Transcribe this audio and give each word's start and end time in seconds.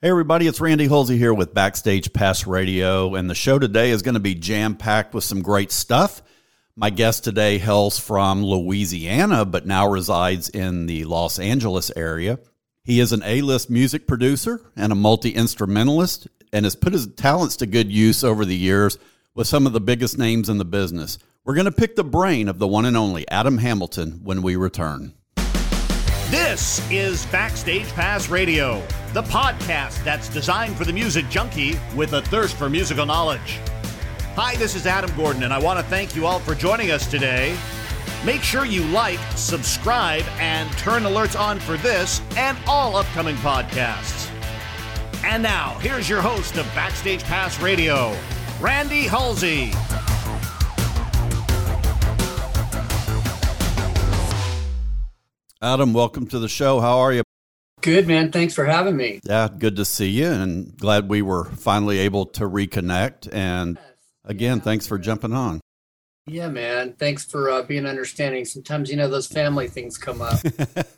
Hey, 0.00 0.10
everybody, 0.10 0.46
it's 0.46 0.60
Randy 0.60 0.86
Halsey 0.86 1.18
here 1.18 1.34
with 1.34 1.52
Backstage 1.52 2.12
Pass 2.12 2.46
Radio, 2.46 3.16
and 3.16 3.28
the 3.28 3.34
show 3.34 3.58
today 3.58 3.90
is 3.90 4.02
going 4.02 4.14
to 4.14 4.20
be 4.20 4.36
jam 4.36 4.76
packed 4.76 5.12
with 5.12 5.24
some 5.24 5.42
great 5.42 5.72
stuff. 5.72 6.22
My 6.76 6.88
guest 6.88 7.24
today 7.24 7.58
hails 7.58 7.98
from 7.98 8.44
Louisiana, 8.44 9.44
but 9.44 9.66
now 9.66 9.88
resides 9.90 10.50
in 10.50 10.86
the 10.86 11.02
Los 11.02 11.40
Angeles 11.40 11.90
area. 11.96 12.38
He 12.84 13.00
is 13.00 13.12
an 13.12 13.24
A 13.24 13.40
list 13.40 13.70
music 13.70 14.06
producer 14.06 14.60
and 14.76 14.92
a 14.92 14.94
multi 14.94 15.30
instrumentalist, 15.30 16.28
and 16.52 16.64
has 16.64 16.76
put 16.76 16.92
his 16.92 17.08
talents 17.14 17.56
to 17.56 17.66
good 17.66 17.90
use 17.90 18.22
over 18.22 18.44
the 18.44 18.54
years 18.54 18.98
with 19.34 19.48
some 19.48 19.66
of 19.66 19.72
the 19.72 19.80
biggest 19.80 20.16
names 20.16 20.48
in 20.48 20.58
the 20.58 20.64
business. 20.64 21.18
We're 21.44 21.56
going 21.56 21.64
to 21.64 21.72
pick 21.72 21.96
the 21.96 22.04
brain 22.04 22.46
of 22.46 22.60
the 22.60 22.68
one 22.68 22.84
and 22.84 22.96
only 22.96 23.28
Adam 23.28 23.58
Hamilton 23.58 24.20
when 24.22 24.42
we 24.42 24.54
return. 24.54 25.14
This 26.30 26.86
is 26.90 27.24
Backstage 27.26 27.88
Pass 27.94 28.28
Radio, 28.28 28.86
the 29.14 29.22
podcast 29.22 30.04
that's 30.04 30.28
designed 30.28 30.76
for 30.76 30.84
the 30.84 30.92
music 30.92 31.26
junkie 31.30 31.80
with 31.96 32.12
a 32.12 32.20
thirst 32.20 32.54
for 32.54 32.68
musical 32.68 33.06
knowledge. 33.06 33.58
Hi, 34.36 34.54
this 34.56 34.74
is 34.74 34.86
Adam 34.86 35.10
Gordon, 35.16 35.44
and 35.44 35.54
I 35.54 35.58
want 35.58 35.78
to 35.78 35.86
thank 35.86 36.14
you 36.14 36.26
all 36.26 36.38
for 36.38 36.54
joining 36.54 36.90
us 36.90 37.06
today. 37.10 37.56
Make 38.26 38.42
sure 38.42 38.66
you 38.66 38.84
like, 38.88 39.18
subscribe, 39.36 40.24
and 40.38 40.70
turn 40.72 41.04
alerts 41.04 41.38
on 41.38 41.58
for 41.60 41.78
this 41.78 42.20
and 42.36 42.58
all 42.66 42.96
upcoming 42.96 43.36
podcasts. 43.36 44.30
And 45.24 45.42
now, 45.42 45.78
here's 45.78 46.10
your 46.10 46.20
host 46.20 46.58
of 46.58 46.66
Backstage 46.74 47.24
Pass 47.24 47.58
Radio, 47.62 48.14
Randy 48.60 49.04
Halsey. 49.04 49.72
Adam, 55.60 55.92
welcome 55.92 56.24
to 56.28 56.38
the 56.38 56.48
show. 56.48 56.78
How 56.78 56.98
are 56.98 57.12
you? 57.12 57.24
Good, 57.80 58.06
man. 58.06 58.30
Thanks 58.30 58.54
for 58.54 58.64
having 58.64 58.96
me. 58.96 59.18
Yeah, 59.24 59.48
good 59.48 59.74
to 59.76 59.84
see 59.84 60.08
you, 60.08 60.30
and 60.30 60.76
glad 60.76 61.08
we 61.08 61.20
were 61.20 61.46
finally 61.46 61.98
able 61.98 62.26
to 62.26 62.44
reconnect. 62.44 63.28
And 63.32 63.76
again, 64.24 64.60
thanks 64.60 64.86
for 64.86 64.98
jumping 64.98 65.32
on. 65.32 65.60
Yeah, 66.28 66.48
man. 66.48 66.92
Thanks 66.92 67.24
for 67.24 67.50
uh, 67.50 67.62
being 67.62 67.86
understanding. 67.86 68.44
Sometimes, 68.44 68.88
you 68.88 68.96
know, 68.96 69.08
those 69.08 69.26
family 69.26 69.66
things 69.66 69.98
come 69.98 70.22
up. 70.22 70.38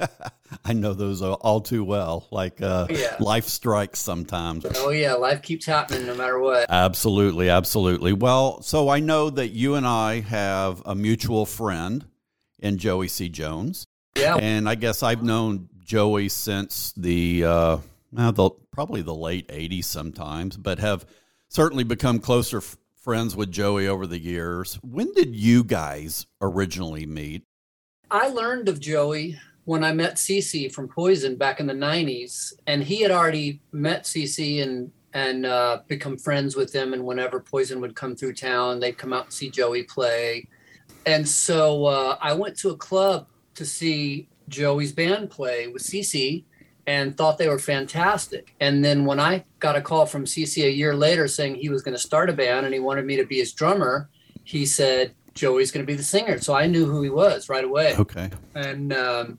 I 0.65 0.75
know 0.75 0.93
those 0.93 1.23
all 1.23 1.63
too 1.63 1.83
well. 1.83 2.27
Like 2.31 2.61
uh, 2.61 2.87
yeah. 2.91 3.17
life 3.19 3.47
strikes 3.47 4.01
sometimes. 4.01 4.67
Oh, 4.77 4.91
yeah. 4.91 5.15
Life 5.15 5.41
keeps 5.41 5.65
happening 5.65 6.05
no 6.05 6.15
matter 6.15 6.39
what. 6.39 6.67
Absolutely. 6.69 7.49
Absolutely. 7.49 8.13
Well, 8.13 8.61
so 8.61 8.91
I 8.91 9.01
know 9.01 9.31
that 9.31 9.49
you 9.49 9.75
and 9.77 9.87
I 9.87 10.21
have 10.21 10.83
a 10.85 10.95
mutual 10.95 11.47
friend 11.47 12.05
in 12.59 12.77
Joey 12.77 13.09
C. 13.09 13.31
Jones. 13.31 13.87
Yeah. 14.17 14.37
And 14.37 14.69
I 14.69 14.75
guess 14.75 15.03
I've 15.03 15.23
known 15.23 15.69
Joey 15.85 16.29
since 16.29 16.93
the, 16.97 17.45
uh, 17.45 17.79
the 18.13 18.51
probably 18.73 19.03
the 19.03 19.15
late 19.15 19.49
80s 19.49 19.85
sometimes, 19.85 20.57
but 20.57 20.79
have 20.79 21.07
certainly 21.49 21.85
become 21.85 22.19
closer 22.19 22.59
f- 22.59 22.77
friends 23.03 23.35
with 23.35 23.51
Joey 23.51 23.89
over 23.89 24.07
the 24.07 24.19
years. 24.19 24.79
When 24.83 25.13
did 25.15 25.35
you 25.35 25.65
guys 25.65 26.27
originally 26.41 27.07
meet? 27.07 27.45
I 28.11 28.29
learned 28.29 28.69
of 28.69 28.81
Joey 28.81 29.39
when 29.65 29.85
I 29.85 29.93
met 29.93 30.17
CC 30.17 30.73
from 30.73 30.89
Poison 30.89 31.37
back 31.37 31.61
in 31.61 31.67
the 31.67 31.75
90s, 31.75 32.53
and 32.67 32.83
he 32.83 33.01
had 33.01 33.11
already 33.11 33.61
met 33.73 34.05
CC 34.05 34.63
and 34.63 34.91
and 35.13 35.45
uh, 35.45 35.81
become 35.89 36.17
friends 36.17 36.55
with 36.55 36.73
him. 36.73 36.93
And 36.93 37.05
whenever 37.05 37.41
Poison 37.41 37.81
would 37.81 37.97
come 37.97 38.15
through 38.15 38.35
town, 38.35 38.79
they'd 38.79 38.97
come 38.97 39.13
out 39.13 39.25
and 39.25 39.33
see 39.33 39.51
Joey 39.51 39.83
play. 39.83 40.47
And 41.05 41.29
so 41.29 41.87
uh, 41.87 42.17
I 42.21 42.33
went 42.33 42.57
to 42.59 42.71
a 42.71 42.77
club 42.77 43.27
to 43.61 43.67
see 43.67 44.27
Joey's 44.49 44.91
band 44.91 45.29
play 45.29 45.69
with 45.69 45.83
CC 45.83 46.45
and 46.87 47.15
thought 47.15 47.37
they 47.37 47.47
were 47.47 47.59
fantastic. 47.59 48.55
And 48.59 48.83
then 48.83 49.05
when 49.05 49.21
I 49.21 49.45
got 49.59 49.77
a 49.77 49.83
call 49.83 50.07
from 50.07 50.25
CC 50.25 50.65
a 50.65 50.73
year 50.73 50.97
later 50.97 51.29
saying 51.29 51.57
he 51.57 51.69
was 51.69 51.83
going 51.83 51.95
to 51.95 52.03
start 52.03 52.31
a 52.31 52.33
band 52.33 52.65
and 52.65 52.75
he 52.75 52.81
wanted 52.81 53.05
me 53.05 53.17
to 53.17 53.27
be 53.27 53.37
his 53.37 53.53
drummer, 53.53 54.09
he 54.45 54.65
said, 54.65 55.15
Joey's 55.35 55.71
going 55.71 55.85
to 55.85 55.87
be 55.87 55.95
the 55.95 56.03
singer. 56.03 56.41
So 56.41 56.55
I 56.55 56.67
knew 56.67 56.87
who 56.87 57.03
he 57.03 57.11
was 57.11 57.51
right 57.51 57.65
away. 57.65 57.97
Okay. 57.99 58.31
And 58.55 58.95
um, 58.95 59.39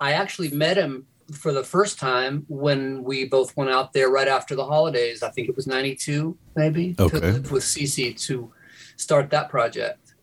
I 0.00 0.12
actually 0.12 0.50
met 0.50 0.76
him 0.76 1.06
for 1.32 1.52
the 1.52 1.62
first 1.62 2.00
time 2.00 2.44
when 2.48 3.04
we 3.04 3.26
both 3.26 3.56
went 3.56 3.70
out 3.70 3.92
there 3.92 4.10
right 4.10 4.28
after 4.28 4.56
the 4.56 4.66
holidays. 4.66 5.22
I 5.22 5.30
think 5.30 5.48
it 5.48 5.54
was 5.54 5.68
92, 5.68 6.36
maybe, 6.56 6.96
okay. 6.98 7.20
to 7.20 7.26
live 7.26 7.52
with 7.52 7.62
CC 7.62 8.20
to 8.26 8.52
start 8.96 9.30
that 9.30 9.48
project. 9.50 10.14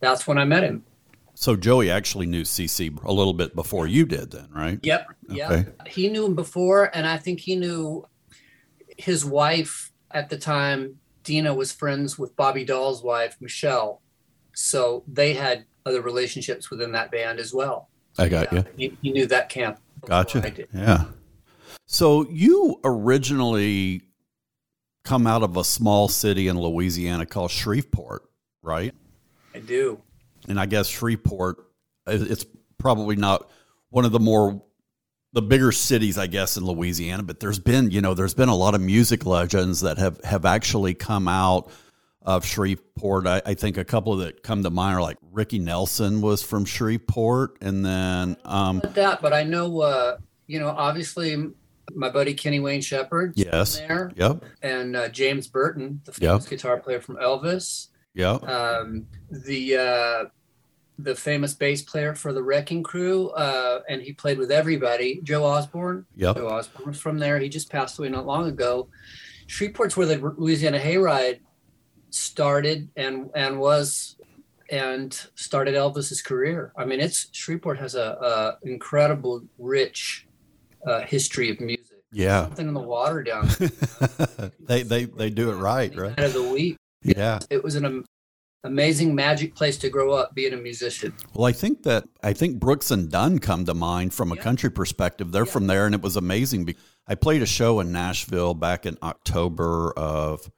That's 0.00 0.26
when 0.26 0.38
I 0.38 0.46
met 0.46 0.64
him. 0.64 0.84
So 1.40 1.54
Joey 1.54 1.88
actually 1.88 2.26
knew 2.26 2.42
CC 2.42 3.00
a 3.04 3.12
little 3.12 3.32
bit 3.32 3.54
before 3.54 3.86
you 3.86 4.06
did, 4.06 4.32
then, 4.32 4.48
right? 4.52 4.80
Yep. 4.82 5.06
Okay. 5.30 5.66
He 5.86 6.08
knew 6.08 6.26
him 6.26 6.34
before, 6.34 6.90
and 6.92 7.06
I 7.06 7.16
think 7.16 7.38
he 7.38 7.54
knew 7.54 8.04
his 8.96 9.24
wife 9.24 9.92
at 10.10 10.30
the 10.30 10.36
time. 10.36 10.98
Dina 11.22 11.54
was 11.54 11.70
friends 11.70 12.18
with 12.18 12.34
Bobby 12.34 12.64
Dall's 12.64 13.04
wife, 13.04 13.36
Michelle, 13.40 14.02
so 14.52 15.04
they 15.06 15.32
had 15.32 15.64
other 15.86 16.02
relationships 16.02 16.72
within 16.72 16.90
that 16.90 17.12
band 17.12 17.38
as 17.38 17.54
well. 17.54 17.88
I 18.18 18.28
got 18.28 18.52
yeah. 18.52 18.64
you. 18.76 18.90
He, 18.90 18.98
he, 19.02 19.12
knew 19.12 19.26
that 19.26 19.48
camp. 19.48 19.78
Gotcha. 20.06 20.52
Yeah. 20.74 21.04
So 21.86 22.28
you 22.28 22.80
originally 22.82 24.02
come 25.04 25.28
out 25.28 25.44
of 25.44 25.56
a 25.56 25.62
small 25.62 26.08
city 26.08 26.48
in 26.48 26.58
Louisiana 26.58 27.26
called 27.26 27.52
Shreveport, 27.52 28.28
right? 28.60 28.92
I 29.54 29.60
do 29.60 30.02
and 30.48 30.58
I 30.58 30.66
guess 30.66 30.88
Shreveport, 30.88 31.58
it's 32.06 32.46
probably 32.78 33.16
not 33.16 33.50
one 33.90 34.04
of 34.04 34.12
the 34.12 34.20
more 34.20 34.62
the 35.32 35.42
bigger 35.42 35.72
cities, 35.72 36.16
I 36.16 36.26
guess, 36.26 36.56
in 36.56 36.64
Louisiana. 36.64 37.22
But 37.22 37.40
there's 37.40 37.58
been, 37.58 37.90
you 37.90 38.00
know, 38.00 38.14
there's 38.14 38.34
been 38.34 38.48
a 38.48 38.56
lot 38.56 38.74
of 38.74 38.80
music 38.80 39.26
legends 39.26 39.80
that 39.82 39.98
have 39.98 40.22
have 40.24 40.44
actually 40.44 40.94
come 40.94 41.28
out 41.28 41.70
of 42.22 42.44
Shreveport. 42.44 43.26
I, 43.26 43.42
I 43.44 43.54
think 43.54 43.76
a 43.76 43.84
couple 43.84 44.16
that 44.16 44.42
come 44.42 44.62
to 44.62 44.70
mind 44.70 44.96
are 44.96 45.02
like 45.02 45.18
Ricky 45.30 45.58
Nelson 45.58 46.20
was 46.20 46.42
from 46.42 46.64
Shreveport, 46.64 47.58
and 47.60 47.84
then 47.84 48.36
um, 48.44 48.80
that. 48.94 49.20
But 49.20 49.32
I 49.32 49.44
know, 49.44 49.80
uh, 49.80 50.18
you 50.46 50.58
know, 50.58 50.68
obviously 50.68 51.52
my 51.94 52.10
buddy 52.10 52.34
Kenny 52.34 52.60
Wayne 52.60 52.80
Shepherd. 52.80 53.34
Yes. 53.36 53.78
There. 53.78 54.12
Yep. 54.16 54.44
And 54.62 54.96
uh, 54.96 55.08
James 55.08 55.46
Burton, 55.46 56.00
the 56.04 56.12
famous 56.12 56.44
yep. 56.44 56.50
guitar 56.50 56.78
player 56.78 57.00
from 57.00 57.16
Elvis. 57.16 57.88
Yeah. 58.14 58.32
Um, 58.34 59.06
the 59.30 59.76
uh, 59.76 60.24
the 60.98 61.14
famous 61.14 61.54
bass 61.54 61.82
player 61.82 62.14
for 62.14 62.32
the 62.32 62.42
Wrecking 62.42 62.82
Crew, 62.82 63.30
uh, 63.30 63.80
and 63.88 64.02
he 64.02 64.12
played 64.12 64.38
with 64.38 64.50
everybody. 64.50 65.20
Joe 65.22 65.44
Osborn. 65.44 66.06
Yep. 66.16 66.36
Joe 66.36 66.48
Osborn 66.48 66.88
was 66.88 67.00
from 67.00 67.18
there. 67.18 67.38
He 67.38 67.48
just 67.48 67.70
passed 67.70 67.98
away 67.98 68.08
not 68.08 68.26
long 68.26 68.48
ago. 68.48 68.88
Shreveport's 69.46 69.96
where 69.96 70.06
the 70.06 70.18
Louisiana 70.36 70.78
Hayride 70.78 71.40
started 72.10 72.88
and 72.96 73.30
and 73.34 73.58
was 73.58 74.16
and 74.70 75.14
started 75.34 75.74
Elvis's 75.74 76.20
career. 76.20 76.72
I 76.76 76.84
mean, 76.84 77.00
it's 77.00 77.28
Shreveport 77.32 77.78
has 77.78 77.94
a, 77.94 78.58
a 78.62 78.68
incredible, 78.68 79.42
rich 79.58 80.26
uh, 80.86 81.02
history 81.02 81.50
of 81.50 81.60
music. 81.60 81.86
Yeah, 82.12 82.42
something 82.42 82.68
in 82.68 82.74
the 82.74 82.80
water 82.80 83.22
down. 83.22 83.48
they 84.60 84.82
they 84.82 85.04
they 85.04 85.30
do 85.30 85.50
it 85.50 85.56
right, 85.56 85.94
right? 85.96 86.18
Of 86.18 86.32
the 86.32 86.42
week. 86.42 86.76
Yeah, 87.02 87.38
it 87.50 87.62
was 87.62 87.74
an 87.76 88.04
amazing 88.64 89.14
magic 89.14 89.54
place 89.54 89.76
to 89.78 89.88
grow 89.88 90.12
up 90.12 90.34
being 90.34 90.52
a 90.52 90.56
musician. 90.56 91.14
Well, 91.34 91.46
I 91.46 91.52
think 91.52 91.82
that 91.84 92.08
I 92.22 92.32
think 92.32 92.58
Brooks 92.58 92.90
and 92.90 93.10
Dunn 93.10 93.38
come 93.38 93.64
to 93.66 93.74
mind 93.74 94.14
from 94.14 94.32
a 94.32 94.36
yeah. 94.36 94.42
country 94.42 94.70
perspective. 94.70 95.32
They're 95.32 95.44
yeah. 95.44 95.52
from 95.52 95.66
there, 95.66 95.86
and 95.86 95.94
it 95.94 96.02
was 96.02 96.16
amazing. 96.16 96.74
I 97.06 97.14
played 97.14 97.42
a 97.42 97.46
show 97.46 97.80
in 97.80 97.92
Nashville 97.92 98.54
back 98.54 98.86
in 98.86 98.98
October 99.02 99.92
of 99.96 100.50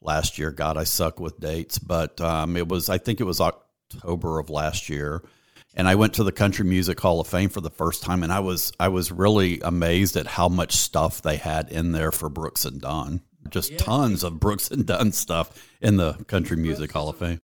last 0.00 0.38
year. 0.38 0.50
God, 0.50 0.76
I 0.76 0.84
suck 0.84 1.20
with 1.20 1.40
dates, 1.40 1.78
but 1.78 2.20
um, 2.20 2.56
it 2.56 2.68
was 2.68 2.88
I 2.88 2.98
think 2.98 3.20
it 3.20 3.24
was 3.24 3.40
October 3.40 4.38
of 4.38 4.50
last 4.50 4.88
year. 4.88 5.22
And 5.74 5.88
I 5.88 5.94
went 5.94 6.12
to 6.14 6.24
the 6.24 6.32
Country 6.32 6.66
Music 6.66 7.00
Hall 7.00 7.18
of 7.18 7.26
Fame 7.26 7.48
for 7.48 7.62
the 7.62 7.70
first 7.70 8.02
time, 8.02 8.22
and 8.22 8.30
I 8.30 8.40
was 8.40 8.72
I 8.78 8.88
was 8.88 9.10
really 9.10 9.60
amazed 9.62 10.16
at 10.16 10.26
how 10.26 10.48
much 10.48 10.72
stuff 10.72 11.22
they 11.22 11.36
had 11.36 11.70
in 11.70 11.92
there 11.92 12.12
for 12.12 12.28
Brooks 12.28 12.66
and 12.66 12.80
Dunn 12.80 13.22
just 13.50 13.72
yeah. 13.72 13.78
tons 13.78 14.22
of 14.22 14.40
Brooks 14.40 14.70
and 14.70 14.86
Dunn 14.86 15.12
stuff 15.12 15.68
in 15.80 15.96
the 15.96 16.14
Country 16.26 16.56
Music 16.56 16.92
Hall 16.92 17.08
of 17.08 17.16
Fame. 17.16 17.40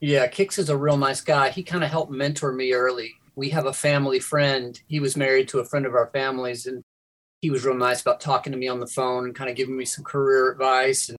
Yeah, 0.00 0.28
Kix 0.28 0.58
is 0.58 0.70
a 0.70 0.76
real 0.76 0.96
nice 0.96 1.20
guy. 1.20 1.50
He 1.50 1.62
kind 1.62 1.84
of 1.84 1.90
helped 1.90 2.10
mentor 2.10 2.52
me 2.52 2.72
early. 2.72 3.14
We 3.36 3.50
have 3.50 3.66
a 3.66 3.72
family 3.72 4.18
friend. 4.18 4.80
He 4.88 5.00
was 5.00 5.16
married 5.16 5.48
to 5.48 5.60
a 5.60 5.64
friend 5.64 5.86
of 5.86 5.94
our 5.94 6.06
families, 6.06 6.66
and 6.66 6.82
he 7.42 7.50
was 7.50 7.64
real 7.64 7.76
nice 7.76 8.00
about 8.00 8.20
talking 8.20 8.52
to 8.52 8.58
me 8.58 8.68
on 8.68 8.80
the 8.80 8.86
phone 8.86 9.24
and 9.24 9.34
kind 9.34 9.50
of 9.50 9.56
giving 9.56 9.76
me 9.76 9.84
some 9.84 10.04
career 10.04 10.50
advice 10.50 11.08
and 11.08 11.18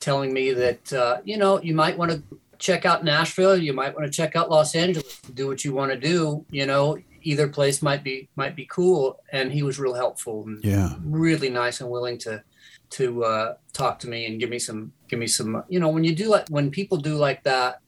telling 0.00 0.32
me 0.32 0.52
that 0.52 0.92
uh, 0.92 1.20
you 1.24 1.36
know 1.36 1.60
you 1.62 1.74
might 1.74 1.96
want 1.96 2.10
to 2.10 2.22
check 2.58 2.86
out 2.86 3.04
Nashville, 3.04 3.56
you 3.56 3.72
might 3.72 3.94
want 3.94 4.06
to 4.06 4.12
check 4.12 4.36
out 4.36 4.50
Los 4.50 4.74
Angeles, 4.74 5.20
do 5.34 5.46
what 5.46 5.64
you 5.64 5.74
want 5.74 5.92
to 5.92 5.98
do. 5.98 6.44
You 6.50 6.66
know, 6.66 6.98
either 7.22 7.48
place 7.48 7.82
might 7.82 8.04
be 8.04 8.28
might 8.36 8.56
be 8.56 8.66
cool. 8.66 9.20
And 9.32 9.52
he 9.52 9.62
was 9.62 9.78
real 9.78 9.94
helpful 9.94 10.44
and 10.46 10.64
yeah, 10.64 10.94
really 11.04 11.50
nice 11.50 11.80
and 11.80 11.90
willing 11.90 12.18
to 12.18 12.42
to 12.94 13.24
uh, 13.24 13.54
talk 13.72 13.98
to 13.98 14.08
me 14.08 14.26
and 14.26 14.38
give 14.38 14.50
me 14.50 14.58
some 14.58 14.92
give 15.08 15.18
me 15.18 15.26
some 15.26 15.64
you 15.68 15.80
know 15.80 15.88
when 15.88 16.04
you 16.04 16.14
do 16.14 16.28
like 16.28 16.48
when 16.48 16.70
people 16.70 16.96
do 16.96 17.16
like 17.16 17.42
that 17.42 17.80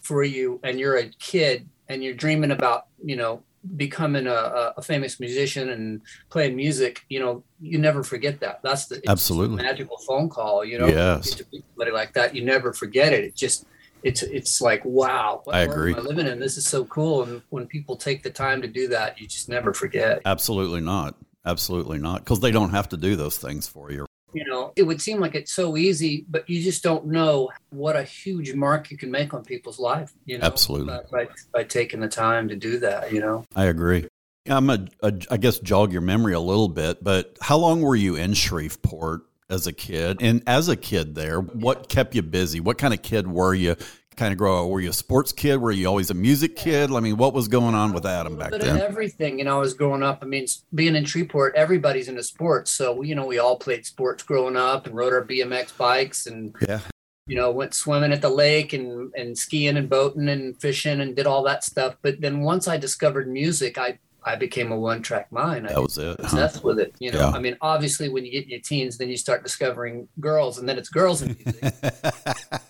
for 0.00 0.24
you 0.24 0.58
and 0.62 0.80
you're 0.80 0.96
a 0.96 1.08
kid 1.18 1.68
and 1.88 2.02
you're 2.02 2.14
dreaming 2.14 2.50
about 2.50 2.86
you 3.04 3.16
know 3.16 3.42
becoming 3.76 4.26
a, 4.26 4.72
a, 4.76 4.80
famous 4.80 5.18
musician 5.18 5.70
and 5.70 6.00
playing 6.30 6.54
music, 6.54 7.02
you 7.08 7.18
know, 7.18 7.42
you 7.60 7.78
never 7.78 8.04
forget 8.04 8.38
that. 8.38 8.60
That's 8.62 8.86
the 8.86 9.02
absolutely 9.08 9.56
magical 9.56 9.98
phone 10.06 10.28
call. 10.28 10.64
You 10.64 10.78
know, 10.78 10.86
yes, 10.86 11.42
somebody 11.50 11.90
like 11.90 12.14
that, 12.14 12.34
you 12.34 12.44
never 12.44 12.72
forget 12.72 13.12
it. 13.12 13.24
It 13.24 13.34
just 13.34 13.66
it's 14.04 14.22
it's 14.22 14.60
like 14.60 14.82
wow, 14.84 15.42
I 15.50 15.60
agree. 15.60 15.92
Am 15.92 15.98
I 15.98 16.02
living 16.02 16.28
in 16.28 16.38
this 16.38 16.56
is 16.56 16.66
so 16.66 16.84
cool, 16.84 17.24
and 17.24 17.42
when 17.50 17.66
people 17.66 17.96
take 17.96 18.22
the 18.22 18.30
time 18.30 18.62
to 18.62 18.68
do 18.68 18.88
that, 18.88 19.20
you 19.20 19.26
just 19.26 19.48
never 19.48 19.74
forget. 19.74 20.22
Absolutely 20.24 20.80
not. 20.80 21.16
Absolutely 21.44 21.98
not, 21.98 22.24
because 22.24 22.40
they 22.40 22.50
don't 22.50 22.70
have 22.70 22.88
to 22.88 22.96
do 22.96 23.16
those 23.16 23.38
things 23.38 23.66
for 23.68 23.92
you. 23.92 24.06
You 24.32 24.44
know, 24.44 24.72
it 24.76 24.82
would 24.82 25.00
seem 25.00 25.20
like 25.20 25.34
it's 25.34 25.52
so 25.52 25.76
easy, 25.76 26.26
but 26.28 26.48
you 26.50 26.62
just 26.62 26.82
don't 26.82 27.06
know 27.06 27.50
what 27.70 27.96
a 27.96 28.02
huge 28.02 28.54
mark 28.54 28.90
you 28.90 28.98
can 28.98 29.10
make 29.10 29.32
on 29.32 29.44
people's 29.44 29.78
life. 29.78 30.12
You 30.24 30.38
know, 30.38 30.44
absolutely 30.44 30.98
by, 31.10 31.28
by 31.52 31.64
taking 31.64 32.00
the 32.00 32.08
time 32.08 32.48
to 32.48 32.56
do 32.56 32.78
that. 32.80 33.12
You 33.12 33.20
know, 33.20 33.44
I 33.54 33.66
agree. 33.66 34.08
I'm 34.48 34.70
a, 34.70 34.86
a, 35.02 35.12
I 35.30 35.36
guess 35.36 35.58
jog 35.58 35.92
your 35.92 36.02
memory 36.02 36.34
a 36.34 36.40
little 36.40 36.68
bit, 36.68 37.02
but 37.02 37.36
how 37.40 37.56
long 37.56 37.82
were 37.82 37.96
you 37.96 38.16
in 38.16 38.34
Shreveport 38.34 39.22
as 39.48 39.66
a 39.66 39.72
kid? 39.72 40.18
And 40.20 40.42
as 40.46 40.68
a 40.68 40.76
kid 40.76 41.14
there, 41.14 41.40
what 41.40 41.88
kept 41.88 42.14
you 42.14 42.22
busy? 42.22 42.60
What 42.60 42.78
kind 42.78 42.94
of 42.94 43.02
kid 43.02 43.26
were 43.26 43.54
you? 43.54 43.76
Kind 44.16 44.32
of 44.32 44.38
grow 44.38 44.64
up? 44.64 44.70
Were 44.70 44.80
you 44.80 44.90
a 44.90 44.94
sports 44.94 45.30
kid? 45.30 45.58
Were 45.58 45.70
you 45.70 45.86
always 45.86 46.10
a 46.10 46.14
music 46.14 46.56
kid? 46.56 46.90
I 46.90 47.00
mean, 47.00 47.18
what 47.18 47.34
was 47.34 47.48
going 47.48 47.74
on 47.74 47.92
with 47.92 48.06
Adam 48.06 48.36
back 48.36 48.52
then? 48.52 48.80
everything. 48.80 49.38
You 49.38 49.44
know, 49.44 49.56
I 49.56 49.60
was 49.60 49.74
growing 49.74 50.02
up. 50.02 50.20
I 50.22 50.26
mean, 50.26 50.46
being 50.74 50.96
in 50.96 51.04
Shreveport, 51.04 51.54
everybody's 51.54 52.08
into 52.08 52.22
sports. 52.22 52.70
So, 52.70 53.02
you 53.02 53.14
know, 53.14 53.26
we 53.26 53.38
all 53.38 53.58
played 53.58 53.84
sports 53.84 54.22
growing 54.22 54.56
up 54.56 54.86
and 54.86 54.94
rode 54.94 55.12
our 55.12 55.24
BMX 55.24 55.76
bikes 55.76 56.26
and 56.26 56.54
yeah 56.66 56.80
you 57.26 57.34
know, 57.34 57.50
went 57.50 57.74
swimming 57.74 58.12
at 58.12 58.22
the 58.22 58.28
lake 58.28 58.72
and, 58.72 59.12
and 59.14 59.36
skiing 59.36 59.76
and 59.76 59.90
boating 59.90 60.28
and 60.28 60.58
fishing 60.60 61.00
and 61.00 61.16
did 61.16 61.26
all 61.26 61.42
that 61.42 61.64
stuff. 61.64 61.96
But 62.00 62.20
then 62.20 62.40
once 62.40 62.68
I 62.68 62.76
discovered 62.76 63.28
music, 63.28 63.78
I 63.78 63.98
I 64.26 64.34
became 64.34 64.72
a 64.72 64.76
one 64.76 65.02
track 65.02 65.30
mind. 65.30 65.68
I 65.68 65.74
that 65.74 65.82
was 65.82 65.96
it. 65.98 66.18
Obsessed 66.18 66.56
huh? 66.56 66.62
with 66.64 66.80
it. 66.80 66.94
You 66.98 67.12
know, 67.12 67.20
yeah. 67.20 67.30
I 67.30 67.38
mean, 67.38 67.56
obviously, 67.60 68.08
when 68.08 68.24
you 68.24 68.32
get 68.32 68.44
in 68.44 68.50
your 68.50 68.60
teens, 68.60 68.98
then 68.98 69.08
you 69.08 69.16
start 69.16 69.44
discovering 69.44 70.08
girls, 70.18 70.58
and 70.58 70.68
then 70.68 70.76
it's 70.76 70.88
girls 70.88 71.22
in 71.22 71.36
music. 71.44 71.74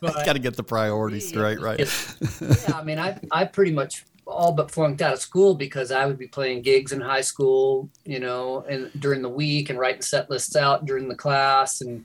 Got 0.02 0.34
to 0.34 0.38
get 0.38 0.54
the 0.54 0.62
priorities 0.62 1.32
yeah, 1.32 1.40
right, 1.40 1.58
right? 1.58 1.78
yeah, 1.80 2.76
I 2.76 2.84
mean, 2.84 2.98
I 2.98 3.18
I 3.32 3.46
pretty 3.46 3.72
much 3.72 4.04
all 4.26 4.52
but 4.52 4.70
flunked 4.70 5.00
out 5.00 5.14
of 5.14 5.20
school 5.20 5.54
because 5.54 5.90
I 5.90 6.04
would 6.04 6.18
be 6.18 6.26
playing 6.26 6.62
gigs 6.62 6.92
in 6.92 7.00
high 7.00 7.20
school, 7.22 7.88
you 8.04 8.20
know, 8.20 8.64
and 8.68 8.90
during 9.00 9.22
the 9.22 9.28
week 9.28 9.70
and 9.70 9.78
writing 9.78 10.02
set 10.02 10.28
lists 10.28 10.56
out 10.56 10.84
during 10.84 11.08
the 11.08 11.14
class 11.14 11.80
and 11.80 12.04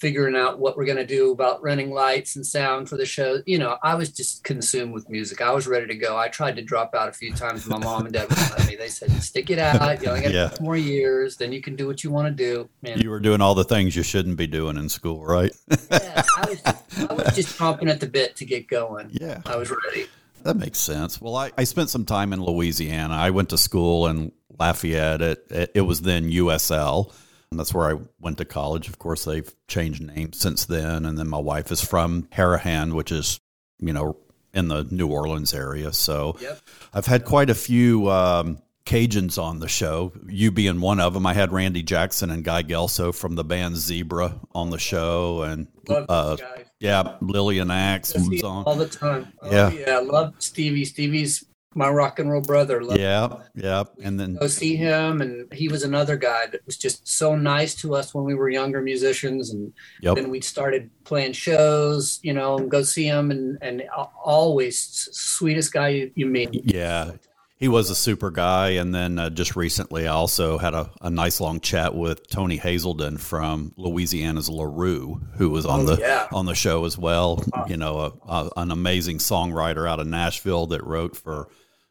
figuring 0.00 0.36
out 0.36 0.58
what 0.58 0.76
we're 0.76 0.84
going 0.84 0.98
to 0.98 1.06
do 1.06 1.32
about 1.32 1.62
running 1.62 1.90
lights 1.90 2.36
and 2.36 2.46
sound 2.46 2.88
for 2.88 2.96
the 2.96 3.06
show. 3.06 3.42
You 3.46 3.58
know, 3.58 3.78
I 3.82 3.94
was 3.94 4.10
just 4.10 4.44
consumed 4.44 4.92
with 4.92 5.08
music. 5.08 5.40
I 5.40 5.52
was 5.52 5.66
ready 5.66 5.86
to 5.86 5.94
go. 5.94 6.16
I 6.16 6.28
tried 6.28 6.56
to 6.56 6.62
drop 6.62 6.94
out 6.94 7.08
a 7.08 7.12
few 7.12 7.32
times. 7.32 7.66
My 7.66 7.78
mom 7.78 8.04
and 8.04 8.12
dad 8.12 8.28
would 8.28 8.38
let 8.38 8.66
me. 8.66 8.76
They 8.76 8.88
said, 8.88 9.10
"Stick 9.22 9.50
it 9.50 9.58
out. 9.58 10.02
You 10.02 10.08
only 10.08 10.22
got 10.22 10.32
yeah. 10.32 10.50
more 10.60 10.76
years. 10.76 11.36
Then 11.36 11.52
you 11.52 11.60
can 11.60 11.76
do 11.76 11.86
what 11.86 12.04
you 12.04 12.10
want 12.10 12.28
to 12.28 12.34
do." 12.34 12.68
Man. 12.82 13.00
You 13.00 13.10
were 13.10 13.20
doing 13.20 13.40
all 13.40 13.54
the 13.54 13.64
things 13.64 13.96
you 13.96 14.02
shouldn't 14.02 14.36
be 14.36 14.46
doing 14.46 14.76
in 14.76 14.88
school, 14.88 15.24
right? 15.24 15.52
yeah, 15.90 16.22
I 16.36 16.48
was. 16.48 16.62
Just, 16.62 17.10
I 17.10 17.14
was 17.14 17.36
just 17.36 17.58
chomping 17.58 17.90
at 17.90 18.00
the 18.00 18.08
bit 18.08 18.36
to 18.36 18.44
get 18.44 18.68
going. 18.68 19.10
Yeah, 19.12 19.42
I 19.46 19.56
was 19.56 19.70
ready. 19.70 20.06
That 20.44 20.56
makes 20.56 20.78
sense. 20.78 21.20
Well, 21.20 21.36
I, 21.36 21.50
I 21.58 21.64
spent 21.64 21.90
some 21.90 22.04
time 22.04 22.32
in 22.32 22.42
Louisiana. 22.42 23.14
I 23.14 23.30
went 23.30 23.50
to 23.50 23.58
school 23.58 24.06
in 24.06 24.32
Lafayette. 24.58 25.20
It, 25.20 25.72
it 25.74 25.80
was 25.80 26.00
then 26.00 26.30
USL 26.30 27.12
and 27.50 27.58
that's 27.58 27.72
where 27.72 27.90
I 27.90 28.00
went 28.20 28.38
to 28.38 28.44
college. 28.44 28.88
Of 28.88 28.98
course, 28.98 29.24
they've 29.24 29.50
changed 29.68 30.02
names 30.02 30.38
since 30.38 30.64
then. 30.66 31.04
And 31.04 31.18
then 31.18 31.28
my 31.28 31.38
wife 31.38 31.72
is 31.72 31.80
from 31.82 32.24
Harahan, 32.34 32.92
which 32.92 33.10
is, 33.10 33.40
you 33.78 33.92
know, 33.92 34.16
in 34.52 34.68
the 34.68 34.84
New 34.90 35.08
Orleans 35.08 35.54
area. 35.54 35.92
So 35.92 36.36
yep. 36.40 36.60
I've 36.92 37.06
had 37.06 37.24
quite 37.24 37.48
a 37.48 37.54
few 37.54 38.10
um, 38.10 38.58
Cajuns 38.84 39.42
on 39.42 39.60
the 39.60 39.68
show, 39.68 40.12
you 40.26 40.50
being 40.50 40.80
one 40.80 41.00
of 41.00 41.14
them. 41.14 41.26
I 41.26 41.34
had 41.34 41.52
Randy 41.52 41.82
Jackson 41.82 42.30
and 42.30 42.44
Guy 42.44 42.62
Gelso 42.62 43.14
from 43.14 43.34
the 43.34 43.44
band 43.44 43.76
Zebra 43.76 44.38
on 44.52 44.70
the 44.70 44.78
show. 44.78 45.42
And 45.42 45.68
uh, 45.88 46.36
yeah, 46.80 47.16
Lillian 47.20 47.70
Axe 47.70 48.14
was 48.14 48.42
on 48.42 48.64
all 48.64 48.76
the 48.76 48.88
time. 48.88 49.32
Oh, 49.40 49.50
yeah. 49.50 49.70
Yeah. 49.70 49.98
I 49.98 50.00
love 50.00 50.34
Stevie. 50.38 50.84
Stevie's 50.84 51.44
my 51.74 51.88
rock 51.88 52.18
and 52.18 52.30
roll 52.30 52.40
brother. 52.40 52.82
Yeah, 52.82 53.28
yeah. 53.54 53.84
And 54.02 54.18
then 54.18 54.36
go 54.36 54.46
see 54.46 54.76
him, 54.76 55.20
and 55.20 55.52
he 55.52 55.68
was 55.68 55.82
another 55.82 56.16
guy 56.16 56.46
that 56.46 56.64
was 56.66 56.76
just 56.76 57.06
so 57.06 57.36
nice 57.36 57.74
to 57.76 57.94
us 57.94 58.14
when 58.14 58.24
we 58.24 58.34
were 58.34 58.48
younger 58.48 58.80
musicians, 58.80 59.50
and 59.50 59.72
yep. 60.00 60.16
then 60.16 60.30
we 60.30 60.40
started 60.40 60.90
playing 61.04 61.32
shows, 61.32 62.20
you 62.22 62.32
know, 62.32 62.58
and 62.58 62.70
go 62.70 62.82
see 62.82 63.04
him, 63.04 63.30
and 63.30 63.58
and 63.60 63.84
always 64.22 65.08
sweetest 65.12 65.72
guy 65.72 65.88
you, 65.88 66.10
you 66.14 66.26
meet. 66.26 66.50
Yeah. 66.64 67.12
He 67.58 67.66
was 67.66 67.90
a 67.90 67.94
super 67.96 68.30
guy, 68.30 68.70
and 68.70 68.94
then 68.94 69.18
uh, 69.18 69.30
just 69.30 69.56
recently, 69.56 70.06
I 70.06 70.12
also 70.12 70.58
had 70.58 70.74
a, 70.74 70.90
a 71.00 71.10
nice 71.10 71.40
long 71.40 71.58
chat 71.58 71.92
with 71.92 72.28
Tony 72.28 72.56
Haselden 72.56 73.18
from 73.18 73.72
Louisiana's 73.76 74.48
LeRoux, 74.48 75.20
who 75.36 75.50
was 75.50 75.66
on 75.66 75.80
oh, 75.80 75.84
the 75.84 76.00
yeah. 76.00 76.28
on 76.30 76.46
the 76.46 76.54
show 76.54 76.84
as 76.84 76.96
well. 76.96 77.42
You 77.66 77.76
know, 77.76 77.98
a, 77.98 78.32
a, 78.32 78.50
an 78.58 78.70
amazing 78.70 79.18
songwriter 79.18 79.90
out 79.90 79.98
of 79.98 80.06
Nashville 80.06 80.68
that 80.68 80.84
wrote 80.84 81.16
for 81.16 81.48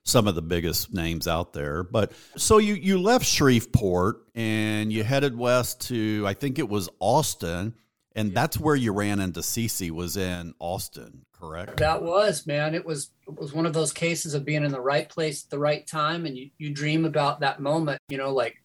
some 0.08 0.26
of 0.26 0.36
the 0.36 0.42
biggest 0.42 0.94
names 0.94 1.28
out 1.28 1.52
there. 1.52 1.84
But 1.84 2.14
so 2.38 2.60
you 2.60 2.74
you 2.76 2.98
left 2.98 3.26
Shreveport 3.26 4.22
and 4.36 4.92
you 4.92 5.04
headed 5.04 5.38
west 5.38 5.82
to 5.90 6.24
I 6.26 6.34
think 6.34 6.60
it 6.60 6.70
was 6.70 6.88
Austin, 7.00 7.74
and 8.18 8.34
that's 8.34 8.60
where 8.60 8.76
you 8.76 8.92
ran 8.92 9.20
into 9.20 9.42
CC 9.42 9.92
was 9.92 10.18
in 10.18 10.54
Austin, 10.60 11.26
correct? 11.32 11.78
That 11.78 12.02
was 12.02 12.48
man. 12.48 12.74
It 12.74 12.84
was 12.84 13.12
it 13.28 13.40
was 13.40 13.54
one 13.54 13.68
of 13.68 13.74
those 13.74 13.94
cases 13.94 14.34
of 14.34 14.44
being 14.44 14.66
in 14.66 14.72
the 14.72 14.82
right 14.82 15.08
place 15.08 15.44
at 15.44 15.52
the 15.52 15.60
right 15.60 15.86
time, 15.86 16.26
and 16.26 16.36
you 16.36 16.50
you 16.58 16.72
dream 16.72 17.06
about 17.06 17.40
that 17.42 17.62
moment. 17.62 18.02
You 18.10 18.18
know, 18.18 18.34
like 18.34 18.56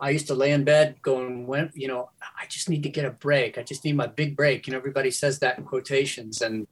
I 0.00 0.10
used 0.10 0.28
to 0.28 0.34
lay 0.34 0.52
in 0.52 0.62
bed 0.62 1.02
going, 1.02 1.48
when 1.48 1.72
you 1.74 1.88
know, 1.88 2.10
I 2.40 2.46
just 2.46 2.70
need 2.70 2.84
to 2.84 2.88
get 2.88 3.04
a 3.04 3.10
break. 3.10 3.58
I 3.58 3.64
just 3.64 3.84
need 3.84 3.96
my 3.96 4.06
big 4.06 4.36
break. 4.36 4.66
You 4.66 4.72
know, 4.72 4.78
everybody 4.78 5.10
says 5.10 5.40
that 5.40 5.58
in 5.58 5.64
quotations, 5.64 6.40
and 6.40 6.68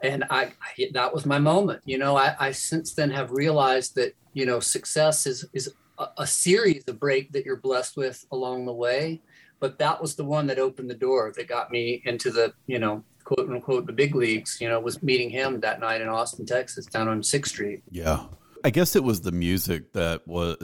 and 0.00 0.24
I, 0.30 0.52
I, 0.62 0.90
that 0.92 1.12
was 1.12 1.26
my 1.26 1.38
moment 1.38 1.82
you 1.84 1.98
know 1.98 2.16
I, 2.16 2.34
I 2.38 2.52
since 2.52 2.94
then 2.94 3.10
have 3.10 3.32
realized 3.32 3.96
that 3.96 4.14
you 4.32 4.46
know 4.46 4.60
success 4.60 5.26
is 5.26 5.44
is 5.52 5.74
a, 5.98 6.06
a, 6.18 6.26
series 6.26 6.84
of 6.86 7.00
break 7.00 7.32
that 7.32 7.44
you're 7.44 7.56
blessed 7.56 7.96
with 7.96 8.24
along 8.30 8.66
the 8.66 8.72
way 8.72 9.20
but 9.60 9.78
that 9.78 10.00
was 10.00 10.14
the 10.14 10.24
one 10.24 10.46
that 10.46 10.58
opened 10.58 10.90
the 10.90 10.94
door 10.94 11.32
that 11.36 11.48
got 11.48 11.70
me 11.70 12.02
into 12.04 12.30
the 12.30 12.52
you 12.66 12.78
know 12.78 13.02
quote 13.24 13.48
unquote 13.48 13.86
the 13.86 13.92
big 13.92 14.14
leagues 14.14 14.58
you 14.60 14.68
know 14.68 14.80
was 14.80 15.02
meeting 15.02 15.30
him 15.30 15.60
that 15.60 15.80
night 15.80 16.00
in 16.00 16.08
austin 16.08 16.46
texas 16.46 16.86
down 16.86 17.08
on 17.08 17.22
sixth 17.22 17.52
street 17.52 17.82
yeah 17.90 18.24
I 18.64 18.70
guess 18.70 18.96
it 18.96 19.04
was 19.04 19.20
the 19.20 19.32
music 19.32 19.92
that 19.92 20.26
was 20.26 20.56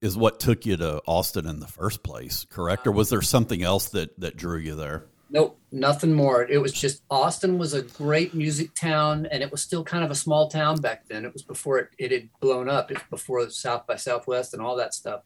is 0.00 0.16
what 0.16 0.40
took 0.40 0.66
you 0.66 0.76
to 0.78 1.00
Austin 1.06 1.46
in 1.46 1.60
the 1.60 1.66
first 1.66 2.02
place, 2.02 2.44
correct? 2.44 2.86
Or 2.86 2.92
was 2.92 3.08
there 3.08 3.22
something 3.22 3.62
else 3.62 3.88
that 3.90 4.18
that 4.20 4.36
drew 4.36 4.58
you 4.58 4.74
there? 4.74 5.06
Nope, 5.28 5.58
nothing 5.72 6.12
more. 6.12 6.44
It 6.44 6.58
was 6.58 6.72
just 6.72 7.02
Austin 7.10 7.58
was 7.58 7.74
a 7.74 7.82
great 7.82 8.32
music 8.34 8.74
town, 8.74 9.26
and 9.26 9.42
it 9.42 9.50
was 9.50 9.60
still 9.60 9.82
kind 9.82 10.04
of 10.04 10.10
a 10.10 10.14
small 10.14 10.48
town 10.48 10.80
back 10.80 11.08
then. 11.08 11.24
It 11.24 11.32
was 11.32 11.42
before 11.42 11.78
it, 11.78 11.88
it 11.98 12.12
had 12.12 12.28
blown 12.40 12.68
up. 12.68 12.90
It 12.90 12.98
was 12.98 13.06
before 13.10 13.50
South 13.50 13.86
by 13.86 13.96
Southwest 13.96 14.54
and 14.54 14.62
all 14.62 14.76
that 14.76 14.94
stuff. 14.94 15.22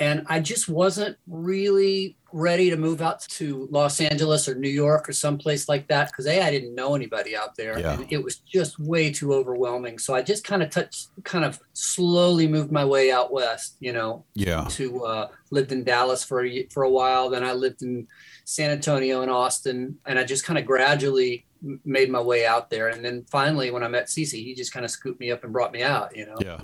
And 0.00 0.24
I 0.28 0.40
just 0.40 0.68
wasn't 0.68 1.16
really 1.28 2.16
ready 2.32 2.70
to 2.70 2.76
move 2.76 3.02
out 3.02 3.20
to 3.20 3.68
Los 3.70 4.00
Angeles 4.00 4.48
or 4.48 4.54
New 4.54 4.70
York 4.70 5.08
or 5.08 5.12
someplace 5.12 5.68
like 5.68 5.88
that 5.88 6.10
because 6.10 6.26
a 6.26 6.40
I 6.40 6.50
didn't 6.50 6.74
know 6.74 6.94
anybody 6.94 7.36
out 7.36 7.54
there, 7.56 7.78
yeah. 7.78 7.92
and 7.92 8.06
it 8.10 8.22
was 8.22 8.36
just 8.36 8.78
way 8.78 9.12
too 9.12 9.34
overwhelming. 9.34 9.98
So 9.98 10.14
I 10.14 10.22
just 10.22 10.42
kind 10.42 10.62
of 10.62 10.70
touched, 10.70 11.08
kind 11.24 11.44
of 11.44 11.60
slowly 11.74 12.48
moved 12.48 12.72
my 12.72 12.84
way 12.84 13.10
out 13.10 13.30
west. 13.30 13.76
You 13.80 13.92
know, 13.92 14.24
yeah. 14.34 14.66
To 14.70 15.04
uh, 15.04 15.28
lived 15.50 15.70
in 15.72 15.84
Dallas 15.84 16.24
for 16.24 16.44
a, 16.44 16.66
for 16.68 16.84
a 16.84 16.90
while, 16.90 17.28
then 17.28 17.44
I 17.44 17.52
lived 17.52 17.82
in 17.82 18.06
San 18.44 18.70
Antonio 18.70 19.22
and 19.22 19.30
Austin, 19.30 19.98
and 20.06 20.18
I 20.18 20.24
just 20.24 20.44
kind 20.44 20.58
of 20.58 20.64
gradually 20.64 21.46
made 21.84 22.10
my 22.10 22.20
way 22.22 22.46
out 22.46 22.70
there. 22.70 22.88
And 22.88 23.04
then 23.04 23.26
finally, 23.30 23.70
when 23.70 23.82
I 23.82 23.88
met 23.88 24.06
CC, 24.06 24.42
he 24.42 24.54
just 24.54 24.72
kind 24.72 24.84
of 24.84 24.90
scooped 24.90 25.20
me 25.20 25.30
up 25.30 25.44
and 25.44 25.52
brought 25.52 25.72
me 25.72 25.82
out. 25.82 26.16
You 26.16 26.26
know. 26.26 26.36
Yeah. 26.40 26.60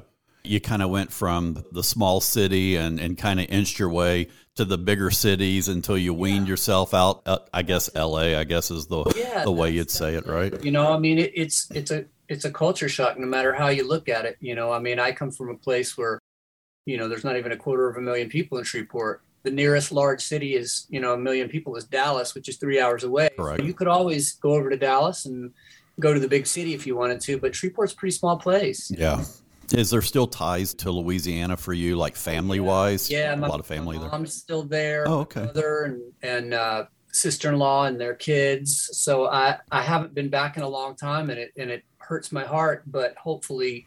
You 0.46 0.60
kind 0.60 0.82
of 0.82 0.90
went 0.90 1.12
from 1.12 1.64
the 1.72 1.82
small 1.82 2.20
city 2.20 2.76
and, 2.76 3.00
and 3.00 3.16
kind 3.16 3.40
of 3.40 3.46
inched 3.48 3.78
your 3.78 3.90
way 3.90 4.28
to 4.56 4.64
the 4.64 4.78
bigger 4.78 5.10
cities 5.10 5.68
until 5.68 5.98
you 5.98 6.14
weaned 6.14 6.46
yeah. 6.46 6.52
yourself 6.52 6.94
out. 6.94 7.22
Uh, 7.26 7.38
I 7.52 7.62
guess 7.62 7.90
L.A. 7.94 8.36
I 8.36 8.44
guess 8.44 8.70
is 8.70 8.86
the 8.86 9.04
yeah, 9.16 9.44
the 9.44 9.52
way 9.52 9.70
you'd 9.70 9.90
say 9.90 10.14
it, 10.14 10.26
right? 10.26 10.62
You 10.64 10.70
know, 10.70 10.92
I 10.92 10.98
mean, 10.98 11.18
it, 11.18 11.32
it's 11.34 11.70
it's 11.72 11.90
a 11.90 12.06
it's 12.28 12.44
a 12.44 12.50
culture 12.50 12.88
shock, 12.88 13.18
no 13.18 13.26
matter 13.26 13.52
how 13.52 13.68
you 13.68 13.86
look 13.86 14.08
at 14.08 14.24
it. 14.24 14.36
You 14.40 14.54
know, 14.54 14.72
I 14.72 14.78
mean, 14.78 14.98
I 14.98 15.12
come 15.12 15.30
from 15.30 15.50
a 15.50 15.56
place 15.56 15.96
where, 15.96 16.18
you 16.86 16.96
know, 16.96 17.08
there's 17.08 17.24
not 17.24 17.36
even 17.36 17.52
a 17.52 17.56
quarter 17.56 17.88
of 17.88 17.96
a 17.96 18.00
million 18.00 18.28
people 18.28 18.58
in 18.58 18.64
Shreveport, 18.64 19.22
the 19.46 19.52
nearest 19.52 19.92
large 19.92 20.20
city 20.20 20.56
is 20.56 20.86
you 20.90 21.00
know 21.00 21.14
a 21.14 21.16
million 21.16 21.48
people 21.48 21.76
is 21.76 21.84
Dallas, 21.84 22.34
which 22.34 22.48
is 22.48 22.56
three 22.56 22.80
hours 22.80 23.04
away. 23.04 23.28
Right. 23.38 23.60
So 23.60 23.64
you 23.64 23.74
could 23.74 23.86
always 23.86 24.32
go 24.32 24.54
over 24.54 24.68
to 24.68 24.76
Dallas 24.76 25.24
and 25.24 25.52
go 26.00 26.12
to 26.12 26.18
the 26.18 26.28
big 26.28 26.46
city 26.46 26.74
if 26.74 26.84
you 26.86 26.96
wanted 26.96 27.20
to, 27.22 27.38
but 27.38 27.52
Shreveport's 27.52 27.92
a 27.92 27.96
pretty 27.96 28.14
small 28.14 28.36
place. 28.36 28.90
Yeah. 28.90 29.24
Is 29.72 29.90
there 29.90 30.02
still 30.02 30.26
ties 30.26 30.74
to 30.74 30.90
Louisiana 30.90 31.56
for 31.56 31.72
you, 31.72 31.96
like 31.96 32.16
family 32.16 32.60
wise? 32.60 33.10
Yeah, 33.10 33.32
a 33.32 33.36
my, 33.36 33.46
lot 33.48 33.60
of 33.60 33.66
family 33.66 33.98
there. 33.98 34.12
I'm 34.14 34.26
still 34.26 34.62
there. 34.62 35.08
Oh, 35.08 35.20
okay. 35.20 35.44
Mother 35.44 35.82
and 35.84 36.02
and 36.22 36.54
uh, 36.54 36.84
sister-in-law 37.12 37.86
and 37.86 38.00
their 38.00 38.14
kids. 38.14 38.90
So 38.92 39.26
I 39.26 39.58
I 39.70 39.82
haven't 39.82 40.14
been 40.14 40.28
back 40.28 40.56
in 40.56 40.62
a 40.62 40.68
long 40.68 40.94
time, 40.96 41.30
and 41.30 41.38
it 41.38 41.52
and 41.56 41.70
it 41.70 41.82
hurts 41.98 42.30
my 42.32 42.44
heart. 42.44 42.84
But 42.86 43.16
hopefully, 43.16 43.86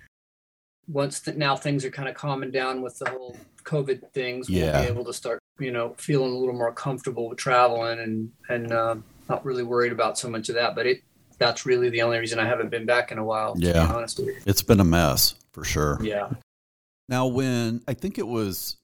once 0.88 1.20
th- 1.22 1.38
now 1.38 1.56
things 1.56 1.86
are 1.86 1.92
kind 1.92 2.10
of 2.10 2.16
calming 2.16 2.52
down 2.52 2.82
with 2.82 2.98
the 3.00 3.10
whole 3.10 3.38
COVID 3.64 4.12
things, 4.14 4.50
we'll 4.50 4.60
Yeah. 4.60 4.82
be 4.82 4.88
able 4.88 5.06
to 5.06 5.14
start, 5.14 5.40
you 5.60 5.72
know, 5.72 5.94
feeling 5.98 6.32
a 6.34 6.38
little 6.38 6.56
more 6.56 6.72
comfortable 6.74 7.30
with 7.30 7.38
traveling 7.38 8.00
and 8.00 8.32
and 8.50 8.72
uh, 8.72 8.96
not 9.30 9.46
really 9.46 9.64
worried 9.64 9.92
about 9.92 10.18
so 10.18 10.30
much 10.30 10.50
of 10.50 10.56
that. 10.56 10.76
But 10.76 10.88
it 10.88 11.04
that's 11.38 11.66
really 11.66 11.90
the 11.90 12.02
only 12.02 12.18
reason 12.20 12.38
I 12.38 12.46
haven't 12.46 12.70
been 12.70 12.86
back 12.86 13.14
in 13.14 13.18
a 13.18 13.24
while. 13.24 13.54
Yeah. 13.58 13.72
be 13.88 13.94
honest 13.94 14.18
with 14.20 14.28
you. 14.28 14.36
It's 14.46 14.62
been 14.62 14.82
a 14.82 14.84
mess 14.84 15.36
for 15.60 15.66
sure. 15.66 16.00
Yeah. 16.02 16.30
Now, 17.08 17.28
when 17.28 17.82
I 17.88 17.94
think 17.94 18.18
it 18.18 18.28
was, 18.28 18.78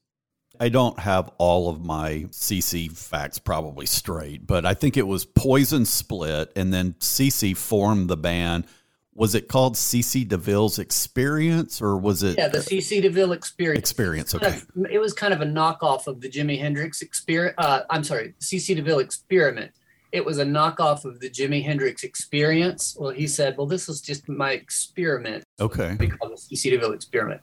I 0.59 0.69
don't 0.69 0.99
have 0.99 1.31
all 1.37 1.69
of 1.69 1.83
my 1.83 2.25
CC 2.31 2.91
facts 2.91 3.39
probably 3.39 3.85
straight, 3.85 4.45
but 4.45 4.65
I 4.65 4.73
think 4.73 4.97
it 4.97 5.07
was 5.07 5.25
Poison 5.25 5.85
split 5.85 6.51
and 6.55 6.73
then 6.73 6.93
CC 6.99 7.55
formed 7.55 8.09
the 8.09 8.17
band. 8.17 8.65
Was 9.13 9.33
it 9.35 9.47
called 9.47 9.75
CC 9.75 10.27
DeVille's 10.27 10.77
Experience 10.77 11.81
or 11.81 11.95
was 11.97 12.21
it 12.23 12.37
Yeah, 12.37 12.49
the 12.49 12.57
CC 12.57 13.01
DeVille 13.01 13.31
experience. 13.31 13.79
Experience? 13.79 14.33
kind 14.33 14.43
Okay. 14.45 14.57
of- 14.85 14.91
it 14.91 14.99
was 14.99 15.13
kind 15.13 15.33
of 15.33 15.39
a 15.39 15.45
knockoff 15.45 16.07
of 16.07 16.19
the 16.19 16.27
Jimi 16.29 16.59
Hendrix 16.59 17.01
experience. 17.01 17.55
Uh, 17.57 17.81
I'm 17.89 18.03
sorry, 18.03 18.33
CC 18.39 18.75
DeVille 18.75 18.99
experiment. 18.99 19.71
It 20.11 20.23
was 20.25 20.37
a 20.37 20.45
knockoff 20.45 21.03
of 21.05 21.19
the 21.19 21.29
Jimi 21.29 21.63
Hendrix 21.63 22.03
experience. 22.03 22.95
Well, 22.99 23.11
he 23.11 23.27
said, 23.27 23.57
"Well, 23.57 23.67
this 23.67 23.87
was 23.87 24.01
just 24.01 24.29
my 24.29 24.51
experiment." 24.51 25.43
Okay. 25.59 25.95
We 25.99 26.07
call 26.07 26.29
CC 26.31 26.71
DeVille 26.71 26.93
experiment. 26.93 27.41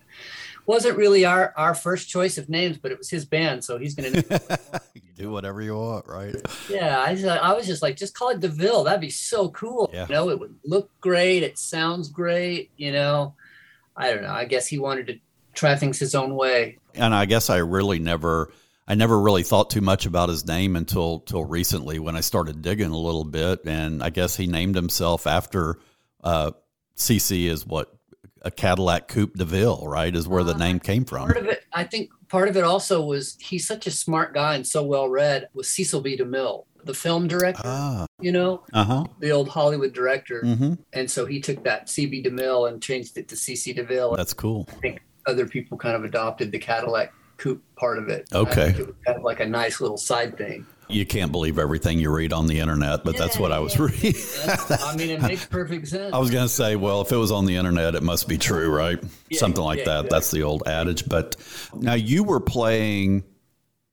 Wasn't 0.66 0.96
really 0.96 1.24
our 1.24 1.52
our 1.56 1.74
first 1.74 2.08
choice 2.08 2.38
of 2.38 2.48
names, 2.48 2.78
but 2.78 2.92
it 2.92 2.98
was 2.98 3.10
his 3.10 3.24
band, 3.24 3.64
so 3.64 3.78
he's 3.78 3.94
gonna. 3.94 4.22
Do 5.16 5.30
whatever 5.30 5.60
you 5.60 5.76
want, 5.76 6.06
right? 6.08 6.34
yeah, 6.70 6.98
I 7.00 7.14
just, 7.14 7.26
I 7.26 7.52
was 7.52 7.66
just 7.66 7.82
like, 7.82 7.96
just 7.96 8.14
call 8.14 8.30
it 8.30 8.40
DeVille. 8.40 8.84
That'd 8.84 9.00
be 9.00 9.10
so 9.10 9.50
cool. 9.50 9.88
Yeah. 9.92 10.06
You 10.08 10.14
know, 10.14 10.30
it 10.30 10.40
would 10.40 10.54
look 10.64 10.90
great. 11.00 11.42
It 11.42 11.58
sounds 11.58 12.08
great. 12.08 12.70
You 12.76 12.92
know, 12.92 13.34
I 13.96 14.12
don't 14.12 14.22
know. 14.22 14.32
I 14.32 14.46
guess 14.46 14.66
he 14.66 14.78
wanted 14.78 15.06
to 15.08 15.18
try 15.54 15.76
things 15.76 15.98
his 15.98 16.14
own 16.14 16.34
way. 16.34 16.78
and 16.94 17.14
I 17.14 17.26
guess 17.26 17.50
I 17.50 17.58
really 17.58 17.98
never 17.98 18.50
I 18.92 18.94
never 18.94 19.18
really 19.18 19.42
thought 19.42 19.70
too 19.70 19.80
much 19.80 20.04
about 20.04 20.28
his 20.28 20.46
name 20.46 20.76
until 20.76 21.20
till 21.20 21.46
recently 21.46 21.98
when 21.98 22.14
I 22.14 22.20
started 22.20 22.60
digging 22.60 22.90
a 22.90 22.98
little 22.98 23.24
bit 23.24 23.64
and 23.64 24.02
I 24.02 24.10
guess 24.10 24.36
he 24.36 24.46
named 24.46 24.74
himself 24.74 25.26
after 25.26 25.78
uh 26.22 26.50
CC 26.94 27.46
is 27.46 27.66
what 27.66 27.90
a 28.42 28.50
Cadillac 28.50 29.08
Coupe 29.08 29.32
DeVille, 29.32 29.88
right? 29.88 30.14
Is 30.14 30.28
where 30.28 30.44
the 30.44 30.52
name 30.58 30.78
came 30.78 31.06
from. 31.06 31.22
Part 31.28 31.38
of 31.38 31.46
it, 31.46 31.64
I 31.72 31.84
think, 31.84 32.10
part 32.28 32.50
of 32.50 32.56
it 32.58 32.64
also 32.64 33.02
was 33.02 33.38
he's 33.40 33.66
such 33.66 33.86
a 33.86 33.90
smart 33.90 34.34
guy 34.34 34.56
and 34.56 34.66
so 34.66 34.82
well 34.84 35.08
read. 35.08 35.48
Was 35.54 35.70
Cecil 35.70 36.02
B. 36.02 36.18
DeMille, 36.18 36.66
the 36.84 36.92
film 36.92 37.28
director? 37.28 37.62
Ah, 37.64 38.04
you 38.20 38.30
know, 38.30 38.62
uh-huh. 38.74 39.04
the 39.20 39.30
old 39.30 39.48
Hollywood 39.48 39.94
director, 39.94 40.42
Mhm. 40.44 40.76
and 40.92 41.10
so 41.10 41.24
he 41.24 41.40
took 41.40 41.64
that 41.64 41.86
CB 41.86 42.26
DeMille 42.26 42.68
and 42.68 42.82
changed 42.82 43.16
it 43.16 43.28
to 43.28 43.36
CC 43.36 43.72
DeVille. 43.74 44.16
That's 44.16 44.34
cool. 44.34 44.68
I 44.70 44.74
think 44.80 45.02
other 45.26 45.46
people 45.46 45.78
kind 45.78 45.96
of 45.96 46.04
adopted 46.04 46.52
the 46.52 46.58
Cadillac 46.58 47.14
coupe 47.42 47.62
part 47.76 47.98
of 47.98 48.08
it. 48.08 48.28
Okay. 48.32 48.62
I 48.62 48.68
it 48.68 48.86
was 48.86 48.96
kind 49.04 49.18
of 49.18 49.24
like 49.24 49.40
a 49.40 49.46
nice 49.46 49.80
little 49.80 49.96
side 49.96 50.36
thing. 50.38 50.66
You 50.88 51.06
can't 51.06 51.32
believe 51.32 51.58
everything 51.58 51.98
you 51.98 52.10
read 52.14 52.32
on 52.34 52.46
the 52.46 52.58
internet, 52.60 53.02
but 53.02 53.16
that's 53.16 53.36
Yeah, 53.36 53.42
what 53.42 53.52
I 53.52 53.60
was 53.60 53.78
reading. 53.78 54.12
That's- 54.44 54.82
I 54.82 54.94
mean, 54.96 55.08
it 55.10 55.22
makes 55.22 55.46
perfect 55.46 55.88
sense. 55.88 56.12
I 56.14 56.18
was 56.18 56.30
going 56.30 56.44
to 56.44 56.52
say, 56.52 56.76
well, 56.76 57.00
if 57.00 57.10
it 57.12 57.16
was 57.16 57.32
on 57.32 57.46
the 57.46 57.56
internet, 57.56 57.94
it 57.94 58.02
must 58.02 58.28
be 58.28 58.36
true, 58.36 58.68
right? 58.70 58.98
Yeah, 59.30 59.38
Something 59.38 59.64
like 59.64 59.78
yeah, 59.80 60.02
that. 60.02 60.10
That's 60.10 60.30
the 60.30 60.42
old 60.42 60.64
adage. 60.68 61.08
But 61.08 61.36
now 61.74 61.94
you 61.94 62.24
were 62.24 62.40
playing 62.40 63.24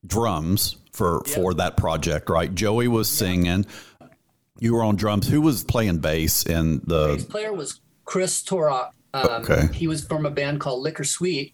drums 0.06 0.75
for 0.91 1.22
for 1.25 1.53
that 1.56 1.77
project, 1.77 2.29
right? 2.29 2.53
Joey 2.53 2.88
was 2.88 3.10
singing. 3.10 3.65
You 4.60 4.74
were 4.74 4.84
on 4.84 4.96
drums. 4.98 5.27
Who 5.29 5.41
was 5.41 5.63
playing 5.63 6.00
bass 6.00 6.46
in 6.46 6.79
bass 6.79 6.86
the? 7.24 7.25
player 7.29 7.53
was 7.53 7.79
Chris 8.06 8.44
Torok. 8.44 8.89
Um, 9.13 9.27
Okay. 9.44 9.70
He 9.74 9.88
was 9.88 10.06
from 10.06 10.25
a 10.25 10.32
band 10.32 10.60
called 10.60 10.82
Liquor 10.84 11.03
Sweet, 11.06 11.53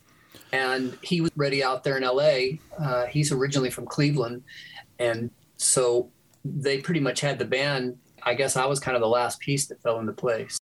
and 0.56 0.98
he 1.02 1.22
was 1.22 1.32
ready 1.36 1.64
out 1.64 1.84
there 1.84 1.98
in 1.98 2.04
LA. 2.04 2.60
Uh, 2.80 3.06
he's 3.08 3.32
originally 3.32 3.70
from 3.70 3.86
Cleveland, 3.86 4.44
and 5.00 5.30
so 5.58 6.10
they 6.44 6.80
pretty 6.80 7.02
much 7.02 7.20
had 7.22 7.38
the 7.40 7.46
band. 7.46 7.98
I 8.24 8.34
guess 8.34 8.56
I 8.56 8.66
was 8.66 8.80
kind 8.80 8.96
of 8.96 9.02
the 9.02 9.08
last 9.08 9.40
piece 9.40 9.68
that 9.68 9.82
fell 9.82 10.00
into 10.00 10.14
place. 10.14 10.58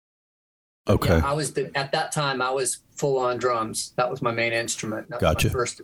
Okay, 0.89 1.19
Yeah, 1.19 1.31
I 1.31 1.33
was 1.35 1.53
the, 1.53 1.71
at 1.77 1.93
that 1.93 2.11
time. 2.11 2.43
I 2.43 2.51
was 2.51 2.79
full 2.97 3.19
on 3.19 3.39
drums. 3.39 3.93
That 3.97 4.11
was 4.11 4.21
my 4.21 4.33
main 4.33 4.53
instrument. 4.53 5.09
That 5.11 5.21
Gotcha. 5.21 5.49
my 5.49 5.53
first 5.53 5.81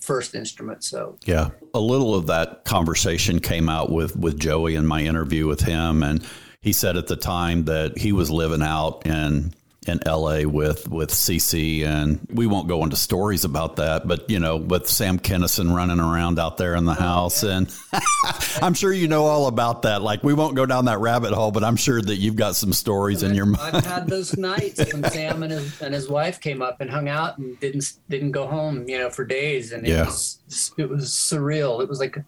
first 0.00 0.34
instrument. 0.34 0.84
So 0.84 1.16
yeah. 1.24 1.50
A 1.74 1.80
little 1.80 2.14
of 2.14 2.26
that 2.28 2.64
conversation 2.64 3.40
came 3.40 3.68
out 3.68 3.90
with 3.90 4.14
with 4.16 4.38
Joey 4.38 4.76
in 4.76 4.86
my 4.86 5.00
interview 5.00 5.46
with 5.46 5.62
him, 5.62 6.02
and 6.02 6.24
he 6.60 6.72
said 6.72 6.96
at 6.96 7.08
the 7.08 7.16
time 7.16 7.64
that 7.64 7.98
he 7.98 8.12
was 8.12 8.30
living 8.30 8.62
out 8.62 9.04
in 9.06 9.52
in 9.88 10.00
LA 10.06 10.42
with 10.42 10.88
with 10.88 11.10
CC 11.10 11.84
and 11.84 12.26
we 12.32 12.46
won't 12.46 12.68
go 12.68 12.82
into 12.84 12.96
stories 12.96 13.44
about 13.44 13.76
that 13.76 14.06
but 14.08 14.28
you 14.30 14.38
know 14.40 14.56
with 14.56 14.88
Sam 14.88 15.18
Kinison 15.18 15.74
running 15.74 16.00
around 16.00 16.38
out 16.38 16.56
there 16.56 16.74
in 16.74 16.84
the 16.84 16.94
house 16.94 17.42
and 17.42 17.72
I'm 18.62 18.74
sure 18.74 18.92
you 18.92 19.08
know 19.08 19.24
all 19.26 19.46
about 19.46 19.82
that 19.82 20.02
like 20.02 20.22
we 20.22 20.34
won't 20.34 20.54
go 20.56 20.66
down 20.66 20.86
that 20.86 20.98
rabbit 21.00 21.32
hole 21.32 21.50
but 21.52 21.64
I'm 21.64 21.76
sure 21.76 22.00
that 22.00 22.16
you've 22.16 22.36
got 22.36 22.56
some 22.56 22.72
stories 22.72 23.22
in 23.22 23.34
your 23.34 23.46
mind 23.46 23.76
I've 23.76 23.86
had 23.86 24.06
those 24.08 24.36
nights 24.38 24.80
when 24.92 25.04
Sam 25.10 25.42
and 25.42 25.52
his 25.52 25.80
and 25.82 25.94
his 25.94 26.08
wife 26.08 26.40
came 26.40 26.62
up 26.62 26.80
and 26.80 26.90
hung 26.90 27.08
out 27.08 27.38
and 27.38 27.58
didn't 27.60 27.92
didn't 28.08 28.32
go 28.32 28.46
home, 28.46 28.88
you 28.88 28.98
know, 28.98 29.10
for 29.10 29.24
days, 29.24 29.72
and 29.72 29.86
it 29.86 29.90
Yeah. 29.90 30.04
was 30.06 30.72
it 30.78 30.88
was 30.88 31.10
surreal. 31.10 31.82
It 31.82 31.88
was 31.88 32.00
like 32.00 32.16
a, 32.16 32.24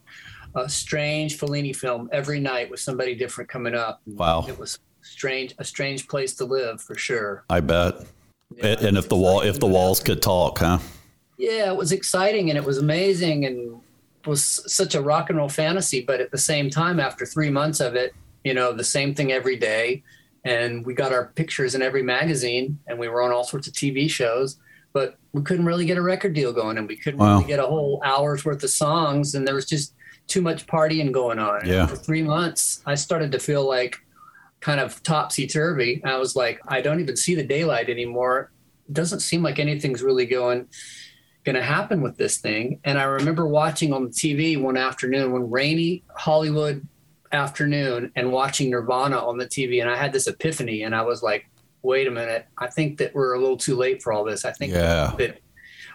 a 0.61 0.69
strange 0.69 1.39
Fellini 1.39 1.75
film 1.75 2.09
every 2.13 2.41
night 2.41 2.71
with 2.71 2.81
somebody 2.81 3.15
different 3.15 3.49
coming 3.51 3.75
up. 3.75 4.01
Wow. 4.07 4.45
It 4.49 4.59
was 4.59 4.79
strange, 5.09 5.55
a 5.59 5.65
strange 5.65 6.09
place 6.09 6.35
to 6.35 6.45
live 6.45 6.81
for 6.81 6.95
sure. 6.95 7.45
I 7.51 7.61
bet 7.61 7.95
Yeah, 8.57 8.67
and, 8.67 8.81
and 8.89 8.99
if 8.99 9.09
the 9.09 9.17
wall 9.17 9.41
if 9.41 9.59
the 9.59 9.67
walls 9.67 10.01
could 10.01 10.23
talk 10.23 10.59
huh 10.59 10.79
yeah, 11.39 11.71
it 11.71 11.77
was 11.77 11.93
exciting 11.93 12.51
and 12.51 12.59
it 12.59 12.65
was 12.65 12.79
amazing 12.79 13.47
and 13.47 13.81
was 14.27 14.43
such 14.71 14.97
a 14.97 15.01
rock 15.01 15.31
and 15.31 15.39
roll 15.39 15.49
fantasy. 15.49 16.03
But 16.03 16.21
at 16.21 16.33
the 16.33 16.39
same 16.39 16.69
time, 16.69 16.99
after 16.99 17.25
three 17.25 17.49
months 17.49 17.79
of 17.79 17.95
it, 17.95 18.13
you 18.43 18.55
know, 18.55 18.73
the 18.73 18.83
same 18.85 19.15
thing 19.15 19.31
every 19.31 19.57
day. 19.57 20.03
And 20.45 20.85
we 20.85 20.95
got 20.95 21.13
our 21.13 21.27
pictures 21.37 21.75
in 21.77 21.83
every 21.83 22.03
magazine 22.03 22.79
and 22.89 22.99
we 22.99 23.09
were 23.09 23.23
on 23.23 23.31
all 23.31 23.45
sorts 23.45 23.69
of 23.69 23.75
TV 23.75 24.11
shows, 24.11 24.59
but 24.93 25.17
we 25.33 25.43
couldn't 25.43 25.65
really 25.65 25.87
get 25.87 25.97
a 25.97 26.03
record 26.03 26.35
deal 26.35 26.53
going 26.53 26.77
and 26.77 26.89
we 26.89 26.97
couldn't 26.97 27.21
Wow. 27.21 27.37
really 27.39 27.49
get 27.49 27.61
a 27.61 27.67
whole 27.67 28.03
hour's 28.05 28.45
worth 28.45 28.63
of 28.65 28.71
songs. 28.71 29.37
And 29.37 29.47
there 29.47 29.55
was 29.55 29.67
just 29.67 29.95
too 30.27 30.43
much 30.43 30.67
partying 30.67 31.13
going 31.13 31.39
on. 31.39 31.69
And 31.69 31.89
For 31.89 31.97
three 31.97 32.23
months, 32.23 32.83
I 32.85 32.97
started 32.97 33.31
to 33.33 33.39
feel 33.39 33.67
like 33.67 33.97
kind 34.61 34.81
of 34.81 35.03
topsy 35.03 35.47
turvy. 35.47 36.03
I 36.05 36.17
was 36.17 36.35
like, 36.37 36.61
I 36.67 36.81
don't 36.81 37.01
even 37.01 37.17
see 37.17 37.35
the 37.35 37.45
daylight 37.45 37.89
anymore. 37.89 38.51
It 38.89 38.95
doesn't 38.95 39.21
seem 39.21 39.43
like 39.43 39.59
anything's 39.59 40.03
really 40.03 40.27
going 40.27 40.67
going 41.45 41.55
to 41.57 41.63
happen 41.63 42.03
with 42.03 42.17
this 42.19 42.39
thing. 42.39 42.79
And 42.85 42.99
I 42.99 43.05
remember 43.05 43.47
watching 43.47 43.93
on 43.93 44.05
the 44.05 44.11
TV 44.11 44.61
one 44.61 44.77
afternoon, 44.77 45.33
one 45.33 45.51
rainy 45.51 46.03
Hollywood 46.15 46.87
afternoon, 47.33 48.13
and 48.17 48.33
watching 48.33 48.71
Nirvana 48.71 49.17
on 49.19 49.39
the 49.39 49.47
TV. 49.47 49.81
And 49.81 49.89
I 49.89 49.97
had 49.97 50.13
this 50.13 50.27
epiphany, 50.27 50.83
and 50.83 50.95
I 50.95 51.03
was 51.03 51.23
like, 51.23 51.49
wait 51.83 52.07
a 52.07 52.11
minute, 52.11 52.47
I 52.59 52.67
think 52.67 52.99
that 52.99 53.15
we're 53.15 53.35
a 53.35 53.41
little 53.41 53.57
too 53.57 53.77
late 53.77 54.03
for 54.03 54.13
all 54.13 54.25
this. 54.25 54.45
I 54.45 54.53
think 54.53 54.73
Yeah. 54.73 55.15
that 55.19 55.39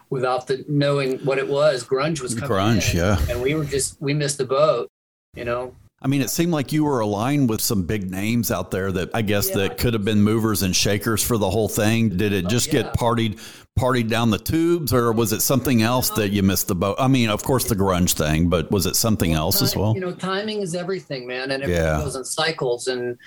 without 0.10 0.48
the 0.48 0.64
knowing 0.68 1.20
what 1.20 1.38
it 1.38 1.48
was, 1.48 1.84
grunge 1.84 2.22
was 2.22 2.34
coming 2.34 2.50
Grunge, 2.50 2.92
in, 2.94 2.98
yeah. 3.00 3.18
and 3.30 3.42
we 3.42 3.54
were 3.54 3.66
just 3.66 4.02
we 4.02 4.14
missed 4.14 4.38
the 4.38 4.46
boat, 4.46 4.88
you 5.36 5.44
know. 5.46 5.76
I 6.04 6.08
mean, 6.08 6.22
it 6.22 6.30
seemed 6.30 6.52
like 6.52 6.74
you 6.74 6.84
were 6.84 7.00
aligned 7.00 7.50
with 7.50 7.62
some 7.62 7.84
big 7.84 8.12
names 8.12 8.52
out 8.52 8.72
there 8.72 8.92
that 8.92 9.10
I 9.14 9.22
guess 9.22 9.48
Yeah. 9.50 9.56
that 9.68 9.78
could 9.78 9.94
have 9.94 10.04
been 10.04 10.22
movers 10.22 10.62
and 10.62 10.76
shakers 10.76 11.24
for 11.24 11.38
the 11.38 11.50
whole 11.50 11.70
thing. 11.70 12.10
Did 12.10 12.34
it 12.34 12.48
just 12.48 12.70
Oh, 12.74 12.78
yeah. 12.78 12.84
get 12.84 12.94
partied 12.96 13.40
partied 13.80 14.08
down 14.08 14.30
the 14.30 14.38
tubes, 14.38 14.94
or 14.94 15.12
was 15.14 15.34
it 15.34 15.42
something 15.42 15.82
else 15.82 16.10
that 16.12 16.30
you 16.30 16.44
missed 16.44 16.68
the 16.68 16.76
boat? 16.76 16.96
I 17.00 17.08
mean, 17.08 17.30
of 17.30 17.42
course, 17.42 17.64
the 17.64 17.76
grunge 17.76 18.12
thing, 18.14 18.48
but 18.48 18.70
was 18.70 18.86
it 18.86 18.96
something 18.96 19.32
else 19.34 19.64
as 19.64 19.76
well? 19.76 19.96
You 19.96 20.02
know, 20.02 20.12
timing 20.12 20.62
is 20.62 20.76
everything, 20.76 21.26
man, 21.26 21.50
and 21.50 21.64
everything 21.64 21.84
Yeah. 21.84 21.98
goes 22.00 22.16
in 22.16 22.24
cycles. 22.26 22.88
And 22.88 23.18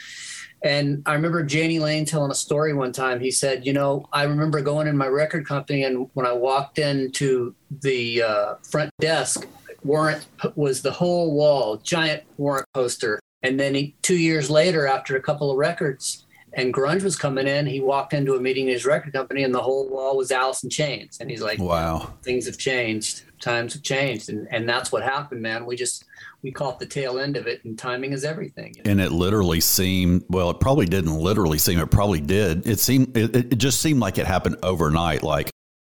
and 0.62 1.02
I 1.06 1.12
remember 1.14 1.44
Jani 1.48 1.78
Lane 1.80 2.04
telling 2.06 2.30
a 2.30 2.34
story 2.34 2.72
one 2.72 2.90
time. 2.90 3.20
He 3.20 3.30
said, 3.30 3.66
you 3.66 3.72
know, 3.72 4.06
I 4.12 4.22
remember 4.24 4.60
going 4.62 4.86
in 4.86 4.96
my 4.96 5.06
record 5.06 5.46
company, 5.46 5.84
and 5.84 6.08
when 6.14 6.26
I 6.26 6.32
walked 6.32 6.78
into 6.78 7.54
the 7.82 8.22
uh, 8.22 8.54
front 8.68 8.90
desk, 8.98 9.46
warrant 9.86 10.26
was 10.54 10.82
the 10.82 10.92
whole 10.92 11.34
wall, 11.34 11.76
giant 11.78 12.22
warrant 12.36 12.66
poster. 12.74 13.20
And 13.42 13.60
then 13.60 13.74
he, 13.74 13.94
two 14.02 14.16
years 14.16 14.50
later, 14.50 14.86
after 14.86 15.16
a 15.16 15.20
couple 15.22 15.50
of 15.50 15.56
records, 15.56 16.24
and 16.54 16.72
grunge 16.72 17.02
was 17.02 17.16
coming 17.16 17.46
in, 17.46 17.66
he 17.66 17.80
walked 17.80 18.14
into 18.14 18.34
a 18.34 18.40
meeting 18.40 18.66
in 18.66 18.72
his 18.72 18.86
record 18.86 19.12
company, 19.12 19.42
and 19.42 19.54
the 19.54 19.60
whole 19.60 19.88
wall 19.90 20.16
was 20.16 20.32
Alice 20.32 20.64
in 20.64 20.70
Chains. 20.70 21.18
And 21.20 21.30
he's 21.30 21.42
like, 21.42 21.58
Wow. 21.58 22.14
things 22.22 22.46
have 22.46 22.56
changed 22.58 23.22
times 23.40 23.74
have 23.74 23.82
changed 23.82 24.30
and 24.30 24.48
and 24.50 24.66
that's 24.68 24.90
what 24.90 25.02
happened 25.02 25.42
man 25.42 25.66
we 25.66 25.76
just 25.76 26.04
we 26.42 26.50
caught 26.50 26.78
the 26.78 26.86
tail 26.86 27.18
end 27.18 27.36
of 27.36 27.46
it 27.46 27.62
and 27.64 27.78
timing 27.78 28.12
is 28.12 28.24
everything 28.24 28.74
And 28.86 29.00
it 29.00 29.12
literally 29.12 29.60
seemed 29.60 30.24
well. 30.28 30.50
It 30.50 30.60
probably 30.60 30.86
didn't 30.86 31.18
literally 31.18 31.58
seem. 31.58 31.78
It 31.78 31.90
probably 31.90 32.20
did. 32.20 32.66
It 32.66 32.78
seemed. 32.78 33.16
It, 33.16 33.34
it 33.36 33.56
just 33.58 33.80
seemed 33.80 34.00
like 34.00 34.16
it 34.18 34.26
happened 34.26 34.56
overnight. 34.62 35.22
Like 35.22 35.50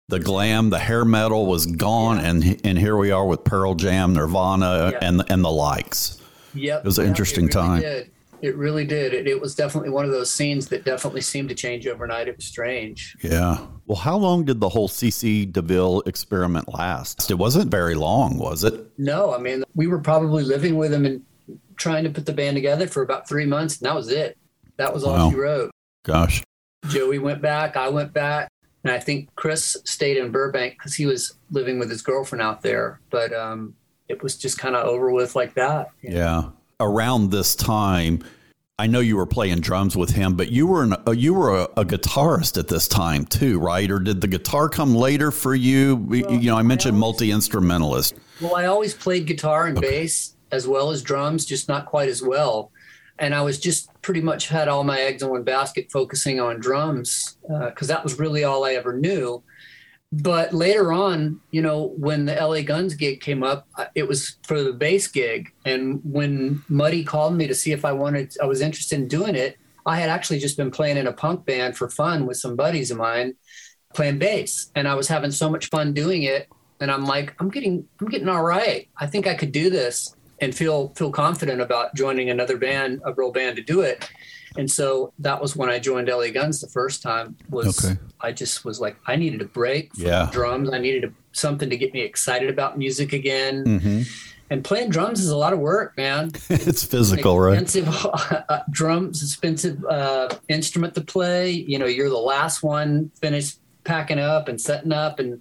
the 0.09 0.19
glam, 0.21 0.71
the 0.71 0.79
hair 0.79 1.05
metal 1.05 1.47
was 1.47 1.67
gone, 1.67 2.19
and 2.19 2.61
and 2.65 2.79
here 2.79 2.97
we 2.97 3.11
are 3.11 3.27
with 3.27 3.45
Pearl 3.45 3.75
Jam, 3.75 4.13
Nirvana, 4.15 4.91
Yeah. 4.93 4.99
and 5.01 5.23
and 5.31 5.45
the 5.45 5.51
likes. 5.51 6.19
yep 6.55 6.81
It 6.81 6.85
was 6.85 6.99
an 6.99 7.05
yep, 7.05 7.11
interesting 7.11 7.45
really 7.47 7.53
time. 7.53 7.81
did. 7.81 8.11
It 8.43 8.57
really 8.57 8.85
did. 8.85 9.15
It, 9.15 9.29
it 9.29 9.41
was 9.41 9.55
definitely 9.55 9.91
one 9.91 10.05
of 10.05 10.11
those 10.11 10.29
scenes 10.29 10.67
that 10.71 10.85
definitely 10.85 11.21
seemed 11.21 11.49
to 11.51 11.55
change 11.55 11.87
overnight. 11.87 12.27
It 12.27 12.35
was 12.37 12.45
strange. 12.45 13.17
Yeah. 13.23 13.59
Well, 13.87 13.97
how 13.99 14.17
long 14.17 14.45
did 14.45 14.59
the 14.59 14.69
whole 14.69 14.89
CC 14.89 15.51
DeVille 15.51 16.03
experiment 16.07 16.69
last? 16.75 17.31
It 17.31 17.35
wasn't 17.39 17.71
very 17.71 17.95
long, 17.95 18.39
was 18.39 18.65
it? 18.65 18.75
No, 18.99 19.33
I 19.33 19.39
mean, 19.39 19.63
we 19.77 19.87
were 19.87 20.01
probably 20.01 20.43
living 20.43 20.75
with 20.77 20.93
him 20.93 21.07
and 21.07 21.23
trying 21.77 22.03
to 22.03 22.11
put 22.11 22.27
the 22.27 22.33
band 22.33 22.57
together 22.57 22.89
for 22.89 23.03
about 23.03 23.29
three 23.29 23.47
months, 23.47 23.79
and 23.79 23.87
that 23.89 23.95
was 23.95 24.09
it. 24.09 24.37
That 24.77 24.93
was 24.93 25.05
all 25.05 25.13
Wow. 25.13 25.31
she 25.31 25.37
wrote. 25.37 25.71
Gosh. 26.05 26.43
Joey 26.89 27.21
went 27.21 27.43
back, 27.43 27.77
I 27.77 27.91
went 27.91 28.13
back, 28.13 28.49
and 28.85 28.93
I 28.93 28.99
think 28.99 29.35
Chris 29.37 29.77
stayed 29.85 30.17
in 30.17 30.31
Burbank 30.31 30.75
because 30.79 30.95
he 30.95 31.07
was 31.07 31.35
living 31.51 31.79
with 31.79 31.91
his 31.91 32.03
girlfriend 32.03 32.43
out 32.43 32.63
there. 32.63 33.01
But 33.11 33.33
um, 33.33 33.75
it 34.09 34.23
was 34.23 34.37
just 34.37 34.59
kind 34.59 34.75
of 34.75 34.87
over 34.87 35.11
with 35.11 35.37
like 35.37 35.55
that. 35.55 35.91
Yeah. 36.03 36.51
Around 36.81 37.31
this 37.31 37.55
time, 37.55 38.25
I 38.79 38.89
know 38.89 38.99
you 38.99 39.17
were 39.17 39.27
playing 39.27 39.61
drums 39.61 39.97
with 39.97 40.11
him, 40.11 40.35
but 40.35 40.51
you 40.51 40.67
were 40.67 40.83
an, 40.83 40.95
uh, 41.07 41.13
you 41.13 41.33
were 41.33 41.57
a, 41.57 41.63
a 41.77 41.85
guitarist 41.85 42.59
at 42.59 42.67
this 42.67 42.89
time 42.89 43.25
too, 43.25 43.61
right? 43.61 43.89
Or 43.89 44.01
did 44.01 44.21
the 44.21 44.27
guitar 44.27 44.69
come 44.69 44.97
later 44.97 45.31
for 45.31 45.55
you? 45.55 46.05
you 46.11 46.51
know, 46.51 46.57
I 46.57 46.63
mentioned 46.63 46.99
multi 46.99 47.31
instrumentalist. 47.31 48.15
Well, 48.41 48.57
I 48.57 48.65
always 48.67 48.95
played 48.95 49.27
guitar 49.27 49.67
and 49.67 49.81
bass 49.81 50.35
as 50.51 50.67
well 50.67 50.91
as 50.91 51.03
drums, 51.03 51.47
just 51.47 51.69
not 51.69 51.87
quite 51.87 52.09
as 52.09 52.23
well. 52.23 52.73
And 53.21 53.35
I 53.35 53.43
was 53.43 53.61
just 53.61 53.92
pretty 54.03 54.21
much 54.21 54.49
had 54.49 54.69
all 54.69 54.85
my 54.85 55.01
eggs 55.01 55.23
in 55.23 55.31
one 55.31 55.45
basket, 55.45 55.91
focusing 55.91 56.41
on 56.41 56.61
drums 56.61 57.39
uh, 57.53 57.71
because 57.71 57.89
that 57.89 58.03
was 58.03 58.19
really 58.19 58.45
all 58.45 58.65
I 58.65 58.75
ever 58.75 58.99
knew. 58.99 59.43
But 60.13 60.53
later 60.53 60.93
on, 60.93 61.41
you 61.53 61.63
know, 61.63 61.95
when 61.97 62.27
the 62.27 62.35
LA 62.35 62.61
Guns 62.61 62.95
gig 62.95 63.23
came 63.23 63.43
up, 63.43 63.67
it 63.95 64.07
was 64.07 64.37
for 64.43 64.63
the 64.63 64.75
bass 64.75 65.07
gig. 65.07 65.51
And 65.65 66.01
when 66.05 66.63
Muddy 66.69 67.03
called 67.03 67.35
me 67.35 67.47
to 67.47 67.55
see 67.55 67.73
if 67.73 67.85
I 67.87 67.93
wanted, 67.93 68.35
I 68.43 68.45
was 68.45 68.61
interested 68.61 68.99
in 68.99 69.09
doing 69.09 69.35
it. 69.35 69.57
I 69.87 69.97
had 69.97 70.11
actually 70.11 70.39
just 70.39 70.59
been 70.59 70.71
playing 70.71 70.99
in 70.99 71.07
a 71.07 71.13
punk 71.13 71.47
band 71.47 71.79
for 71.79 71.89
fun 71.89 72.27
with 72.27 72.37
some 72.37 72.57
buddies 72.57 72.91
of 72.91 72.99
mine, 72.99 73.35
playing 73.95 74.19
bass, 74.19 74.71
and 74.75 74.87
I 74.87 74.95
was 74.95 75.09
having 75.09 75.31
so 75.31 75.49
much 75.49 75.71
fun 75.71 75.95
doing 75.95 76.25
it. 76.25 76.47
And 76.79 76.91
I'm 76.91 77.07
like, 77.07 77.35
I'm 77.41 77.49
getting, 77.49 77.87
I'm 78.01 78.09
getting 78.09 78.29
all 78.29 78.43
right. 78.43 78.89
I 78.99 79.07
think 79.07 79.27
I 79.27 79.35
could 79.35 79.53
do 79.53 79.71
this 79.71 80.15
and 80.43 80.55
feel 80.55 80.89
feel 80.97 81.11
confident 81.11 81.61
about 81.63 81.95
joining 81.95 82.29
another 82.29 82.59
band, 82.59 83.01
a 83.07 83.13
real 83.15 83.33
band, 83.33 83.57
to 83.57 83.63
do 83.63 83.81
it. 83.81 84.07
And 84.59 84.71
so 84.71 85.15
that 85.21 85.41
was 85.41 85.57
when 85.57 85.71
I 85.71 85.79
joined 85.79 86.09
LA 86.09 86.29
Guns 86.29 86.61
the 86.61 86.69
first 86.69 87.03
time. 87.03 87.37
Was 87.49 87.83
Okay. 87.83 87.99
I 88.21 88.33
just 88.33 88.67
was 88.67 88.79
like, 88.81 88.97
I 89.07 89.17
needed 89.17 89.41
a 89.41 89.47
break 89.47 89.95
from 89.95 90.05
Yeah. 90.05 90.29
drums. 90.31 90.69
I 90.71 90.79
needed 90.79 91.05
a, 91.05 91.13
something 91.33 91.71
to 91.71 91.77
get 91.79 91.95
me 91.95 92.03
excited 92.03 92.51
about 92.51 92.77
music 92.77 93.15
again. 93.15 93.65
hmm 93.81 94.03
And 94.51 94.63
playing 94.63 94.91
drums 94.91 95.21
is 95.21 95.31
a 95.31 95.37
lot 95.37 95.55
of 95.55 95.59
work, 95.61 95.97
man. 95.97 96.33
It's 96.51 96.85
physical, 96.85 97.41
right? 97.41 97.55
Expensive 97.63 97.89
uh, 98.51 98.59
drums, 98.71 99.23
expensive 99.23 99.83
uh, 99.87 100.29
instrument 100.49 100.95
to 100.97 101.01
play. 101.01 101.51
You 101.53 101.79
know, 101.79 101.87
you're 101.87 102.11
the 102.11 102.27
last 102.35 102.63
one 102.63 103.11
finished 103.23 103.59
packing 103.85 104.19
up 104.19 104.49
and 104.49 104.61
setting 104.61 104.93
up, 104.93 105.19
and 105.19 105.41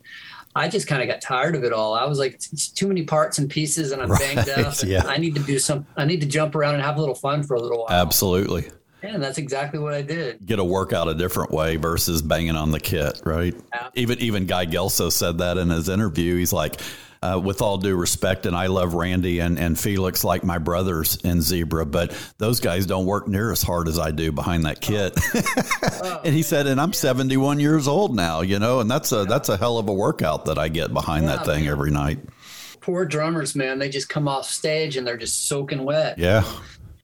I 0.56 0.68
just 0.68 0.88
kind 0.88 1.02
of 1.02 1.08
got 1.08 1.22
tired 1.22 1.56
of 1.56 1.64
it 1.64 1.72
all. 1.74 1.94
I 1.94 2.06
was 2.06 2.20
like, 2.20 2.34
it's, 2.34 2.68
too 2.70 2.88
many 2.88 3.04
parts 3.04 3.38
and 3.38 3.50
pieces, 3.50 3.92
and 3.92 4.02
I'm 4.02 4.10
banged 4.10 4.48
Right, 4.48 4.66
up. 4.66 4.76
yeah. 4.86 5.04
I 5.06 5.18
need 5.18 5.36
to 5.36 5.42
do 5.42 5.60
some. 5.60 5.86
I 5.98 6.06
need 6.06 6.22
to 6.22 6.28
jump 6.28 6.56
around 6.56 6.76
and 6.76 6.84
have 6.84 6.98
a 6.98 7.00
little 7.00 7.16
fun 7.16 7.44
for 7.44 7.56
a 7.56 7.60
little 7.62 7.80
while. 7.80 7.90
Absolutely. 7.90 8.70
And 9.04 9.22
that's 9.24 9.38
exactly 9.40 9.80
what 9.80 9.94
I 9.94 10.02
did. 10.04 10.46
Get 10.46 10.60
a 10.60 10.64
workout 10.64 11.08
a 11.08 11.16
different 11.16 11.52
way 11.52 11.76
versus 11.76 12.22
banging 12.22 12.56
on 12.56 12.72
the 12.72 12.80
kit, 12.80 13.20
right? 13.26 13.56
Even 13.96 14.20
even 14.20 14.46
Guy 14.46 14.66
Gelso 14.68 15.12
said 15.12 15.40
that 15.40 15.58
in 15.58 15.70
his 15.70 15.90
interview. 15.90 16.36
He's 16.38 16.54
like, 16.54 16.80
uh, 17.24 17.40
with 17.44 17.62
all 17.62 17.78
due 17.78 17.96
respect, 17.96 18.46
and 18.46 18.56
I 18.56 18.68
love 18.68 18.94
Randy 18.94 19.40
and, 19.40 19.60
and 19.60 19.80
Felix 19.80 20.24
like 20.24 20.44
my 20.44 20.58
brothers 20.58 21.18
in 21.18 21.42
Zebra, 21.42 21.86
but 21.86 22.16
those 22.38 22.60
guys 22.60 22.86
don't 22.86 23.06
work 23.06 23.28
near 23.28 23.52
as 23.52 23.62
hard 23.62 23.88
as 23.88 24.00
I 24.00 24.12
do 24.12 24.32
behind 24.32 24.66
that 24.66 24.82
kit. 24.82 25.20
and 26.26 26.34
he 26.34 26.42
said, 26.42 26.66
and 26.66 26.82
I'm 26.82 26.94
71 26.94 27.60
years 27.60 27.88
old 27.88 28.16
now, 28.16 28.42
you 28.42 28.58
know, 28.58 28.80
and 28.80 28.90
that's 28.90 29.12
a 29.12 29.26
that's 29.26 29.50
a 29.50 29.58
hell 29.58 29.78
of 29.78 29.88
a 29.88 29.94
workout 29.94 30.46
that 30.46 30.58
I 30.58 30.68
get 30.68 30.94
behind 30.94 31.28
that 31.28 31.46
thing 31.46 31.66
man. 31.66 31.72
every 31.72 31.92
night. 31.92 32.20
Poor 32.80 33.06
drummers, 33.06 33.56
man. 33.56 33.78
They 33.78 33.90
just 33.90 34.10
come 34.10 34.28
off 34.28 34.46
stage 34.46 34.98
and 34.98 35.06
they're 35.06 35.18
just 35.18 35.48
soaking 35.48 35.84
wet. 35.84 36.18
Yeah. 36.18 36.44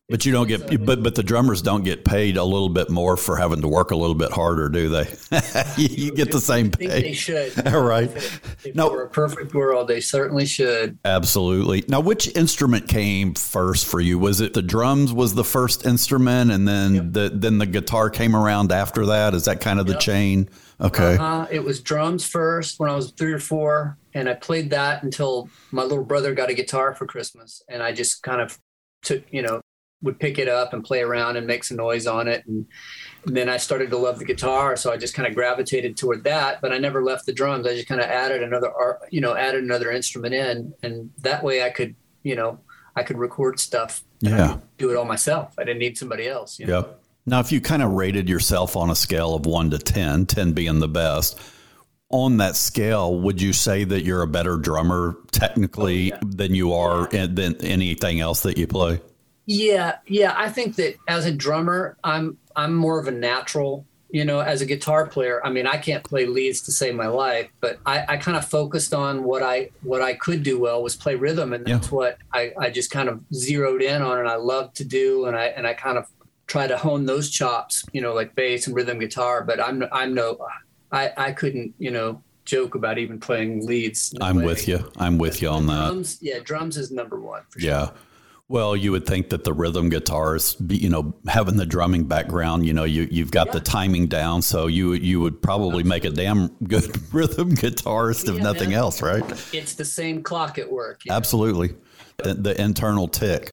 But 0.10 0.26
you 0.26 0.32
don't 0.32 0.48
get, 0.48 0.86
but 0.86 1.04
but 1.04 1.16
the 1.16 1.24
drummers 1.24 1.62
don't 1.62 1.84
get 1.84 2.06
paid 2.06 2.38
a 2.38 2.44
little 2.44 2.70
bit 2.70 2.90
more 2.90 3.18
for 3.18 3.36
having 3.36 3.60
to 3.60 3.68
work 3.68 3.92
a 3.92 3.96
little 3.98 4.16
bit 4.16 4.32
harder, 4.32 4.70
do 4.70 4.88
they? 4.88 5.14
you, 5.78 5.88
you 6.06 6.12
get 6.14 6.32
the 6.32 6.40
same 6.40 6.72
think 6.72 6.92
they 6.92 7.02
pay. 7.02 7.14
should. 7.14 7.68
All 7.74 7.82
right. 7.84 8.10
If 8.10 8.74
No. 8.74 8.98
a 8.98 9.08
perfect 9.08 9.54
world, 9.54 9.90
they 9.90 10.00
certainly 10.00 10.46
should. 10.46 10.98
Absolutely. 11.04 11.84
Now, 11.90 12.00
which 12.00 12.34
instrument 12.38 12.88
came 12.88 13.34
first 13.34 13.86
for 13.86 14.00
you? 14.00 14.18
Was 14.18 14.40
it 14.40 14.54
the 14.54 14.62
drums 14.62 15.12
was 15.12 15.36
the 15.36 15.44
first 15.44 15.86
instrument, 15.86 16.52
and 16.52 16.66
then 16.66 17.12
the 17.12 17.30
then 17.34 17.58
the 17.58 17.66
guitar 17.66 18.10
came 18.10 18.34
around 18.34 18.72
after 18.72 19.08
that? 19.08 19.34
Is 19.34 19.44
that 19.44 19.60
kind 19.60 19.78
of 19.78 19.88
the 19.88 19.98
chain? 19.98 20.48
Okay. 20.80 21.18
Uh, 21.18 21.48
it 21.52 21.62
was 21.66 21.82
drums 21.82 22.26
first 22.26 22.80
when 22.80 22.90
I 22.90 22.96
was 22.96 23.12
three 23.12 23.34
or 23.34 23.40
four, 23.40 23.98
and 24.14 24.30
I 24.30 24.36
played 24.36 24.70
that 24.70 25.04
until 25.04 25.50
my 25.72 25.84
little 25.84 26.06
brother 26.06 26.34
got 26.34 26.50
a 26.50 26.54
guitar 26.54 26.96
for 26.96 27.06
Christmas, 27.06 27.62
and 27.68 27.84
I 27.84 27.92
just 27.92 28.24
kind 28.24 28.40
of 28.40 28.58
took, 29.04 29.24
you 29.32 29.42
know, 29.42 29.60
would 30.02 30.20
pick 30.20 30.38
it 30.38 30.48
up 30.48 30.74
and 30.74 30.84
play 30.84 31.02
around 31.02 31.38
and 31.38 31.48
make 31.48 31.64
some 31.64 31.78
noise 31.78 32.06
on 32.06 32.28
it, 32.28 32.46
and, 32.46 32.66
and 33.26 33.36
then 33.36 33.50
I 33.50 33.58
started 33.58 33.90
to 33.90 33.98
love 33.98 34.20
the 34.20 34.26
guitar, 34.26 34.76
so 34.76 34.92
I 34.92 34.98
just 34.98 35.14
kind 35.14 35.28
of 35.28 35.34
gravitated 35.34 35.98
toward 35.98 36.24
that. 36.26 36.62
But 36.62 36.72
I 36.72 36.78
never 36.78 37.04
left 37.04 37.26
the 37.26 37.34
drums. 37.34 37.66
I 37.68 37.74
just 37.74 37.88
kind 37.88 38.02
of 38.02 38.08
added 38.08 38.44
another, 38.44 38.72
art, 38.72 39.00
you 39.10 39.22
know, 39.22 39.36
added 39.36 39.64
another 39.64 39.92
instrument 39.92 40.34
in, 40.34 40.74
and 40.84 41.12
that 41.20 41.44
way 41.44 41.64
I 41.64 41.70
could, 41.70 41.96
you 42.24 42.36
know, 42.36 42.60
I 42.96 43.04
could 43.04 43.18
record 43.18 43.60
stuff. 43.60 44.04
Yeah. 44.20 44.58
do 44.80 44.90
it 44.90 44.98
all 44.98 45.06
myself. 45.06 45.54
I 45.60 45.64
didn't 45.64 45.80
need 45.80 45.98
somebody 45.98 46.28
else. 46.28 46.58
You 46.58 46.66
know? 46.66 46.78
Yep. 46.78 47.04
Now, 47.28 47.40
if 47.40 47.52
you 47.52 47.62
kind 47.62 47.84
of 47.84 47.92
rated 47.92 48.30
yourself 48.30 48.76
on 48.76 48.90
a 48.90 48.96
scale 48.96 49.36
of 49.36 49.46
one 49.46 49.70
to 49.72 49.78
10, 49.78 50.26
10 50.26 50.54
being 50.54 50.80
the 50.80 50.88
best, 50.88 51.38
on 52.10 52.38
that 52.38 52.56
scale, 52.56 53.20
would 53.20 53.42
you 53.42 53.52
say 53.52 53.84
that 53.84 54.04
you're 54.04 54.22
a 54.22 54.28
better 54.28 54.58
drummer 54.58 55.18
technically 55.32 56.14
oh, 56.14 56.18
than 56.24 56.56
you 56.56 56.74
are 56.74 57.08
in, 57.10 57.36
than 57.36 57.58
anything 57.58 58.22
else 58.22 58.44
that 58.44 58.58
you 58.58 58.66
play? 58.66 59.02
Yeah, 59.48 59.98
yeah. 60.06 60.34
I 60.38 60.50
think 60.50 60.76
that 60.76 60.96
as 61.08 61.26
a 61.26 61.32
drummer, 61.32 61.98
I'm 62.04 62.38
I'm 62.56 62.76
more 62.76 63.00
of 63.00 63.08
a 63.08 63.12
natural. 63.12 63.86
You 64.10 64.24
know, 64.24 64.40
as 64.40 64.62
a 64.62 64.66
guitar 64.66 65.06
player, 65.06 65.46
I 65.46 65.50
mean, 65.50 65.68
I 65.68 65.76
can't 65.78 66.02
play 66.02 66.26
leads 66.26 66.62
to 66.62 66.72
save 66.72 66.96
my 66.96 67.08
life, 67.08 67.50
but 67.60 67.78
I, 67.86 68.06
I 68.08 68.18
kind 68.18 68.38
of 68.38 68.46
focused 68.46 68.94
on 68.94 69.24
what 69.26 69.44
I 69.44 69.70
what 69.84 70.02
I 70.02 70.14
could 70.14 70.44
do 70.44 70.58
well 70.60 70.82
was 70.82 70.96
play 70.96 71.16
rhythm, 71.16 71.52
and 71.52 71.66
that's 71.66 71.88
Yeah. 71.90 71.94
what 71.96 72.18
I, 72.34 72.54
I 72.58 72.70
just 72.70 72.90
kind 72.90 73.10
of 73.10 73.20
zeroed 73.34 73.82
in 73.82 74.02
on, 74.02 74.20
and 74.20 74.30
I 74.30 74.36
love 74.36 74.72
to 74.76 74.86
do, 74.86 75.26
and 75.26 75.36
I 75.36 75.48
and 75.48 75.68
I 75.68 75.74
kind 75.74 75.98
of 75.98 76.06
try 76.48 76.68
to 76.68 76.78
hone 76.78 77.06
those 77.06 77.30
chops, 77.30 77.84
you 77.92 78.00
know, 78.02 78.14
like 78.14 78.34
bass 78.34 78.68
and 78.68 78.76
rhythm 78.76 78.98
guitar. 79.00 79.44
But 79.44 79.60
I'm 79.62 79.84
I'm 79.92 80.14
no, 80.14 80.38
I 80.92 81.12
I 81.18 81.32
couldn't 81.34 81.74
you 81.78 81.92
know 81.92 82.22
joke 82.46 82.76
about 82.76 82.98
even 82.98 83.20
playing 83.20 83.66
leads. 83.68 84.14
I'm 84.22 84.38
way. 84.38 84.46
with 84.46 84.70
you. 84.70 84.90
I'm 84.98 85.18
with 85.18 85.42
you 85.42 85.50
on 85.50 85.66
that. 85.68 85.88
Drums, 85.88 86.18
yeah, 86.22 86.40
drums 86.42 86.78
is 86.78 86.92
number 86.92 87.20
one 87.20 87.42
for 87.50 87.60
sure. 87.60 87.70
Yeah. 88.50 88.54
Well, 88.56 88.76
you 88.78 88.92
would 88.94 89.06
think 89.06 89.30
that 89.32 89.44
the 89.44 89.54
rhythm 89.54 89.90
guitars, 89.90 90.56
you 90.70 90.90
know, 90.90 91.14
having 91.28 91.58
the 91.58 91.66
drumming 91.66 92.06
background, 92.06 92.66
you 92.66 92.74
know, 92.74 92.86
you 92.86 93.08
you've 93.12 93.32
got 93.32 93.52
the 93.52 93.60
timing 93.60 94.08
down, 94.08 94.42
so 94.42 94.68
you 94.68 94.94
you 94.94 95.20
would 95.20 95.42
probably 95.42 95.84
make 95.84 96.06
a 96.06 96.10
damn 96.10 96.48
good 96.64 96.86
rhythm 97.14 97.52
guitarist 97.56 98.30
if 98.30 98.38
Yeah, 98.38 98.44
nothing 98.44 98.70
man. 98.70 98.80
else, 98.80 99.02
right? 99.02 99.24
It's 99.54 99.74
the 99.76 99.86
same 99.86 100.24
clock 100.24 100.58
at 100.58 100.72
work. 100.72 101.02
Absolutely. 101.10 101.76
The, 102.24 102.34
the 102.36 102.62
internal 102.62 103.08
tick. 103.08 103.50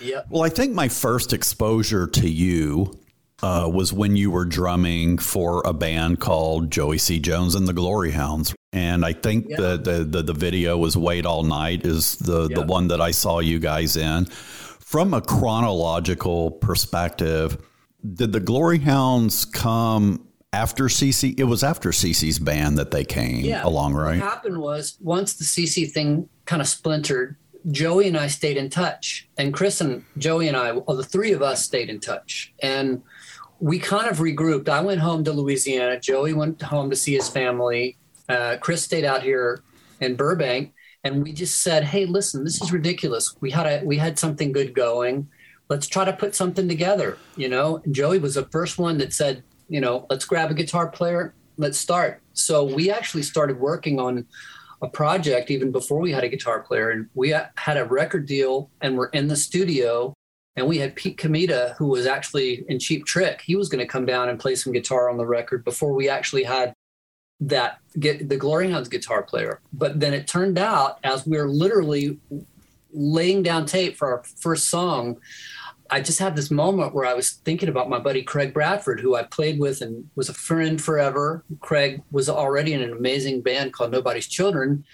Yep. 0.00 0.26
Well, 0.30 0.42
I 0.42 0.48
think 0.48 0.72
my 0.72 0.88
first 0.88 1.32
exposure 1.32 2.06
to 2.08 2.28
you 2.28 2.98
uh, 3.42 3.70
was 3.72 3.92
when 3.92 4.16
you 4.16 4.30
were 4.30 4.44
drumming 4.44 5.18
for 5.18 5.62
a 5.66 5.72
band 5.72 6.20
called 6.20 6.70
Joey 6.70 6.98
C. 6.98 7.20
Jones 7.20 7.54
and 7.54 7.68
the 7.68 7.72
Glory 7.72 8.10
Hounds. 8.12 8.54
And 8.72 9.04
I 9.04 9.12
think 9.12 9.46
Yeah. 9.48 9.56
the, 9.58 9.76
the, 9.76 10.04
the, 10.04 10.22
the 10.22 10.32
video 10.32 10.78
was 10.78 10.96
Wait 10.96 11.26
All 11.26 11.42
Night 11.42 11.84
is 11.84 12.16
the, 12.16 12.48
the 12.48 12.62
one 12.62 12.88
that 12.88 13.00
I 13.00 13.10
saw 13.10 13.40
you 13.40 13.58
guys 13.58 13.96
in. 13.96 14.24
From 14.26 15.12
a 15.14 15.20
chronological 15.20 16.50
perspective, 16.52 17.58
did 18.14 18.32
the 18.32 18.40
Glory 18.40 18.78
Hounds 18.78 19.44
come 19.44 20.26
after 20.54 20.84
CC? 20.84 21.38
It 21.38 21.44
was 21.44 21.62
after 21.62 21.90
CC's 21.90 22.38
band 22.38 22.78
that 22.78 22.90
they 22.90 23.04
came 23.04 23.44
Yeah. 23.44 23.64
along, 23.64 23.92
right? 23.94 24.20
What 24.20 24.28
happened 24.30 24.58
was 24.58 24.96
once 25.00 25.34
the 25.34 25.44
CC 25.44 25.90
thing 25.90 26.28
kind 26.46 26.62
of 26.62 26.68
splintered, 26.68 27.36
Joey 27.70 28.08
and 28.08 28.16
I 28.16 28.26
stayed 28.26 28.56
in 28.56 28.70
touch, 28.70 29.28
and 29.38 29.52
Chris 29.54 29.80
and 29.80 30.04
Joey 30.18 30.48
and 30.48 30.56
I, 30.56 30.72
well, 30.72 30.96
the 30.96 31.04
three 31.04 31.32
of 31.32 31.42
us 31.42 31.64
stayed 31.64 31.88
in 31.90 32.00
touch, 32.00 32.52
and 32.60 33.02
we 33.60 33.78
kind 33.78 34.10
of 34.10 34.18
regrouped. 34.18 34.68
I 34.68 34.80
went 34.80 35.00
home 35.00 35.22
to 35.24 35.32
Louisiana. 35.32 36.00
Joey 36.00 36.32
went 36.32 36.60
home 36.60 36.90
to 36.90 36.96
see 36.96 37.14
his 37.14 37.28
family. 37.28 37.96
Uh, 38.28 38.56
Chris 38.60 38.82
stayed 38.82 39.04
out 39.04 39.22
here 39.22 39.62
in 40.00 40.16
Burbank, 40.16 40.72
and 41.04 41.22
we 41.22 41.32
just 41.32 41.62
said, 41.62 41.84
"Hey, 41.84 42.06
listen, 42.06 42.44
this 42.44 42.60
is 42.62 42.72
ridiculous. 42.72 43.34
We 43.40 43.50
had 43.50 43.66
a 43.66 43.84
we 43.84 43.96
had 43.98 44.18
something 44.18 44.52
good 44.52 44.74
going. 44.74 45.28
Let's 45.68 45.86
try 45.86 46.04
to 46.04 46.12
put 46.12 46.34
something 46.34 46.68
together." 46.68 47.18
You 47.36 47.48
know, 47.48 47.80
and 47.84 47.94
Joey 47.94 48.18
was 48.18 48.34
the 48.34 48.46
first 48.46 48.78
one 48.78 48.98
that 48.98 49.12
said, 49.12 49.42
"You 49.68 49.80
know, 49.80 50.06
let's 50.10 50.24
grab 50.24 50.50
a 50.50 50.54
guitar 50.54 50.88
player. 50.88 51.34
Let's 51.56 51.78
start." 51.78 52.20
So 52.32 52.64
we 52.64 52.90
actually 52.90 53.22
started 53.22 53.58
working 53.60 54.00
on 54.00 54.26
a 54.80 54.88
project 54.88 55.50
even 55.50 55.70
before 55.70 56.00
we 56.00 56.12
had 56.12 56.24
a 56.24 56.28
guitar 56.28 56.60
player, 56.60 56.90
and 56.90 57.08
we 57.14 57.30
had 57.56 57.76
a 57.76 57.84
record 57.84 58.26
deal, 58.26 58.70
and 58.80 58.96
we're 58.96 59.08
in 59.10 59.28
the 59.28 59.36
studio 59.36 60.14
And 60.56 60.66
we 60.66 60.78
had 60.78 60.94
Pete 60.96 61.16
Comita, 61.16 61.74
who 61.76 61.86
was 61.86 62.06
actually 62.06 62.64
in 62.68 62.78
Cheap 62.78 63.06
Trick. 63.06 63.40
He 63.40 63.56
was 63.56 63.68
going 63.68 63.78
to 63.78 63.86
come 63.86 64.04
down 64.04 64.28
and 64.28 64.38
play 64.38 64.54
some 64.54 64.72
guitar 64.72 65.08
on 65.08 65.16
the 65.16 65.26
record 65.26 65.64
before 65.64 65.94
we 65.94 66.08
actually 66.08 66.44
had 66.44 66.74
that 67.48 67.78
get 67.98 68.28
the 68.28 68.36
Glory 68.36 68.70
Hounds 68.70 68.88
guitar 68.88 69.22
player. 69.22 69.60
But 69.72 70.00
then 70.00 70.14
it 70.14 70.26
turned 70.26 70.58
out, 70.58 70.98
as 71.02 71.26
we 71.26 71.36
were 71.36 71.48
literally 71.48 72.18
laying 72.92 73.42
down 73.42 73.66
tape 73.66 73.96
for 73.96 74.12
our 74.12 74.22
first 74.40 74.68
song, 74.68 75.18
I 75.90 76.00
just 76.00 76.18
had 76.18 76.36
this 76.36 76.50
moment 76.50 76.94
where 76.94 77.04
I 77.04 77.14
was 77.14 77.32
thinking 77.32 77.68
about 77.68 77.90
my 77.90 77.98
buddy 77.98 78.22
Craig 78.22 78.54
Bradford, 78.54 79.00
who 79.00 79.14
I 79.14 79.24
played 79.24 79.58
with 79.58 79.82
and 79.82 80.08
was 80.14 80.28
a 80.28 80.34
friend 80.34 80.80
forever. 80.80 81.44
Craig 81.60 82.02
was 82.10 82.28
already 82.28 82.72
in 82.72 82.82
an 82.82 82.92
amazing 82.92 83.42
band 83.42 83.72
called 83.72 83.92
Nobody's 83.92 84.26
Children, 84.26 84.84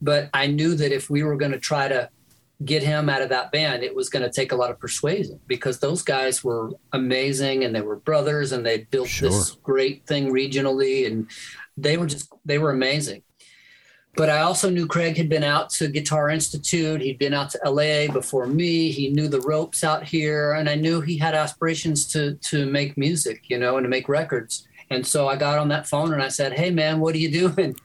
but 0.00 0.30
I 0.34 0.46
knew 0.46 0.74
that 0.74 0.92
if 0.92 1.10
we 1.10 1.22
were 1.22 1.36
going 1.36 1.52
to 1.52 1.60
try 1.60 1.88
to 1.88 2.10
get 2.64 2.82
him 2.82 3.08
out 3.08 3.22
of 3.22 3.28
that 3.28 3.52
band, 3.52 3.84
it 3.84 3.94
was 3.94 4.08
going 4.08 4.24
to 4.24 4.30
take 4.30 4.50
a 4.50 4.56
lot 4.56 4.70
of 4.70 4.80
persuasion 4.80 5.38
because 5.46 5.78
those 5.78 6.02
guys 6.02 6.42
were 6.42 6.70
amazing 6.92 7.62
and 7.62 7.72
they 7.72 7.80
were 7.80 7.96
brothers 7.96 8.50
and 8.50 8.66
they 8.66 8.78
built 8.90 9.08
sure. 9.08 9.30
this 9.30 9.52
great 9.62 10.04
thing 10.06 10.32
regionally 10.32 11.06
and 11.06 11.28
they 11.82 11.96
were 11.96 12.06
just 12.06 12.32
they 12.44 12.58
were 12.58 12.70
amazing. 12.70 13.22
But 14.16 14.30
I 14.30 14.40
also 14.40 14.68
knew 14.68 14.86
Craig 14.86 15.16
had 15.16 15.28
been 15.28 15.44
out 15.44 15.70
to 15.70 15.86
Guitar 15.86 16.28
Institute. 16.28 17.00
He'd 17.00 17.20
been 17.20 17.34
out 17.34 17.50
to 17.50 17.60
LA 17.64 18.12
before 18.12 18.46
me. 18.46 18.90
He 18.90 19.10
knew 19.10 19.28
the 19.28 19.40
ropes 19.42 19.84
out 19.84 20.02
here, 20.02 20.54
and 20.54 20.68
I 20.68 20.74
knew 20.74 21.00
he 21.00 21.16
had 21.16 21.34
aspirations 21.34 22.06
to 22.12 22.34
to 22.34 22.66
make 22.66 22.96
music, 22.96 23.44
you 23.48 23.58
know, 23.58 23.76
and 23.76 23.84
to 23.84 23.88
make 23.88 24.08
records. 24.08 24.66
And 24.90 25.06
so 25.06 25.28
I 25.28 25.36
got 25.36 25.58
on 25.58 25.68
that 25.68 25.86
phone 25.86 26.12
and 26.12 26.22
I 26.22 26.28
said, 26.28 26.52
"Hey, 26.54 26.70
man, 26.70 26.98
what 27.00 27.14
are 27.14 27.18
you 27.18 27.30
doing?" 27.30 27.76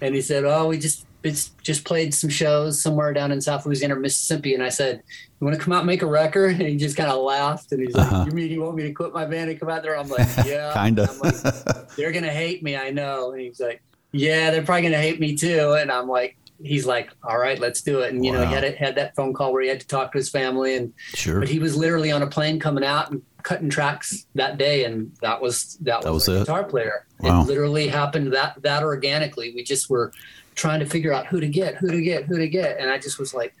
And 0.00 0.14
he 0.14 0.20
said, 0.20 0.44
"Oh, 0.44 0.68
we 0.68 0.78
just 0.78 1.03
just 1.32 1.84
played 1.84 2.12
some 2.12 2.30
shows 2.30 2.82
somewhere 2.82 3.12
down 3.12 3.32
in 3.32 3.40
South 3.40 3.64
Louisiana, 3.64 3.96
Mississippi. 3.96 4.54
And 4.54 4.62
I 4.62 4.68
said, 4.68 5.02
You 5.40 5.44
want 5.44 5.56
to 5.56 5.62
come 5.62 5.72
out 5.72 5.78
and 5.78 5.86
make 5.86 6.02
a 6.02 6.06
record? 6.06 6.52
And 6.52 6.68
he 6.68 6.76
just 6.76 6.96
kind 6.96 7.10
of 7.10 7.22
laughed. 7.22 7.72
And 7.72 7.80
he's 7.80 7.94
uh-huh. 7.94 8.18
like, 8.18 8.26
You 8.26 8.32
mean 8.32 8.50
you 8.50 8.60
want 8.62 8.76
me 8.76 8.82
to 8.84 8.92
quit 8.92 9.12
my 9.12 9.24
band 9.24 9.50
and 9.50 9.58
come 9.58 9.70
out 9.70 9.82
there? 9.82 9.96
I'm 9.96 10.08
like, 10.08 10.28
Yeah. 10.46 10.72
kind 10.74 10.98
of. 10.98 11.18
Like, 11.20 11.94
they're 11.96 12.12
going 12.12 12.24
to 12.24 12.30
hate 12.30 12.62
me. 12.62 12.76
I 12.76 12.90
know. 12.90 13.32
And 13.32 13.40
he's 13.40 13.60
like, 13.60 13.82
Yeah, 14.12 14.50
they're 14.50 14.62
probably 14.62 14.82
going 14.82 14.92
to 14.92 14.98
hate 14.98 15.18
me 15.18 15.34
too. 15.34 15.72
And 15.72 15.90
I'm 15.90 16.08
like, 16.08 16.36
He's 16.62 16.86
like, 16.86 17.10
all 17.24 17.36
right, 17.36 17.58
let's 17.58 17.82
do 17.82 18.00
it. 18.00 18.12
And, 18.12 18.24
you 18.24 18.32
wow. 18.32 18.42
know, 18.42 18.46
he 18.46 18.54
had, 18.54 18.74
had 18.76 18.94
that 18.94 19.16
phone 19.16 19.34
call 19.34 19.52
where 19.52 19.62
he 19.62 19.68
had 19.68 19.80
to 19.80 19.86
talk 19.86 20.12
to 20.12 20.18
his 20.18 20.30
family. 20.30 20.76
And, 20.76 20.94
sure. 21.14 21.40
But 21.40 21.48
he 21.48 21.58
was 21.58 21.76
literally 21.76 22.12
on 22.12 22.22
a 22.22 22.26
plane 22.26 22.60
coming 22.60 22.84
out 22.84 23.10
and 23.10 23.20
cutting 23.42 23.68
tracks 23.68 24.26
that 24.36 24.56
day. 24.56 24.84
And 24.84 25.14
that 25.20 25.42
was, 25.42 25.76
that, 25.82 26.02
that 26.02 26.12
was, 26.12 26.28
was 26.28 26.36
a 26.36 26.40
guitar 26.40 26.64
player. 26.64 27.06
Wow. 27.20 27.42
It 27.42 27.48
literally 27.48 27.88
happened 27.88 28.32
that, 28.32 28.62
that 28.62 28.84
organically. 28.84 29.52
We 29.52 29.64
just 29.64 29.90
were, 29.90 30.12
trying 30.54 30.80
to 30.80 30.86
figure 30.86 31.12
out 31.12 31.26
who 31.26 31.40
to 31.40 31.48
get, 31.48 31.76
who 31.76 31.90
to 31.90 32.02
get, 32.02 32.24
who 32.24 32.38
to 32.38 32.48
get. 32.48 32.78
And 32.78 32.90
I 32.90 32.98
just 32.98 33.18
was 33.18 33.34
like, 33.34 33.54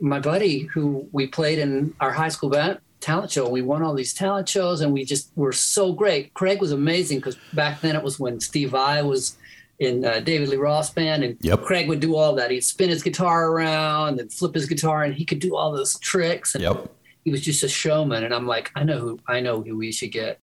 my 0.00 0.20
buddy 0.20 0.60
who 0.60 1.08
we 1.12 1.26
played 1.26 1.58
in 1.58 1.94
our 2.00 2.12
high 2.12 2.28
school 2.28 2.50
band 2.50 2.78
talent 3.00 3.30
show. 3.30 3.48
We 3.48 3.62
won 3.62 3.82
all 3.82 3.94
these 3.94 4.14
talent 4.14 4.48
shows 4.48 4.80
and 4.80 4.92
we 4.92 5.04
just 5.04 5.30
were 5.36 5.52
so 5.52 5.92
great. 5.92 6.34
Craig 6.34 6.60
was 6.60 6.72
amazing 6.72 7.18
because 7.18 7.36
back 7.52 7.80
then 7.80 7.94
it 7.96 8.02
was 8.02 8.18
when 8.18 8.40
Steve 8.40 8.70
Vai 8.70 9.02
was 9.02 9.36
in 9.78 10.04
uh, 10.04 10.20
David 10.20 10.48
Lee 10.48 10.56
Roth 10.56 10.94
band 10.94 11.22
and 11.22 11.36
yep. 11.40 11.62
Craig 11.62 11.88
would 11.88 12.00
do 12.00 12.16
all 12.16 12.34
that. 12.34 12.50
He'd 12.50 12.62
spin 12.64 12.88
his 12.88 13.02
guitar 13.02 13.50
around 13.50 14.18
and 14.18 14.32
flip 14.32 14.54
his 14.54 14.66
guitar 14.66 15.04
and 15.04 15.14
he 15.14 15.24
could 15.24 15.38
do 15.38 15.54
all 15.54 15.72
those 15.72 15.98
tricks. 15.98 16.54
And 16.54 16.62
yep. 16.62 16.90
he 17.24 17.30
was 17.30 17.42
just 17.42 17.62
a 17.62 17.68
showman. 17.68 18.24
And 18.24 18.34
I'm 18.34 18.46
like, 18.46 18.70
I 18.74 18.82
know 18.82 18.98
who, 18.98 19.20
I 19.26 19.40
know 19.40 19.62
who 19.62 19.76
we 19.76 19.92
should 19.92 20.12
get. 20.12 20.40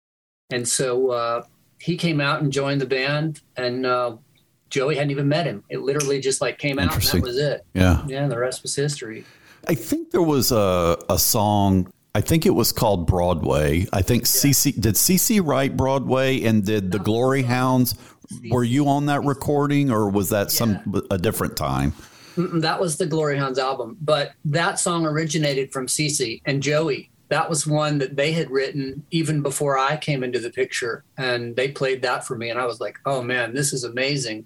And 0.51 0.67
so, 0.67 1.11
uh, 1.11 1.43
he 1.79 1.97
came 1.97 2.21
out 2.21 2.43
and 2.43 2.51
joined 2.51 2.79
the 2.79 2.85
band 2.85 3.41
and, 3.57 3.85
uh, 3.85 4.17
Joey 4.71 4.95
hadn't 4.95 5.11
even 5.11 5.27
met 5.27 5.45
him. 5.45 5.63
It 5.69 5.81
literally 5.81 6.19
just 6.19 6.41
like 6.41 6.57
came 6.57 6.79
out 6.79 6.93
and 6.93 7.03
that 7.03 7.21
was 7.21 7.37
it. 7.37 7.65
Yeah. 7.73 8.03
Yeah. 8.07 8.27
The 8.27 8.39
rest 8.39 8.63
was 8.63 8.75
history. 8.75 9.25
I 9.67 9.75
think 9.75 10.09
there 10.09 10.23
was 10.23 10.51
a, 10.51 10.97
a 11.09 11.19
song. 11.19 11.91
I 12.15 12.21
think 12.21 12.45
it 12.45 12.51
was 12.51 12.71
called 12.71 13.05
Broadway. 13.05 13.85
I 13.93 14.01
think 14.01 14.23
yeah. 14.23 14.27
CC 14.27 14.81
did 14.81 14.95
CC 14.95 15.45
write 15.45 15.77
Broadway 15.77 16.41
and 16.43 16.65
did 16.65 16.91
the 16.91 16.99
Glory 16.99 17.43
Hounds. 17.43 17.95
Were 18.49 18.63
you 18.63 18.87
on 18.87 19.05
that 19.07 19.23
recording 19.23 19.91
or 19.91 20.09
was 20.09 20.29
that 20.29 20.51
some 20.51 21.03
a 21.11 21.17
different 21.17 21.55
time? 21.57 21.93
That 22.37 22.79
was 22.79 22.97
the 22.97 23.05
Glory 23.05 23.37
Hounds 23.37 23.59
album, 23.59 23.97
but 24.01 24.31
that 24.45 24.79
song 24.79 25.05
originated 25.05 25.73
from 25.73 25.87
CC 25.87 26.41
and 26.45 26.63
Joey 26.63 27.11
that 27.31 27.49
was 27.49 27.65
one 27.65 27.97
that 27.99 28.17
they 28.17 28.33
had 28.33 28.51
written 28.51 29.05
even 29.09 29.41
before 29.41 29.79
I 29.79 29.95
came 29.95 30.21
into 30.21 30.37
the 30.37 30.49
picture. 30.49 31.05
And 31.17 31.55
they 31.55 31.71
played 31.71 32.01
that 32.01 32.27
for 32.27 32.37
me. 32.37 32.49
And 32.49 32.59
I 32.59 32.65
was 32.65 32.81
like, 32.81 32.99
oh 33.05 33.23
man, 33.23 33.53
this 33.53 33.71
is 33.71 33.85
amazing. 33.85 34.45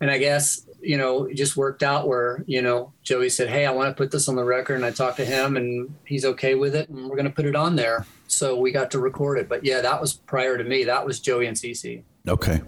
And 0.00 0.12
I 0.12 0.18
guess, 0.18 0.64
you 0.80 0.96
know, 0.96 1.24
it 1.24 1.34
just 1.34 1.56
worked 1.56 1.82
out 1.82 2.06
where, 2.06 2.44
you 2.46 2.62
know, 2.62 2.92
Joey 3.02 3.30
said, 3.30 3.48
Hey, 3.48 3.66
I 3.66 3.72
want 3.72 3.88
to 3.88 4.00
put 4.00 4.12
this 4.12 4.28
on 4.28 4.36
the 4.36 4.44
record. 4.44 4.76
And 4.76 4.84
I 4.84 4.92
talked 4.92 5.16
to 5.16 5.24
him 5.24 5.56
and 5.56 5.92
he's 6.04 6.24
okay 6.24 6.54
with 6.54 6.76
it. 6.76 6.88
And 6.88 7.08
we're 7.08 7.16
going 7.16 7.28
to 7.28 7.34
put 7.34 7.46
it 7.46 7.56
on 7.56 7.74
there. 7.74 8.06
So 8.28 8.56
we 8.56 8.70
got 8.70 8.92
to 8.92 9.00
record 9.00 9.38
it. 9.38 9.48
But 9.48 9.64
yeah, 9.64 9.80
that 9.80 10.00
was 10.00 10.14
prior 10.14 10.56
to 10.56 10.62
me. 10.62 10.84
That 10.84 11.04
was 11.04 11.18
Joey 11.18 11.46
and 11.46 11.56
CC. 11.56 12.04
Okay. 12.28 12.62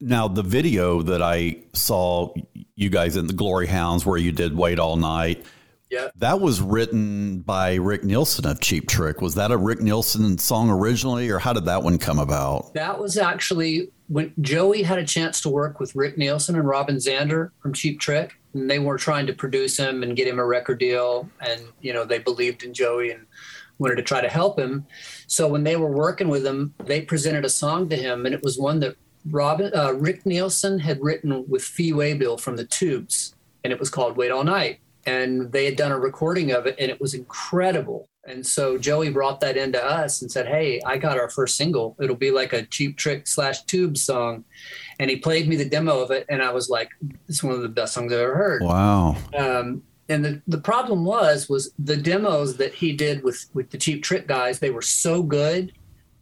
Now, 0.00 0.26
the 0.26 0.42
video 0.42 1.02
that 1.02 1.22
I 1.22 1.58
saw 1.72 2.34
you 2.74 2.90
guys 2.90 3.16
in 3.16 3.28
the 3.28 3.32
Glory 3.32 3.66
Hounds 3.66 4.04
where 4.04 4.18
you 4.18 4.32
did 4.32 4.56
Wait 4.56 4.78
All 4.78 4.96
Night, 4.96 5.46
That 6.16 6.40
was 6.40 6.60
written 6.60 7.40
by 7.40 7.74
Rick 7.74 8.04
Nielsen 8.04 8.46
of 8.46 8.60
Cheap 8.60 8.88
Trick. 8.88 9.20
Was 9.20 9.34
that 9.34 9.50
a 9.50 9.56
Rick 9.56 9.80
Nielsen 9.80 10.38
song 10.38 10.70
originally, 10.70 11.28
or 11.30 11.38
how 11.38 11.52
did 11.52 11.64
that 11.66 11.82
one 11.82 11.98
come 11.98 12.18
about? 12.18 12.74
That 12.74 13.00
was 13.00 13.16
actually 13.16 13.90
when 14.08 14.32
Joey 14.40 14.82
had 14.82 14.98
a 14.98 15.04
chance 15.04 15.40
to 15.42 15.48
work 15.48 15.80
with 15.80 15.94
Rick 15.96 16.16
Nielsen 16.16 16.54
and 16.54 16.66
Robin 16.66 16.96
Zander 16.96 17.50
from 17.60 17.72
Cheap 17.72 18.00
Trick, 18.00 18.38
and 18.54 18.70
they 18.70 18.78
were 18.78 18.98
trying 18.98 19.26
to 19.26 19.32
produce 19.32 19.76
him 19.76 20.02
and 20.02 20.16
get 20.16 20.28
him 20.28 20.38
a 20.38 20.46
record 20.46 20.78
deal. 20.78 21.28
And, 21.40 21.62
you 21.80 21.92
know, 21.92 22.04
they 22.04 22.18
believed 22.18 22.62
in 22.62 22.72
Joey 22.72 23.10
and 23.10 23.26
wanted 23.78 23.96
to 23.96 24.02
try 24.02 24.20
to 24.20 24.28
help 24.28 24.58
him. 24.58 24.86
So 25.26 25.48
when 25.48 25.64
they 25.64 25.76
were 25.76 25.90
working 25.90 26.28
with 26.28 26.46
him, 26.46 26.74
they 26.84 27.02
presented 27.02 27.44
a 27.44 27.50
song 27.50 27.88
to 27.90 27.96
him, 27.96 28.26
and 28.26 28.34
it 28.34 28.42
was 28.42 28.58
one 28.58 28.80
that 28.80 28.96
Robin, 29.28 29.72
uh, 29.74 29.92
Rick 29.92 30.24
Nielsen 30.24 30.78
had 30.78 31.02
written 31.02 31.44
with 31.48 31.62
Fee 31.62 31.92
Waybill 31.92 32.40
from 32.40 32.56
the 32.56 32.64
Tubes, 32.64 33.34
and 33.64 33.72
it 33.72 33.80
was 33.80 33.90
called 33.90 34.16
Wait 34.16 34.30
All 34.30 34.44
Night 34.44 34.78
and 35.06 35.52
they 35.52 35.64
had 35.64 35.76
done 35.76 35.92
a 35.92 35.98
recording 35.98 36.52
of 36.52 36.66
it 36.66 36.76
and 36.78 36.90
it 36.90 37.00
was 37.00 37.14
incredible. 37.14 38.08
And 38.26 38.44
so 38.44 38.76
joey 38.76 39.10
brought 39.10 39.40
that 39.40 39.56
into 39.56 39.82
us 39.82 40.20
and 40.20 40.30
said 40.30 40.46
hey 40.46 40.80
i 40.84 40.98
got 40.98 41.18
our 41.18 41.30
first 41.30 41.56
single. 41.56 41.96
It'll 42.00 42.16
be 42.16 42.30
like 42.30 42.52
a 42.52 42.66
cheap 42.66 42.96
trick 42.96 43.26
slash 43.26 43.62
tube 43.62 43.96
song. 43.96 44.44
And 44.98 45.08
he 45.10 45.16
played 45.16 45.48
me 45.48 45.56
the 45.56 45.68
demo 45.68 46.00
of 46.00 46.10
it 46.10 46.26
and 46.28 46.42
i 46.42 46.52
was 46.52 46.68
like 46.68 46.90
it's 47.28 47.42
one 47.42 47.54
of 47.54 47.62
the 47.62 47.68
best 47.68 47.94
songs 47.94 48.12
i've 48.12 48.18
ever 48.18 48.34
heard. 48.34 48.62
Wow. 48.62 49.16
Um, 49.36 49.82
and 50.08 50.24
the, 50.24 50.42
the 50.46 50.58
problem 50.58 51.04
was 51.04 51.48
was 51.48 51.72
the 51.78 51.96
demos 51.96 52.56
that 52.56 52.74
he 52.74 52.92
did 52.92 53.22
with 53.22 53.46
with 53.54 53.70
the 53.70 53.78
cheap 53.78 54.02
trick 54.02 54.26
guys 54.26 54.58
they 54.58 54.70
were 54.70 54.82
so 54.82 55.22
good 55.22 55.72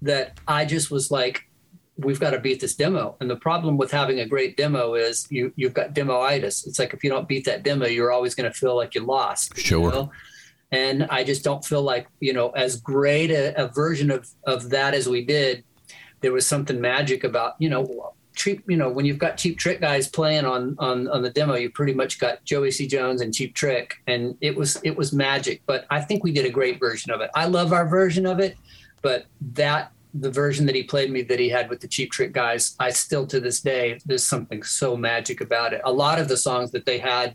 that 0.03 0.39
i 0.49 0.65
just 0.65 0.91
was 0.91 1.11
like 1.11 1.49
we've 1.97 2.21
got 2.21 2.31
to 2.31 2.41
beat 2.41 2.61
this 2.61 2.75
demo. 2.75 3.17
And 3.21 3.31
the 3.31 3.37
problem 3.37 3.77
with 3.77 3.91
having 3.91 4.21
a 4.21 4.27
great 4.27 4.57
demo 4.57 4.95
is 4.95 5.27
you 5.31 5.53
you've 5.57 5.75
got 5.75 5.95
demoitis. 5.95 6.67
It's 6.67 6.79
like 6.79 6.95
if 6.95 7.05
you 7.05 7.11
don't 7.11 7.29
beat 7.29 7.45
that 7.45 7.63
demo, 7.63 7.87
you're 7.87 8.13
always 8.13 8.35
going 8.35 8.51
to 8.51 8.57
feel 8.57 8.77
like 8.77 8.95
you 8.95 9.03
lost. 9.03 9.57
Sure. 9.57 9.81
You 9.81 9.91
know? 9.91 10.13
And 10.73 11.05
I 11.05 11.23
just 11.23 11.45
don't 11.45 11.65
feel 11.65 11.83
like 11.83 12.09
you 12.21 12.33
know 12.33 12.51
as 12.51 12.81
great 12.81 13.31
a, 13.31 13.55
a, 13.63 13.69
version 13.69 14.11
of 14.11 14.29
of 14.47 14.71
that 14.71 14.95
as 14.95 15.09
we 15.09 15.25
did. 15.25 15.65
There 16.21 16.33
was 16.33 16.47
something 16.47 16.81
magic 16.81 17.23
about 17.23 17.55
you 17.59 17.69
know 17.69 18.15
cheap 18.35 18.65
you 18.67 18.77
know 18.77 18.89
when 18.89 19.05
you've 19.05 19.19
got 19.19 19.37
cheap 19.37 19.59
trick 19.59 19.81
guys 19.81 20.09
playing 20.09 20.45
on 20.45 20.75
on 20.79 21.07
on 21.09 21.23
the 21.23 21.31
demo 21.31 21.55
you 21.55 21.71
pretty 21.71 21.95
much 21.95 22.19
got 22.19 22.45
joey 22.45 22.71
c 22.71 22.85
jones 22.85 23.21
and 23.21 23.33
cheap 23.33 23.55
trick 23.55 23.95
and 24.09 24.37
it 24.41 24.57
was 24.57 24.81
it 24.83 24.97
was 24.97 25.13
magic 25.13 25.63
but 25.67 25.87
i 25.91 26.01
think 26.01 26.25
we 26.25 26.33
did 26.33 26.45
a 26.45 26.51
great 26.51 26.81
version 26.81 27.13
of 27.13 27.21
it 27.21 27.31
i 27.37 27.47
love 27.47 27.73
our 27.73 27.87
version 27.89 28.27
of 28.27 28.41
it 28.41 28.57
but 29.03 29.27
that 29.41 29.93
the 30.15 30.31
version 30.31 30.65
that 30.67 30.75
he 30.75 30.85
played 30.85 31.11
me 31.11 31.23
that 31.23 31.41
he 31.41 31.49
had 31.49 31.69
with 31.69 31.81
the 31.81 31.89
Cheap 31.89 32.13
Trick 32.13 32.33
guys, 32.33 32.77
I 32.79 32.91
still 32.91 33.27
to 33.27 33.41
this 33.41 33.61
day, 33.61 33.99
there's 34.07 34.25
something 34.25 34.63
so 34.63 34.97
magic 34.97 35.41
about 35.41 35.73
it. 35.73 35.81
A 35.85 35.93
lot 35.93 36.21
of 36.21 36.29
the 36.29 36.37
songs 36.37 36.71
that 36.71 36.87
they 36.87 36.99
had 36.99 37.35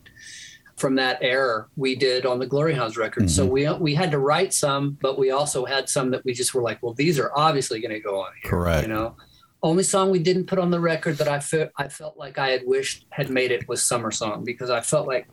from 0.77 0.95
that 0.95 1.17
era, 1.21 1.67
we 1.75 1.95
did 1.95 2.25
on 2.25 2.39
the 2.39 2.47
Glory 2.47 2.73
Hounds 2.73 2.95
record. 2.95 3.23
Mm-hmm. 3.23 3.29
So 3.29 3.45
we 3.45 3.69
we 3.73 3.93
had 3.93 4.11
to 4.11 4.19
write 4.19 4.53
some, 4.53 4.97
but 5.01 5.19
we 5.19 5.31
also 5.31 5.65
had 5.65 5.89
some 5.89 6.11
that 6.11 6.23
we 6.23 6.33
just 6.33 6.53
were 6.53 6.61
like, 6.61 6.81
well, 6.81 6.93
these 6.93 7.19
are 7.19 7.31
obviously 7.35 7.81
going 7.81 7.91
to 7.91 7.99
go 7.99 8.21
on 8.21 8.31
here. 8.41 8.49
Correct. 8.49 8.87
You 8.87 8.93
know, 8.93 9.15
only 9.61 9.83
song 9.83 10.09
we 10.09 10.19
didn't 10.19 10.45
put 10.45 10.57
on 10.57 10.71
the 10.71 10.79
record 10.79 11.17
that 11.17 11.27
I 11.27 11.41
felt 11.41 11.71
I 11.75 11.89
felt 11.89 12.17
like 12.17 12.39
I 12.39 12.49
had 12.49 12.61
wished 12.65 13.05
had 13.09 13.29
made 13.29 13.51
it 13.51 13.67
was 13.67 13.85
Summer 13.85 14.11
Song 14.11 14.45
because 14.45 14.69
I 14.69 14.79
felt 14.79 15.05
like 15.05 15.27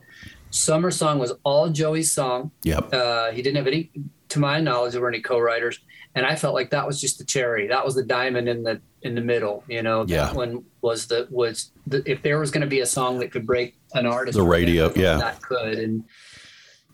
Summer 0.51 0.91
Song 0.91 1.19
was 1.19 1.33
all 1.45 1.69
Joey's 1.69 2.13
song. 2.13 2.51
Yep. 2.65 2.93
Uh, 2.93 3.31
he 3.31 3.43
didn't 3.43 3.57
have 3.57 3.67
any, 3.67 3.91
to 4.29 4.39
my 4.39 4.61
knowledge, 4.61 4.93
there 4.93 5.01
were 5.01 5.09
any 5.09 5.21
co-writers 5.21 5.81
and 6.17 6.25
I 6.25 6.35
felt 6.35 6.55
like 6.55 6.71
that 6.71 6.87
was 6.87 6.99
just 6.99 7.19
the 7.19 7.25
cherry. 7.25 7.69
That 7.69 7.85
was 7.85 7.95
the 7.95 8.03
diamond 8.03 8.49
in 8.49 8.63
the 8.63 8.81
in 9.03 9.15
the 9.15 9.21
middle. 9.21 9.63
You 9.69 9.83
know, 9.83 10.07
yeah. 10.09 10.27
that 10.27 10.35
one 10.35 10.65
was 10.81 11.07
the 11.07 11.29
was 11.31 11.71
the, 11.87 12.03
if 12.11 12.23
there 12.23 12.41
was 12.41 12.51
going 12.51 12.63
to 12.63 12.67
be 12.67 12.81
a 12.81 12.87
song 12.87 13.19
that 13.21 13.31
could 13.31 13.47
break 13.47 13.77
an 13.93 14.07
artist, 14.07 14.39
the 14.39 14.43
radio, 14.43 14.91
yeah, 14.97 15.19
that 15.19 15.43
could. 15.43 15.79
And 15.79 16.05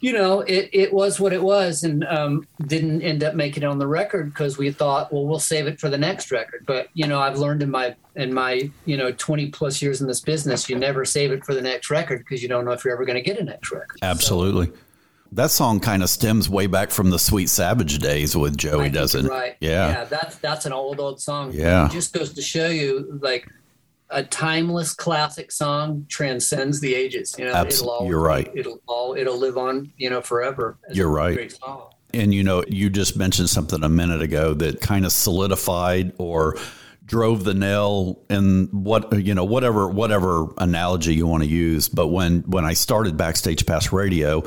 you 0.01 0.13
know, 0.13 0.41
it 0.41 0.71
it 0.73 0.93
was 0.93 1.21
what 1.21 1.33
it 1.33 1.41
was, 1.41 1.85
and 1.85 2.05
um, 2.09 2.49
didn't 2.67 3.03
end 3.03 3.23
up 3.23 3.37
making 3.37 3.63
it 3.63 3.67
on 3.67 3.79
the 3.79 3.87
record 3.87 4.31
because 4.31 4.59
we 4.59 4.73
thought, 4.73 5.13
well, 5.13 5.25
we'll 5.25 5.39
save 5.39 5.69
it 5.69 5.79
for 5.79 5.89
the 5.89 5.99
next 5.99 6.33
record. 6.33 6.65
But 6.67 6.89
you 6.95 7.07
know, 7.07 7.21
I've 7.21 7.39
learned 7.39 7.63
in 7.63 7.71
my 7.71 7.95
in 8.17 8.35
my 8.35 8.73
you 8.87 8.97
know 8.97 9.13
twenty 9.13 9.51
plus 9.51 9.81
years 9.81 10.01
in 10.01 10.09
this 10.09 10.21
business, 10.21 10.69
you 10.69 10.75
never 10.75 11.05
save 11.05 11.31
it 11.31 11.45
for 11.45 11.55
the 11.55 11.63
next 11.63 11.91
record 11.91 12.19
because 12.19 12.43
you 12.43 12.49
don't 12.49 12.65
know 12.65 12.73
if 12.73 12.85
you're 12.85 12.93
ever 12.93 13.05
going 13.05 13.23
to 13.23 13.23
get 13.23 13.39
a 13.39 13.45
next 13.45 13.71
record. 13.71 14.01
Absolutely. 14.03 14.67
So, 14.67 14.73
that 15.33 15.51
song 15.51 15.81
kind 15.81 16.03
of 16.03 16.11
stems 16.11 16.49
way 16.49 16.67
back 16.67 16.91
from 16.91 17.11
the 17.11 17.19
Sweet 17.19 17.49
Savage 17.49 17.99
days 17.99 18.37
with 18.37 18.57
Joey, 18.57 18.91
doesn't 18.91 19.27
it? 19.27 19.29
Right. 19.29 19.57
Yeah. 19.61 19.89
Yeah. 19.89 20.05
That's 20.05 20.37
that's 20.37 20.67
an 20.67 20.73
old 20.73 21.01
old 21.01 21.21
song. 21.21 21.53
Yeah. 21.53 21.87
It 21.87 21.93
just 21.93 22.13
goes 22.13 22.33
to 22.35 22.43
show 22.43 22.69
you 22.69 23.19
like 23.23 23.49
a 24.11 24.23
timeless 24.23 24.93
classic 24.93 25.51
song 25.51 26.05
transcends 26.09 26.81
the 26.81 26.95
ages. 26.95 27.35
You 27.39 27.47
know, 27.47 27.65
it'll 27.65 27.91
always, 27.91 28.11
you're 28.11 28.21
right. 28.21 28.51
It'll 28.55 28.81
all 28.87 29.15
it'll 29.15 29.39
live 29.39 29.57
on, 29.57 29.91
you 29.97 30.11
know, 30.11 30.21
forever. 30.21 30.77
You're 30.93 31.09
right. 31.09 31.35
Great 31.35 31.53
song. 31.53 31.91
And 32.13 32.35
you 32.35 32.45
know, 32.45 32.63
you 32.69 32.91
just 32.91 33.17
mentioned 33.17 33.49
something 33.49 33.83
a 33.83 33.89
minute 33.89 34.21
ago 34.21 34.53
that 34.55 34.83
kind 34.83 35.07
of 35.07 35.13
solidified 35.13 36.13
or 36.19 36.59
drove 37.07 37.45
the 37.45 37.55
nail 37.55 38.23
in 38.29 38.69
what 38.71 39.25
you 39.25 39.35
know 39.35 39.45
whatever 39.45 39.89
whatever 39.89 40.47
analogy 40.59 41.15
you 41.15 41.27
want 41.27 41.43
to 41.43 41.49
use 41.49 41.89
but 41.89 42.07
when 42.07 42.43
when 42.43 42.65
I 42.65 42.75
started 42.75 43.17
backstage 43.17 43.67
pass 43.67 43.93
radio 43.93 44.45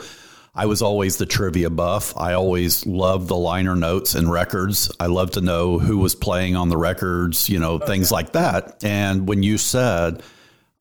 I 0.55 0.67
was 0.67 0.81
always 0.81 1.17
the 1.17 1.25
trivia 1.25 1.69
buff. 1.69 2.15
I 2.15 2.33
always 2.33 2.85
loved 2.85 3.27
the 3.27 3.35
liner 3.35 3.75
notes 3.75 4.15
and 4.15 4.31
records. 4.31 4.91
I 4.99 5.07
love 5.07 5.31
to 5.31 5.41
know 5.41 5.79
who 5.79 5.97
was 5.97 6.15
playing 6.15 6.55
on 6.55 6.69
the 6.69 6.77
records, 6.77 7.49
you 7.49 7.59
know, 7.59 7.77
things 7.77 8.11
like 8.11 8.31
that. 8.33 8.83
And 8.83 9.27
when 9.27 9.43
you 9.43 9.57
said 9.57 10.23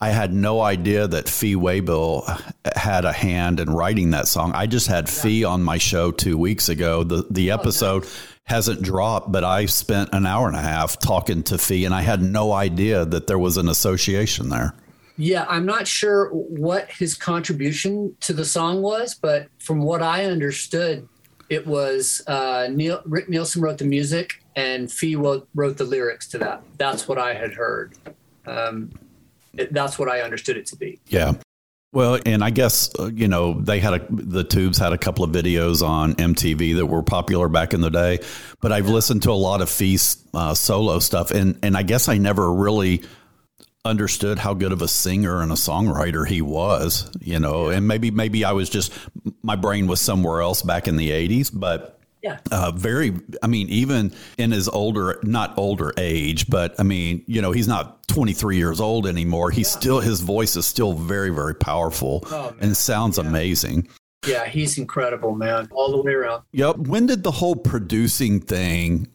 I 0.04 0.10
had 0.10 0.34
no 0.34 0.60
idea 0.60 1.08
that 1.08 1.30
Fee 1.30 1.56
Waybill 1.56 2.26
had 2.76 3.06
a 3.06 3.12
hand 3.12 3.58
in 3.58 3.70
writing 3.70 4.10
that 4.10 4.28
song. 4.28 4.52
I 4.54 4.66
just 4.66 4.86
had 4.86 5.08
Fee 5.08 5.44
on 5.44 5.62
my 5.62 5.78
show 5.78 6.10
two 6.10 6.36
weeks 6.36 6.68
ago. 6.68 7.04
The 7.04 7.26
the 7.30 7.52
oh, 7.52 7.54
episode 7.54 8.06
hasn't 8.44 8.82
dropped, 8.82 9.32
but 9.32 9.44
I 9.44 9.64
spent 9.64 10.10
an 10.12 10.26
hour 10.26 10.46
and 10.46 10.56
a 10.56 10.60
half 10.60 10.98
talking 10.98 11.42
to 11.44 11.56
Fee, 11.56 11.86
and 11.86 11.94
I 11.94 12.02
had 12.02 12.20
no 12.20 12.52
idea 12.52 13.06
that 13.06 13.28
there 13.28 13.38
was 13.38 13.56
an 13.56 13.68
association 13.68 14.50
there. 14.50 14.74
Yeah, 15.16 15.46
I'm 15.48 15.64
not 15.64 15.86
sure 15.86 16.28
what 16.30 16.90
his 16.90 17.14
contribution 17.14 18.16
to 18.20 18.32
the 18.32 18.44
song 18.44 18.82
was, 18.82 19.14
but 19.14 19.48
from 19.58 19.80
what 19.80 20.02
I 20.02 20.24
understood, 20.24 21.08
it 21.48 21.66
was 21.66 22.22
uh, 22.26 22.68
Neil, 22.70 23.00
Rick 23.04 23.28
Nielsen 23.28 23.62
wrote 23.62 23.78
the 23.78 23.84
music 23.84 24.42
and 24.56 24.90
Fee 24.90 25.14
wrote, 25.14 25.48
wrote 25.54 25.76
the 25.76 25.84
lyrics 25.84 26.26
to 26.28 26.38
that. 26.38 26.62
That's 26.78 27.06
what 27.06 27.18
I 27.18 27.34
had 27.34 27.54
heard. 27.54 27.94
Um, 28.46 28.90
it, 29.56 29.72
that's 29.72 29.98
what 29.98 30.08
I 30.08 30.22
understood 30.22 30.56
it 30.56 30.66
to 30.66 30.76
be. 30.76 30.98
Yeah. 31.06 31.34
Well, 31.92 32.18
and 32.26 32.42
I 32.42 32.50
guess 32.50 32.90
uh, 32.98 33.06
you 33.06 33.28
know 33.28 33.54
they 33.60 33.78
had 33.78 33.94
a, 33.94 34.06
the 34.10 34.42
Tubes 34.42 34.78
had 34.78 34.92
a 34.92 34.98
couple 34.98 35.22
of 35.22 35.30
videos 35.30 35.80
on 35.86 36.14
MTV 36.16 36.74
that 36.74 36.86
were 36.86 37.04
popular 37.04 37.48
back 37.48 37.72
in 37.72 37.80
the 37.80 37.90
day, 37.90 38.18
but 38.60 38.72
I've 38.72 38.88
listened 38.88 39.22
to 39.22 39.30
a 39.30 39.32
lot 39.32 39.62
of 39.62 39.70
Fee's 39.70 40.16
uh, 40.34 40.54
solo 40.54 40.98
stuff, 40.98 41.30
and 41.30 41.56
and 41.62 41.76
I 41.76 41.84
guess 41.84 42.08
I 42.08 42.18
never 42.18 42.52
really 42.52 43.04
understood 43.94 44.38
how 44.38 44.54
good 44.54 44.72
of 44.72 44.80
a 44.82 44.88
singer 44.88 45.42
and 45.42 45.52
a 45.52 45.56
songwriter 45.56 46.26
he 46.26 46.40
was, 46.40 47.10
you 47.20 47.38
know, 47.38 47.68
and 47.68 47.86
maybe 47.86 48.10
maybe 48.10 48.44
I 48.44 48.52
was 48.52 48.70
just 48.70 48.92
my 49.42 49.56
brain 49.56 49.86
was 49.86 50.00
somewhere 50.00 50.40
else 50.40 50.62
back 50.62 50.88
in 50.88 50.96
the 50.96 51.10
'80s, 51.10 51.50
but 51.52 51.98
Yeah. 52.22 52.38
uh, 52.50 52.70
very 52.74 53.12
i 53.42 53.46
mean 53.46 53.68
even 53.68 54.10
in 54.38 54.50
his 54.50 54.66
older 54.70 55.20
not 55.22 55.52
older 55.58 55.92
age 55.98 56.48
but 56.48 56.74
i 56.78 56.82
mean 56.82 57.22
you 57.26 57.42
know 57.42 57.52
he's 57.52 57.68
not 57.68 58.08
23 58.08 58.56
years 58.56 58.80
old 58.80 59.06
anymore. 59.06 59.50
He's 59.50 59.68
still 59.68 60.00
his 60.00 60.20
voice 60.20 60.56
is 60.56 60.64
still 60.66 60.94
very 60.94 61.28
very 61.28 61.54
powerful 61.54 62.24
Oh, 62.30 62.54
and 62.60 62.74
sounds 62.74 63.18
amazing. 63.18 63.88
Yeah, 64.26 64.46
he's 64.46 64.78
incredible, 64.78 65.34
man, 65.34 65.68
all 65.70 65.90
the 65.90 66.00
way 66.00 66.14
around. 66.14 66.44
yep 66.52 66.76
when 66.78 67.04
did 67.04 67.22
the 67.24 67.30
whole 67.30 67.56
producing 67.56 68.40
thing 68.40 69.06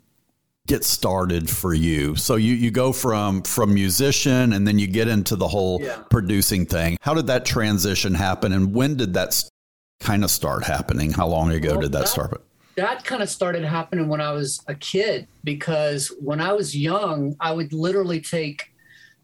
get 0.70 0.84
started 0.86 1.50
for 1.50 1.74
you. 1.74 2.16
So 2.16 2.36
you 2.36 2.54
you 2.54 2.70
go 2.72 2.94
from 2.94 3.42
from 3.42 3.74
musician 3.74 4.54
and 4.54 4.66
then 4.68 4.78
you 4.80 4.86
get 4.88 5.08
into 5.08 5.36
the 5.36 5.48
whole 5.48 5.82
Yeah. 5.82 5.98
producing 6.12 6.66
thing. 6.68 6.98
How 7.02 7.14
did 7.16 7.26
that 7.28 7.44
transition 7.44 8.14
happen 8.14 8.54
and 8.54 8.74
when 8.74 8.96
did 8.96 9.14
that 9.16 9.44
kind 10.00 10.24
of 10.24 10.30
start 10.32 10.64
happening? 10.64 11.12
How 11.12 11.28
long 11.28 11.52
ago 11.52 11.72
Well, 11.72 11.82
did 11.82 11.92
that 11.94 12.00
that- 12.02 12.08
start? 12.08 12.42
that 12.76 13.04
kind 13.04 13.22
of 13.22 13.30
started 13.30 13.66
happening 13.66 14.08
when 14.08 14.22
I 14.22 14.32
was 14.32 14.62
a 14.68 14.76
kid 14.76 15.28
because 15.44 16.14
when 16.22 16.40
I 16.40 16.54
was 16.54 16.78
young, 16.78 17.36
I 17.42 17.52
would 17.52 17.74
literally 17.74 18.22
take 18.22 18.72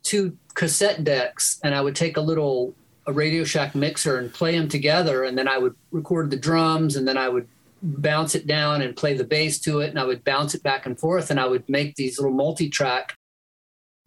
two 0.04 0.36
cassette 0.56 1.04
decks 1.06 1.60
and 1.64 1.74
I 1.76 1.80
would 1.82 1.96
take 1.96 2.18
a 2.18 2.22
little 2.22 2.74
a 3.08 3.14
Radio 3.14 3.44
Shack 3.44 3.76
mixer 3.76 4.18
and 4.18 4.34
play 4.34 4.58
them 4.58 4.68
together, 4.68 5.24
and 5.26 5.38
then 5.38 5.48
I 5.48 5.60
would 5.60 5.76
record 5.92 6.32
the 6.32 6.38
drums, 6.38 6.96
and 6.96 7.08
then 7.08 7.18
I 7.20 7.30
would 7.30 7.48
bounce 7.82 8.36
it 8.36 8.48
down 8.48 8.82
and 8.82 8.96
play 8.96 9.14
the 9.14 9.24
bass 9.24 9.60
to 9.62 9.80
it, 9.80 9.90
and 9.90 10.00
I 10.00 10.06
would 10.06 10.24
bounce 10.24 10.56
it 10.56 10.64
back 10.64 10.86
and 10.86 11.00
forth, 11.00 11.30
and 11.30 11.40
I 11.40 11.48
would 11.48 11.68
make 11.70 11.96
these 11.96 12.18
little 12.20 12.34
multi-track 12.34 13.16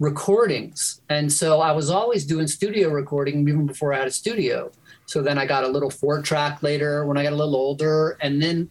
recordings. 0.01 1.01
And 1.09 1.33
so 1.33 1.61
I 1.61 1.73
was 1.73 1.91
always 1.91 2.25
doing 2.25 2.47
studio 2.47 2.91
recording 2.91 3.49
even 3.49 3.67
before 3.67 3.93
I 3.93 3.99
had 3.99 4.09
a 4.09 4.13
studio. 4.13 4.71
So 5.07 5.23
then 5.23 5.39
I 5.39 5.47
got 5.47 5.65
a 5.65 5.69
little 5.69 5.91
four 5.91 6.23
track 6.23 6.63
later 6.63 7.05
when 7.07 7.17
I 7.17 7.23
got 7.23 7.33
a 7.33 7.37
little 7.37 7.57
older, 7.57 8.17
and 8.21 8.43
then 8.43 8.71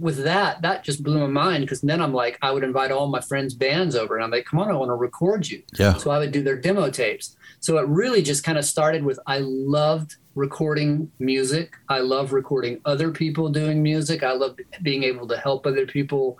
with 0.00 0.24
that, 0.24 0.62
that 0.62 0.84
just 0.84 1.02
blew 1.02 1.18
my 1.20 1.26
mind 1.26 1.62
because 1.62 1.80
then 1.80 2.00
I'm 2.00 2.12
like, 2.12 2.38
I 2.42 2.50
would 2.50 2.64
invite 2.64 2.90
all 2.90 3.06
my 3.06 3.20
friends' 3.20 3.54
bands 3.54 3.94
over 3.94 4.16
and 4.16 4.24
I'm 4.24 4.30
like, 4.30 4.46
come 4.46 4.58
on, 4.58 4.70
I 4.70 4.74
want 4.74 4.88
to 4.88 4.94
record 4.94 5.48
you. 5.48 5.62
Yeah. 5.78 5.94
So 5.94 6.10
I 6.10 6.18
would 6.18 6.32
do 6.32 6.42
their 6.42 6.56
demo 6.56 6.90
tapes. 6.90 7.36
So 7.60 7.78
it 7.78 7.86
really 7.88 8.22
just 8.22 8.44
kind 8.44 8.58
of 8.58 8.64
started 8.64 9.04
with 9.04 9.18
I 9.26 9.38
loved 9.38 10.16
recording 10.34 11.10
music. 11.18 11.74
I 11.88 12.00
love 12.00 12.32
recording 12.32 12.80
other 12.84 13.10
people 13.10 13.48
doing 13.48 13.82
music. 13.82 14.22
I 14.22 14.32
love 14.32 14.56
being 14.82 15.04
able 15.04 15.28
to 15.28 15.36
help 15.36 15.66
other 15.66 15.86
people 15.86 16.38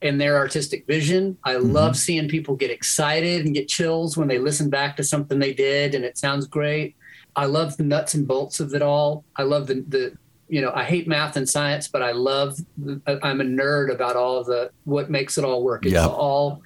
in 0.00 0.16
their 0.16 0.38
artistic 0.38 0.86
vision. 0.86 1.36
I 1.44 1.54
mm-hmm. 1.54 1.72
love 1.72 1.96
seeing 1.96 2.28
people 2.28 2.56
get 2.56 2.70
excited 2.70 3.44
and 3.44 3.54
get 3.54 3.68
chills 3.68 4.16
when 4.16 4.28
they 4.28 4.38
listen 4.38 4.70
back 4.70 4.96
to 4.96 5.04
something 5.04 5.38
they 5.38 5.52
did 5.52 5.94
and 5.94 6.04
it 6.04 6.16
sounds 6.16 6.46
great. 6.46 6.96
I 7.36 7.44
love 7.44 7.76
the 7.76 7.84
nuts 7.84 8.14
and 8.14 8.26
bolts 8.26 8.60
of 8.60 8.74
it 8.74 8.82
all. 8.82 9.24
I 9.36 9.42
love 9.42 9.66
the, 9.66 9.84
the 9.86 10.16
you 10.50 10.60
know, 10.60 10.72
I 10.74 10.84
hate 10.84 11.06
math 11.06 11.36
and 11.36 11.48
science, 11.48 11.88
but 11.88 12.02
I 12.02 12.10
love. 12.12 12.58
I'm 13.06 13.40
a 13.40 13.44
nerd 13.44 13.92
about 13.92 14.16
all 14.16 14.36
of 14.38 14.46
the 14.46 14.70
what 14.84 15.08
makes 15.10 15.38
it 15.38 15.44
all 15.44 15.62
work. 15.62 15.86
It's 15.86 15.94
Yeah. 15.94 16.06
all. 16.06 16.62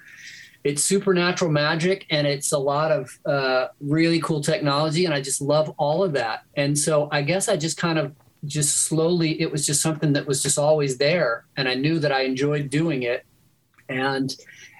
It's 0.63 0.83
supernatural 0.83 1.51
magic, 1.51 2.07
and 2.09 2.25
it's 2.25 2.51
a 2.51 2.57
lot 2.57 2.91
of 2.91 3.19
uh, 3.27 3.67
really 3.79 4.19
cool 4.19 4.41
technology, 4.41 5.05
and 5.05 5.13
I 5.13 5.21
just 5.21 5.39
love 5.39 5.71
all 5.77 6.03
of 6.03 6.13
that. 6.13 6.41
And 6.55 6.77
so 6.77 7.07
I 7.11 7.21
guess 7.21 7.47
I 7.47 7.55
just 7.55 7.77
kind 7.77 7.99
of 7.99 8.13
just 8.45 8.77
slowly. 8.77 9.39
It 9.39 9.51
was 9.51 9.65
just 9.65 9.81
something 9.81 10.13
that 10.13 10.25
was 10.25 10.41
just 10.41 10.57
always 10.57 10.97
there, 10.97 11.45
and 11.55 11.69
I 11.69 11.75
knew 11.75 11.99
that 11.99 12.11
I 12.11 12.21
enjoyed 12.21 12.71
doing 12.71 13.03
it. 13.03 13.23
And 13.89 14.35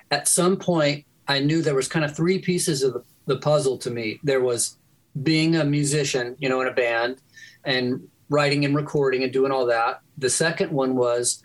at 0.09 0.27
some 0.27 0.57
point, 0.57 1.05
I 1.27 1.39
knew 1.39 1.61
there 1.61 1.75
was 1.75 1.87
kind 1.87 2.03
of 2.03 2.15
three 2.15 2.39
pieces 2.39 2.81
of 2.81 3.03
the 3.27 3.37
puzzle 3.37 3.77
to 3.79 3.91
me. 3.91 4.19
There 4.23 4.41
was 4.41 4.77
being 5.21 5.55
a 5.55 5.63
musician, 5.63 6.35
you 6.39 6.49
know, 6.49 6.61
in 6.61 6.67
a 6.67 6.73
band, 6.73 7.17
and 7.63 8.07
writing 8.29 8.65
and 8.65 8.75
recording 8.75 9.23
and 9.23 9.31
doing 9.31 9.51
all 9.51 9.65
that. 9.67 10.01
The 10.17 10.29
second 10.29 10.71
one 10.71 10.95
was 10.95 11.41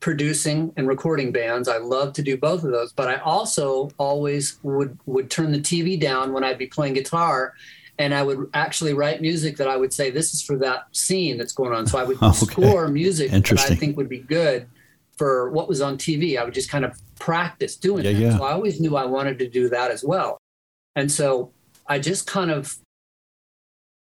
producing 0.00 0.72
and 0.76 0.86
recording 0.86 1.32
bands. 1.32 1.68
I 1.68 1.78
love 1.78 2.12
to 2.14 2.22
do 2.22 2.36
both 2.36 2.62
of 2.64 2.70
those, 2.70 2.92
but 2.92 3.08
I 3.08 3.16
also 3.16 3.90
always 3.98 4.58
would 4.62 4.98
would 5.06 5.30
turn 5.30 5.52
the 5.52 5.58
TV 5.58 5.98
down 6.00 6.32
when 6.32 6.44
I'd 6.44 6.58
be 6.58 6.66
playing 6.66 6.94
guitar 6.94 7.54
and 7.98 8.14
I 8.14 8.22
would 8.22 8.48
actually 8.54 8.94
write 8.94 9.20
music 9.20 9.56
that 9.56 9.66
I 9.68 9.76
would 9.76 9.92
say 9.92 10.10
this 10.10 10.32
is 10.32 10.40
for 10.40 10.56
that 10.58 10.84
scene 10.92 11.36
that's 11.36 11.52
going 11.52 11.72
on. 11.72 11.86
So 11.86 11.98
I 11.98 12.04
would 12.04 12.16
Okay. 12.22 12.32
score 12.36 12.86
music 12.88 13.30
that 13.32 13.58
I 13.58 13.74
think 13.74 13.96
would 13.96 14.08
be 14.08 14.20
good 14.20 14.68
for 15.16 15.50
what 15.50 15.68
was 15.68 15.80
on 15.80 15.98
TV. 15.98 16.38
I 16.38 16.44
would 16.44 16.54
just 16.54 16.70
kind 16.70 16.84
of 16.84 16.96
practice 17.18 17.74
doing 17.74 18.04
Yeah, 18.04 18.12
that. 18.12 18.18
yeah. 18.20 18.36
So 18.38 18.44
I 18.44 18.52
always 18.52 18.80
knew 18.80 18.94
I 18.96 19.04
wanted 19.04 19.40
to 19.40 19.48
do 19.48 19.68
that 19.70 19.90
as 19.90 20.04
well. 20.04 20.38
And 20.94 21.10
so 21.10 21.50
I 21.88 21.98
just 21.98 22.28
kind 22.28 22.52
of 22.52 22.76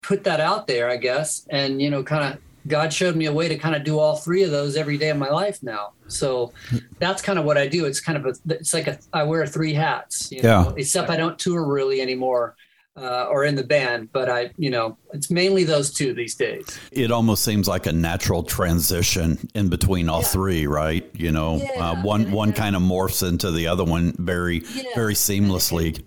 put 0.07 0.25
that 0.25 0.41
out 0.41 0.67
there, 0.67 0.89
I 0.89 0.97
guess. 0.97 1.47
And, 1.51 1.81
you 1.83 1.91
know, 1.91 2.03
kind 2.03 2.35
of 2.35 2.41
God 2.69 2.93
showed 2.93 3.15
me 3.17 3.27
a 3.27 3.33
way 3.33 3.49
to 3.49 3.57
kind 3.57 3.77
of 3.77 3.85
do 3.85 3.99
all 3.99 4.17
three 4.17 4.43
of 4.43 4.51
those 4.51 4.77
every 4.77 4.99
day 4.99 5.11
of 5.11 5.17
my 5.17 5.29
life 5.29 5.63
now. 5.63 5.93
So 6.09 6.53
that's 6.99 7.23
kind 7.23 7.39
of 7.39 7.45
what 7.45 7.57
I 7.57 7.69
do. 7.69 7.85
It's 7.85 8.01
kind 8.01 8.19
of 8.19 8.27
a, 8.27 8.55
it's 8.55 8.75
like 8.75 8.89
a, 8.89 8.99
I 9.13 9.23
wear 9.23 9.47
three 9.47 9.73
hats, 9.75 10.31
you 10.33 10.41
Yeah. 10.43 10.63
know, 10.65 10.75
except 10.77 11.09
I 11.11 11.17
don't 11.17 11.39
tour 11.39 11.65
really 11.65 12.01
anymore. 12.01 12.57
Uh, 12.99 13.27
or 13.31 13.45
in 13.45 13.55
the 13.57 13.63
band, 13.63 14.11
but 14.11 14.31
I, 14.31 14.51
you 14.57 14.71
know, 14.71 14.97
it's 15.13 15.31
mainly 15.31 15.65
those 15.65 15.93
two 15.93 16.15
these 16.15 16.35
days. 16.35 16.65
it 16.93 17.11
almost 17.11 17.45
seems 17.45 17.69
like 17.69 17.85
a 17.85 17.93
natural 17.93 18.43
transition 18.43 19.37
in 19.55 19.69
between 19.69 20.09
all 20.09 20.23
Yeah. 20.23 20.29
three, 20.29 20.67
right? 20.67 21.05
You 21.13 21.31
know, 21.31 21.57
Yeah, 21.57 21.91
uh, 21.91 22.03
one 22.03 22.31
one 22.33 22.55
kind 22.55 22.75
of 22.75 22.81
morphs 22.81 23.23
into 23.29 23.51
the 23.51 23.67
other 23.67 23.85
one 23.85 24.15
very 24.19 24.65
Yeah. 24.75 24.85
very 24.95 25.13
seamlessly. 25.13 26.03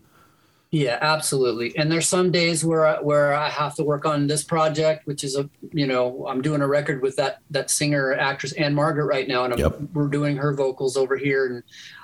Yeah, 0.72 1.00
absolutely. 1.02 1.76
And 1.78 1.92
there's 1.92 2.08
some 2.08 2.32
days 2.32 2.64
where 2.64 2.86
I, 2.86 3.02
where 3.02 3.34
I 3.34 3.50
have 3.50 3.74
to 3.76 3.84
work 3.84 4.06
on 4.06 4.28
this 4.28 4.44
project, 4.44 5.08
which 5.08 5.24
is 5.24 5.36
a 5.36 5.50
you 5.74 5.88
know 5.88 6.28
I'm 6.28 6.42
doing 6.44 6.62
a 6.62 6.68
record 6.68 7.02
with 7.02 7.16
that 7.16 7.40
that 7.50 7.72
singer 7.72 8.14
actress 8.14 8.52
Ann-Margret 8.54 9.06
right 9.06 9.28
now, 9.28 9.46
and 9.46 9.54
I'm, 9.54 9.60
Yep. 9.60 9.80
we're 9.94 10.08
doing 10.08 10.38
her 10.38 10.54
vocals 10.54 10.96
over 10.96 11.18
here, 11.18 11.48
and 11.48 11.64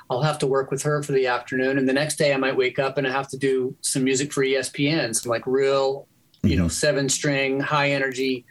I'll 0.09 0.23
have 0.23 0.39
to 0.39 0.47
work 0.47 0.71
with 0.71 0.81
her 0.81 1.03
for 1.03 1.11
the 1.11 1.27
afternoon, 1.27 1.77
and 1.77 1.87
the 1.87 1.93
next 1.93 2.15
day 2.15 2.33
I 2.33 2.37
might 2.37 2.57
wake 2.57 2.79
up 2.79 2.97
and 2.97 3.05
I 3.05 3.11
have 3.11 3.27
to 3.29 3.37
do 3.37 3.75
some 3.81 4.03
music 4.03 4.33
for 4.33 4.43
ESPN, 4.43 5.15
some 5.15 5.29
like 5.29 5.45
real, 5.45 6.07
you 6.41 6.55
know, 6.55 6.63
mm-hmm. 6.63 6.69
seven 6.69 7.07
string, 7.07 7.59
high 7.59 7.91
energy, 7.91 8.45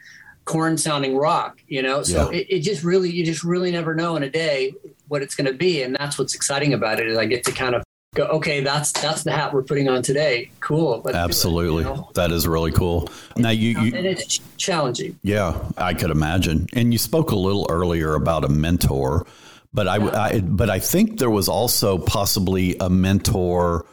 Korn 0.45 0.77
sounding 0.77 1.17
rock, 1.17 1.61
you 1.67 1.83
know. 1.83 2.05
So 2.05 2.31
Yeah. 2.31 2.39
it, 2.39 2.47
it 2.51 2.61
just 2.61 2.85
really 2.85 3.11
you 3.11 3.25
just 3.25 3.43
really 3.43 3.73
never 3.73 3.97
know 3.97 4.15
in 4.15 4.23
a 4.23 4.31
day 4.31 4.75
what 5.09 5.23
it's 5.23 5.35
going 5.35 5.51
to 5.51 5.55
be, 5.59 5.83
and 5.83 5.97
that's 5.97 6.19
what's 6.21 6.37
exciting 6.37 6.73
about 6.73 7.01
it 7.01 7.09
is 7.09 7.19
I 7.19 7.25
get 7.27 7.43
to 7.47 7.53
kind 7.53 7.75
of 7.75 7.83
go, 8.15 8.25
okay, 8.27 8.61
that's 8.61 8.93
that's 8.93 9.25
the 9.25 9.33
hat 9.33 9.53
we're 9.53 9.63
putting 9.63 9.89
on 9.89 10.03
today. 10.03 10.51
Cool. 10.61 11.07
It, 11.07 11.15
Absolutely, 11.15 11.85
you 11.85 11.91
know? 11.91 12.11
that 12.15 12.31
is 12.31 12.49
really 12.49 12.73
cool. 12.73 13.09
Now 13.37 13.51
you, 13.51 13.81
you 13.81 13.95
and 13.95 14.07
it's 14.07 14.41
challenging. 14.57 15.19
Yeah, 15.23 15.59
I 15.77 15.95
could 15.95 16.11
imagine. 16.11 16.69
And 16.73 16.93
you 16.93 16.99
spoke 16.99 17.31
a 17.31 17.37
little 17.37 17.67
earlier 17.69 18.15
about 18.15 18.45
a 18.45 18.49
mentor, 18.49 19.27
but 19.73 19.89
I, 19.89 19.97
yeah. 19.97 20.21
I 20.21 20.41
but 20.41 20.71
I 20.71 20.79
think 20.79 21.19
there 21.19 21.31
was 21.31 21.49
also 21.49 21.99
possibly 21.99 22.77
a 22.81 22.89
mentor 22.89 23.85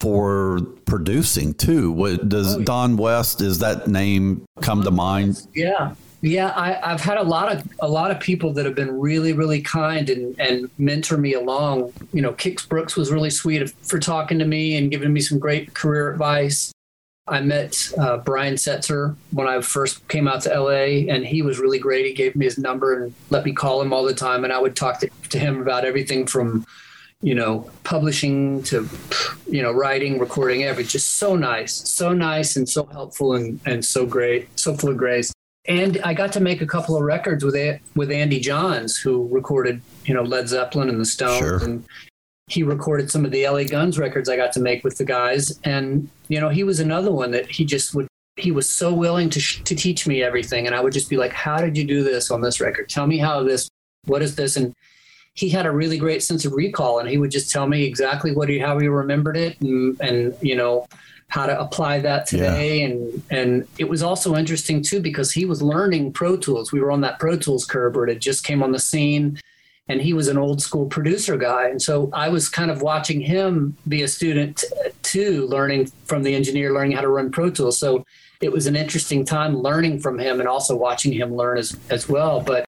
for 0.00 0.60
producing 0.86 1.54
too. 1.54 1.92
What 1.92 2.28
does 2.28 2.56
oh, 2.56 2.58
yeah. 2.58 2.64
Don 2.64 2.96
West? 2.96 3.40
Is 3.40 3.58
that 3.60 3.88
name 3.88 4.46
come 4.60 4.82
to 4.82 4.90
mind? 4.90 5.46
Yeah, 5.54 5.94
yeah, 6.20 6.52
I, 6.56 6.90
have 6.90 7.00
had 7.00 7.16
a 7.16 7.22
lot 7.22 7.52
of 7.52 7.68
a 7.80 7.88
lot 7.88 8.10
of 8.10 8.18
people 8.18 8.52
that 8.54 8.64
have 8.64 8.74
been 8.74 8.98
really, 8.98 9.32
really 9.32 9.60
kind 9.60 10.10
and, 10.10 10.38
and 10.40 10.68
mentor 10.76 11.16
me 11.16 11.34
along. 11.34 11.92
You 12.12 12.22
know, 12.22 12.32
Kix 12.32 12.68
Brooks 12.68 12.96
was 12.96 13.12
really 13.12 13.30
sweet 13.30 13.70
for 13.70 14.00
talking 14.00 14.38
to 14.40 14.44
me 14.44 14.76
and 14.76 14.90
giving 14.90 15.12
me 15.12 15.20
some 15.20 15.38
great 15.38 15.74
career 15.74 16.10
advice. 16.10 16.72
I 17.28 17.40
met 17.40 17.92
uh, 17.98 18.16
Brian 18.18 18.54
Setzer 18.54 19.14
when 19.30 19.46
I 19.46 19.60
first 19.60 20.08
came 20.08 20.26
out 20.26 20.40
to 20.42 20.60
LA, 20.60 21.12
and 21.12 21.24
he 21.24 21.42
was 21.42 21.60
really 21.60 21.78
great. 21.78 22.06
He 22.06 22.14
gave 22.14 22.34
me 22.34 22.46
his 22.46 22.58
number 22.58 23.00
and 23.00 23.14
let 23.30 23.44
me 23.44 23.52
call 23.52 23.80
him 23.80 23.92
all 23.92 24.04
the 24.04 24.14
time, 24.14 24.44
and 24.44 24.52
I 24.52 24.58
would 24.58 24.74
talk 24.74 24.98
to, 25.00 25.10
to 25.28 25.38
him 25.38 25.60
about 25.60 25.84
everything 25.84 26.26
from, 26.26 26.64
you 27.20 27.34
know, 27.34 27.70
publishing 27.84 28.62
to, 28.64 28.88
you 29.46 29.62
know, 29.62 29.70
writing, 29.70 30.18
recording, 30.18 30.64
everything. 30.64 30.88
Just 30.88 31.18
so 31.18 31.36
nice, 31.36 31.74
so 31.74 32.12
nice, 32.12 32.56
and 32.56 32.68
so 32.68 32.86
helpful, 32.86 33.34
and 33.34 33.60
and 33.66 33.84
so 33.84 34.06
great, 34.06 34.48
so 34.58 34.74
full 34.74 34.90
of 34.90 34.96
grace 34.96 35.32
and 35.68 36.00
I 36.02 36.14
got 36.14 36.32
to 36.32 36.40
make 36.40 36.62
a 36.62 36.66
couple 36.66 36.96
of 36.96 37.02
records 37.02 37.44
with 37.44 37.80
with 37.94 38.10
Andy 38.10 38.40
Johns, 38.40 38.96
who 38.96 39.28
recorded 39.28 39.80
you 40.04 40.14
know 40.14 40.22
Led 40.22 40.48
Zeppelin 40.48 40.88
and 40.88 41.00
the 41.00 41.04
Stones, 41.04 41.38
sure. 41.38 41.62
and 41.62 41.84
he 42.48 42.62
recorded 42.62 43.10
some 43.10 43.26
of 43.26 43.30
the 43.30 43.46
LA 43.46 43.64
Guns 43.64 43.98
records 43.98 44.28
I 44.28 44.36
got 44.36 44.52
to 44.52 44.60
make 44.60 44.82
with 44.82 44.96
the 44.96 45.04
guys. 45.04 45.60
And 45.64 46.08
you 46.28 46.40
know 46.40 46.48
he 46.48 46.64
was 46.64 46.80
another 46.80 47.12
one 47.12 47.30
that 47.32 47.50
he 47.50 47.64
just 47.64 47.94
would 47.94 48.08
he 48.36 48.50
was 48.50 48.68
so 48.68 48.92
willing 48.94 49.28
to 49.30 49.40
sh- 49.40 49.62
to 49.64 49.74
teach 49.74 50.06
me 50.06 50.22
everything, 50.22 50.66
and 50.66 50.74
I 50.74 50.80
would 50.80 50.92
just 50.92 51.10
be 51.10 51.16
like, 51.16 51.32
"How 51.32 51.58
did 51.58 51.76
you 51.76 51.84
do 51.84 52.02
this 52.02 52.30
on 52.30 52.40
this 52.40 52.60
record? 52.60 52.88
Tell 52.88 53.06
me 53.06 53.18
how 53.18 53.42
this, 53.42 53.68
what 54.06 54.22
is 54.22 54.36
this?" 54.36 54.56
and 54.56 54.74
he 55.38 55.48
had 55.48 55.66
a 55.66 55.70
really 55.70 55.98
great 55.98 56.20
sense 56.20 56.44
of 56.44 56.52
recall, 56.52 56.98
and 56.98 57.08
he 57.08 57.16
would 57.16 57.30
just 57.30 57.48
tell 57.48 57.68
me 57.68 57.84
exactly 57.84 58.32
what 58.32 58.48
he 58.48 58.58
how 58.58 58.76
he 58.78 58.88
remembered 58.88 59.36
it, 59.36 59.60
and, 59.60 60.00
and 60.00 60.36
you 60.40 60.56
know 60.56 60.88
how 61.28 61.46
to 61.46 61.60
apply 61.60 62.00
that 62.00 62.26
today. 62.26 62.80
Yeah. 62.80 62.86
And 62.86 63.22
and 63.30 63.68
it 63.78 63.88
was 63.88 64.02
also 64.02 64.34
interesting 64.34 64.82
too 64.82 65.00
because 65.00 65.30
he 65.30 65.44
was 65.44 65.62
learning 65.62 66.12
Pro 66.12 66.36
Tools. 66.36 66.72
We 66.72 66.80
were 66.80 66.90
on 66.90 67.02
that 67.02 67.20
Pro 67.20 67.36
Tools 67.36 67.64
curve 67.64 67.94
where 67.94 68.08
it 68.08 68.20
just 68.20 68.44
came 68.44 68.64
on 68.64 68.72
the 68.72 68.80
scene 68.80 69.38
and 69.88 70.00
he 70.02 70.12
was 70.12 70.26
an 70.28 70.36
old 70.36 70.60
school 70.60 70.86
producer 70.86 71.36
guy. 71.36 71.68
And 71.68 71.80
so 71.80 72.10
I 72.12 72.28
was 72.28 72.48
kind 72.48 72.70
of 72.70 72.82
watching 72.82 73.20
him 73.20 73.76
be 73.86 74.02
a 74.02 74.08
student 74.08 74.64
too, 75.02 75.46
learning 75.46 75.92
from 76.04 76.24
the 76.24 76.34
engineer, 76.34 76.72
learning 76.72 76.92
how 76.92 77.02
to 77.02 77.08
run 77.08 77.30
Pro 77.30 77.50
Tools. 77.50 77.78
So 77.78 78.04
it 78.40 78.52
was 78.52 78.66
an 78.66 78.76
interesting 78.76 79.24
time 79.24 79.56
learning 79.56 80.00
from 80.00 80.18
him 80.18 80.40
and 80.40 80.48
also 80.48 80.76
watching 80.76 81.12
him 81.12 81.34
learn 81.34 81.58
as, 81.58 81.76
as 81.90 82.08
well. 82.08 82.40
But 82.40 82.67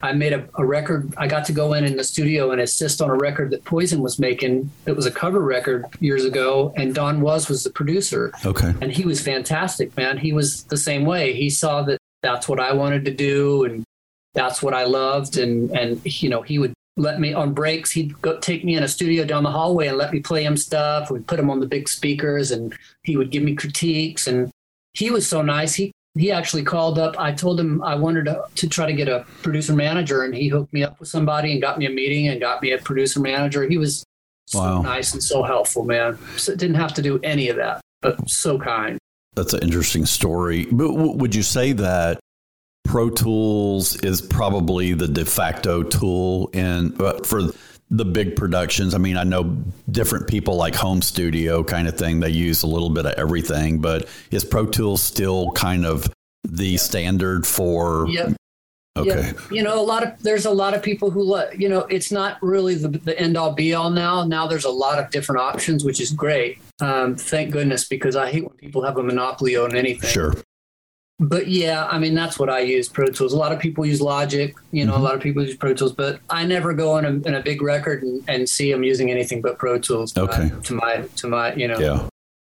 I 0.00 0.12
made 0.12 0.32
a, 0.32 0.48
a, 0.54 0.64
record. 0.64 1.12
I 1.16 1.26
got 1.26 1.44
to 1.46 1.52
go 1.52 1.72
in 1.72 1.84
in 1.84 1.96
the 1.96 2.04
studio 2.04 2.52
and 2.52 2.60
assist 2.60 3.02
on 3.02 3.10
a 3.10 3.14
record 3.14 3.50
that 3.50 3.64
Poison 3.64 4.00
was 4.00 4.20
making. 4.20 4.70
It 4.86 4.92
was 4.92 5.06
a 5.06 5.10
cover 5.10 5.40
record 5.40 5.86
years 5.98 6.24
ago, 6.24 6.72
and 6.76 6.94
Don 6.94 7.20
Was 7.20 7.48
was 7.48 7.64
the 7.64 7.70
producer. 7.70 8.32
Okay, 8.44 8.72
and 8.80 8.92
he 8.92 9.04
was 9.04 9.20
fantastic, 9.20 9.96
man. 9.96 10.16
He 10.16 10.32
was 10.32 10.62
the 10.64 10.76
same 10.76 11.04
way. 11.04 11.32
He 11.32 11.50
saw 11.50 11.82
that 11.82 11.98
that's 12.22 12.48
what 12.48 12.60
I 12.60 12.72
wanted 12.72 13.04
to 13.06 13.10
do, 13.12 13.64
and 13.64 13.84
that's 14.34 14.62
what 14.62 14.72
I 14.72 14.84
loved, 14.84 15.36
and 15.36 15.70
and 15.72 16.00
you 16.04 16.28
know 16.28 16.42
he 16.42 16.60
would 16.60 16.74
let 16.96 17.18
me 17.18 17.32
on 17.32 17.52
breaks. 17.52 17.90
He'd 17.90 18.20
go 18.22 18.38
take 18.38 18.64
me 18.64 18.76
in 18.76 18.84
a 18.84 18.88
studio 18.88 19.24
down 19.24 19.42
the 19.42 19.50
hallway 19.50 19.88
and 19.88 19.96
let 19.96 20.12
me 20.12 20.20
play 20.20 20.44
him 20.44 20.56
stuff. 20.56 21.10
We'd 21.10 21.26
put 21.26 21.40
him 21.40 21.50
on 21.50 21.58
the 21.58 21.66
big 21.66 21.88
speakers, 21.88 22.52
and 22.52 22.72
he 23.02 23.16
would 23.16 23.32
give 23.32 23.42
me 23.42 23.56
critiques. 23.56 24.28
And 24.28 24.48
he 24.92 25.10
was 25.10 25.28
so 25.28 25.42
nice. 25.42 25.74
He 25.74 25.92
he 26.18 26.32
actually 26.32 26.64
called 26.64 26.98
up. 26.98 27.18
I 27.18 27.32
told 27.32 27.60
him 27.60 27.82
I 27.82 27.94
wanted 27.94 28.24
to, 28.24 28.44
to 28.56 28.68
try 28.68 28.86
to 28.86 28.92
get 28.92 29.08
a 29.08 29.24
producer 29.42 29.72
manager, 29.72 30.24
and 30.24 30.34
he 30.34 30.48
hooked 30.48 30.72
me 30.72 30.82
up 30.82 30.98
with 30.98 31.08
somebody 31.08 31.52
and 31.52 31.62
got 31.62 31.78
me 31.78 31.86
a 31.86 31.90
meeting 31.90 32.28
and 32.28 32.40
got 32.40 32.60
me 32.60 32.72
a 32.72 32.78
producer 32.78 33.20
manager. 33.20 33.68
He 33.68 33.78
was 33.78 34.04
so 34.46 34.58
wow. 34.58 34.82
nice 34.82 35.12
and 35.12 35.22
so 35.22 35.42
helpful, 35.42 35.84
man. 35.84 36.18
So 36.36 36.54
didn't 36.56 36.76
have 36.76 36.94
to 36.94 37.02
do 37.02 37.20
any 37.22 37.48
of 37.48 37.56
that, 37.56 37.80
but 38.02 38.28
so 38.28 38.58
kind. 38.58 38.98
That's 39.34 39.52
an 39.52 39.62
interesting 39.62 40.06
story. 40.06 40.66
But 40.72 40.92
would 40.92 41.34
you 41.34 41.42
say 41.42 41.72
that 41.72 42.18
Pro 42.84 43.10
Tools 43.10 43.96
is 43.96 44.20
probably 44.20 44.94
the 44.94 45.06
de 45.06 45.24
facto 45.24 45.82
tool 45.82 46.48
in 46.52 46.96
uh, 47.00 47.18
for 47.22 47.42
the 47.90 48.04
big 48.04 48.36
productions. 48.36 48.94
I 48.94 48.98
mean, 48.98 49.16
I 49.16 49.24
know 49.24 49.56
different 49.90 50.28
people 50.28 50.56
like 50.56 50.74
home 50.74 51.02
studio 51.02 51.64
kind 51.64 51.88
of 51.88 51.96
thing. 51.96 52.20
They 52.20 52.30
use 52.30 52.62
a 52.62 52.66
little 52.66 52.90
bit 52.90 53.06
of 53.06 53.12
everything, 53.12 53.80
but 53.80 54.08
is 54.30 54.44
Pro 54.44 54.66
Tools 54.66 55.02
still 55.02 55.52
kind 55.52 55.86
of 55.86 56.08
the 56.44 56.76
standard 56.76 57.46
for? 57.46 58.06
Yep. 58.08 58.34
Okay. 58.96 59.26
Yep. 59.26 59.36
You 59.50 59.62
know, 59.62 59.80
a 59.80 59.82
lot 59.82 60.04
of 60.04 60.20
there's 60.22 60.44
a 60.44 60.50
lot 60.50 60.74
of 60.74 60.82
people 60.82 61.10
who 61.10 61.22
let 61.22 61.60
you 61.60 61.68
know 61.68 61.80
it's 61.82 62.10
not 62.10 62.36
really 62.42 62.74
the, 62.74 62.88
the 62.88 63.18
end 63.18 63.36
all 63.36 63.52
be 63.52 63.72
all 63.72 63.90
now. 63.90 64.24
Now 64.24 64.46
there's 64.46 64.64
a 64.64 64.70
lot 64.70 64.98
of 64.98 65.10
different 65.10 65.40
options, 65.40 65.84
which 65.84 66.00
is 66.00 66.10
great. 66.10 66.58
Um, 66.80 67.14
thank 67.14 67.52
goodness 67.52 67.86
because 67.86 68.16
I 68.16 68.30
hate 68.30 68.44
when 68.44 68.56
people 68.56 68.82
have 68.84 68.98
a 68.98 69.02
monopoly 69.02 69.56
on 69.56 69.76
anything. 69.76 70.10
Sure 70.10 70.34
but 71.20 71.48
yeah, 71.48 71.86
I 71.86 71.98
mean 71.98 72.14
that's 72.14 72.38
what 72.38 72.48
I 72.48 72.60
use 72.60 72.88
Pro 72.88 73.06
Tools. 73.06 73.32
A 73.32 73.36
lot 73.36 73.52
of 73.52 73.58
people 73.58 73.84
use 73.84 74.00
Logic, 74.00 74.54
you 74.70 74.84
know, 74.84 74.92
mm-hmm. 74.92 75.00
a 75.00 75.04
lot 75.04 75.14
of 75.14 75.20
people 75.20 75.42
use 75.42 75.56
Pro 75.56 75.74
Tools, 75.74 75.92
but 75.92 76.20
I 76.30 76.44
never 76.44 76.72
go 76.72 76.96
in 76.98 77.04
a, 77.04 77.08
in 77.08 77.34
a 77.34 77.40
big 77.40 77.60
record 77.60 78.02
and, 78.02 78.22
and, 78.28 78.48
see 78.48 78.70
them 78.70 78.84
using 78.84 79.10
anything 79.10 79.42
but 79.42 79.58
Pro 79.58 79.78
Tools. 79.78 80.12
To 80.12 80.22
okay. 80.22 80.50
My, 80.50 80.60
to 80.60 80.74
my 80.74 80.96
to 81.16 81.28
my 81.28 81.54
you 81.54 81.68
know 81.68 81.78
yeah. 81.78 82.08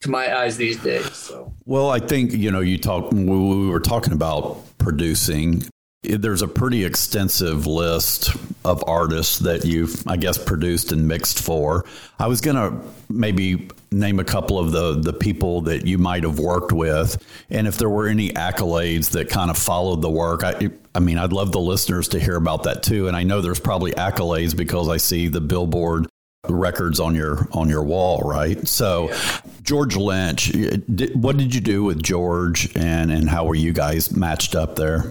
to 0.02 0.10
my 0.10 0.36
eyes 0.36 0.56
these 0.56 0.76
days. 0.76 1.12
So 1.16 1.52
well, 1.64 1.90
I 1.90 1.98
think 1.98 2.32
you 2.32 2.50
know 2.50 2.60
you 2.60 2.78
talk 2.78 3.10
we 3.10 3.68
were 3.68 3.80
talking 3.80 4.12
about 4.12 4.58
producing 4.78 5.64
there's 6.02 6.42
a 6.42 6.48
pretty 6.48 6.84
extensive 6.84 7.66
list 7.66 8.30
of 8.64 8.82
artists 8.88 9.38
that 9.40 9.64
you've, 9.64 10.06
I 10.08 10.16
guess, 10.16 10.36
produced 10.36 10.90
and 10.90 11.06
mixed 11.06 11.38
for. 11.40 11.84
I 12.18 12.26
was 12.26 12.40
going 12.40 12.56
to 12.56 12.84
maybe 13.08 13.70
name 13.92 14.18
a 14.18 14.24
couple 14.24 14.58
of 14.58 14.72
the 14.72 15.00
the 15.00 15.12
people 15.12 15.60
that 15.62 15.86
you 15.86 15.98
might 15.98 16.24
have 16.24 16.38
worked 16.38 16.72
with, 16.72 17.22
and 17.50 17.66
if 17.66 17.76
there 17.76 17.90
were 17.90 18.08
any 18.08 18.30
accolades 18.30 19.10
that 19.10 19.28
kind 19.28 19.50
of 19.50 19.58
followed 19.58 20.02
the 20.02 20.10
work. 20.10 20.42
I, 20.44 20.70
I 20.94 21.00
mean, 21.00 21.18
I'd 21.18 21.32
love 21.32 21.52
the 21.52 21.60
listeners 21.60 22.08
to 22.08 22.20
hear 22.20 22.36
about 22.36 22.64
that 22.64 22.82
too. 22.82 23.08
And 23.08 23.16
I 23.16 23.22
know 23.22 23.40
there's 23.40 23.60
probably 23.60 23.92
accolades 23.92 24.56
because 24.56 24.88
I 24.88 24.98
see 24.98 25.28
the 25.28 25.40
Billboard 25.40 26.06
records 26.48 27.00
on 27.00 27.14
your 27.14 27.48
on 27.52 27.68
your 27.68 27.82
wall, 27.82 28.20
right? 28.24 28.66
So, 28.66 29.08
yeah. 29.08 29.40
George 29.62 29.96
Lynch, 29.96 30.50
did, 30.94 31.20
what 31.20 31.36
did 31.36 31.54
you 31.54 31.60
do 31.60 31.84
with 31.84 32.02
George, 32.02 32.74
and 32.76 33.12
and 33.12 33.28
how 33.28 33.44
were 33.44 33.54
you 33.54 33.72
guys 33.72 34.14
matched 34.14 34.54
up 34.54 34.76
there? 34.76 35.10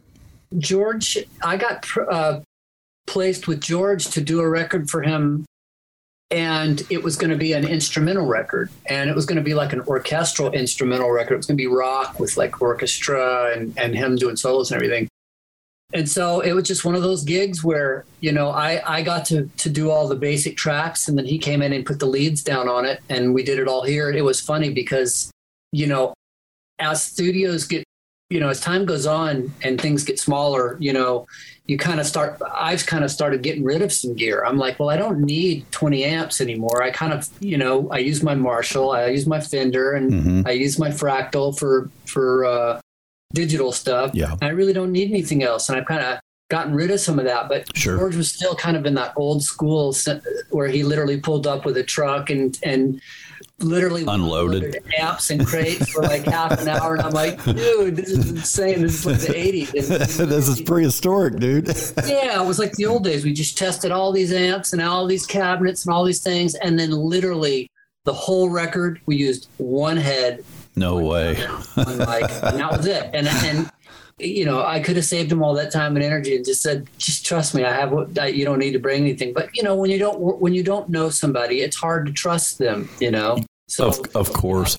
George, 0.57 1.17
I 1.41 1.55
got 1.57 1.85
uh, 2.09 2.41
placed 3.07 3.47
with 3.47 3.61
George 3.61 4.07
to 4.07 4.21
do 4.21 4.41
a 4.41 4.49
record 4.49 4.89
for 4.89 5.01
him, 5.01 5.45
and 6.31 6.81
it 6.89 7.03
was 7.03 7.17
going 7.17 7.29
to 7.29 7.37
be 7.37 7.53
an 7.53 7.67
instrumental 7.67 8.25
record, 8.25 8.69
and 8.85 9.09
it 9.09 9.15
was 9.15 9.25
going 9.25 9.37
to 9.37 9.43
be 9.43 9.53
like 9.53 9.73
an 9.73 9.81
orchestral 9.81 10.51
instrumental 10.51 11.11
record. 11.11 11.33
It 11.33 11.37
was 11.37 11.45
going 11.45 11.57
to 11.57 11.61
be 11.61 11.67
rock 11.67 12.19
with 12.19 12.37
like 12.37 12.61
orchestra 12.61 13.51
and 13.53 13.77
and 13.77 13.95
him 13.95 14.15
doing 14.15 14.35
solos 14.35 14.71
and 14.71 14.81
everything. 14.81 15.07
And 15.93 16.09
so 16.09 16.39
it 16.39 16.53
was 16.53 16.65
just 16.65 16.85
one 16.85 16.95
of 16.95 17.01
those 17.01 17.23
gigs 17.25 17.63
where 17.63 18.05
you 18.21 18.31
know 18.31 18.49
I 18.49 18.81
I 18.85 19.01
got 19.01 19.25
to 19.25 19.49
to 19.57 19.69
do 19.69 19.91
all 19.91 20.07
the 20.07 20.15
basic 20.15 20.55
tracks, 20.55 21.07
and 21.07 21.17
then 21.17 21.25
he 21.25 21.37
came 21.37 21.61
in 21.61 21.73
and 21.73 21.85
put 21.85 21.99
the 21.99 22.05
leads 22.05 22.43
down 22.43 22.69
on 22.69 22.85
it, 22.85 23.01
and 23.09 23.33
we 23.33 23.43
did 23.43 23.59
it 23.59 23.67
all 23.67 23.83
here. 23.83 24.09
It 24.09 24.23
was 24.23 24.39
funny 24.39 24.71
because 24.71 25.31
you 25.73 25.87
know 25.87 26.13
as 26.79 27.03
studios 27.03 27.67
get 27.67 27.83
you 28.31 28.39
know, 28.39 28.47
as 28.47 28.61
time 28.61 28.85
goes 28.85 29.05
on 29.05 29.53
and 29.61 29.79
things 29.79 30.05
get 30.05 30.17
smaller, 30.17 30.77
you 30.79 30.93
know, 30.93 31.27
you 31.65 31.77
kind 31.77 31.99
of 31.99 32.05
start, 32.05 32.41
I've 32.53 32.85
kind 32.85 33.03
of 33.03 33.11
started 33.11 33.43
getting 33.43 33.63
rid 33.63 33.81
of 33.81 33.91
some 33.91 34.15
gear. 34.15 34.45
I'm 34.45 34.57
like, 34.57 34.79
well, 34.79 34.89
I 34.89 34.95
don't 34.95 35.19
need 35.19 35.69
20 35.71 36.05
amps 36.05 36.39
anymore. 36.39 36.81
I 36.81 36.91
kind 36.91 37.11
of, 37.11 37.27
you 37.41 37.57
know, 37.57 37.89
I 37.91 37.97
use 37.97 38.23
my 38.23 38.33
Marshall, 38.33 38.91
I 38.91 39.07
use 39.07 39.27
my 39.27 39.41
Fender, 39.41 39.93
and 39.93 40.11
mm-hmm. 40.11 40.41
I 40.47 40.51
use 40.51 40.79
my 40.79 40.89
Fractal 40.89 41.57
for, 41.59 41.89
for, 42.05 42.45
uh, 42.45 42.81
digital 43.33 43.73
stuff. 43.73 44.11
Yeah. 44.13 44.35
I 44.41 44.49
really 44.49 44.73
don't 44.73 44.93
need 44.93 45.09
anything 45.09 45.43
else. 45.43 45.67
And 45.67 45.77
I've 45.77 45.85
kind 45.85 46.01
of 46.01 46.19
gotten 46.49 46.73
rid 46.73 46.89
of 46.91 47.01
some 47.01 47.19
of 47.19 47.25
that. 47.25 47.49
But 47.49 47.75
sure. 47.75 47.97
George 47.97 48.15
was 48.15 48.31
still 48.31 48.55
kind 48.55 48.77
of 48.77 48.85
in 48.85 48.93
that 48.95 49.13
old 49.17 49.43
school 49.43 49.93
where 50.51 50.67
he 50.67 50.83
literally 50.83 51.19
pulled 51.19 51.47
up 51.47 51.65
with 51.65 51.75
a 51.77 51.83
truck 51.83 52.29
and, 52.29 52.57
and, 52.63 53.01
literally 53.63 54.03
unloaded 54.07 54.83
amps 54.97 55.29
and 55.29 55.45
crates 55.45 55.89
for 55.89 56.01
like 56.03 56.23
half 56.25 56.59
an 56.61 56.67
hour, 56.67 56.95
and 56.95 57.03
I'm 57.03 57.13
like, 57.13 57.43
dude, 57.43 57.95
this 57.95 58.09
is 58.09 58.31
insane. 58.31 58.81
This 58.81 58.99
is 58.99 59.05
like 59.05 59.19
the 59.19 59.33
'80s. 59.33 60.27
this 60.27 60.47
is 60.47 60.61
prehistoric, 60.61 61.37
dude. 61.37 61.67
yeah, 62.05 62.41
it 62.41 62.45
was 62.45 62.59
like 62.59 62.73
the 62.73 62.85
old 62.85 63.03
days. 63.03 63.23
We 63.23 63.33
just 63.33 63.57
tested 63.57 63.91
all 63.91 64.11
these 64.11 64.33
amps 64.33 64.73
and 64.73 64.81
all 64.81 65.07
these 65.07 65.25
cabinets 65.25 65.85
and 65.85 65.93
all 65.93 66.03
these 66.03 66.23
things, 66.23 66.55
and 66.55 66.77
then 66.79 66.91
literally 66.91 67.69
the 68.05 68.13
whole 68.13 68.49
record 68.49 68.99
we 69.05 69.15
used 69.15 69.47
one 69.57 69.97
head. 69.97 70.43
No 70.75 70.95
one 70.95 71.05
way. 71.05 71.35
One 71.75 71.97
mic, 71.97 72.31
and 72.43 72.59
that 72.59 72.71
was 72.71 72.85
it. 72.85 73.09
And 73.13 73.27
and 73.27 73.71
you 74.21 74.45
know, 74.45 74.63
I 74.63 74.79
could 74.79 74.95
have 74.95 75.05
saved 75.05 75.31
him 75.31 75.43
all 75.43 75.53
that 75.55 75.71
time 75.71 75.95
and 75.95 76.05
energy 76.05 76.35
and 76.35 76.45
just 76.45 76.61
said, 76.61 76.87
just 76.97 77.25
trust 77.25 77.55
me, 77.55 77.63
I 77.63 77.73
have 77.73 77.91
what 77.91 78.35
you 78.35 78.45
don't 78.45 78.59
need 78.59 78.73
to 78.73 78.79
bring 78.79 79.01
anything. 79.01 79.33
But 79.33 79.49
you 79.55 79.63
know, 79.63 79.75
when 79.75 79.89
you 79.89 79.97
don't 79.97 80.19
when 80.39 80.53
you 80.53 80.63
don't 80.63 80.89
know 80.89 81.09
somebody, 81.09 81.61
it's 81.61 81.75
hard 81.75 82.05
to 82.05 82.11
trust 82.11 82.57
them. 82.57 82.89
You 82.99 83.11
know, 83.11 83.37
so 83.71 83.87
of, 83.87 84.15
of 84.15 84.33
course. 84.33 84.77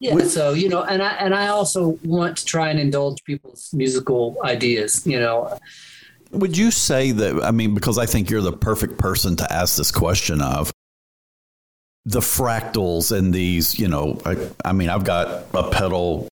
Yeah, 0.00 0.18
so 0.24 0.52
you 0.52 0.68
know, 0.68 0.82
and 0.82 1.00
I 1.02 1.10
and 1.12 1.34
I 1.34 1.48
also 1.48 1.98
want 2.02 2.38
to 2.38 2.44
try 2.44 2.70
and 2.70 2.80
indulge 2.80 3.22
people's 3.24 3.70
musical 3.72 4.36
ideas. 4.42 5.06
You 5.06 5.20
know, 5.20 5.56
would 6.32 6.56
you 6.56 6.70
say 6.70 7.12
that? 7.12 7.44
I 7.44 7.50
mean, 7.50 7.74
because 7.74 7.98
I 7.98 8.06
think 8.06 8.30
you're 8.30 8.40
the 8.40 8.52
perfect 8.52 8.98
person 8.98 9.36
to 9.36 9.52
ask 9.52 9.76
this 9.76 9.92
question 9.92 10.40
of 10.40 10.72
the 12.04 12.20
fractals 12.20 13.16
and 13.16 13.32
these. 13.32 13.78
You 13.78 13.88
know, 13.88 14.20
I, 14.24 14.48
I 14.64 14.72
mean, 14.72 14.88
I've 14.88 15.04
got 15.04 15.44
a 15.54 15.70
pedal 15.70 16.26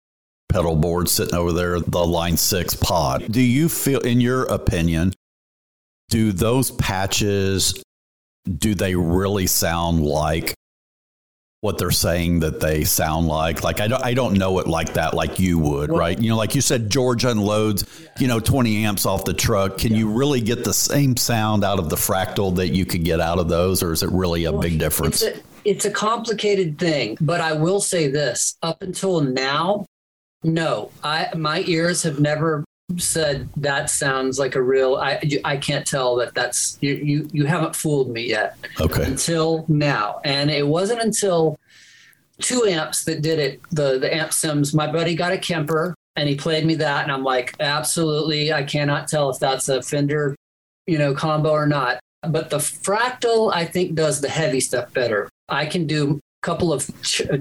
pedal 0.49 0.77
board 0.77 1.09
sitting 1.09 1.35
over 1.35 1.53
there, 1.53 1.81
the 1.81 2.07
Line 2.07 2.37
Six 2.37 2.75
Pod. 2.75 3.33
Do 3.33 3.43
you 3.43 3.69
feel, 3.69 4.01
in 4.01 4.21
your 4.21 4.45
opinion, 4.45 5.13
do 6.09 6.31
those 6.31 6.71
patches? 6.71 7.83
Do 8.47 8.77
they 8.77 8.95
really 8.95 9.49
sound 9.49 10.05
like 10.05 10.55
what 11.61 11.79
they're 11.79 11.91
saying 11.91 12.41
that 12.41 12.61
they 12.61 12.85
sound 12.85 13.27
like. 13.27 13.65
Like 13.65 13.81
I 13.81 13.89
don't 13.89 14.05
I 14.05 14.15
don't 14.15 14.35
know 14.35 14.59
it 14.59 14.67
like 14.67 14.95
that 14.95 15.15
like 15.15 15.39
you 15.39 15.59
would, 15.59 15.91
well, 15.91 15.99
right? 15.99 16.19
You 16.19 16.31
know, 16.31 16.37
like 16.37 16.55
you 16.55 16.61
said 16.61 16.91
George 16.91 17.25
unloads, 17.25 17.85
you 18.19 18.29
know, 18.29 18.41
20 18.41 18.85
amps 18.85 19.07
off 19.07 19.25
the 19.25 19.35
truck. 19.35 19.79
Can 19.79 19.93
yeah. 19.93 19.99
you 19.99 20.11
really 20.11 20.41
get 20.41 20.65
the 20.65 20.75
same 20.75 21.17
sound 21.17 21.65
out 21.65 21.79
of 21.79 21.89
the 21.89 21.97
fractal 21.97 22.55
that 22.57 22.69
you 22.69 22.85
could 22.85 23.05
get 23.05 23.21
out 23.21 23.39
of 23.39 23.49
those 23.49 23.83
or 23.83 23.93
is 23.93 24.03
it 24.03 24.11
really 24.11 24.45
a 24.45 24.53
well, 24.53 24.61
big 24.61 24.79
difference? 24.79 25.23
It's 25.23 25.39
a, 25.39 25.43
it's 25.65 25.85
a 25.85 25.91
complicated 25.91 26.79
thing, 26.79 27.17
but 27.21 27.41
I 27.41 27.53
will 27.55 27.81
say 27.81 28.09
this, 28.09 28.57
up 28.63 28.83
until 28.83 29.21
now, 29.21 29.87
no. 30.45 30.93
I 31.03 31.31
my 31.35 31.65
ears 31.67 32.03
have 32.05 32.21
never 32.21 32.65
said 32.99 33.49
that 33.57 33.91
sounds 33.91 34.39
like 34.39 34.55
a 34.55 34.63
real 34.63 34.95
i 34.97 35.21
i 35.45 35.57
can't 35.57 35.87
tell 35.87 36.15
that 36.17 36.35
that's 36.35 36.79
you 36.81 36.95
you, 36.95 37.29
you 37.33 37.45
haven't 37.45 37.75
fooled 37.75 38.11
me 38.11 38.29
yet. 38.29 38.57
Okay. 38.81 39.05
Until 39.05 39.65
now. 39.69 40.21
And 40.25 40.51
it 40.51 40.67
wasn't 40.67 41.01
until 41.03 41.59
two 42.41 42.65
amps 42.65 43.05
that 43.05 43.23
did 43.23 43.39
it 43.39 43.61
the 43.71 43.99
the 43.99 44.15
amp 44.15 44.33
sims. 44.33 44.73
My 44.73 44.91
buddy 44.91 45.15
got 45.17 45.33
a 45.33 45.39
kemper 45.39 45.95
and 46.15 46.29
he 46.29 46.37
played 46.37 46.65
me 46.65 46.77
that 46.77 47.03
and 47.03 47.13
i'm 47.13 47.25
like 47.25 47.55
absolutely 47.61 48.53
i 48.53 48.63
cannot 48.63 49.09
tell 49.09 49.31
if 49.31 49.39
that's 49.39 49.69
a 49.69 49.83
fender 49.83 50.37
you 50.87 50.99
know 50.99 51.13
combo 51.13 51.51
or 51.51 51.67
not. 51.67 51.99
But 52.23 52.51
the 52.51 52.59
fractal 52.59 53.53
i 53.53 53.65
think 53.65 53.97
does 53.97 54.21
the 54.21 54.29
heavy 54.29 54.61
stuff 54.61 54.93
better. 54.95 55.29
I 55.49 55.67
can 55.67 55.89
do 55.89 56.21
a 56.43 56.47
couple 56.47 56.73
of 56.73 56.89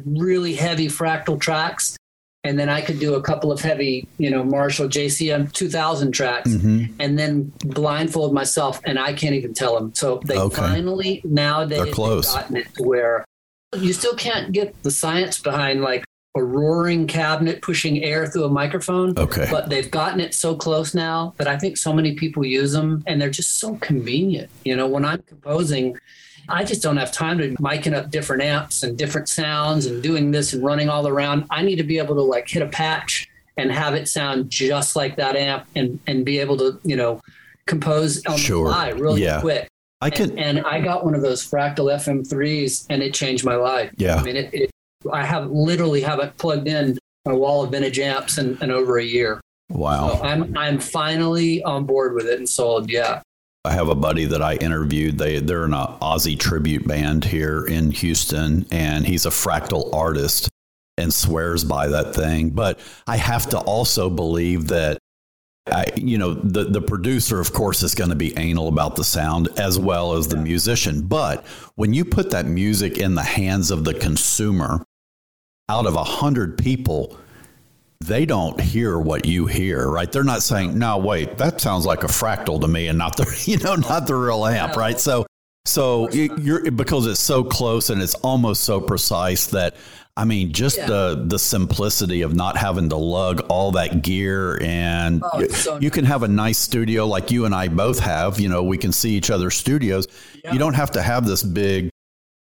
really 0.06 0.56
heavy 0.56 0.88
fractal 0.88 1.40
tracks 1.40 1.98
and 2.46 2.60
then 2.60 2.70
I 2.70 2.80
could 2.80 3.00
do 3.00 3.16
a 3.16 3.22
couple 3.22 3.52
of 3.52 3.60
heavy, 3.60 4.08
you 4.20 4.30
know, 4.30 4.44
Marshall 4.44 4.88
JCM 4.88 5.52
2000 5.52 6.12
tracks, 6.12 6.52
mm-hmm. 6.52 6.94
and 7.00 7.18
then 7.18 7.52
blindfold 7.66 8.34
myself, 8.36 8.80
and 8.86 9.00
I 9.00 9.14
can't 9.14 9.34
even 9.34 9.56
tell 9.56 9.74
them. 9.74 9.94
So 9.96 10.22
they 10.26 10.38
okay. 10.38 10.56
finally 10.56 11.22
nowadays 11.26 11.94
close. 11.94 12.32
gotten 12.32 12.58
it 12.58 12.74
to 12.76 12.84
where 12.84 13.26
you 13.74 13.94
still 13.94 14.14
can't 14.16 14.52
get 14.52 14.82
the 14.84 14.92
science 14.92 15.40
behind 15.40 15.82
like 15.82 16.06
a 16.38 16.44
roaring 16.44 17.08
cabinet 17.08 17.64
pushing 17.64 18.04
air 18.04 18.28
through 18.28 18.44
a 18.44 18.50
microphone. 18.50 19.18
Okay, 19.18 19.48
but 19.50 19.70
they've 19.70 19.90
gotten 19.90 20.20
it 20.20 20.36
so 20.36 20.56
close 20.56 20.94
now 20.94 21.34
that 21.38 21.48
I 21.48 21.58
think 21.58 21.78
so 21.78 21.94
many 21.94 22.14
people 22.14 22.46
use 22.46 22.74
them, 22.74 23.04
and 23.08 23.20
they're 23.20 23.32
just 23.32 23.58
so 23.58 23.76
convenient. 23.78 24.52
You 24.64 24.76
know, 24.76 24.86
when 24.86 25.04
I'm 25.04 25.24
composing 25.24 25.98
I 26.50 26.64
just 26.64 26.82
don't 26.82 26.98
have 26.98 27.12
time 27.12 27.38
to 27.40 27.50
be 27.50 27.56
miking 27.56 27.94
up 27.94 28.12
different 28.12 28.44
amps 28.44 28.84
and 28.84 28.98
different 28.98 29.30
sounds 29.30 29.86
and 29.86 30.02
doing 30.02 30.32
this 30.32 30.54
and 30.54 30.64
running 30.64 30.90
all 30.90 31.08
around. 31.08 31.46
I 31.50 31.62
need 31.62 31.78
to 31.78 31.84
be 31.84 31.98
able 31.98 32.16
to 32.16 32.22
like 32.22 32.48
hit 32.48 32.62
a 32.62 32.68
patch 32.68 33.30
and 33.58 33.72
have 33.72 33.94
it 33.94 34.08
sound 34.08 34.50
just 34.50 34.96
like 34.96 35.16
that 35.16 35.36
amp 35.36 35.66
and 35.76 36.00
and 36.08 36.26
be 36.26 36.40
able 36.40 36.58
to, 36.58 36.80
you 36.84 36.96
know, 36.96 37.22
compose 37.68 38.26
on 38.26 38.38
sure. 38.38 38.68
the 38.68 38.74
fly 38.74 38.90
really 38.90 39.24
yeah. 39.24 39.42
quick. 39.42 39.68
I 40.02 40.10
can 40.10 40.32
and, 40.32 40.58
and, 40.58 40.68
I 40.68 40.82
got 40.82 41.06
one 41.06 41.16
of 41.16 41.22
those 41.22 41.50
fractal 41.50 41.94
FM3s 41.94 42.88
and 42.90 43.02
it 43.02 43.14
changed 43.14 43.46
my 43.46 43.56
life. 43.56 43.92
Yeah. 43.98 44.16
I 44.16 44.24
mean 44.24 44.36
it, 44.36 44.54
it 44.54 44.72
I 45.12 45.26
have 45.26 45.50
literally 45.50 46.02
haven't 46.02 46.38
plugged 46.38 46.68
in 46.68 46.98
a 47.26 47.36
wall 47.36 47.64
of 47.64 47.72
vintage 47.72 48.00
amps 48.00 48.38
in, 48.38 48.58
in 48.62 48.72
over 48.72 48.98
a 48.98 49.04
year. 49.04 49.42
Wow. 49.70 50.16
So 50.16 50.24
I'm 50.24 50.56
I'm 50.58 50.80
finally 50.80 51.64
on 51.64 51.86
board 51.86 52.14
with 52.14 52.28
it 52.28 52.38
and 52.38 52.48
sold. 52.48 52.90
Yeah. 52.90 53.22
I 53.66 53.74
have 53.74 53.90
a 53.90 53.96
buddy 53.96 54.26
that 54.26 54.42
I 54.42 54.56
interviewed. 54.56 55.18
They 55.18 55.40
they're 55.40 55.66
in 55.66 55.74
an 55.74 55.88
Ozzy 56.02 56.38
tribute 56.40 56.88
band 56.88 57.26
here 57.26 57.66
in 57.66 57.92
Houston, 57.92 58.66
and 58.72 59.06
he's 59.06 59.26
a 59.26 59.30
fractal 59.30 59.94
artist 59.94 60.50
and 60.98 61.14
swears 61.14 61.64
by 61.64 61.88
that 61.88 62.16
thing. 62.16 62.52
But 62.52 62.80
I 63.08 63.18
have 63.18 63.50
to 63.50 63.60
also 63.60 64.10
believe 64.10 64.68
that 64.68 65.00
I, 65.68 65.88
you 65.96 66.18
know, 66.18 66.34
the 66.36 66.66
the 66.66 66.82
producer, 66.82 67.40
of 67.40 67.54
course, 67.54 67.82
is 67.82 67.96
going 67.96 68.12
to 68.12 68.16
be 68.16 68.38
anal 68.38 68.68
about 68.68 68.96
the 68.96 69.04
sound 69.04 69.50
as 69.58 69.80
well 69.80 70.14
as 70.14 70.28
the 70.28 70.38
musician. 70.38 71.02
But 71.02 71.46
when 71.76 71.94
you 71.94 72.06
put 72.06 72.30
that 72.32 72.46
music 72.46 73.00
in 73.00 73.16
the 73.16 73.24
hands 73.24 73.72
of 73.72 73.84
the 73.84 73.94
consumer, 73.94 74.86
out 75.68 75.88
of 75.88 75.96
a 75.96 76.04
hundred 76.04 76.60
people, 76.60 77.18
they 78.06 78.26
don't 78.26 78.60
hear 78.60 79.00
what 79.00 79.26
you 79.26 79.46
hear, 79.46 79.90
right? 79.90 80.12
They're 80.12 80.24
not 80.24 80.44
saying, 80.44 80.78
"No, 80.78 80.98
wait, 80.98 81.38
that 81.38 81.62
sounds 81.62 81.86
like 81.86 82.04
a 82.04 82.08
fractal 82.08 82.60
to 82.62 82.68
me," 82.68 82.88
and 82.88 82.98
not 82.98 83.18
the 83.18 83.44
you 83.46 83.58
know 83.58 83.76
not 83.76 84.08
the 84.08 84.16
real 84.16 84.46
amp, 84.46 84.76
right? 84.76 85.00
So 85.00 85.26
so 85.66 86.10
you're 86.12 86.72
because 86.72 87.08
it's 87.08 87.20
so 87.20 87.44
close 87.44 87.90
and 87.90 88.02
it's 88.02 88.16
almost 88.16 88.64
so 88.64 88.80
precise 88.80 89.48
that 89.48 89.76
I 90.18 90.24
mean, 90.24 90.54
just 90.54 90.78
yeah. 90.78 90.86
the 90.86 91.24
the 91.28 91.40
simplicity 91.40 92.22
of 92.22 92.34
not 92.34 92.56
having 92.56 92.88
to 92.90 92.96
lug 92.96 93.46
all 93.50 93.72
that 93.74 94.02
gear, 94.02 94.58
and 94.62 95.22
oh, 95.24 95.40
you, 95.42 95.50
so 95.50 95.78
you, 95.80 95.92
can 95.92 96.06
have 96.06 96.24
a 96.24 96.28
nice 96.28 96.58
studio 96.58 97.06
like 97.06 97.32
you 97.32 97.44
and 97.46 97.54
I 97.54 97.68
both 97.68 98.00
have. 98.00 98.40
You 98.40 98.48
know, 98.48 98.64
we 98.64 98.78
can 98.78 98.94
see 98.94 99.12
each 99.12 99.30
other's 99.30 99.56
studios. 99.56 100.08
Yeah. 100.42 100.54
You 100.54 100.60
don't 100.60 100.76
have 100.76 100.92
to 100.92 101.02
have 101.02 101.26
this 101.26 101.44
big 101.44 101.90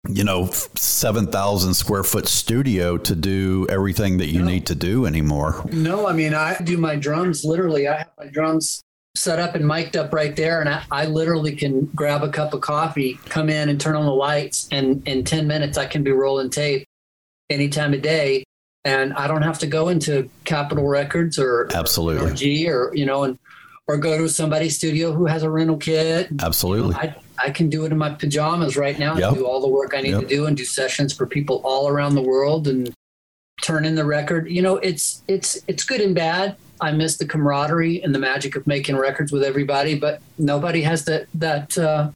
you 0.09 0.23
know, 0.23 0.47
7,000 0.47 1.73
square 1.73 2.03
foot 2.03 2.27
studio 2.27 2.97
to 2.97 3.15
do 3.15 3.65
everything 3.69 4.17
that 4.17 4.27
you 4.27 4.39
no. 4.39 4.47
need 4.47 4.65
to 4.67 4.75
do 4.75 5.05
anymore. 5.05 5.63
No, 5.71 6.07
I 6.07 6.13
mean, 6.13 6.33
I 6.33 6.57
do 6.61 6.77
my 6.77 6.95
drums 6.95 7.45
literally. 7.45 7.87
I 7.87 7.99
have 7.99 8.11
my 8.17 8.27
drums 8.27 8.83
set 9.15 9.39
up 9.39 9.55
and 9.55 9.65
mic'd 9.65 9.95
up 9.95 10.13
right 10.13 10.35
there. 10.35 10.59
And 10.59 10.69
I, 10.69 10.83
I 10.91 11.05
literally 11.05 11.55
can 11.55 11.85
grab 11.95 12.23
a 12.23 12.29
cup 12.29 12.53
of 12.53 12.61
coffee, 12.61 13.19
come 13.25 13.49
in 13.49 13.69
and 13.69 13.79
turn 13.79 13.95
on 13.95 14.05
the 14.05 14.13
lights. 14.13 14.67
And 14.71 15.07
in 15.07 15.23
10 15.23 15.47
minutes, 15.47 15.77
I 15.77 15.85
can 15.85 16.03
be 16.03 16.11
rolling 16.11 16.49
tape 16.49 16.85
any 17.49 17.69
time 17.69 17.93
of 17.93 18.01
day. 18.01 18.43
And 18.85 19.13
I 19.13 19.27
don't 19.27 19.43
have 19.43 19.59
to 19.59 19.67
go 19.67 19.87
into 19.87 20.29
Capitol 20.43 20.85
Records 20.85 21.39
or 21.39 21.69
absolutely 21.73 22.29
or 22.29 22.33
G 22.33 22.69
or, 22.69 22.91
you 22.93 23.05
know, 23.05 23.23
and, 23.23 23.39
or 23.87 23.97
go 23.97 24.17
to 24.17 24.27
somebody's 24.27 24.77
studio 24.77 25.13
who 25.13 25.25
has 25.27 25.43
a 25.43 25.49
rental 25.49 25.77
kit. 25.77 26.27
Absolutely. 26.41 26.95
I, 26.95 27.15
I 27.43 27.51
can 27.51 27.69
do 27.69 27.85
it 27.85 27.91
in 27.91 27.97
my 27.97 28.11
pajamas 28.11 28.77
right 28.77 28.97
now 28.97 29.17
yep. 29.17 29.29
and 29.29 29.37
do 29.37 29.45
all 29.45 29.59
the 29.59 29.67
work 29.67 29.93
I 29.93 30.01
need 30.01 30.11
yep. 30.11 30.21
to 30.21 30.27
do 30.27 30.45
and 30.45 30.55
do 30.55 30.63
sessions 30.63 31.13
for 31.13 31.27
people 31.27 31.61
all 31.65 31.89
around 31.89 32.15
the 32.15 32.21
world 32.21 32.67
and 32.67 32.93
turn 33.61 33.85
in 33.85 33.95
the 33.95 34.05
record. 34.05 34.49
You 34.49 34.61
know, 34.61 34.77
it's 34.77 35.23
it's 35.27 35.59
it's 35.67 35.83
good 35.83 36.01
and 36.01 36.15
bad. 36.15 36.55
I 36.79 36.91
miss 36.91 37.17
the 37.17 37.25
camaraderie 37.25 38.01
and 38.01 38.15
the 38.15 38.19
magic 38.19 38.55
of 38.55 38.65
making 38.65 38.97
records 38.97 39.31
with 39.31 39.43
everybody, 39.43 39.97
but 39.97 40.21
nobody 40.37 40.81
has 40.81 41.05
that 41.05 41.27
that 41.33 41.77
uh, 41.77 42.11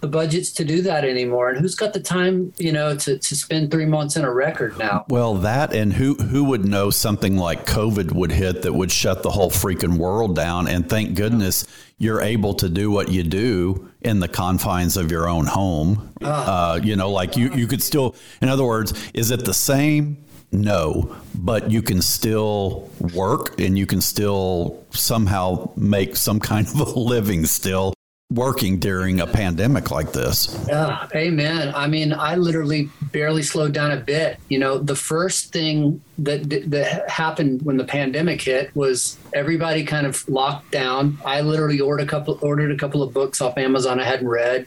the 0.00 0.08
budgets 0.08 0.50
to 0.52 0.64
do 0.64 0.82
that 0.82 1.04
anymore. 1.04 1.50
And 1.50 1.60
who's 1.60 1.74
got 1.74 1.92
the 1.92 2.00
time, 2.00 2.52
you 2.58 2.72
know, 2.72 2.96
to, 2.96 3.18
to 3.18 3.36
spend 3.36 3.70
three 3.70 3.86
months 3.86 4.16
in 4.16 4.24
a 4.24 4.32
record 4.32 4.78
now? 4.78 5.04
Well, 5.08 5.34
that 5.36 5.74
and 5.74 5.92
who 5.92 6.14
who 6.14 6.44
would 6.44 6.64
know 6.64 6.90
something 6.90 7.36
like 7.36 7.66
COVID 7.66 8.12
would 8.12 8.32
hit 8.32 8.62
that 8.62 8.72
would 8.72 8.90
shut 8.90 9.22
the 9.22 9.30
whole 9.30 9.50
freaking 9.50 9.98
world 9.98 10.34
down? 10.34 10.68
And 10.68 10.88
thank 10.88 11.14
goodness 11.14 11.66
you're 11.98 12.22
able 12.22 12.54
to 12.54 12.68
do 12.68 12.90
what 12.90 13.10
you 13.10 13.22
do 13.22 13.90
in 14.00 14.20
the 14.20 14.28
confines 14.28 14.96
of 14.96 15.10
your 15.10 15.28
own 15.28 15.46
home. 15.46 16.12
Ah. 16.22 16.72
Uh, 16.72 16.76
you 16.76 16.96
know, 16.96 17.10
like 17.10 17.36
you 17.36 17.52
you 17.54 17.66
could 17.66 17.82
still. 17.82 18.16
In 18.40 18.48
other 18.48 18.64
words, 18.64 19.10
is 19.14 19.30
it 19.30 19.44
the 19.44 19.54
same? 19.54 20.24
No, 20.52 21.14
but 21.32 21.70
you 21.70 21.80
can 21.80 22.02
still 22.02 22.90
work 23.14 23.60
and 23.60 23.78
you 23.78 23.86
can 23.86 24.00
still 24.00 24.84
somehow 24.90 25.70
make 25.76 26.16
some 26.16 26.40
kind 26.40 26.66
of 26.66 26.80
a 26.80 26.98
living 26.98 27.46
still 27.46 27.94
working 28.30 28.78
during 28.78 29.20
a 29.20 29.26
pandemic 29.26 29.90
like 29.90 30.12
this. 30.12 30.56
Yeah, 30.68 31.08
amen. 31.14 31.72
I 31.74 31.88
mean, 31.88 32.12
I 32.12 32.36
literally 32.36 32.88
barely 33.12 33.42
slowed 33.42 33.72
down 33.72 33.90
a 33.90 33.96
bit. 33.96 34.38
You 34.48 34.58
know, 34.58 34.78
the 34.78 34.94
first 34.94 35.52
thing 35.52 36.00
that 36.18 36.48
that 36.70 37.10
happened 37.10 37.62
when 37.62 37.76
the 37.76 37.84
pandemic 37.84 38.40
hit 38.42 38.74
was 38.76 39.18
everybody 39.34 39.84
kind 39.84 40.06
of 40.06 40.26
locked 40.28 40.70
down. 40.70 41.18
I 41.24 41.40
literally 41.40 41.80
ordered 41.80 42.04
a 42.04 42.06
couple 42.06 42.38
ordered 42.40 42.70
a 42.70 42.76
couple 42.76 43.02
of 43.02 43.12
books 43.12 43.40
off 43.40 43.58
Amazon 43.58 43.98
I 43.98 44.04
hadn't 44.04 44.28
read, 44.28 44.66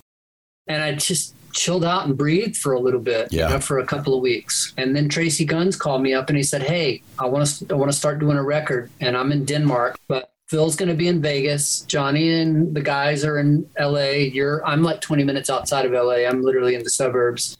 and 0.68 0.84
I 0.84 0.96
just 0.96 1.36
chilled 1.54 1.86
out 1.86 2.08
and 2.08 2.18
breathed 2.18 2.58
for 2.58 2.74
a 2.74 2.80
little 2.80 3.00
bit, 3.00 3.32
yeah. 3.32 3.48
you 3.48 3.54
know, 3.54 3.60
for 3.60 3.78
a 3.78 3.86
couple 3.86 4.16
of 4.16 4.22
weeks. 4.22 4.74
And 4.76 4.96
then 4.96 5.08
Tracii 5.08 5.46
Guns 5.46 5.76
called 5.76 6.02
me 6.02 6.14
up 6.14 6.28
and 6.28 6.36
he 6.36 6.44
said, 6.44 6.64
"Hey, 6.64 7.02
I 7.18 7.28
want 7.28 7.48
to 7.48 7.68
I 7.70 7.76
want 7.76 7.92
to 7.92 7.98
start 7.98 8.20
doing 8.20 8.38
a 8.38 8.44
record, 8.44 8.90
and 9.00 9.16
I'm 9.16 9.32
in 9.32 9.46
Denmark, 9.46 9.98
but 10.08 10.33
Phil's 10.54 10.76
going 10.76 10.90
to 10.90 10.94
be 10.96 11.08
in 11.08 11.20
Vegas. 11.20 11.80
Johnny 11.88 12.30
and 12.32 12.76
the 12.76 12.82
guys 12.82 13.26
are 13.26 13.40
in 13.40 13.68
LA. 13.80 14.30
You're 14.32 14.64
I'm 14.64 14.84
like 14.84 15.02
20 15.02 15.24
minutes 15.24 15.50
outside 15.50 15.84
of 15.84 15.94
LA. 15.94 16.28
I'm 16.30 16.44
literally 16.44 16.76
in 16.76 16.84
the 16.84 16.92
suburbs. 16.92 17.58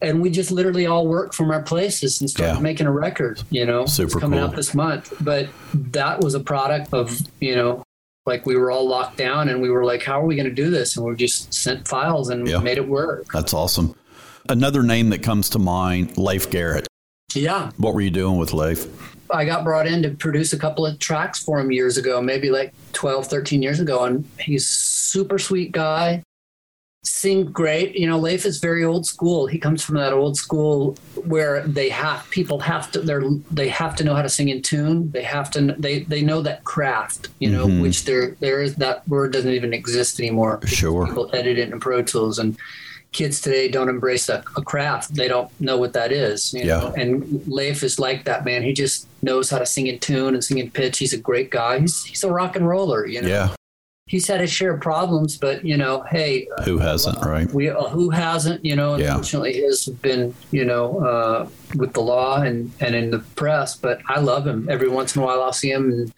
and 0.00 0.22
we 0.22 0.30
just 0.30 0.50
literally 0.50 0.86
all 0.86 1.06
work 1.06 1.34
from 1.34 1.50
our 1.50 1.60
places 1.60 2.22
and 2.22 2.30
started 2.30 2.54
Yeah. 2.54 2.60
making 2.60 2.86
a 2.86 2.90
record. 2.90 3.42
You 3.50 3.66
know, 3.66 3.84
Super 3.84 4.18
coming 4.18 4.38
cool. 4.38 4.48
out 4.48 4.56
this 4.56 4.72
month. 4.74 5.12
But 5.20 5.50
that 5.74 6.22
was 6.22 6.32
a 6.34 6.40
product 6.40 6.94
of 6.94 7.20
you 7.38 7.54
know, 7.54 7.82
like 8.24 8.46
we 8.46 8.56
were 8.56 8.70
all 8.70 8.88
locked 8.88 9.18
down, 9.18 9.50
and 9.50 9.60
we 9.60 9.68
were 9.68 9.84
like, 9.84 10.02
how 10.02 10.18
are 10.22 10.24
we 10.24 10.36
going 10.36 10.48
to 10.48 10.54
do 10.54 10.70
this? 10.70 10.96
And 10.96 11.04
we 11.04 11.14
just 11.16 11.52
sent 11.52 11.86
files 11.86 12.30
and 12.30 12.48
Yeah. 12.48 12.60
made 12.60 12.78
it 12.78 12.88
work. 12.88 13.26
That's 13.30 13.52
awesome. 13.52 13.94
Another 14.48 14.82
name 14.82 15.10
that 15.10 15.22
comes 15.22 15.50
to 15.50 15.58
mind, 15.58 16.16
Leif 16.16 16.48
Garrett. 16.50 16.86
Yeah, 17.34 17.72
What 17.76 17.92
were 17.92 18.00
you 18.00 18.10
doing 18.10 18.38
with 18.38 18.54
Leif? 18.54 18.86
I 19.32 19.44
got 19.44 19.64
brought 19.64 19.86
in 19.86 20.02
to 20.02 20.10
produce 20.10 20.52
a 20.52 20.58
couple 20.58 20.84
of 20.86 20.98
tracks 20.98 21.42
for 21.42 21.58
him 21.60 21.70
years 21.70 21.96
ago, 21.96 22.20
maybe 22.20 22.50
like 22.50 22.72
12, 22.92 23.26
13 23.26 23.62
years 23.62 23.80
ago. 23.80 24.04
And 24.04 24.24
he's 24.38 24.66
super 24.68 25.38
sweet 25.38 25.72
guy. 25.72 26.22
Sing 27.02 27.46
great. 27.46 27.94
You 27.96 28.06
know, 28.06 28.18
Leif 28.18 28.44
is 28.44 28.58
very 28.58 28.84
old 28.84 29.06
school. 29.06 29.46
He 29.46 29.58
comes 29.58 29.82
from 29.82 29.94
that 29.96 30.12
old 30.12 30.36
school 30.36 30.98
where 31.24 31.66
they 31.66 31.88
have 31.88 32.28
people 32.30 32.58
have 32.60 32.90
to 32.92 33.00
they're 33.00 33.22
they 33.50 33.68
have 33.68 33.96
to 33.96 34.04
know 34.04 34.14
how 34.14 34.20
to 34.20 34.28
sing 34.28 34.50
in 34.50 34.60
tune. 34.60 35.10
They 35.10 35.22
have 35.22 35.50
to 35.52 35.74
they 35.78 36.00
they 36.00 36.20
know 36.20 36.42
that 36.42 36.64
craft, 36.64 37.28
you 37.38 37.48
know, 37.50 37.66
Mhm. 37.66 37.80
which 37.80 38.04
there 38.04 38.36
there 38.40 38.60
is 38.60 38.74
that 38.76 39.08
word 39.08 39.32
doesn't 39.32 39.50
even 39.50 39.72
exist 39.72 40.20
anymore. 40.20 40.60
Sure. 40.66 41.06
People 41.06 41.30
edit 41.32 41.58
it 41.58 41.72
in 41.72 41.80
Pro 41.80 42.02
Tools 42.02 42.38
and 42.38 42.54
kids 43.12 43.40
today 43.40 43.68
don't 43.68 43.88
embrace 43.88 44.28
a, 44.28 44.42
a 44.56 44.62
craft. 44.62 45.14
They 45.14 45.26
don't 45.28 45.50
know 45.60 45.76
what 45.78 45.92
that 45.94 46.12
is. 46.12 46.52
You 46.54 46.60
Yeah. 46.64 46.78
know? 46.78 46.94
And 46.96 47.42
Leif 47.48 47.82
is 47.82 47.98
like 47.98 48.24
that, 48.24 48.44
man. 48.44 48.62
He 48.62 48.72
just 48.72 49.08
knows 49.22 49.50
how 49.50 49.58
to 49.58 49.66
sing 49.66 49.86
in 49.88 49.98
tune 49.98 50.34
and 50.34 50.42
sing 50.44 50.58
in 50.58 50.70
pitch. 50.70 50.98
He's 50.98 51.12
a 51.12 51.18
great 51.18 51.50
guy. 51.50 51.80
He's, 51.80 52.04
he's 52.04 52.22
a 52.24 52.30
rock 52.30 52.54
and 52.56 52.68
roller, 52.68 53.06
you 53.06 53.20
know. 53.22 53.28
Yeah. 53.28 53.54
He's 54.06 54.26
had 54.26 54.40
his 54.40 54.50
share 54.50 54.74
of 54.74 54.80
problems, 54.80 55.36
but, 55.38 55.64
you 55.64 55.76
know, 55.76 56.02
hey, 56.10 56.48
Who 56.64 56.78
hasn't, 56.78 57.24
right? 57.24 57.48
we 57.52 57.68
uh, 57.70 57.84
who 57.90 58.10
hasn't, 58.10 58.64
you 58.64 58.74
know, 58.74 58.96
Yeah. 58.96 59.08
unfortunately 59.10 59.52
his 59.54 59.86
have 59.86 60.02
been, 60.02 60.34
you 60.50 60.64
know, 60.64 60.98
uh, 61.04 61.48
with 61.76 61.92
the 61.92 62.00
law 62.00 62.40
and, 62.42 62.72
and 62.80 62.96
in 62.96 63.10
the 63.12 63.20
press, 63.36 63.76
but 63.76 64.00
I 64.08 64.18
love 64.18 64.46
him. 64.46 64.68
Every 64.68 64.88
once 64.88 65.14
in 65.14 65.22
a 65.22 65.24
while 65.24 65.42
I'll 65.42 65.52
see 65.52 65.70
him 65.70 65.90
and 65.92 66.12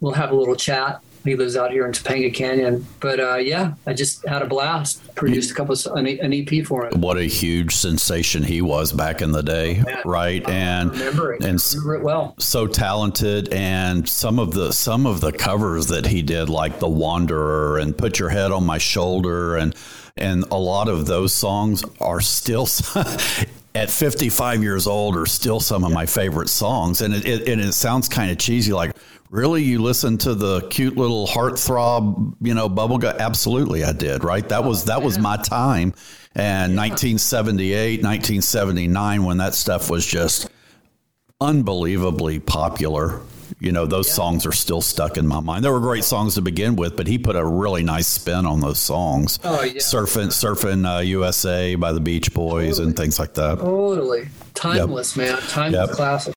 we'll 0.00 0.12
have 0.12 0.30
a 0.30 0.34
little 0.36 0.56
chat. 0.56 1.00
He 1.26 1.36
lives 1.36 1.56
out 1.56 1.70
here 1.70 1.86
in 1.86 1.92
Topanga 1.92 2.32
Canyon. 2.32 2.86
But 3.00 3.20
uh, 3.20 3.36
yeah, 3.36 3.74
I 3.86 3.92
just 3.92 4.26
had 4.26 4.42
a 4.42 4.46
blast. 4.46 5.14
Produced 5.14 5.50
a 5.50 5.54
couple 5.54 5.72
of 5.72 5.86
an, 5.96 6.06
an 6.06 6.32
EP 6.32 6.64
for 6.66 6.86
him. 6.86 7.00
What 7.00 7.16
a 7.16 7.24
huge 7.24 7.74
sensation 7.74 8.42
he 8.42 8.60
was 8.62 8.92
back 8.92 9.22
in 9.22 9.32
the 9.32 9.42
day, 9.42 9.82
right? 10.04 10.46
And 10.48 10.90
remember 10.90 11.32
it. 11.34 11.44
and 11.44 11.62
remember 11.74 11.94
it 11.94 12.02
well. 12.02 12.34
so 12.38 12.66
talented 12.66 13.52
and 13.52 14.08
some 14.08 14.38
of 14.38 14.52
the 14.52 14.72
some 14.72 15.06
of 15.06 15.20
the 15.20 15.32
covers 15.32 15.86
that 15.86 16.06
he 16.06 16.22
did 16.22 16.48
like 16.48 16.78
the 16.78 16.88
wanderer 16.88 17.78
and 17.78 17.96
put 17.96 18.18
your 18.18 18.28
head 18.28 18.52
on 18.52 18.64
my 18.64 18.78
shoulder 18.78 19.56
and 19.56 19.74
and 20.16 20.44
a 20.50 20.56
lot 20.58 20.88
of 20.88 21.06
those 21.06 21.32
songs 21.32 21.84
are 22.00 22.20
still 22.20 22.68
at 23.74 23.90
55 23.90 24.62
years 24.62 24.86
old 24.86 25.16
are 25.16 25.26
still 25.26 25.60
some 25.60 25.84
of 25.84 25.92
my 25.92 26.06
favorite 26.06 26.48
songs 26.48 27.00
and 27.02 27.14
it, 27.14 27.26
it 27.26 27.48
and 27.48 27.60
it 27.60 27.72
sounds 27.72 28.08
kind 28.08 28.30
of 28.30 28.38
cheesy 28.38 28.72
like 28.72 28.96
really 29.30 29.62
you 29.62 29.80
listen 29.82 30.16
to 30.18 30.34
the 30.34 30.60
cute 30.68 30.96
little 30.96 31.26
heartthrob 31.26 32.34
you 32.40 32.54
know 32.54 32.68
bubblegum 32.68 33.18
absolutely 33.18 33.82
i 33.84 33.92
did 33.92 34.22
right 34.24 34.48
that 34.48 34.62
was 34.64 34.84
that 34.84 35.02
was 35.02 35.18
my 35.18 35.36
time 35.36 35.92
and 36.34 36.76
1978 36.76 38.02
1979 38.02 39.24
when 39.24 39.38
that 39.38 39.54
stuff 39.54 39.90
was 39.90 40.06
just 40.06 40.48
unbelievably 41.40 42.40
popular. 42.40 43.20
You 43.60 43.72
know, 43.72 43.86
those 43.86 44.10
songs 44.10 44.44
are 44.44 44.52
still 44.52 44.82
stuck 44.82 45.16
in 45.16 45.26
my 45.26 45.40
mind. 45.40 45.64
They 45.64 45.70
were 45.70 45.80
great 45.80 46.04
songs 46.04 46.34
to 46.34 46.42
begin 46.42 46.76
with, 46.76 46.96
but 46.96 47.06
he 47.06 47.16
put 47.18 47.36
a 47.36 47.44
really 47.44 47.82
nice 47.82 48.06
spin 48.06 48.44
on 48.44 48.60
those 48.60 48.78
songs. 48.78 49.38
Oh, 49.44 49.62
yeah. 49.62 49.74
Surfing, 49.80 50.26
surfing 50.28 50.84
uh, 50.86 51.00
USA 51.00 51.74
by 51.74 51.92
the 51.92 52.00
Beach 52.00 52.34
Boys 52.34 52.78
and 52.78 52.94
things 52.96 53.18
like 53.18 53.34
that. 53.34 53.58
Totally. 53.58 54.28
Timeless, 54.54 55.16
man. 55.16 55.38
Timeless 55.48 55.88
Yep. 55.88 55.96
classic. 55.96 56.34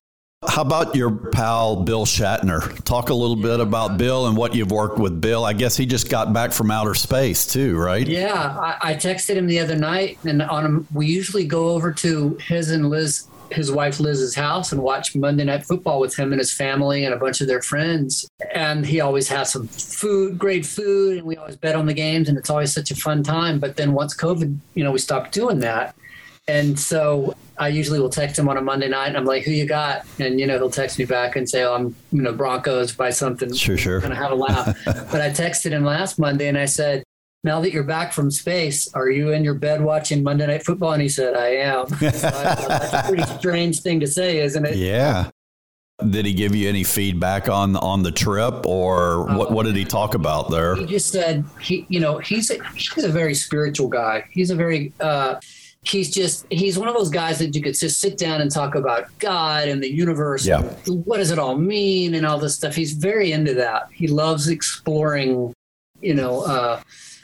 How 0.48 0.62
about 0.62 0.96
your 0.96 1.10
pal 1.10 1.76
Bill 1.84 2.06
Shatner? 2.06 2.82
Talk 2.84 3.10
a 3.10 3.14
little 3.14 3.36
bit 3.36 3.60
about 3.60 3.98
Bill 3.98 4.26
and 4.26 4.34
what 4.34 4.54
you've 4.54 4.70
worked 4.70 4.98
with 4.98 5.20
Bill. 5.20 5.44
I 5.44 5.52
guess 5.52 5.76
he 5.76 5.84
just 5.84 6.08
got 6.08 6.32
back 6.32 6.52
from 6.52 6.70
outer 6.70 6.94
space 6.94 7.46
too, 7.46 7.76
right? 7.76 8.06
Yeah, 8.06 8.56
I, 8.58 8.76
I 8.80 8.94
texted 8.94 9.34
him 9.34 9.46
the 9.46 9.58
other 9.58 9.76
night, 9.76 10.16
and 10.24 10.40
on 10.40 10.64
him, 10.64 10.86
we 10.94 11.08
usually 11.08 11.44
go 11.44 11.68
over 11.68 11.92
to 11.92 12.38
his 12.40 12.70
and 12.70 12.88
Liz, 12.88 13.28
his 13.50 13.70
wife 13.70 14.00
Liz's 14.00 14.34
house, 14.34 14.72
and 14.72 14.82
watch 14.82 15.14
Monday 15.14 15.44
Night 15.44 15.66
Football 15.66 16.00
with 16.00 16.18
him 16.18 16.32
and 16.32 16.38
his 16.38 16.54
family 16.54 17.04
and 17.04 17.12
a 17.12 17.18
bunch 17.18 17.42
of 17.42 17.46
their 17.46 17.60
friends. 17.60 18.26
And 18.54 18.86
he 18.86 19.02
always 19.02 19.28
has 19.28 19.52
some 19.52 19.68
food, 19.68 20.38
great 20.38 20.64
food, 20.64 21.18
and 21.18 21.26
we 21.26 21.36
always 21.36 21.56
bet 21.56 21.74
on 21.76 21.84
the 21.84 21.92
games, 21.92 22.30
and 22.30 22.38
it's 22.38 22.48
always 22.48 22.72
such 22.72 22.90
a 22.90 22.96
fun 22.96 23.22
time. 23.22 23.58
But 23.58 23.76
then 23.76 23.92
once 23.92 24.16
COVID, 24.16 24.56
you 24.72 24.84
know, 24.84 24.92
we 24.92 25.00
stopped 25.00 25.32
doing 25.32 25.58
that, 25.58 25.94
and 26.48 26.78
so 26.78 27.34
I 27.58 27.68
usually 27.68 28.00
will 28.00 28.10
text 28.10 28.38
him 28.38 28.48
on 28.48 28.56
a 28.56 28.62
Monday 28.62 28.88
night, 28.88 29.08
and 29.08 29.16
I'm 29.16 29.24
like, 29.24 29.44
"Who 29.44 29.52
you 29.52 29.66
got?" 29.66 30.04
And 30.18 30.40
you 30.40 30.46
know, 30.46 30.58
he'll 30.58 30.70
text 30.70 30.98
me 30.98 31.04
back 31.04 31.36
and 31.36 31.48
say, 31.48 31.62
"Oh, 31.62 31.74
I'm 31.74 31.94
you 32.12 32.22
know 32.22 32.32
Broncos 32.32 32.92
by 32.92 33.10
something." 33.10 33.52
Sure, 33.54 33.76
sure. 33.76 34.00
kind 34.00 34.12
of 34.12 34.18
have 34.18 34.32
a 34.32 34.36
laugh. 34.36 34.76
but 34.84 35.20
I 35.20 35.30
texted 35.30 35.70
him 35.70 35.84
last 35.84 36.18
Monday 36.18 36.48
and 36.48 36.58
I 36.58 36.64
said, 36.64 37.04
now 37.42 37.60
that 37.60 37.72
you're 37.72 37.84
back 37.84 38.12
from 38.12 38.30
space, 38.30 38.92
are 38.94 39.08
you 39.08 39.32
in 39.32 39.44
your 39.44 39.54
bed 39.54 39.80
watching 39.80 40.22
Monday 40.22 40.46
Night 40.46 40.62
Football? 40.62 40.92
And 40.92 41.02
he 41.02 41.08
said, 41.08 41.34
I 41.34 41.48
am. 41.56 41.86
So 42.10 42.28
I 42.28 42.54
That's 42.68 42.92
a 42.92 43.02
pretty 43.06 43.22
strange 43.38 43.80
thing 43.80 44.00
to 44.00 44.06
say, 44.06 44.40
isn't 44.40 44.64
it? 44.64 44.76
Yeah. 44.76 45.30
Did 46.08 46.26
he 46.26 46.34
give 46.34 46.54
you 46.54 46.68
any 46.68 46.82
feedback 46.82 47.48
on 47.48 47.76
on 47.76 48.02
the 48.02 48.10
trip, 48.10 48.64
or 48.64 49.26
what? 49.36 49.52
What 49.52 49.66
did 49.66 49.76
he 49.76 49.84
talk 49.84 50.14
about 50.14 50.50
there? 50.50 50.74
He 50.74 50.86
just 50.86 51.12
said 51.12 51.44
he, 51.60 51.84
you 51.90 52.00
know, 52.00 52.16
he's 52.16 52.50
a, 52.50 52.56
he's 52.74 53.04
a 53.04 53.10
very 53.10 53.34
spiritual 53.34 53.88
guy. 53.88 54.24
He's 54.30 54.48
a 54.48 54.54
very, 54.54 54.94
uh, 55.00 55.38
he's 55.82 56.10
just 56.10 56.46
he's 56.50 56.78
one 56.78 56.88
of 56.88 56.94
those 56.94 57.08
guys 57.08 57.38
that 57.38 57.54
you 57.54 57.62
could 57.62 57.78
just 57.78 58.00
sit 58.00 58.18
down 58.18 58.40
and 58.40 58.50
talk 58.50 58.74
about 58.74 59.06
God 59.18 59.68
and 59.68 59.82
the 59.82 59.90
universe. 59.90 60.46
Yeah. 60.46 60.62
What 60.86 61.16
does 61.18 61.30
it 61.30 61.38
all 61.38 61.56
mean 61.56 62.14
and 62.14 62.26
all 62.26 62.38
this 62.38 62.54
stuff. 62.54 62.74
He's 62.74 62.92
very 62.92 63.32
into 63.32 63.54
that. 63.54 63.88
He 63.92 64.06
loves 64.06 64.48
exploring, 64.48 65.54
you 66.00 66.14
know, 66.14 66.42
uh, 66.42 66.80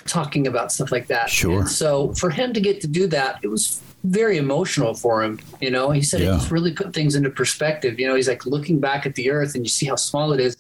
talking 0.07 0.47
about 0.47 0.73
stuff 0.73 0.91
like 0.91 1.07
that. 1.09 1.29
Sure. 1.29 1.61
And 1.61 1.69
so 1.69 2.15
for 2.15 2.31
him 2.31 2.53
to 2.55 2.61
get 2.61 2.81
to 2.81 2.89
do 2.89 3.07
that, 3.09 3.41
it 3.43 3.49
was 3.49 3.83
very 4.05 4.39
emotional 4.39 4.95
for 4.95 5.23
him. 5.23 5.41
You 5.61 5.71
know, 5.71 5.91
he 5.91 6.01
said 6.01 6.21
Yeah. 6.21 6.35
it 6.35 6.39
just 6.39 6.51
really 6.51 6.73
put 6.73 6.95
things 6.95 7.15
into 7.15 7.29
perspective. 7.29 7.99
You 7.99 8.07
know, 8.07 8.15
he's 8.15 8.29
like 8.29 8.47
looking 8.47 8.79
back 8.81 9.05
at 9.05 9.15
the 9.17 9.31
earth 9.31 9.55
and 9.55 9.65
you 9.65 9.69
see 9.69 9.87
how 9.87 9.97
small 9.97 10.33
it 10.33 10.41
is. 10.41 10.57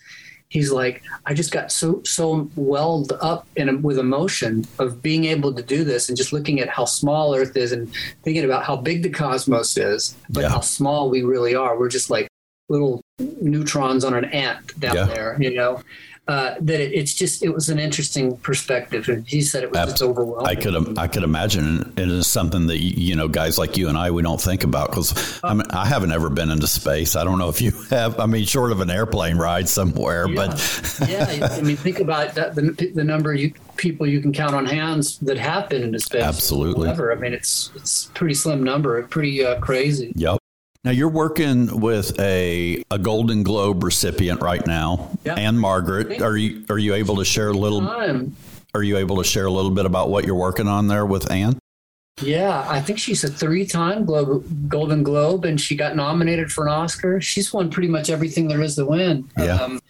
He's 0.57 0.73
like, 0.73 1.03
I 1.27 1.35
just 1.35 1.53
got 1.53 1.71
so 1.71 2.01
so 2.05 2.51
welled 2.57 3.13
up 3.21 3.47
in 3.57 3.83
with 3.83 3.99
emotion 3.99 4.65
of 4.79 5.03
being 5.03 5.27
able 5.27 5.53
to 5.53 5.63
do 5.63 5.85
this 5.85 6.09
and 6.09 6.17
just 6.17 6.33
looking 6.33 6.61
at 6.61 6.69
how 6.71 6.87
small 6.87 7.35
Earth 7.35 7.55
is 7.59 7.73
and 7.73 7.93
thinking 8.23 8.43
about 8.43 8.65
how 8.65 8.75
big 8.75 9.03
the 9.03 9.11
cosmos 9.11 9.77
is, 9.77 10.17
but 10.31 10.45
Yeah. 10.45 10.49
how 10.49 10.61
small 10.61 11.11
we 11.11 11.21
really 11.23 11.55
are. 11.55 11.79
We're 11.79 11.91
just 11.91 12.09
like 12.09 12.27
little 12.71 13.03
neutrons 13.19 14.03
on 14.03 14.15
an 14.15 14.25
ant 14.27 14.81
down 14.81 14.97
Yeah. 14.97 15.05
there, 15.05 15.37
you 15.39 15.55
know. 15.55 15.83
Uh, 16.29 16.57
that 16.61 16.81
it, 16.81 16.93
it's 16.93 17.15
just 17.15 17.45
it 17.45 17.51
was 17.51 17.69
an 17.69 17.79
interesting 17.79 18.37
perspective, 18.39 19.09
and 19.09 19.27
he 19.29 19.41
said 19.41 19.63
it 19.63 19.71
was 19.71 19.79
just 19.79 20.03
overwhelming. 20.03 20.47
I 20.47 20.61
could 20.61 20.99
I 20.99 21.07
could 21.07 21.23
imagine 21.23 21.93
it 21.97 22.09
is 22.09 22.27
something 22.27 22.67
that 22.67 22.79
you 22.79 23.15
know 23.15 23.29
guys 23.29 23.59
like 23.59 23.77
you 23.77 23.89
and 23.89 23.97
I 23.97 24.11
we 24.11 24.23
don't 24.23 24.41
think 24.41 24.65
about 24.65 24.91
because 24.91 25.41
I 25.45 25.55
mean 25.55 25.67
I 25.71 25.87
haven't 25.87 26.11
ever 26.11 26.29
been 26.29 26.51
into 26.51 26.67
space. 26.67 27.15
I 27.15 27.23
don't 27.23 27.39
know 27.39 27.49
if 27.49 27.61
you 27.61 27.71
have. 27.91 28.19
I 28.19 28.27
mean, 28.27 28.45
short 28.45 28.73
of 28.73 28.81
an 28.81 28.91
airplane 28.91 29.37
ride 29.37 29.69
somewhere, 29.69 30.27
but 30.27 30.51
yeah, 31.09 31.49
I 31.53 31.61
mean, 31.61 31.77
think 31.77 32.01
about 32.01 32.35
that, 32.35 32.57
the, 32.57 32.71
the 32.95 33.05
number 33.05 33.33
of 33.33 33.39
you, 33.39 33.53
people 33.77 34.07
you 34.07 34.21
can 34.21 34.33
count 34.33 34.55
on 34.55 34.67
hands 34.67 35.19
that 35.21 35.39
have 35.39 35.69
been 35.69 35.83
into 35.83 36.01
space. 36.01 36.23
Absolutely. 36.23 36.89
Ever. 36.89 37.13
I 37.13 37.17
mean, 37.17 37.35
it's 37.35 37.71
it's 37.77 38.07
a 38.07 38.11
pretty 38.11 38.35
slim 38.35 38.65
number, 38.65 39.01
pretty 39.05 39.45
uh, 39.45 39.61
crazy. 39.61 40.13
yep. 40.17 40.41
Now 40.87 40.93
you're 40.93 41.09
working 41.09 41.81
with 41.81 42.17
a 42.21 42.81
a 42.93 42.99
Golden 43.01 43.43
Globe 43.43 43.83
recipient 43.83 44.41
right 44.41 44.65
now, 44.69 45.11
Yep. 45.25 45.37
Ann-Margret. 45.37 46.23
Are 46.23 46.37
you 46.37 46.65
are 46.71 46.79
you 46.79 46.95
able 46.95 47.17
to 47.17 47.25
share 47.25 47.49
a 47.49 47.53
little? 47.53 47.81
Time. 47.81 48.37
Are 48.73 48.85
you 48.85 48.97
able 48.97 49.17
to 49.17 49.25
share 49.25 49.47
a 49.47 49.51
little 49.51 49.73
bit 49.73 49.85
about 49.85 50.11
what 50.11 50.25
you're 50.25 50.37
working 50.37 50.69
on 50.69 50.87
there 50.87 51.05
with 51.05 51.29
Ann? 51.29 51.59
Yeah, 52.23 52.65
I 52.69 52.81
think 52.81 53.01
she's 53.01 53.25
a 53.25 53.29
three-time 53.29 54.05
Globe, 54.05 54.69
Golden 54.69 55.03
Globe, 55.03 55.45
and 55.45 55.61
she 55.61 55.75
got 55.75 55.97
nominated 55.97 56.53
for 56.53 56.69
an 56.69 56.73
Oscar. 56.73 57.21
She's 57.21 57.53
won 57.53 57.69
pretty 57.69 57.89
much 57.89 58.09
everything 58.09 58.47
there 58.47 58.63
is 58.63 58.77
to 58.77 58.87
win. 58.87 59.29
Yeah. 59.37 59.57
Um, 59.57 59.81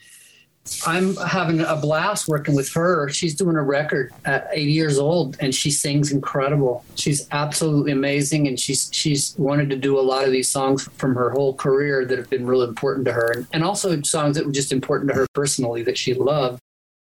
I'm 0.87 1.17
having 1.17 1.61
a 1.61 1.77
blast 1.77 2.29
working 2.29 2.55
with 2.55 2.73
her. 2.75 3.09
She's 3.09 3.35
doing 3.35 3.57
a 3.57 3.63
record 3.63 4.13
at 4.25 4.49
80 4.53 4.73
years 4.73 4.99
old, 4.99 5.37
and 5.41 5.55
she 5.55 5.71
sings 5.71 6.13
incredible. 6.13 6.85
She's 6.95 7.27
absolutely 7.31 7.93
amazing, 7.93 8.49
and 8.49 8.59
she's 8.59 8.89
she's 8.93 9.35
wanted 9.39 9.71
to 9.71 9.77
do 9.77 9.99
a 9.99 10.03
lot 10.03 10.25
of 10.25 10.31
these 10.31 10.49
songs 10.49 10.89
from 10.97 11.15
her 11.15 11.31
whole 11.31 11.55
career 11.55 12.05
that 12.05 12.19
have 12.19 12.31
been 12.31 12.47
really 12.47 12.69
important 12.69 13.07
to 13.07 13.13
her, 13.13 13.33
and, 13.33 13.47
and 13.53 13.65
also 13.65 14.01
songs 14.03 14.37
that 14.37 14.47
were 14.47 14.53
just 14.53 14.73
important 14.73 15.11
to 15.11 15.17
her 15.17 15.27
personally 15.35 15.83
that 15.83 15.99
she 15.99 16.15
loved. 16.15 16.61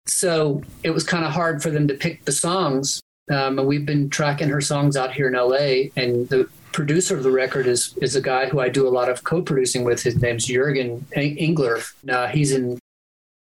So 0.07 0.63
it 0.83 0.91
was 0.91 1.03
kind 1.03 1.25
of 1.25 1.31
hard 1.31 1.61
for 1.61 1.69
them 1.69 1.87
to 1.89 1.93
pick 1.93 2.23
the 2.25 2.31
songs 2.31 3.01
um, 3.29 3.59
and 3.59 3.67
we've 3.67 3.85
been 3.85 4.09
tracking 4.09 4.49
her 4.49 4.61
songs 4.61 4.95
out 4.95 5.13
here 5.13 5.27
in 5.27 5.33
LA. 5.33 5.89
And 5.95 6.29
the 6.29 6.49
producer 6.71 7.17
of 7.17 7.23
the 7.23 7.31
record 7.31 7.67
is 7.67 7.95
is 8.01 8.15
a 8.15 8.21
guy 8.21 8.47
who 8.47 8.59
I 8.59 8.69
do 8.69 8.87
a 8.87 8.89
lot 8.89 9.09
of 9.09 9.23
co-producing 9.23 9.83
with. 9.83 10.03
His 10.03 10.21
name's 10.21 10.45
Jurgen 10.45 11.05
Engler. 11.13 11.79
Uh, 12.09 12.27
he's 12.27 12.51
in 12.51 12.79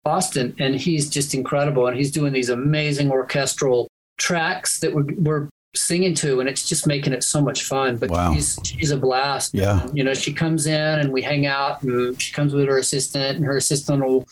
Boston, 0.03 0.55
and 0.59 0.75
he's 0.75 1.09
just 1.09 1.33
incredible. 1.33 1.87
And 1.87 1.95
he's 1.97 2.11
doing 2.11 2.33
these 2.33 2.49
amazing 2.49 3.11
orchestral 3.11 3.87
tracks 4.17 4.79
that 4.79 4.93
we're 4.93 5.47
singing 5.75 6.13
to, 6.15 6.39
and 6.39 6.49
it's 6.49 6.67
just 6.67 6.85
making 6.85 7.13
it 7.13 7.23
so 7.23 7.41
much 7.41 7.63
fun. 7.63 7.97
But 7.97 8.09
Wow. 8.09 8.33
she's 8.33 8.57
she's 8.63 8.91
a 8.91 8.97
blast. 8.97 9.53
Yeah. 9.53 9.87
you 9.93 10.03
know, 10.03 10.13
she 10.13 10.33
comes 10.33 10.65
in 10.67 10.99
and 10.99 11.11
we 11.11 11.21
hang 11.21 11.45
out, 11.45 11.81
and 11.83 12.19
she 12.21 12.33
comes 12.33 12.53
with 12.53 12.67
her 12.67 12.77
assistant, 12.77 13.37
and 13.37 13.45
her 13.45 13.57
assistant 13.57 14.03
will 14.03 14.27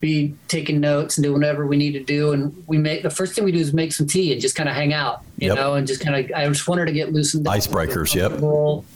be 0.00 0.34
taking 0.48 0.80
notes 0.80 1.16
and 1.16 1.22
doing 1.22 1.34
whatever 1.40 1.64
we 1.64 1.76
need 1.76 1.92
to 1.92 2.02
do. 2.02 2.32
And 2.32 2.64
we 2.66 2.76
make 2.76 3.04
the 3.04 3.10
first 3.10 3.34
thing 3.34 3.44
we 3.44 3.52
do 3.52 3.58
is 3.60 3.72
make 3.72 3.92
some 3.92 4.06
tea 4.08 4.32
and 4.32 4.40
just 4.40 4.56
kind 4.56 4.68
of 4.68 4.74
hang 4.74 4.92
out, 4.92 5.20
you 5.38 5.46
Yep. 5.48 5.56
know, 5.56 5.74
and 5.74 5.86
just 5.86 6.00
kind 6.00 6.16
of. 6.24 6.32
I 6.36 6.48
just 6.48 6.66
want 6.66 6.80
her 6.80 6.86
to 6.86 6.92
get 6.92 7.12
loosened. 7.12 7.46
up, 7.46 7.54
Icebreakers, 7.54 8.12
yep. 8.14 8.32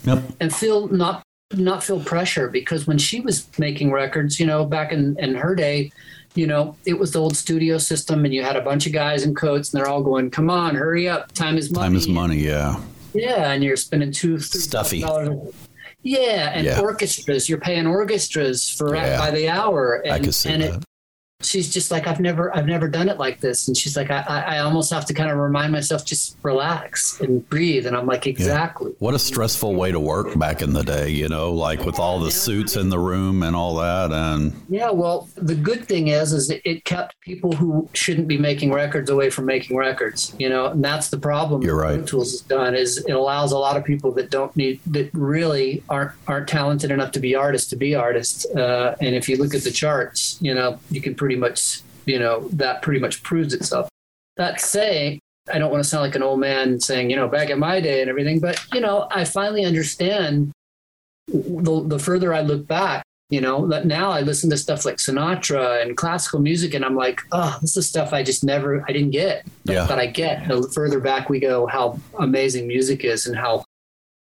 Yep. 0.05 0.25
and 0.41 0.53
feel 0.53 0.89
not 0.89 1.23
not 1.53 1.83
feel 1.83 2.01
pressure 2.01 2.49
because 2.49 2.87
when 2.87 2.99
she 2.99 3.21
was 3.21 3.47
making 3.59 3.93
records, 3.93 4.41
you 4.41 4.47
know, 4.47 4.65
back 4.65 4.93
in 4.93 5.17
in 5.19 5.35
her 5.35 5.55
day, 5.55 5.93
you 6.35 6.47
know, 6.47 6.77
it 6.85 6.99
was 6.99 7.13
the 7.13 7.21
old 7.21 7.37
studio 7.37 7.79
system, 7.79 8.25
and 8.25 8.35
you 8.35 8.43
had 8.43 8.57
a 8.57 8.61
bunch 8.61 8.87
of 8.87 8.93
guys 8.93 9.23
in 9.23 9.35
coats, 9.35 9.73
and 9.73 9.79
they're 9.81 9.89
all 9.89 10.03
going, 10.03 10.31
"Come 10.31 10.51
on, 10.51 10.75
hurry 10.75 11.09
up, 11.09 11.33
time 11.33 11.57
is 11.57 11.71
money." 11.71 11.87
Time 11.87 11.97
is 11.97 12.09
money. 12.09 12.37
Yeah. 12.39 12.81
Yeah, 13.15 13.53
and 13.53 13.65
you're 13.65 13.77
spending 13.77 14.13
two, 14.13 14.39
three 14.39 14.61
Stuffy. 14.61 15.01
dollars. 15.01 15.55
Yeah, 16.03 16.51
and 16.53 16.67
Yeah. 16.67 16.81
orchestras. 16.81 17.49
You're 17.49 17.59
paying 17.61 17.87
orchestras 17.87 18.69
for 18.69 18.95
Yeah. 18.95 19.19
by 19.19 19.31
the 19.31 19.49
hour. 19.49 20.03
And, 20.05 20.13
I 20.13 20.19
can 20.19 20.33
see 20.33 20.51
and 20.51 20.63
that. 20.63 20.75
It, 20.75 20.85
she's 21.43 21.73
just 21.73 21.91
like, 21.91 22.07
I've 22.07 22.21
never, 22.21 22.55
I've 22.57 22.67
never 22.67 22.89
done 22.89 23.09
it 23.09 23.19
like 23.19 23.41
this. 23.41 23.69
And 23.69 23.77
she's 23.77 23.97
like, 23.97 24.11
I, 24.11 24.23
I 24.23 24.59
almost 24.59 24.93
have 24.93 25.05
to 25.07 25.15
kind 25.15 25.31
of 25.31 25.37
remind 25.37 25.73
myself, 25.73 26.05
just 26.05 26.37
relax 26.43 27.21
and 27.21 27.47
breathe. 27.49 27.87
And 27.87 27.97
I'm 27.97 28.07
like, 28.07 28.27
exactly. 28.27 28.93
What 28.99 29.15
a 29.15 29.19
stressful 29.19 29.75
way 29.75 29.93
to 29.93 30.01
work 30.01 30.39
back 30.39 30.63
in 30.63 30.73
the 30.73 30.83
day, 30.83 31.11
you 31.11 31.29
know, 31.29 31.53
like 31.53 31.85
with 31.85 31.99
all 31.99 32.19
the 32.21 32.31
suits 32.31 32.77
in 32.77 32.89
the 32.89 32.99
room 32.99 33.43
and 33.43 33.55
all 33.55 33.77
that. 33.77 34.13
And 34.13 34.55
Yeah, 34.69 34.91
well, 34.91 35.29
the 35.37 35.55
good 35.55 35.87
thing 35.87 36.09
is, 36.09 36.33
is 36.33 36.51
it 36.51 36.85
kept 36.85 37.21
people 37.21 37.53
who 37.53 37.89
shouldn't 37.93 38.29
be 38.29 38.39
making 38.39 38.73
records 38.73 39.11
away 39.11 39.29
from 39.29 39.45
making 39.45 39.77
records. 39.77 40.35
You 40.39 40.49
know, 40.49 40.67
and 40.67 40.83
that's 40.83 41.11
the 41.11 41.19
problem. 41.19 41.63
You're 41.63 41.77
right. 41.77 42.07
Tools 42.07 42.33
has 42.33 42.41
done 42.41 42.75
is 42.75 42.99
it 42.99 43.13
allows 43.13 43.53
a 43.53 43.59
lot 43.59 43.77
of 43.77 43.85
people 43.85 44.11
that 44.13 44.31
don't 44.31 44.55
need 44.57 44.81
that 44.87 45.11
really 45.13 45.83
aren't 45.89 46.13
aren't 46.27 46.49
talented 46.49 46.91
enough 46.91 47.13
to 47.13 47.21
be 47.21 47.35
artists 47.35 47.69
to 47.71 47.77
be 47.77 47.95
artists. 47.95 48.47
Uh, 48.47 48.97
and 49.01 49.15
if 49.15 49.29
you 49.29 49.37
look 49.37 49.55
at 49.55 49.63
the 49.63 49.71
charts, 49.71 50.39
you 50.41 50.55
know, 50.55 50.79
you 50.91 51.01
can 51.01 51.15
pretty 51.27 51.41
much, 51.41 51.81
you 52.05 52.21
know, 52.21 52.47
that 52.53 52.83
pretty 52.83 53.01
much 53.01 53.21
proves 53.25 53.53
itself. 53.53 53.89
That 54.37 54.61
saying, 54.61 55.19
I 55.53 55.59
don't 55.59 55.73
want 55.73 55.83
to 55.83 55.89
sound 55.91 56.03
like 56.03 56.15
an 56.15 56.23
old 56.23 56.39
man 56.39 56.79
saying, 56.79 57.11
you 57.11 57.17
know, 57.17 57.27
back 57.27 57.51
in 57.51 57.59
my 57.59 57.81
day 57.81 58.01
and 58.01 58.09
everything, 58.09 58.39
but 58.39 58.65
you 58.73 58.81
know, 58.81 59.09
I 59.11 59.25
finally 59.25 59.65
understand 59.65 60.53
the, 61.27 61.83
the 61.85 61.99
further 61.99 62.33
I 62.33 62.43
look 62.43 62.69
back, 62.69 63.03
you 63.31 63.41
know, 63.41 63.67
that 63.67 63.87
now 63.87 64.13
I 64.13 64.21
listen 64.21 64.49
to 64.51 64.57
stuff 64.57 64.85
like 64.85 64.99
Sinatra 64.99 65.83
and 65.83 65.97
classical 65.97 66.39
music, 66.39 66.75
and 66.75 66.85
I'm 66.85 66.95
like, 66.95 67.21
oh, 67.33 67.59
this 67.61 67.77
is 67.77 67.89
stuff 67.89 68.13
I 68.13 68.23
just 68.23 68.45
never, 68.45 68.85
I 68.89 68.93
didn't 68.93 69.11
get, 69.11 69.45
Yeah. 69.65 69.85
but 69.89 69.99
I 69.99 70.07
get. 70.07 70.47
The 70.47 70.71
further 70.73 71.01
back 71.01 71.29
we 71.29 71.41
go, 71.41 71.67
how 71.67 71.99
amazing 72.21 72.69
music 72.69 73.03
is, 73.05 73.27
and 73.27 73.35
how 73.37 73.65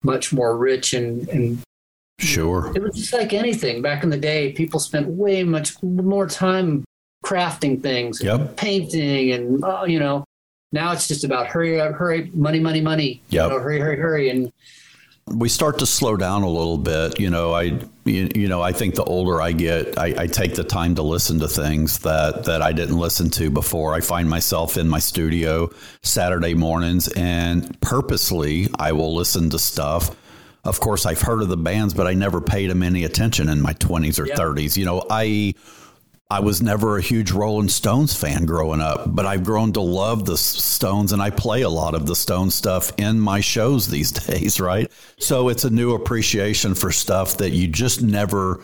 much 0.03 0.31
more 0.31 0.55
rich 0.55 0.93
and 0.93 1.27
and 1.27 1.59
sure. 2.19 2.71
it 2.75 2.81
was 2.81 2.95
just 2.95 3.13
like 3.13 3.33
anything 3.33 3.81
back 3.81 4.03
in 4.03 4.09
the 4.09 4.17
day. 4.17 4.51
People 4.53 4.79
spent 4.79 5.07
way 5.07 5.43
much 5.43 5.81
more 5.83 6.27
time 6.27 6.83
crafting 7.25 7.81
things, 7.81 8.21
Yep. 8.21 8.57
painting, 8.57 9.31
and 9.31 9.63
oh, 9.63 9.85
you 9.85 9.99
know. 9.99 10.23
Now 10.73 10.91
it's 10.91 11.07
just 11.07 11.23
about 11.23 11.47
hurry 11.47 11.79
up, 11.79 11.93
hurry, 11.93 12.29
money, 12.33 12.59
money, 12.59 12.81
money. 12.81 13.21
You 13.29 13.39
know, 13.39 13.59
hurry, 13.59 13.79
hurry, 13.79 13.97
hurry, 13.97 14.29
and 14.29 14.51
we 15.27 15.49
start 15.49 15.79
to 15.79 15.85
slow 15.85 16.15
down 16.15 16.43
a 16.43 16.49
little 16.49 16.77
bit. 16.77 17.19
You 17.19 17.29
know, 17.29 17.53
I 17.53 17.79
you, 18.05 18.29
you 18.35 18.47
know 18.47 18.61
I 18.61 18.71
think 18.73 18.95
the 18.95 19.03
older 19.03 19.41
I 19.41 19.51
get, 19.51 19.97
I, 19.97 20.23
I 20.23 20.27
take 20.27 20.55
the 20.55 20.63
time 20.63 20.95
to 20.95 21.01
listen 21.01 21.39
to 21.39 21.47
things 21.47 21.99
that 21.99 22.43
that 22.45 22.61
I 22.61 22.71
didn't 22.73 22.97
listen 22.97 23.29
to 23.31 23.49
before. 23.49 23.93
I 23.93 24.01
find 24.01 24.29
myself 24.29 24.77
in 24.77 24.87
my 24.89 24.99
studio 24.99 25.69
Saturday 26.03 26.53
mornings, 26.53 27.07
and 27.09 27.79
purposely 27.81 28.67
I 28.77 28.91
will 28.91 29.15
listen 29.15 29.49
to 29.51 29.59
stuff. 29.59 30.15
Of 30.67 30.79
course, 30.79 31.05
I've 31.05 31.21
heard 31.21 31.41
of 31.41 31.49
the 31.49 31.57
bands, 31.57 31.93
but 31.93 32.05
I 32.07 32.13
never 32.13 32.41
paid 32.41 32.69
them 32.69 32.83
any 32.83 33.03
attention 33.05 33.49
in 33.49 33.61
my 33.61 33.73
twenties 33.73 34.19
or 34.19 34.27
Yeah. 34.27 34.35
thirties. 34.35 34.77
You 34.77 34.85
know, 34.85 35.03
I. 35.09 35.53
I 36.29 36.41
was 36.41 36.61
never 36.61 36.97
a 36.97 37.01
huge 37.01 37.31
Rolling 37.31 37.69
Stones 37.69 38.13
fan 38.13 38.43
growing 38.45 38.81
up, 38.81 39.15
but 39.15 39.25
I've 39.25 39.45
grown 39.45 39.71
to 39.71 39.79
love 39.79 40.25
the 40.25 40.35
Stones 40.37 41.13
and 41.13 41.21
I 41.21 41.29
play 41.29 41.61
a 41.61 41.69
lot 41.69 41.95
of 41.95 42.05
the 42.05 42.17
Stone 42.17 42.51
stuff 42.51 42.91
in 42.97 43.17
my 43.17 43.39
shows 43.39 43.87
these 43.89 44.11
days, 44.11 44.59
right? 44.59 44.91
So 45.19 45.47
it's 45.47 45.63
a 45.63 45.69
new 45.69 45.93
appreciation 45.93 46.75
for 46.75 46.91
stuff 46.91 47.37
that 47.37 47.51
you 47.51 47.69
just 47.69 48.01
never 48.01 48.61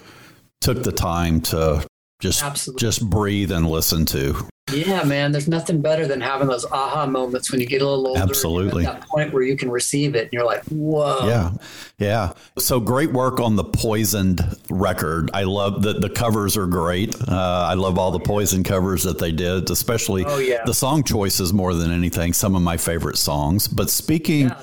took 0.60 0.84
the 0.84 0.92
time 0.92 1.40
to 1.40 1.88
just 2.20 2.44
Absolutely. 2.44 2.82
just 2.82 3.10
breathe 3.10 3.50
and 3.54 3.66
listen 3.70 4.06
to. 4.08 4.46
Yeah, 4.72 5.04
man. 5.04 5.32
There's 5.32 5.48
nothing 5.48 5.82
better 5.82 6.08
than 6.08 6.22
having 6.22 6.48
those 6.48 6.66
aha 6.66 7.06
moments 7.06 7.52
when 7.52 7.60
you 7.60 7.68
get 7.68 7.82
a 7.82 7.88
little 7.88 8.08
older. 8.08 8.22
Absolutely. 8.22 8.86
At 8.86 9.02
that 9.02 9.08
point 9.10 9.34
where 9.34 9.44
you 9.44 9.58
can 9.58 9.70
receive 9.70 10.16
it, 10.16 10.24
and 10.24 10.34
you're 10.34 10.46
like, 10.46 10.64
"Whoa!" 10.66 11.28
Yeah. 11.28 11.52
Yeah. 12.00 12.32
So 12.58 12.80
great 12.80 13.12
work 13.12 13.40
on 13.40 13.56
the 13.56 13.64
Poison'd 13.66 14.42
record. 14.70 15.30
I 15.34 15.44
love 15.44 15.84
that 15.84 16.02
the 16.02 16.10
covers 16.10 16.56
are 16.58 16.66
great. 16.66 17.14
Uh, 17.28 17.68
I 17.70 17.74
love 17.76 18.00
all 18.00 18.12
the 18.12 18.20
Poison 18.20 18.64
covers 18.64 19.04
that 19.04 19.20
they 19.20 19.32
did, 19.32 19.70
especially 19.70 20.24
Oh, 20.26 20.40
yeah. 20.40 20.64
the 20.66 20.74
song 20.74 21.04
choices 21.04 21.54
more 21.54 21.74
than 21.74 21.92
anything. 21.92 22.34
Some 22.34 22.56
of 22.56 22.62
my 22.62 22.78
favorite 22.78 23.18
songs. 23.18 23.68
But 23.68 23.90
speaking 23.90 24.48
Yeah, 24.48 24.60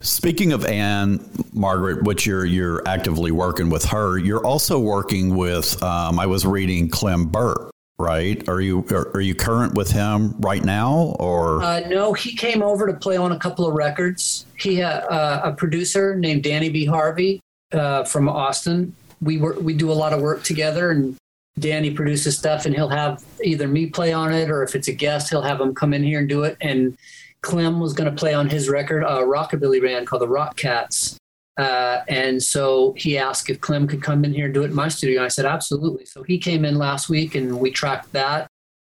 Speaking 0.00 0.52
of 0.52 0.66
Anne 0.66 1.18
Margaret, 1.54 2.02
which 2.04 2.26
you're 2.26 2.44
you're 2.44 2.82
actively 2.86 3.30
working 3.30 3.70
with 3.70 3.86
her, 3.86 4.18
you're 4.18 4.44
also 4.44 4.78
working 4.78 5.34
with. 5.34 5.82
Um, 5.82 6.18
I 6.20 6.26
was 6.26 6.44
reading 6.44 6.90
Clem 6.90 7.24
Burke, 7.26 7.70
right? 7.98 8.46
Are 8.48 8.60
you 8.60 8.84
are, 8.90 9.08
are 9.14 9.20
you 9.20 9.34
current 9.34 9.74
with 9.74 9.90
him 9.90 10.34
right 10.40 10.64
now, 10.64 11.16
or 11.20 11.62
Uh, 11.62 11.80
no, 11.88 12.12
he 12.12 12.34
came 12.34 12.62
over 12.62 12.86
to 12.86 12.94
play 12.94 13.16
on 13.16 13.32
a 13.32 13.38
couple 13.38 13.66
of 13.66 13.74
records. 13.74 14.46
He 14.58 14.76
had 14.76 15.04
uh, 15.04 15.42
a 15.44 15.52
producer 15.52 16.16
named 16.16 16.42
Danny 16.42 16.68
B. 16.68 16.84
Harvey 16.84 17.40
uh, 17.72 18.04
from 18.04 18.28
Austin. 18.28 18.94
We 19.20 19.38
work, 19.38 19.60
we 19.60 19.74
do 19.74 19.90
a 19.90 19.94
lot 19.94 20.12
of 20.12 20.20
work 20.20 20.42
together, 20.42 20.90
and 20.90 21.16
Danny 21.58 21.90
produces 21.92 22.36
stuff, 22.36 22.66
and 22.66 22.74
he'll 22.74 22.88
have 22.88 23.24
either 23.42 23.68
me 23.68 23.86
play 23.86 24.12
on 24.12 24.32
it, 24.32 24.50
or 24.50 24.62
if 24.62 24.74
it's 24.74 24.88
a 24.88 24.92
guest, 24.92 25.30
he'll 25.30 25.42
have 25.42 25.60
him 25.60 25.74
come 25.74 25.94
in 25.94 26.02
here 26.02 26.18
and 26.18 26.28
do 26.28 26.42
it. 26.42 26.56
And 26.60 26.96
Clem 27.42 27.78
was 27.78 27.92
going 27.92 28.10
to 28.10 28.16
play 28.16 28.34
on 28.34 28.48
his 28.48 28.68
record, 28.68 29.02
a 29.02 29.22
rockabilly 29.22 29.80
band 29.80 30.06
called 30.06 30.22
the 30.22 30.26
Rockats. 30.26 31.16
Uh, 31.56 32.00
and 32.08 32.42
so 32.42 32.94
he 32.96 33.16
asked 33.16 33.48
if 33.48 33.60
Clem 33.60 33.86
could 33.86 34.02
come 34.02 34.24
in 34.24 34.32
here 34.34 34.46
and 34.46 34.54
do 34.54 34.62
it 34.62 34.70
in 34.70 34.74
my 34.74 34.88
studio. 34.88 35.24
I 35.24 35.28
said, 35.28 35.44
absolutely. 35.44 36.04
So 36.04 36.22
he 36.22 36.38
came 36.38 36.64
in 36.64 36.76
last 36.76 37.08
week 37.08 37.34
and 37.34 37.60
we 37.60 37.70
tracked 37.70 38.12
that 38.12 38.48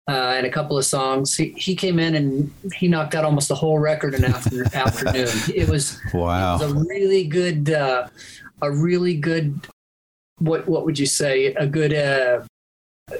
uh, 0.09 0.35
and 0.37 0.47
a 0.47 0.51
couple 0.51 0.79
of 0.79 0.85
songs. 0.85 1.37
He, 1.37 1.51
he 1.51 1.75
came 1.75 1.99
in 1.99 2.15
and 2.15 2.53
he 2.75 2.89
knocked 2.89 3.15
out 3.15 3.25
almost 3.25 3.49
the 3.49 3.55
whole 3.55 3.79
record 3.79 4.15
in 4.15 4.25
after, 4.25 4.65
afternoon. 4.75 5.29
It 5.55 5.69
was, 5.69 6.01
wow? 6.15 6.57
it 6.57 6.63
was 6.63 6.73
a 6.73 6.75
really 6.75 7.25
good, 7.25 7.71
uh, 7.71 8.09
a 8.63 8.71
really 8.71 9.15
good, 9.15 9.67
what 10.39 10.69
what 10.69 10.85
would 10.85 10.99
you 10.99 11.07
say? 11.07 11.47
A 11.55 11.67
good. 11.67 11.93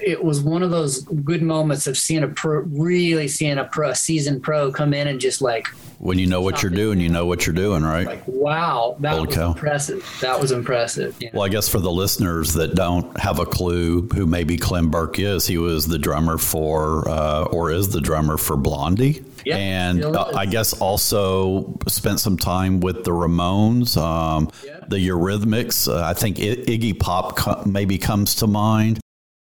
It 0.05 0.25
was 0.25 0.41
one 0.41 0.65
of 0.65 0.73
those 0.73 1.03
good 1.05 1.43
moments 1.43 1.87
of 1.87 1.97
seeing 1.97 2.25
a 2.25 2.29
pro, 2.29 2.63
really 2.63 3.29
seeing 3.29 3.57
a 3.57 3.63
pro, 3.65 3.91
a 3.91 3.95
seasoned 3.95 4.43
pro 4.43 4.73
come 4.73 4.93
in 4.93 5.07
and 5.07 5.21
just 5.21 5.41
like, 5.41 5.69
when 6.01 6.19
you 6.19 6.27
know 6.27 6.43
what 6.43 6.61
you're 6.61 6.73
doing, 6.73 6.99
you 6.99 7.09
know 7.09 7.25
what 7.25 7.47
you're 7.47 7.55
doing, 7.55 7.85
right? 7.85 8.05
like, 8.05 8.27
wow, 8.27 8.97
that 8.99 9.25
was 9.25 9.33
cow. 9.33 9.51
impressive. 9.53 10.05
That 10.21 10.41
was 10.41 10.51
impressive. 10.51 11.17
you 11.21 11.29
know? 11.29 11.39
Well, 11.39 11.43
I 11.45 11.49
guess 11.51 11.69
for 11.69 11.79
the 11.79 11.91
listeners 11.93 12.53
that 12.55 12.75
don't 12.75 13.17
have 13.21 13.39
a 13.39 13.47
clue 13.47 14.03
who 14.09 14.27
maybe 14.27 14.57
Clem 14.57 14.91
Burke 14.91 15.21
is, 15.21 15.47
he 15.47 15.57
was 15.57 15.87
the 15.87 16.01
drummer 16.01 16.37
for, 16.37 17.09
uh, 17.09 17.45
or 17.45 17.71
is 17.71 17.91
the 17.91 18.01
drummer 18.01 18.37
for 18.39 18.57
Blondie. 18.57 19.25
Yeah, 19.45 19.57
and 19.57 20.05
uh. 20.05 20.33
I 20.35 20.47
guess 20.47 20.73
also 20.73 21.79
spent 21.87 22.19
some 22.19 22.37
time 22.37 22.81
with 22.81 23.05
the 23.05 23.13
Ramones, 23.13 23.97
um, 23.97 24.51
Yeah. 24.65 24.81
the 24.89 24.97
Eurythmics. 24.97 25.87
Uh, 25.89 26.05
I 26.05 26.13
think 26.13 26.41
I- 26.41 26.57
Iggy 26.67 26.99
Pop 26.99 27.37
co- 27.37 27.63
maybe 27.65 27.99
comes 27.99 28.35
to 28.37 28.49
mind. 28.49 28.99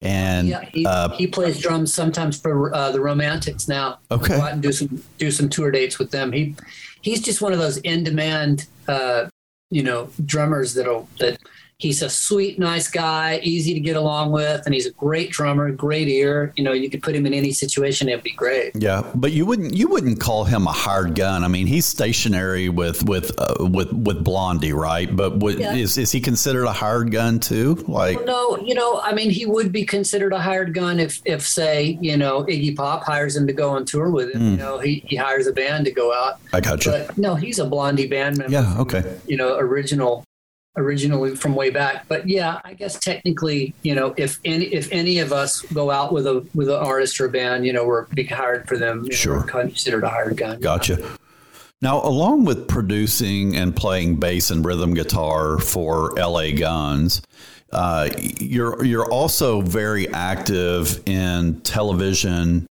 And 0.03 0.49
Yeah, 0.49 0.65
he, 0.73 0.87
uh, 0.87 1.11
he 1.11 1.27
plays 1.27 1.61
drums 1.61 1.93
sometimes 1.93 2.41
for 2.41 2.75
uh, 2.75 2.91
the 2.91 3.01
Romantics 3.01 3.69
now. 3.69 3.99
Okay. 4.11 4.37
Go 4.37 4.43
out 4.43 4.53
and 4.53 4.63
do 4.63 4.73
some 4.73 5.03
do 5.19 5.31
some 5.31 5.49
tour 5.49 5.71
dates 5.71 5.99
with 5.99 6.11
them. 6.11 6.33
He 6.33 6.57
he's 7.03 7.21
just 7.21 7.43
one 7.43 7.53
of 7.53 7.59
those 7.59 7.79
in 7.79 8.05
demand, 8.05 8.67
uh, 8.89 9.29
you 9.71 9.83
know, 9.83 10.09
drummers 10.25 10.75
that'll 10.75 11.09
that 11.19 11.39
he's 11.81 12.03
a 12.03 12.09
sweet, 12.11 12.59
nice 12.59 12.87
guy, 12.89 13.41
easy 13.43 13.75
to 13.75 13.81
get 13.81 13.97
along 13.97 14.31
with, 14.31 14.65
and 14.67 14.75
he's 14.75 14.87
a 14.87 14.93
great 14.93 15.31
drummer, 15.31 15.71
great 15.73 16.07
ear. 16.09 16.53
You 16.57 16.63
know, 16.63 16.73
you 16.73 16.89
could 16.89 17.03
put 17.03 17.15
him 17.17 17.27
in 17.27 17.35
any 17.35 17.51
situation, 17.53 18.09
it'd 18.09 18.23
be 18.23 18.31
great. 18.31 18.73
Yeah, 18.77 19.03
but 19.15 19.33
you 19.33 19.45
wouldn't 19.47 19.75
you 19.77 19.89
wouldn't 19.89 20.21
call 20.21 20.45
him 20.45 20.67
a 20.67 20.73
hard 20.73 21.15
gun. 21.17 21.43
I 21.43 21.49
mean, 21.49 21.67
he's 21.67 21.87
stationary 21.87 22.69
with 22.69 23.05
with 23.09 23.33
uh, 23.39 23.55
with 23.67 23.93
with 23.93 24.23
Blondie, 24.23 24.73
right? 24.73 25.15
But 25.15 25.39
would, 25.39 25.59
Yeah. 25.59 25.75
is 25.75 25.99
is 25.99 26.13
he 26.13 26.21
considered 26.21 26.67
a 26.67 26.73
hard 26.73 27.11
gun 27.11 27.41
too? 27.41 27.83
Like, 27.89 28.25
No, 28.27 28.59
you 28.59 28.75
know, 28.75 29.01
I 29.01 29.13
mean, 29.13 29.31
he 29.31 29.47
would 29.47 29.73
be 29.73 29.85
considered 29.85 30.33
a 30.33 30.39
hired 30.39 30.75
gun 30.75 31.01
if, 31.01 31.21
if 31.25 31.43
say, 31.47 31.99
you 32.01 32.17
know, 32.17 32.45
Iggy 32.45 32.77
Pop 32.77 33.03
hires 33.05 33.37
him 33.37 33.47
to 33.47 33.53
go 33.53 33.71
on 33.71 33.85
tour 33.87 34.11
with 34.11 34.35
him. 34.35 34.51
You 34.53 34.57
know, 34.57 34.79
he, 34.79 35.03
he 35.07 35.17
hires 35.17 35.47
a 35.47 35.53
band 35.53 35.87
to 35.87 35.91
go 35.93 36.13
out. 36.15 36.41
I 36.53 36.61
got 36.61 36.85
you. 36.85 36.93
But 36.93 37.17
no, 37.17 37.35
he's 37.35 37.59
a 37.59 37.65
Blondie 37.67 38.07
band 38.07 38.39
member. 38.39 38.53
Yeah. 38.53 38.79
Okay. 38.79 39.03
you 39.27 39.37
know, 39.37 39.57
original, 39.57 40.25
originally 40.77 41.35
from 41.37 41.55
way 41.55 41.71
back. 41.71 42.07
But 42.09 42.29
yeah, 42.29 42.61
I 42.65 42.75
guess 42.75 42.99
technically, 42.99 43.75
you 43.83 43.95
know, 43.95 44.15
if 44.17 44.39
any 44.45 44.67
if 44.67 44.89
any 44.93 45.19
of 45.19 45.33
us 45.33 45.63
go 45.63 45.91
out 45.91 46.13
with 46.13 46.27
a 46.27 46.47
with 46.55 46.69
an 46.69 46.77
artist 46.77 47.21
or 47.21 47.27
a 47.27 47.31
band, 47.31 47.67
you 47.67 47.73
know, 47.73 47.85
we're 47.85 48.07
being 48.07 48.29
hired 48.29 48.69
for 48.69 48.77
them. 48.77 49.05
you 49.05 49.11
know, 49.11 49.17
Sure. 49.17 49.37
we're 49.39 49.45
considered 49.45 50.05
a 50.05 50.09
hired 50.09 50.37
gun. 50.37 50.61
Gotcha. 50.61 50.99
Now, 51.83 52.03
along 52.03 52.45
with 52.45 52.69
producing 52.69 53.57
and 53.57 53.75
playing 53.75 54.17
bass 54.17 54.51
and 54.51 54.65
rhythm 54.65 54.93
guitar 54.93 55.59
for 55.59 56.13
LA 56.19 56.51
Guns, 56.53 57.23
uh, 57.73 58.11
you're 58.39 58.85
you're 58.85 59.07
also 59.11 59.63
very 59.63 60.07
active 60.13 61.01
in 61.09 61.61
television 61.63 62.67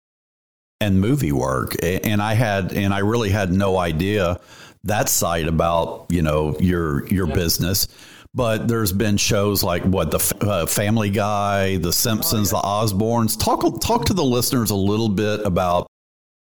and 0.80 1.00
movie 1.00 1.32
work. 1.32 1.74
And 1.82 2.20
I 2.22 2.34
had 2.34 2.72
and 2.72 2.92
I 2.92 2.98
really 2.98 3.30
had 3.30 3.50
no 3.52 3.78
idea 3.78 4.38
that 4.84 5.08
side 5.08 5.46
about 5.46 6.06
you 6.08 6.22
know 6.22 6.56
your 6.60 7.06
your 7.08 7.28
yeah. 7.28 7.34
business. 7.34 7.88
But 8.34 8.68
there's 8.68 8.92
been 8.92 9.16
shows 9.16 9.64
like 9.64 9.82
what 9.84 10.10
the 10.10 10.36
uh, 10.46 10.66
Family 10.66 11.10
Guy, 11.10 11.78
The 11.78 11.92
Simpsons, 11.92 12.52
oh, 12.52 12.56
yeah. 12.56 12.62
The 12.62 12.94
Osbournes. 12.94 13.42
Talk 13.42 13.80
talk 13.80 14.04
to 14.06 14.14
the 14.14 14.24
listeners 14.24 14.70
a 14.70 14.76
little 14.76 15.08
bit 15.08 15.44
about 15.44 15.86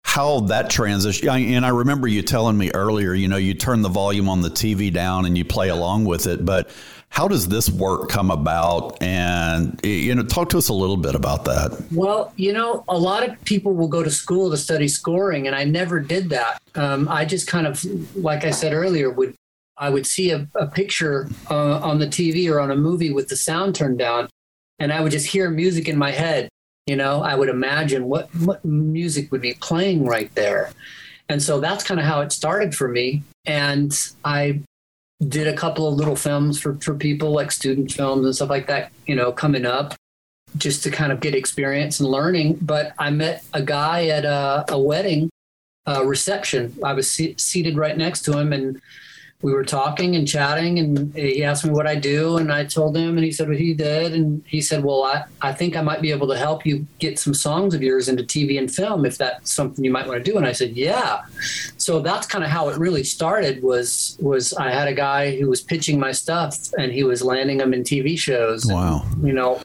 how 0.05 0.41
that 0.41 0.69
transition 0.69 1.27
and 1.27 1.65
i 1.65 1.69
remember 1.69 2.07
you 2.07 2.21
telling 2.21 2.57
me 2.57 2.69
earlier 2.73 3.13
you 3.13 3.27
know 3.27 3.37
you 3.37 3.53
turn 3.53 3.81
the 3.81 3.89
volume 3.89 4.27
on 4.29 4.41
the 4.41 4.49
tv 4.49 4.93
down 4.93 5.25
and 5.25 5.37
you 5.37 5.45
play 5.45 5.69
along 5.69 6.05
with 6.05 6.27
it 6.27 6.45
but 6.45 6.69
how 7.13 7.27
does 7.27 7.47
this 7.47 7.69
work 7.69 8.09
come 8.09 8.31
about 8.31 9.01
and 9.01 9.79
you 9.83 10.13
know 10.13 10.23
talk 10.23 10.49
to 10.49 10.57
us 10.57 10.69
a 10.69 10.73
little 10.73 10.97
bit 10.97 11.15
about 11.15 11.45
that 11.45 11.81
well 11.91 12.33
you 12.35 12.51
know 12.51 12.83
a 12.89 12.97
lot 12.97 13.27
of 13.27 13.41
people 13.45 13.73
will 13.73 13.87
go 13.87 14.03
to 14.03 14.11
school 14.11 14.49
to 14.49 14.57
study 14.57 14.87
scoring 14.87 15.47
and 15.47 15.55
i 15.55 15.63
never 15.63 15.99
did 15.99 16.29
that 16.29 16.61
um, 16.75 17.07
i 17.09 17.23
just 17.23 17.47
kind 17.47 17.67
of 17.67 17.83
like 18.15 18.43
i 18.43 18.51
said 18.51 18.73
earlier 18.73 19.09
would 19.09 19.33
i 19.77 19.89
would 19.89 20.05
see 20.05 20.31
a, 20.31 20.47
a 20.55 20.67
picture 20.67 21.29
uh, 21.49 21.79
on 21.79 21.99
the 21.99 22.07
tv 22.07 22.51
or 22.51 22.59
on 22.59 22.71
a 22.71 22.75
movie 22.75 23.13
with 23.13 23.27
the 23.29 23.37
sound 23.37 23.75
turned 23.75 23.99
down 23.99 24.27
and 24.79 24.91
i 24.91 24.99
would 24.99 25.11
just 25.11 25.27
hear 25.27 25.49
music 25.49 25.87
in 25.87 25.97
my 25.97 26.11
head 26.11 26.49
you 26.85 26.95
know, 26.95 27.21
I 27.21 27.35
would 27.35 27.49
imagine 27.49 28.05
what, 28.05 28.33
what 28.35 28.63
music 28.65 29.31
would 29.31 29.41
be 29.41 29.53
playing 29.53 30.05
right 30.05 30.33
there. 30.35 30.71
And 31.29 31.41
so 31.41 31.59
that's 31.59 31.83
kind 31.83 31.99
of 31.99 32.05
how 32.05 32.21
it 32.21 32.31
started 32.31 32.75
for 32.75 32.89
me. 32.89 33.23
And 33.45 33.97
I 34.25 34.61
did 35.23 35.47
a 35.47 35.55
couple 35.55 35.87
of 35.87 35.95
little 35.95 36.15
films 36.15 36.59
for, 36.59 36.75
for 36.75 36.93
people 36.95 37.31
like 37.31 37.51
student 37.51 37.91
films 37.91 38.25
and 38.25 38.35
stuff 38.35 38.49
like 38.49 38.67
that, 38.67 38.91
you 39.05 39.15
know, 39.15 39.31
coming 39.31 39.65
up 39.65 39.93
just 40.57 40.83
to 40.83 40.91
kind 40.91 41.11
of 41.11 41.19
get 41.19 41.33
experience 41.33 41.99
and 41.99 42.09
learning. 42.09 42.57
But 42.61 42.93
I 42.99 43.09
met 43.09 43.43
a 43.53 43.61
guy 43.61 44.07
at 44.07 44.25
a, 44.25 44.65
a 44.69 44.79
wedding 44.79 45.29
uh, 45.87 46.05
reception. 46.05 46.75
I 46.83 46.93
was 46.93 47.11
se- 47.11 47.35
seated 47.37 47.77
right 47.77 47.97
next 47.97 48.23
to 48.23 48.37
him 48.37 48.53
and 48.53 48.81
we 49.43 49.53
were 49.53 49.65
talking 49.65 50.15
and 50.15 50.25
chatting 50.25 50.79
and 50.79 51.13
he 51.13 51.43
asked 51.43 51.65
me 51.65 51.71
what 51.71 51.85
I 51.85 51.95
do 51.95 52.37
and 52.37 52.51
I 52.51 52.63
told 52.63 52.95
him 52.95 53.17
and 53.17 53.25
he 53.25 53.31
said 53.31 53.49
what 53.49 53.57
he 53.57 53.73
did 53.73 54.13
and 54.13 54.41
he 54.47 54.61
said 54.61 54.83
well 54.83 55.03
I, 55.03 55.25
I 55.41 55.51
think 55.51 55.75
I 55.75 55.81
might 55.81 56.01
be 56.01 56.11
able 56.11 56.29
to 56.29 56.37
help 56.37 56.65
you 56.65 56.87
get 56.99 57.19
some 57.19 57.33
songs 57.33 57.75
of 57.75 57.83
yours 57.83 58.07
into 58.07 58.23
TV 58.23 58.57
and 58.57 58.73
film 58.73 59.05
if 59.05 59.17
that's 59.17 59.53
something 59.53 59.83
you 59.83 59.91
might 59.91 60.07
want 60.07 60.23
to 60.23 60.31
do. 60.31 60.37
And 60.37 60.47
I 60.47 60.53
said 60.53 60.71
yeah. 60.71 61.23
So 61.77 61.99
that's 61.99 62.25
kind 62.25 62.43
of 62.43 62.49
how 62.49 62.69
it 62.69 62.77
really 62.77 63.03
started 63.03 63.61
was 63.61 64.17
was 64.21 64.53
I 64.53 64.71
had 64.71 64.87
a 64.87 64.93
guy 64.93 65.37
who 65.37 65.49
was 65.49 65.61
pitching 65.61 65.99
my 65.99 66.13
stuff 66.13 66.71
and 66.77 66.91
he 66.91 67.03
was 67.03 67.21
landing 67.21 67.57
them 67.57 67.73
in 67.73 67.83
TV 67.83 68.17
shows. 68.17 68.65
Wow. 68.65 69.03
And, 69.11 69.27
you 69.27 69.33
know 69.33 69.61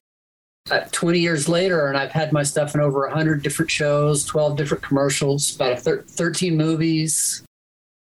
uh, 0.73 0.81
20 0.91 1.21
years 1.21 1.49
later 1.49 1.87
and 1.87 1.97
I've 1.97 2.11
had 2.11 2.33
my 2.33 2.43
stuff 2.43 2.75
in 2.75 2.81
over 2.81 3.07
100 3.07 3.43
different 3.43 3.71
shows 3.71 4.25
12 4.25 4.57
different 4.57 4.83
commercials 4.83 5.55
about 5.55 5.79
thir- 5.79 6.03
13 6.03 6.57
movies 6.57 7.43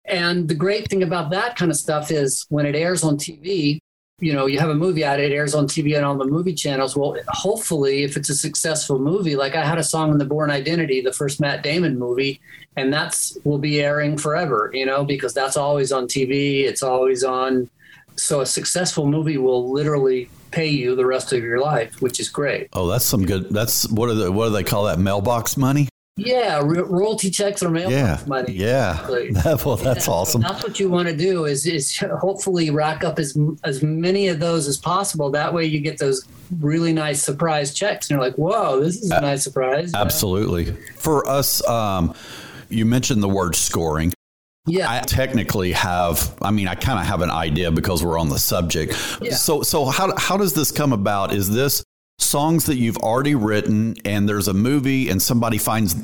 and 0.09 0.48
the 0.48 0.54
great 0.54 0.88
thing 0.88 1.02
about 1.02 1.30
that 1.30 1.57
kind 1.57 1.70
of 1.70 1.76
stuff 1.76 2.11
is 2.11 2.46
when 2.48 2.66
it 2.66 2.74
airs 2.74 3.02
on 3.04 3.16
TV, 3.16 3.78
you 4.18 4.32
know, 4.32 4.46
you 4.46 4.59
have 4.59 4.70
a 4.70 4.74
movie 4.74 5.04
out, 5.04 5.20
it 5.20 5.32
airs 5.32 5.54
on 5.54 5.66
TV 5.66 5.94
and 5.96 6.04
on 6.04 6.16
the 6.16 6.24
movie 6.24 6.54
channels. 6.54 6.96
Well, 6.96 7.16
hopefully, 7.28 8.02
if 8.02 8.16
it's 8.16 8.30
a 8.30 8.34
successful 8.34 8.98
movie, 8.98 9.36
like 9.36 9.54
I 9.54 9.64
had 9.64 9.78
a 9.78 9.84
song 9.84 10.11
in 10.11 10.18
The 10.18 10.24
Bourne 10.24 10.50
Identity, 10.50 11.02
the 11.02 11.12
first 11.12 11.38
Matt 11.38 11.62
Damon 11.62 11.98
movie, 11.98 12.40
and 12.76 12.92
that's 12.92 13.36
will 13.44 13.59
be 13.59 13.82
airing 13.82 14.16
forever, 14.16 14.70
you 14.72 14.86
know, 14.86 15.04
because 15.04 15.34
that's 15.34 15.57
always 15.57 15.92
on 15.92 16.07
TV. 16.07 16.64
It's 16.64 16.82
always 16.82 17.24
on. 17.24 17.68
So 18.16 18.40
a 18.40 18.46
successful 18.46 19.07
movie 19.07 19.36
will 19.36 19.70
literally 19.70 20.30
pay 20.50 20.68
you 20.68 20.96
the 20.96 21.04
rest 21.04 21.34
of 21.34 21.42
your 21.42 21.61
life, 21.61 22.00
which 22.00 22.18
is 22.18 22.30
great. 22.30 22.68
Oh, 22.72 22.86
that's 22.86 23.04
some 23.04 23.26
good. 23.26 23.50
That's 23.50 23.86
what 23.90 24.07
do 24.07 24.14
they, 24.14 24.30
what 24.30 24.46
do 24.46 24.52
they 24.52 24.64
call 24.64 24.84
that? 24.84 24.98
Mailbox 24.98 25.59
money. 25.59 25.88
Yeah, 26.18 26.62
royalty 26.64 27.28
checks 27.28 27.62
or 27.62 27.68
mail 27.68 27.90
yeah, 27.90 28.20
money. 28.26 28.52
Yeah, 28.52 28.94
that, 29.32 29.62
well, 29.66 29.76
that's 29.76 30.06
yeah, 30.06 30.12
awesome. 30.14 30.40
That's 30.40 30.62
what 30.62 30.80
you 30.80 30.88
want 30.88 31.08
to 31.08 31.16
do 31.16 31.44
is 31.44 31.66
is 31.66 31.98
hopefully 31.98 32.70
rack 32.70 33.04
up 33.04 33.18
as 33.18 33.36
as 33.64 33.82
many 33.82 34.28
of 34.28 34.40
those 34.40 34.66
as 34.66 34.78
possible. 34.78 35.30
That 35.30 35.52
way, 35.52 35.66
you 35.66 35.78
get 35.78 35.98
those 35.98 36.26
really 36.58 36.94
nice 36.94 37.22
surprise 37.22 37.74
checks, 37.74 38.08
and 38.08 38.16
you're 38.16 38.26
like, 38.26 38.36
"Whoa, 38.36 38.80
this 38.80 38.96
is 38.96 39.10
a 39.10 39.20
nice 39.20 39.44
surprise." 39.44 39.92
Absolutely. 39.94 40.72
For 40.96 41.28
us, 41.28 41.66
um, 41.68 42.14
you 42.70 42.86
mentioned 42.86 43.22
the 43.22 43.28
word 43.28 43.54
scoring. 43.54 44.14
Yeah. 44.66 44.90
I 44.90 45.00
technically 45.00 45.72
have 45.72 46.34
I 46.42 46.50
mean 46.50 46.66
I 46.66 46.74
kind 46.74 46.98
of 46.98 47.06
have 47.06 47.20
an 47.20 47.30
idea 47.30 47.70
because 47.70 48.02
we're 48.02 48.18
on 48.18 48.30
the 48.30 48.38
subject. 48.38 48.94
Yeah. 49.20 49.34
So 49.34 49.62
so 49.62 49.84
how 49.84 50.16
how 50.16 50.36
does 50.36 50.54
this 50.54 50.72
come 50.72 50.92
about? 50.92 51.32
Is 51.32 51.50
this 51.50 51.84
songs 52.18 52.66
that 52.66 52.76
you've 52.76 52.96
already 52.98 53.34
written 53.34 53.94
and 54.04 54.28
there's 54.28 54.48
a 54.48 54.54
movie 54.54 55.08
and 55.08 55.20
somebody 55.22 55.58
finds 55.58 55.94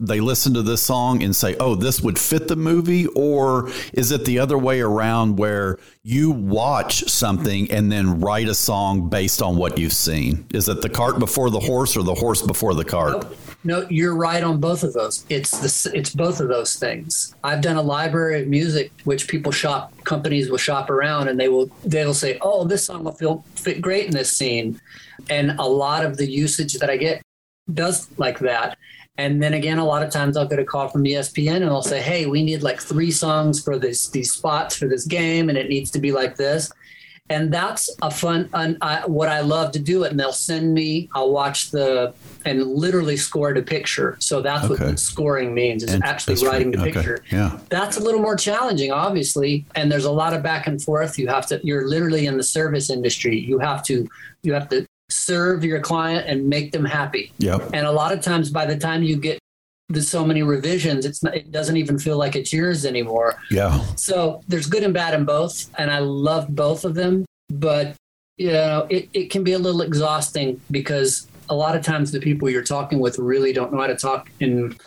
they 0.00 0.20
listen 0.20 0.54
to 0.54 0.62
this 0.62 0.80
song 0.80 1.22
and 1.24 1.34
say, 1.34 1.56
"Oh, 1.58 1.74
this 1.74 2.00
would 2.00 2.18
fit 2.18 2.46
the 2.46 2.56
movie," 2.56 3.06
or 3.08 3.68
is 3.92 4.12
it 4.12 4.24
the 4.24 4.38
other 4.38 4.56
way 4.56 4.80
around 4.80 5.38
where 5.38 5.78
you 6.04 6.30
watch 6.30 7.08
something 7.10 7.70
and 7.72 7.90
then 7.90 8.20
write 8.20 8.48
a 8.48 8.54
song 8.54 9.08
based 9.08 9.42
on 9.42 9.56
what 9.56 9.76
you've 9.76 9.92
seen? 9.92 10.46
Is 10.54 10.68
it 10.68 10.82
the 10.82 10.88
cart 10.88 11.18
before 11.18 11.50
the 11.50 11.60
horse 11.60 11.96
or 11.96 12.04
the 12.04 12.14
horse 12.14 12.42
before 12.42 12.74
the 12.74 12.84
cart? 12.84 13.26
No, 13.64 13.84
you're 13.90 14.14
right 14.14 14.42
on 14.44 14.60
both 14.60 14.84
of 14.84 14.92
those. 14.92 15.26
It's 15.28 15.58
the, 15.58 15.90
it's 15.92 16.14
both 16.14 16.38
of 16.38 16.46
those 16.46 16.76
things. 16.76 17.34
I've 17.42 17.60
done 17.60 17.76
a 17.76 17.82
library 17.82 18.42
of 18.42 18.46
music 18.46 18.92
which 19.02 19.26
people 19.26 19.50
shop 19.50 19.92
companies 20.04 20.48
will 20.48 20.58
shop 20.58 20.90
around 20.90 21.26
and 21.26 21.40
they 21.40 21.48
will 21.48 21.66
they 21.84 22.06
will 22.06 22.14
say, 22.14 22.38
"Oh, 22.40 22.64
this 22.64 22.84
song 22.84 23.02
will 23.02 23.12
feel 23.12 23.44
fit 23.56 23.82
great 23.82 24.06
in 24.06 24.12
this 24.12 24.30
scene." 24.30 24.80
And 25.28 25.58
a 25.58 25.64
lot 25.64 26.04
of 26.04 26.16
the 26.16 26.30
usage 26.30 26.74
that 26.74 26.88
I 26.88 26.96
get 26.96 27.20
does 27.74 28.08
like 28.16 28.38
that. 28.38 28.78
And 29.18 29.42
then 29.42 29.54
again, 29.54 29.78
a 29.78 29.84
lot 29.84 30.04
of 30.04 30.10
times 30.10 30.36
I'll 30.36 30.46
get 30.46 30.60
a 30.60 30.64
call 30.64 30.88
from 30.88 31.02
ESPN 31.02 31.56
and 31.56 31.64
they'll 31.64 31.82
say, 31.82 32.00
"Hey, 32.00 32.26
we 32.26 32.44
need 32.44 32.62
like 32.62 32.80
three 32.80 33.10
songs 33.10 33.62
for 33.62 33.76
this 33.76 34.08
these 34.08 34.32
spots 34.32 34.76
for 34.76 34.86
this 34.86 35.04
game, 35.04 35.48
and 35.48 35.58
it 35.58 35.68
needs 35.68 35.90
to 35.90 35.98
be 35.98 36.12
like 36.12 36.36
this." 36.36 36.70
And 37.30 37.52
that's 37.52 37.94
a 38.00 38.10
fun, 38.10 38.48
un, 38.54 38.78
I, 38.80 39.02
what 39.06 39.28
I 39.28 39.40
love 39.40 39.72
to 39.72 39.78
do. 39.78 40.04
It, 40.04 40.12
and 40.12 40.20
they'll 40.20 40.32
send 40.32 40.72
me. 40.72 41.10
I'll 41.14 41.32
watch 41.32 41.70
the 41.70 42.14
and 42.46 42.62
literally 42.64 43.16
score 43.16 43.52
the 43.52 43.60
picture. 43.60 44.16
So 44.20 44.40
that's 44.40 44.70
okay. 44.70 44.86
what 44.86 44.98
scoring 44.98 45.52
means 45.52 45.82
is 45.82 45.92
and 45.92 46.04
actually 46.04 46.42
writing 46.46 46.70
the 46.70 46.80
okay. 46.80 46.92
picture. 46.92 47.24
Yeah, 47.30 47.58
that's 47.68 47.96
a 47.96 48.00
little 48.00 48.20
more 48.20 48.36
challenging, 48.36 48.92
obviously. 48.92 49.66
And 49.74 49.90
there's 49.90 50.06
a 50.06 50.12
lot 50.12 50.32
of 50.32 50.44
back 50.44 50.68
and 50.68 50.80
forth. 50.80 51.18
You 51.18 51.26
have 51.26 51.46
to. 51.46 51.60
You're 51.64 51.88
literally 51.88 52.26
in 52.26 52.36
the 52.36 52.44
service 52.44 52.88
industry. 52.88 53.36
You 53.36 53.58
have 53.58 53.82
to. 53.86 54.08
You 54.42 54.54
have 54.54 54.68
to 54.68 54.86
serve 55.10 55.64
your 55.64 55.80
client 55.80 56.26
and 56.28 56.48
make 56.48 56.72
them 56.72 56.84
happy. 56.84 57.32
Yep. 57.38 57.70
And 57.72 57.86
a 57.86 57.92
lot 57.92 58.12
of 58.12 58.20
times 58.20 58.50
by 58.50 58.66
the 58.66 58.76
time 58.76 59.02
you 59.02 59.16
get 59.16 59.38
the 59.88 60.02
so 60.02 60.24
many 60.24 60.42
revisions, 60.42 61.06
it's 61.06 61.22
not, 61.22 61.34
it 61.34 61.50
doesn't 61.50 61.76
even 61.76 61.98
feel 61.98 62.18
like 62.18 62.36
it's 62.36 62.52
yours 62.52 62.84
anymore. 62.84 63.40
Yeah. 63.50 63.82
So 63.96 64.42
there's 64.48 64.66
good 64.66 64.82
and 64.82 64.92
bad 64.92 65.14
in 65.14 65.24
both, 65.24 65.70
and 65.78 65.90
I 65.90 66.00
love 66.00 66.54
both 66.54 66.84
of 66.84 66.94
them. 66.94 67.24
But 67.48 67.94
you 68.36 68.52
know, 68.52 68.86
it, 68.90 69.08
it 69.14 69.30
can 69.30 69.42
be 69.44 69.54
a 69.54 69.58
little 69.58 69.82
exhausting 69.82 70.60
because 70.70 71.26
a 71.48 71.54
lot 71.54 71.74
of 71.74 71.82
times 71.82 72.12
the 72.12 72.20
people 72.20 72.50
you're 72.50 72.62
talking 72.62 73.00
with 73.00 73.18
really 73.18 73.52
don't 73.52 73.72
know 73.72 73.80
how 73.80 73.86
to 73.86 73.96
talk 73.96 74.30
and 74.40 74.78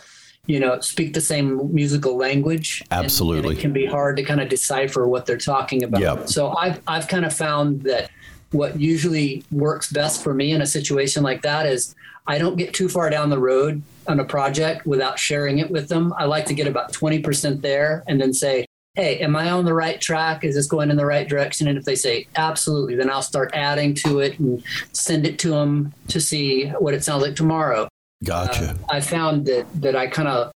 you 0.46 0.58
know 0.58 0.80
speak 0.80 1.12
the 1.14 1.20
same 1.20 1.72
musical 1.74 2.16
language. 2.16 2.84
Absolutely. 2.90 3.38
And, 3.38 3.46
and 3.46 3.58
it 3.58 3.60
can 3.60 3.72
be 3.72 3.86
hard 3.86 4.16
to 4.16 4.22
kind 4.22 4.40
of 4.40 4.48
decipher 4.48 5.08
what 5.08 5.26
they're 5.26 5.36
talking 5.36 5.82
about. 5.82 6.00
Yep. 6.00 6.28
So 6.28 6.50
I've 6.56 6.80
I've 6.86 7.08
kind 7.08 7.24
of 7.24 7.34
found 7.34 7.82
that 7.82 8.10
what 8.52 8.78
usually 8.78 9.44
works 9.50 9.90
best 9.90 10.22
for 10.22 10.34
me 10.34 10.52
in 10.52 10.62
a 10.62 10.66
situation 10.66 11.22
like 11.22 11.42
that 11.42 11.66
is 11.66 11.94
I 12.26 12.38
don't 12.38 12.56
get 12.56 12.72
too 12.72 12.88
far 12.88 13.10
down 13.10 13.30
the 13.30 13.38
road 13.38 13.82
on 14.06 14.20
a 14.20 14.24
project 14.24 14.86
without 14.86 15.18
sharing 15.18 15.58
it 15.58 15.70
with 15.70 15.88
them. 15.88 16.14
I 16.16 16.24
like 16.26 16.46
to 16.46 16.54
get 16.54 16.68
about 16.68 16.92
20% 16.92 17.60
there 17.60 18.04
and 18.06 18.20
then 18.20 18.32
say, 18.32 18.66
hey, 18.94 19.18
am 19.20 19.34
I 19.34 19.50
on 19.50 19.64
the 19.64 19.74
right 19.74 20.00
track? 20.00 20.44
Is 20.44 20.54
this 20.54 20.66
going 20.66 20.90
in 20.90 20.96
the 20.96 21.06
right 21.06 21.28
direction? 21.28 21.66
And 21.66 21.78
if 21.78 21.84
they 21.84 21.96
say 21.96 22.26
absolutely, 22.36 22.94
then 22.94 23.10
I'll 23.10 23.22
start 23.22 23.50
adding 23.54 23.94
to 23.96 24.20
it 24.20 24.38
and 24.38 24.62
send 24.92 25.26
it 25.26 25.38
to 25.40 25.50
them 25.50 25.92
to 26.08 26.20
see 26.20 26.66
what 26.68 26.94
it 26.94 27.02
sounds 27.02 27.22
like 27.22 27.34
tomorrow. 27.34 27.88
Gotcha. 28.22 28.70
Uh, 28.70 28.76
I 28.90 29.00
found 29.00 29.46
that 29.46 29.66
that 29.80 29.96
I 29.96 30.06
kind 30.06 30.28
of, 30.28 30.52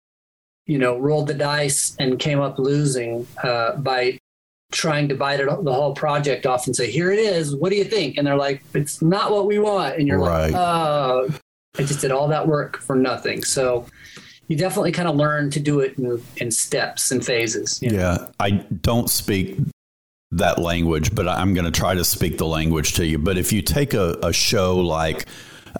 you 0.67 0.79
know, 0.79 0.99
rolled 0.99 1.27
the 1.27 1.35
dice 1.35 1.97
and 1.99 2.19
came 2.19 2.41
up 2.41 2.59
losing 2.59 3.27
uh, 3.43 3.77
by 3.77 4.19
trying 4.73 5.09
to 5.09 5.15
bite 5.15 5.41
it, 5.41 5.47
the 5.47 5.73
whole 5.73 5.95
project 5.95 6.47
off 6.47 6.67
and 6.67 6.75
say, 6.75 6.91
"Here 6.91 7.13
it 7.13 7.19
is. 7.19 7.55
What 7.55 7.71
do 7.71 7.77
you 7.77 7.85
think?" 7.85 8.17
And 8.17 8.27
they're 8.27 8.37
like, 8.37 8.63
"It's 8.75 9.01
not 9.03 9.31
what 9.31 9.47
we 9.47 9.59
want." 9.59 9.97
And 9.97 10.07
you're 10.07 10.19
right. 10.19 10.53
like, 10.53 10.55
"Oh, 10.55 11.29
I 11.79 11.83
just 11.83 12.01
did 12.01 12.11
all 12.11 12.29
that 12.29 12.47
work 12.47 12.79
for 12.79 12.97
nothing." 12.97 13.45
So 13.45 13.87
you 14.49 14.57
definitely 14.57 14.93
kind 14.93 15.09
of 15.09 15.17
learn 15.17 15.51
to 15.51 15.61
do 15.61 15.81
it 15.81 15.99
in, 15.99 16.23
in 16.37 16.51
steps 16.51 17.11
and 17.11 17.25
phases. 17.25 17.81
You 17.83 17.91
know? 17.91 17.99
Yeah, 17.99 18.29
I 18.39 18.51
don't 18.51 19.11
speak 19.11 19.59
that 20.33 20.59
language, 20.59 21.15
but 21.15 21.29
I'm 21.29 21.55
going 21.55 21.65
to 21.65 21.71
try 21.71 21.95
to 21.95 22.05
speak 22.05 22.39
the 22.39 22.47
language 22.47 22.95
to 22.95 23.07
you. 23.07 23.19
But 23.19 23.39
if 23.39 23.53
you 23.53 23.63
take 23.63 23.95
a, 23.95 24.19
a 24.23 24.33
show 24.33 24.77
like, 24.77 25.27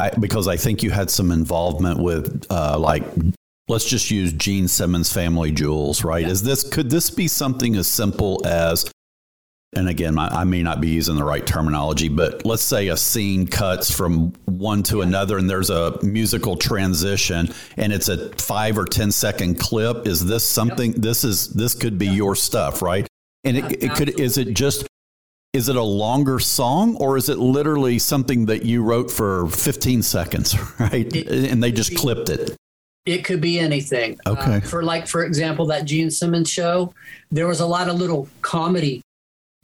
I, 0.01 0.11
because 0.11 0.49
I 0.49 0.57
think 0.57 0.83
you 0.83 0.91
had 0.91 1.11
some 1.11 1.31
involvement 1.31 2.01
with 2.01 2.47
uh, 2.51 2.79
like 2.79 3.05
let's 3.69 3.85
just 3.85 4.11
use 4.11 4.33
Gene 4.33 4.69
Simmons 4.69 5.13
Family 5.13 5.53
Jewels, 5.53 6.05
right? 6.05 6.23
Yeah. 6.23 6.31
Is 6.31 6.43
this 6.43 6.69
could 6.69 6.91
this 6.91 7.11
be 7.11 7.29
something 7.29 7.77
as 7.77 7.87
simple 7.87 8.47
as 8.47 8.91
and 9.75 9.89
again, 9.89 10.19
I, 10.19 10.29
I, 10.29 10.45
may 10.45 10.63
not 10.63 10.81
be 10.81 10.89
using 10.89 11.17
the 11.17 11.25
right 11.25 11.45
terminology, 11.45 12.09
but 12.09 12.47
let's 12.47 12.63
say 12.63 12.89
a 12.89 12.97
scene 12.97 13.47
cuts 13.47 13.95
from 13.95 14.33
one 14.47 14.83
to 14.85 15.03
another 15.03 15.37
and 15.37 15.51
there's 15.51 15.69
a 15.69 15.99
musical 16.03 16.57
transition 16.57 17.53
and 17.77 17.93
it's 17.93 18.09
a 18.09 18.31
five 18.37 18.79
or 18.79 18.85
ten 18.85 19.11
second 19.11 19.59
clip. 19.59 20.07
Is 20.07 20.25
this 20.25 20.45
something 20.45 20.93
yep. 20.93 21.03
this 21.03 21.25
is 21.25 21.49
this 21.49 21.75
could 21.75 21.99
be 21.99 22.07
yep. 22.07 22.17
your 22.17 22.35
stuff, 22.35 22.81
right? 22.81 23.07
And 23.45 23.59
it, 23.59 23.83
it 23.83 23.95
could 23.95 24.21
is 24.21 24.39
it 24.39 24.55
just 24.55 24.87
is 25.53 25.69
it 25.69 25.77
a 25.77 25.83
longer 25.83 26.39
song 26.39 26.97
or 26.97 27.17
is 27.17 27.29
it 27.29 27.39
literally 27.39 27.99
something 27.99 28.47
that 28.47 28.65
you 28.65 28.83
wrote 28.83 29.11
for 29.11 29.49
15 29.49 30.03
seconds, 30.03 30.55
right? 30.81 31.15
It, 31.15 31.51
and 31.51 31.63
they 31.63 31.73
just 31.73 31.97
clipped 31.97 32.29
it. 32.29 32.57
It 33.07 33.25
could 33.25 33.41
be 33.41 33.59
anything. 33.59 34.19
Okay. 34.27 34.57
Uh, 34.57 34.61
for 34.61 34.83
like, 34.83 35.07
for 35.07 35.25
example, 35.25 35.67
that 35.67 35.85
Gene 35.85 36.11
Simmons 36.11 36.51
show, 36.51 36.93
there 37.31 37.47
was 37.47 37.61
a 37.61 37.67
lot 37.67 37.89
of 37.89 37.97
little 37.97 38.29
comedy 38.43 39.01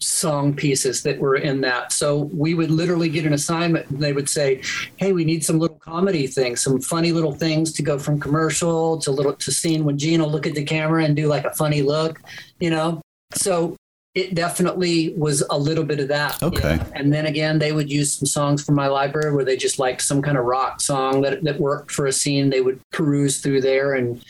song 0.03 0.55
pieces 0.55 1.03
that 1.03 1.19
were 1.19 1.37
in 1.37 1.61
that. 1.61 1.93
So 1.93 2.31
we 2.33 2.55
would 2.55 2.71
literally 2.71 3.09
get 3.09 3.25
an 3.25 3.33
assignment 3.33 3.89
and 3.91 4.01
they 4.01 4.13
would 4.13 4.29
say, 4.29 4.63
Hey, 4.97 5.13
we 5.13 5.25
need 5.25 5.45
some 5.45 5.59
little 5.59 5.79
comedy 5.79 6.27
things, 6.27 6.63
some 6.63 6.81
funny 6.81 7.13
little 7.13 7.33
things 7.33 7.73
to 7.75 7.83
go 7.83 7.99
from 7.99 8.21
commercial 8.21 8.99
to 8.99 9.11
little 9.11 9.35
to 9.35 9.53
scene 9.53 9.85
when 9.85 9.99
Gene 9.99 10.21
will 10.21 10.31
look 10.31 10.47
at 10.47 10.55
the 10.55 10.65
camera 10.65 11.05
and 11.05 11.17
do 11.17 11.27
like 11.27 11.45
a 11.45 11.53
funny 11.55 11.83
look, 11.83 12.21
you 12.59 12.71
know? 12.71 13.01
So 13.35 13.77
it 14.15 14.35
definitely 14.35 15.15
was 15.17 15.43
a 15.49 15.59
little 15.59 15.85
bit 15.85 15.99
of 15.99 16.09
that. 16.09 16.43
Okay. 16.43 16.79
And 16.95 17.13
then 17.13 17.27
again, 17.27 17.59
they 17.59 17.73
would 17.73 17.91
use 17.91 18.13
some 18.13 18.27
songs 18.27 18.63
from 18.63 18.75
my 18.75 18.87
library 18.87 19.35
where 19.35 19.45
they 19.45 19.57
just 19.57 19.79
liked 19.79 20.03
some 20.03 20.21
kind 20.21 20.37
of 20.37 20.45
rock 20.45 20.83
song 20.83 21.23
that, 21.23 21.43
that 21.45 21.59
worked 21.59 21.91
for 21.91 22.07
a 22.07 22.13
scene. 22.13 22.51
They 22.51 22.61
would 22.61 22.79
peruse 22.91 23.41
through 23.41 23.63
there 23.63 23.95
and 23.95 24.23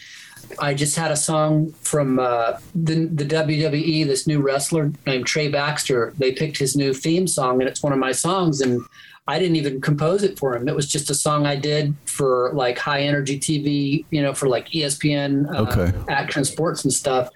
I 0.58 0.74
just 0.74 0.96
had 0.96 1.10
a 1.10 1.16
song 1.16 1.72
from 1.80 2.18
uh, 2.18 2.58
the, 2.74 3.06
the 3.06 3.24
WWE, 3.24 4.06
this 4.06 4.26
new 4.26 4.40
wrestler 4.40 4.92
named 5.06 5.26
Trey 5.26 5.48
Baxter. 5.48 6.12
They 6.18 6.32
picked 6.32 6.58
his 6.58 6.76
new 6.76 6.92
theme 6.92 7.26
song, 7.26 7.60
and 7.60 7.68
it's 7.68 7.82
one 7.82 7.92
of 7.92 7.98
my 7.98 8.12
songs. 8.12 8.60
And 8.60 8.82
I 9.26 9.38
didn't 9.38 9.56
even 9.56 9.80
compose 9.80 10.22
it 10.22 10.38
for 10.38 10.54
him. 10.56 10.68
It 10.68 10.74
was 10.74 10.88
just 10.88 11.10
a 11.10 11.14
song 11.14 11.46
I 11.46 11.56
did 11.56 11.94
for 12.06 12.52
like 12.54 12.78
high 12.78 13.02
energy 13.02 13.38
TV, 13.38 14.04
you 14.10 14.22
know, 14.22 14.34
for 14.34 14.48
like 14.48 14.68
ESPN, 14.70 15.52
uh, 15.54 15.62
okay. 15.62 15.98
action 16.08 16.44
sports 16.44 16.84
and 16.84 16.92
stuff. 16.92 17.30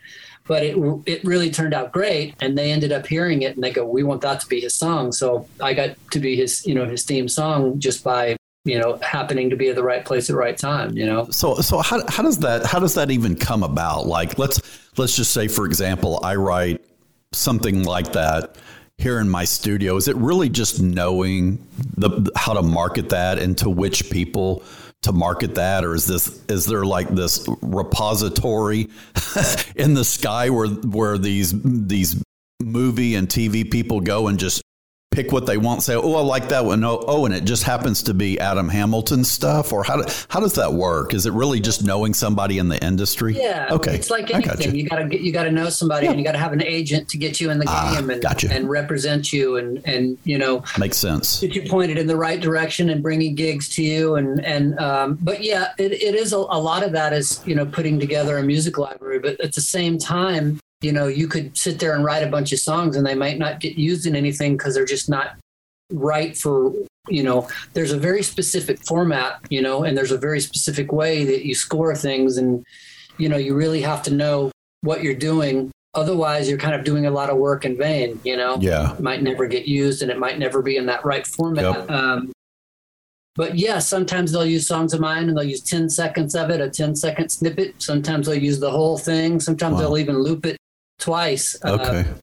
But 0.46 0.62
it 0.62 0.76
it 1.06 1.24
really 1.24 1.50
turned 1.50 1.74
out 1.74 1.92
great, 1.92 2.34
and 2.40 2.56
they 2.56 2.70
ended 2.70 2.92
up 2.92 3.06
hearing 3.06 3.42
it, 3.42 3.54
and 3.54 3.64
they 3.64 3.70
go, 3.70 3.84
"We 3.84 4.02
want 4.02 4.20
that 4.22 4.40
to 4.40 4.46
be 4.46 4.60
his 4.60 4.74
song." 4.74 5.12
So 5.12 5.48
I 5.60 5.74
got 5.74 5.96
to 6.12 6.20
be 6.20 6.36
his, 6.36 6.64
you 6.66 6.74
know, 6.74 6.86
his 6.86 7.02
theme 7.04 7.28
song 7.28 7.80
just 7.80 8.04
by 8.04 8.36
you 8.64 8.78
know 8.78 8.96
happening 8.96 9.48
to 9.50 9.56
be 9.56 9.68
at 9.68 9.76
the 9.76 9.82
right 9.82 10.04
place 10.04 10.28
at 10.28 10.34
the 10.34 10.38
right 10.38 10.58
time 10.58 10.90
you 10.96 11.06
know? 11.06 11.28
So 11.30 11.54
so 11.56 11.78
how, 11.78 12.02
how 12.08 12.24
does 12.24 12.38
that 12.38 12.66
how 12.66 12.80
does 12.80 12.94
that 12.94 13.12
even 13.12 13.36
come 13.36 13.62
about? 13.62 14.06
Like 14.06 14.38
let's 14.38 14.60
let's 14.96 15.14
just 15.14 15.32
say 15.32 15.46
for 15.46 15.66
example 15.66 16.18
i 16.24 16.34
write 16.34 16.84
something 17.32 17.84
like 17.84 18.12
that 18.12 18.56
here 18.98 19.20
in 19.20 19.28
my 19.28 19.44
studio. 19.44 19.96
Is 19.96 20.08
it 20.08 20.16
really 20.16 20.48
just 20.48 20.80
knowing 20.80 21.64
the 21.96 22.30
how 22.34 22.54
to 22.54 22.62
market 22.62 23.10
that 23.10 23.38
and 23.38 23.56
to 23.58 23.68
which 23.68 24.10
people 24.10 24.62
to 25.06 25.12
market 25.12 25.54
that 25.54 25.84
or 25.84 25.94
is 25.94 26.04
this 26.04 26.42
is 26.48 26.66
there 26.66 26.84
like 26.84 27.08
this 27.08 27.48
repository 27.62 28.88
in 29.76 29.94
the 29.94 30.04
sky 30.04 30.50
where 30.50 30.66
where 30.66 31.16
these 31.16 31.54
these 31.62 32.20
movie 32.60 33.14
and 33.14 33.28
TV 33.28 33.70
people 33.70 34.00
go 34.00 34.26
and 34.26 34.36
just 34.36 34.62
pick 35.16 35.32
what 35.32 35.46
they 35.46 35.56
want, 35.56 35.82
say, 35.82 35.94
oh, 35.94 36.14
I 36.14 36.20
like 36.20 36.50
that 36.50 36.66
one. 36.66 36.84
Oh, 36.84 37.02
oh, 37.08 37.24
and 37.24 37.34
it 37.34 37.44
just 37.44 37.62
happens 37.62 38.02
to 38.02 38.14
be 38.14 38.38
Adam 38.38 38.68
Hamilton 38.68 39.24
stuff? 39.24 39.72
Or 39.72 39.82
how, 39.82 40.02
do, 40.02 40.12
how 40.28 40.40
does 40.40 40.54
that 40.54 40.74
work? 40.74 41.14
Is 41.14 41.24
it 41.24 41.32
really 41.32 41.58
just 41.58 41.82
knowing 41.82 42.12
somebody 42.12 42.58
in 42.58 42.68
the 42.68 42.84
industry? 42.84 43.34
Yeah. 43.34 43.68
Okay. 43.70 43.94
It's 43.94 44.10
like 44.10 44.30
anything. 44.30 44.74
You. 44.74 44.82
you 44.82 44.88
gotta 44.88 45.06
get, 45.06 45.22
you 45.22 45.32
gotta 45.32 45.50
know 45.50 45.70
somebody 45.70 46.04
yeah. 46.04 46.10
and 46.10 46.20
you 46.20 46.24
gotta 46.24 46.38
have 46.38 46.52
an 46.52 46.62
agent 46.62 47.08
to 47.08 47.16
get 47.16 47.40
you 47.40 47.50
in 47.50 47.58
the 47.58 47.64
ah, 47.66 47.94
game 47.94 48.10
and, 48.10 48.20
gotcha. 48.20 48.52
and 48.52 48.68
represent 48.68 49.32
you 49.32 49.56
and, 49.56 49.80
and, 49.86 50.18
you 50.24 50.36
know, 50.36 50.62
makes 50.78 50.98
sense. 50.98 51.40
Get 51.40 51.54
you 51.54 51.62
pointed 51.62 51.96
in 51.96 52.06
the 52.06 52.16
right 52.16 52.40
direction 52.40 52.90
and 52.90 53.02
bringing 53.02 53.34
gigs 53.34 53.70
to 53.76 53.82
you. 53.82 54.16
And, 54.16 54.44
and, 54.44 54.78
um, 54.78 55.18
but 55.22 55.42
yeah, 55.42 55.72
it, 55.78 55.92
it 55.92 56.14
is 56.14 56.34
a, 56.34 56.36
a 56.36 56.60
lot 56.60 56.82
of 56.82 56.92
that 56.92 57.14
is, 57.14 57.40
you 57.46 57.54
know, 57.54 57.64
putting 57.64 57.98
together 57.98 58.36
a 58.36 58.42
music 58.42 58.76
library, 58.76 59.18
but 59.18 59.40
at 59.40 59.54
the 59.54 59.62
same 59.62 59.96
time, 59.96 60.60
you 60.80 60.92
know, 60.92 61.06
you 61.06 61.26
could 61.28 61.56
sit 61.56 61.78
there 61.78 61.94
and 61.94 62.04
write 62.04 62.22
a 62.22 62.30
bunch 62.30 62.52
of 62.52 62.58
songs 62.58 62.96
and 62.96 63.06
they 63.06 63.14
might 63.14 63.38
not 63.38 63.60
get 63.60 63.76
used 63.76 64.06
in 64.06 64.14
anything 64.14 64.56
because 64.56 64.74
they're 64.74 64.84
just 64.84 65.08
not 65.08 65.36
right 65.90 66.36
for, 66.36 66.72
you 67.08 67.22
know, 67.22 67.48
there's 67.72 67.92
a 67.92 67.98
very 67.98 68.22
specific 68.22 68.78
format, 68.84 69.40
you 69.48 69.62
know, 69.62 69.84
and 69.84 69.96
there's 69.96 70.12
a 70.12 70.18
very 70.18 70.40
specific 70.40 70.92
way 70.92 71.24
that 71.24 71.46
you 71.46 71.54
score 71.54 71.94
things. 71.94 72.36
And, 72.36 72.64
you 73.16 73.28
know, 73.28 73.36
you 73.36 73.54
really 73.54 73.80
have 73.82 74.02
to 74.04 74.12
know 74.12 74.50
what 74.82 75.02
you're 75.02 75.14
doing. 75.14 75.70
Otherwise, 75.94 76.46
you're 76.46 76.58
kind 76.58 76.74
of 76.74 76.84
doing 76.84 77.06
a 77.06 77.10
lot 77.10 77.30
of 77.30 77.38
work 77.38 77.64
in 77.64 77.76
vain, 77.76 78.20
you 78.22 78.36
know? 78.36 78.58
Yeah. 78.60 78.92
It 78.92 79.00
might 79.00 79.22
never 79.22 79.46
get 79.46 79.66
used 79.66 80.02
and 80.02 80.10
it 80.10 80.18
might 80.18 80.38
never 80.38 80.60
be 80.60 80.76
in 80.76 80.84
that 80.86 81.06
right 81.06 81.26
format. 81.26 81.64
Yep. 81.64 81.90
Um, 81.90 82.32
but 83.34 83.56
yeah, 83.56 83.78
sometimes 83.78 84.32
they'll 84.32 84.44
use 84.44 84.66
songs 84.66 84.92
of 84.92 85.00
mine 85.00 85.28
and 85.28 85.36
they'll 85.36 85.44
use 85.44 85.62
10 85.62 85.88
seconds 85.88 86.34
of 86.34 86.50
it, 86.50 86.60
a 86.60 86.68
10 86.68 86.96
second 86.96 87.30
snippet. 87.30 87.80
Sometimes 87.82 88.26
they'll 88.26 88.42
use 88.42 88.60
the 88.60 88.70
whole 88.70 88.98
thing. 88.98 89.40
Sometimes 89.40 89.74
wow. 89.74 89.80
they'll 89.80 89.98
even 89.98 90.18
loop 90.18 90.44
it 90.44 90.58
twice. 90.98 91.56
Uh, 91.64 91.78
okay. 91.80 92.00
Uh, 92.00 92.14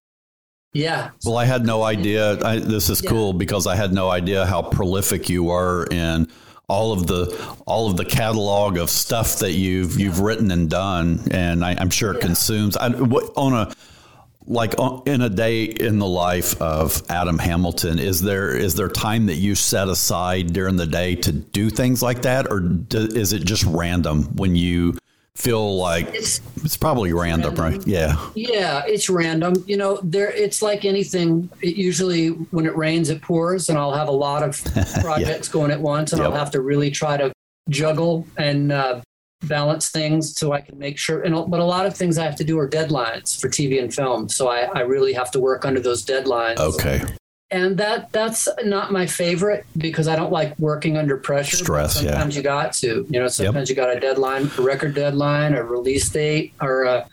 yeah. 0.74 1.12
Well, 1.24 1.38
I 1.38 1.46
had 1.46 1.66
no 1.66 1.84
idea. 1.84 2.44
I, 2.44 2.60
this 2.60 2.90
is 2.90 3.04
yeah. 3.04 3.10
cool 3.10 3.34
because 3.34 3.68
I 3.68 3.76
had 3.76 3.94
no 3.94 4.10
idea 4.10 4.46
how 4.46 4.64
prolific 4.64 5.30
you 5.30 5.44
were 5.44 5.86
in 5.92 6.28
all 6.68 6.94
of 6.94 7.08
the 7.08 7.56
all 7.68 7.90
of 7.90 7.98
the 7.98 8.06
catalog 8.06 8.78
of 8.78 8.90
stuff 8.90 9.40
that 9.40 9.52
you've 9.52 9.98
yeah. 9.98 10.06
you've 10.06 10.20
written 10.20 10.50
and 10.52 10.70
done, 10.70 11.20
and 11.32 11.64
I, 11.64 11.74
am 11.74 11.90
sure 11.90 12.12
it 12.12 12.18
yeah. 12.18 12.28
consumes. 12.28 12.78
I, 12.78 12.90
what, 12.90 13.32
on 13.36 13.54
a 13.54 13.74
like 14.46 14.74
in 15.06 15.22
a 15.22 15.30
day 15.30 15.64
in 15.64 16.00
the 16.00 16.08
life 16.08 16.60
of 16.62 17.02
Adam 17.10 17.38
Hamilton, 17.38 18.00
is 18.00 18.22
there 18.22 18.56
is 18.56 18.76
there 18.76 18.90
time 18.90 19.28
that 19.28 19.36
you 19.36 19.56
set 19.56 19.88
aside 19.88 20.54
during 20.54 20.76
the 20.76 20.88
day 20.88 21.16
to 21.16 21.32
do 21.32 21.70
things 21.70 22.02
like 22.02 22.24
that, 22.24 22.50
or 22.50 22.60
do, 22.60 23.00
is 23.00 23.34
it 23.34 23.44
just 23.44 23.64
random 23.66 24.24
when 24.36 24.56
you 24.56 24.98
feel 25.36 25.78
like 25.78 26.08
it's, 26.14 26.42
it's 26.58 26.78
probably 26.78 27.12
random, 27.12 27.56
random, 27.56 27.80
right? 27.80 27.88
Yeah. 27.88 28.30
Yeah, 28.36 28.84
it's 28.86 29.10
random. 29.10 29.64
You 29.68 29.78
know, 29.78 30.00
there 30.04 30.32
it's 30.32 30.62
like 30.62 30.86
anything. 30.86 31.50
It 31.62 31.76
usually 31.76 32.28
when 32.28 32.66
it 32.66 32.76
rains 32.76 33.10
it 33.10 33.22
pours 33.22 33.70
and 33.70 33.78
I'll 33.78 33.94
have 33.94 34.08
a 34.08 34.12
lot 34.12 34.44
of 34.44 34.64
projects 35.02 35.48
yeah. 35.48 35.54
going 35.54 35.72
at 35.72 35.80
once 35.80 36.14
and 36.14 36.22
yep. 36.22 36.30
I'll 36.32 36.38
have 36.38 36.52
to 36.52 36.62
really 36.62 36.92
try 36.92 37.18
to 37.18 37.32
juggle 37.70 38.28
and 38.38 38.72
uh, 38.72 39.02
balance 39.46 39.90
things 39.90 40.38
so 40.38 40.54
I 40.54 40.62
can 40.62 40.78
make 40.78 40.98
sure 40.98 41.24
and 41.24 41.34
but 41.50 41.60
a 41.60 41.66
lot 41.66 41.86
of 41.86 41.96
things 41.96 42.18
I 42.18 42.26
have 42.26 42.36
to 42.38 42.44
do 42.44 42.58
are 42.60 42.70
deadlines 42.70 43.40
for 43.40 43.50
TV 43.50 43.82
and 43.82 43.94
film. 43.94 44.30
So 44.30 44.50
I, 44.50 44.70
I 44.74 44.82
really 44.82 45.14
have 45.14 45.32
to 45.32 45.40
work 45.40 45.66
under 45.66 45.80
those 45.80 46.06
deadlines. 46.06 46.60
Okay 46.60 47.04
and 47.52 47.78
that 47.78 48.12
that's 48.12 48.48
not 48.64 48.92
my 48.92 49.06
favorite 49.06 49.66
because 49.78 50.08
I 50.08 50.16
don't 50.16 50.32
like 50.32 50.58
working 50.58 50.98
under 50.98 51.18
pressure. 51.18 51.58
Stress, 51.58 51.96
sometimes 51.96 52.36
yeah. 52.36 52.40
you 52.40 52.44
got 52.44 52.74
to, 52.74 53.06
you 53.10 53.20
know, 53.20 53.28
sometimes 53.28 53.70
yep. 53.70 53.78
you 53.78 53.84
got 53.84 53.96
a 53.96 54.00
deadline, 54.00 54.50
a 54.58 54.62
record 54.62 54.96
deadline, 54.96 55.54
a 55.54 55.64
release 55.64 56.10
date, 56.10 56.54
or 56.62 56.84
a 56.84 57.08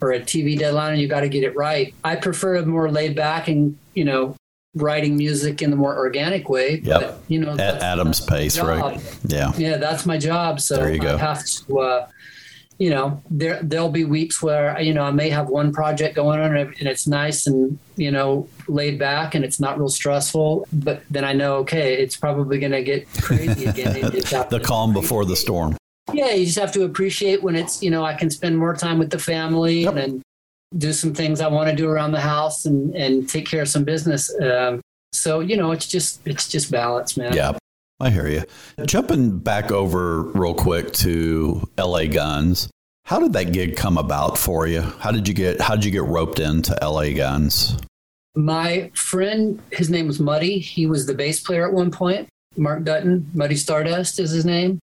or 0.00 0.12
a 0.12 0.20
TV 0.20 0.58
deadline, 0.58 0.92
and 0.92 1.00
you 1.00 1.08
got 1.08 1.20
to 1.20 1.28
get 1.28 1.42
it 1.42 1.56
right. 1.56 1.94
I 2.04 2.16
prefer 2.16 2.56
a 2.56 2.66
more 2.66 2.90
laid 2.90 3.16
back 3.16 3.48
and 3.48 3.78
you 3.94 4.04
know 4.04 4.36
writing 4.74 5.16
music 5.16 5.62
in 5.62 5.70
the 5.70 5.76
more 5.76 5.96
organic 5.96 6.48
way. 6.48 6.80
Yep. 6.80 7.00
But, 7.00 7.18
you 7.28 7.40
know, 7.40 7.52
at 7.52 7.82
Adam's 7.82 8.20
pace, 8.20 8.58
right? 8.58 9.00
Yeah. 9.24 9.52
Yeah, 9.56 9.76
that's 9.78 10.06
my 10.06 10.18
job. 10.18 10.60
So 10.60 10.76
there 10.76 10.92
you 10.92 11.00
go. 11.00 11.14
I 11.14 11.18
have 11.18 11.44
to. 11.44 11.78
Uh, 11.78 12.08
you 12.78 12.90
know, 12.90 13.20
there 13.28 13.60
there'll 13.60 13.90
be 13.90 14.04
weeks 14.04 14.40
where 14.40 14.80
you 14.80 14.94
know 14.94 15.02
I 15.02 15.10
may 15.10 15.30
have 15.30 15.48
one 15.48 15.72
project 15.72 16.14
going 16.14 16.38
on 16.38 16.56
and 16.56 16.74
it's 16.82 17.08
nice 17.08 17.46
and 17.46 17.76
you 17.96 18.10
know 18.10 18.48
laid 18.68 18.98
back 18.98 19.34
and 19.34 19.44
it's 19.44 19.58
not 19.58 19.78
real 19.78 19.88
stressful. 19.88 20.66
But 20.72 21.02
then 21.10 21.24
I 21.24 21.32
know, 21.32 21.56
okay, 21.56 21.94
it's 21.94 22.16
probably 22.16 22.60
going 22.60 22.72
to 22.72 22.82
get 22.82 23.08
crazy 23.20 23.66
again. 23.66 23.94
the 24.50 24.60
calm 24.62 24.92
before 24.92 25.24
the 25.24 25.34
storm. 25.34 25.76
Yeah, 26.12 26.30
you 26.30 26.46
just 26.46 26.58
have 26.58 26.72
to 26.72 26.84
appreciate 26.84 27.42
when 27.42 27.56
it's 27.56 27.82
you 27.82 27.90
know 27.90 28.04
I 28.04 28.14
can 28.14 28.30
spend 28.30 28.56
more 28.56 28.74
time 28.74 28.98
with 28.98 29.10
the 29.10 29.18
family 29.18 29.82
yep. 29.82 29.96
and 29.96 30.22
do 30.76 30.92
some 30.92 31.14
things 31.14 31.40
I 31.40 31.48
want 31.48 31.68
to 31.70 31.74
do 31.74 31.88
around 31.88 32.12
the 32.12 32.20
house 32.20 32.64
and 32.64 32.94
and 32.94 33.28
take 33.28 33.46
care 33.46 33.62
of 33.62 33.68
some 33.68 33.82
business. 33.82 34.32
Um, 34.40 34.80
so 35.12 35.40
you 35.40 35.56
know, 35.56 35.72
it's 35.72 35.88
just 35.88 36.24
it's 36.26 36.48
just 36.48 36.70
balance, 36.70 37.16
man. 37.16 37.32
Yeah. 37.32 37.58
I 38.00 38.10
hear 38.10 38.28
you. 38.28 38.44
Jumping 38.86 39.38
back 39.38 39.72
over 39.72 40.22
real 40.22 40.54
quick 40.54 40.92
to 40.94 41.68
LA 41.76 42.04
Guns. 42.04 42.70
How 43.04 43.18
did 43.18 43.32
that 43.32 43.52
gig 43.52 43.76
come 43.76 43.98
about 43.98 44.38
for 44.38 44.66
you? 44.66 44.82
How 44.82 45.10
did 45.10 45.26
you 45.26 45.34
get 45.34 45.60
how 45.60 45.74
did 45.74 45.84
you 45.84 45.90
get 45.90 46.04
roped 46.04 46.38
into 46.38 46.78
LA 46.80 47.10
Guns? 47.10 47.76
My 48.36 48.90
friend, 48.94 49.60
his 49.72 49.90
name 49.90 50.06
was 50.06 50.20
Muddy. 50.20 50.60
He 50.60 50.86
was 50.86 51.06
the 51.06 51.14
bass 51.14 51.40
player 51.40 51.66
at 51.66 51.72
one 51.72 51.90
point. 51.90 52.28
Mark 52.56 52.84
Dutton, 52.84 53.28
Muddy 53.34 53.56
Stardust 53.56 54.20
is 54.20 54.30
his 54.30 54.44
name. 54.44 54.78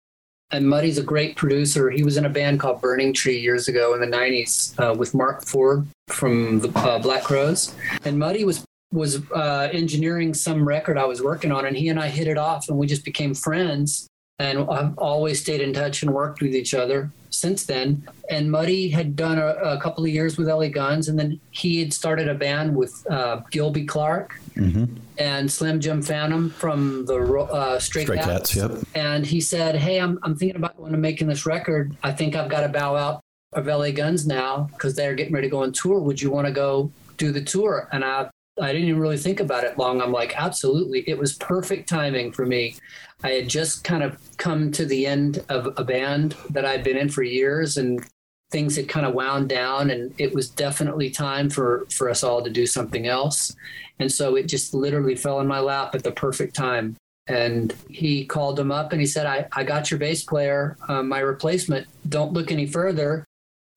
And 0.51 0.67
Muddy's 0.67 0.97
a 0.97 1.03
great 1.03 1.35
producer. 1.37 1.89
He 1.89 2.03
was 2.03 2.17
in 2.17 2.25
a 2.25 2.29
band 2.29 2.59
called 2.59 2.81
Burning 2.81 3.13
Tree 3.13 3.39
years 3.39 3.67
ago 3.67 3.93
in 3.93 4.01
the 4.01 4.07
90s 4.07 4.77
uh, 4.79 4.93
with 4.93 5.13
Marc 5.13 5.43
Ford 5.45 5.87
from 6.07 6.59
the 6.59 6.69
uh, 6.77 6.99
Black 6.99 7.23
Crowes. 7.23 7.73
And 8.03 8.19
Muddy 8.19 8.43
was 8.43 8.65
was 8.91 9.21
uh, 9.31 9.69
engineering 9.73 10.33
some 10.33 10.67
record 10.67 10.97
I 10.97 11.05
was 11.05 11.21
working 11.21 11.51
on, 11.51 11.65
and 11.65 11.75
he 11.75 11.89
and 11.89 11.99
I 11.99 12.07
hit 12.07 12.27
it 12.27 12.37
off, 12.37 12.69
and 12.69 12.77
we 12.77 12.87
just 12.87 13.03
became 13.05 13.33
friends. 13.33 14.07
and 14.39 14.59
I've 14.69 14.97
always 14.97 15.39
stayed 15.41 15.61
in 15.61 15.71
touch 15.73 16.03
and 16.03 16.13
worked 16.13 16.41
with 16.41 16.53
each 16.53 16.73
other 16.73 17.09
since 17.29 17.65
then. 17.65 18.05
And 18.29 18.51
Muddy 18.51 18.89
had 18.89 19.15
done 19.15 19.37
a, 19.37 19.47
a 19.75 19.79
couple 19.79 20.03
of 20.03 20.09
years 20.09 20.37
with 20.37 20.47
LA 20.49 20.67
Guns, 20.67 21.07
and 21.07 21.17
then 21.17 21.39
he 21.51 21.79
had 21.79 21.93
started 21.93 22.27
a 22.27 22.35
band 22.35 22.75
with 22.75 22.93
uh, 23.09 23.41
Gilby 23.51 23.85
Clarke 23.85 24.39
Mm-hmm. 24.55 24.85
and 25.17 25.51
Slim 25.51 25.81
Jim 25.81 26.01
Phantom 26.01 26.49
from 26.49 27.05
the 27.05 27.17
uh, 27.21 27.77
Stray, 27.77 28.03
Stray 28.05 28.15
Cats. 28.15 28.53
Cats, 28.53 28.55
yep. 28.55 28.71
And 28.95 29.25
he 29.25 29.41
said, 29.41 29.75
"Hey, 29.75 29.99
I'm 29.99 30.17
I'm 30.23 30.33
thinking 30.37 30.55
about 30.55 30.77
going 30.77 30.93
to 30.93 30.97
making 30.97 31.27
this 31.27 31.45
record. 31.45 31.93
I 32.03 32.13
think 32.13 32.37
I've 32.37 32.49
got 32.49 32.61
to 32.61 32.69
bow 32.69 32.95
out 32.95 33.19
of 33.51 33.67
LA 33.67 33.91
Guns 33.91 34.25
now 34.25 34.69
because 34.71 34.95
they're 34.95 35.13
getting 35.13 35.33
ready 35.33 35.47
to 35.47 35.51
go 35.51 35.63
on 35.63 35.73
tour. 35.73 35.99
Would 35.99 36.21
you 36.21 36.31
want 36.31 36.47
to 36.47 36.53
go 36.53 36.89
do 37.17 37.33
the 37.33 37.41
tour?" 37.41 37.89
And 37.91 38.05
I 38.05 38.29
I 38.61 38.71
didn't 38.71 38.87
even 38.87 39.01
really 39.01 39.17
think 39.17 39.39
about 39.39 39.65
it 39.65 39.77
long. 39.77 40.01
I'm 40.01 40.11
like, 40.11 40.33
absolutely. 40.37 41.03
It 41.07 41.17
was 41.17 41.33
perfect 41.33 41.89
timing 41.89 42.31
for 42.31 42.45
me. 42.45 42.75
I 43.23 43.31
had 43.31 43.49
just 43.49 43.83
kind 43.83 44.03
of 44.03 44.17
come 44.37 44.71
to 44.71 44.85
the 44.85 45.05
end 45.05 45.43
of 45.49 45.73
a 45.77 45.83
band 45.83 46.35
that 46.51 46.65
I'd 46.65 46.83
been 46.83 46.97
in 46.97 47.09
for 47.09 47.23
years 47.23 47.77
and 47.77 48.05
things 48.51 48.75
had 48.75 48.87
kind 48.87 49.05
of 49.05 49.13
wound 49.13 49.49
down 49.49 49.89
and 49.89 50.13
it 50.17 50.33
was 50.33 50.49
definitely 50.49 51.09
time 51.09 51.49
for 51.49 51.85
for 51.89 52.09
us 52.09 52.23
all 52.23 52.43
to 52.43 52.49
do 52.49 52.65
something 52.65 53.07
else. 53.07 53.55
And 53.99 54.11
so 54.11 54.35
it 54.35 54.47
just 54.47 54.73
literally 54.73 55.15
fell 55.15 55.39
in 55.39 55.47
my 55.47 55.59
lap 55.59 55.95
at 55.95 56.03
the 56.03 56.11
perfect 56.11 56.55
time. 56.55 56.95
And 57.27 57.73
he 57.89 58.25
called 58.25 58.59
him 58.59 58.71
up 58.71 58.91
and 58.91 59.01
he 59.01 59.07
said, 59.07 59.25
I, 59.25 59.47
I 59.51 59.63
got 59.63 59.89
your 59.89 59.99
bass 59.99 60.23
player, 60.23 60.77
uh, 60.87 61.01
my 61.01 61.19
replacement. 61.19 61.87
Don't 62.07 62.33
look 62.33 62.51
any 62.51 62.67
further. 62.67 63.25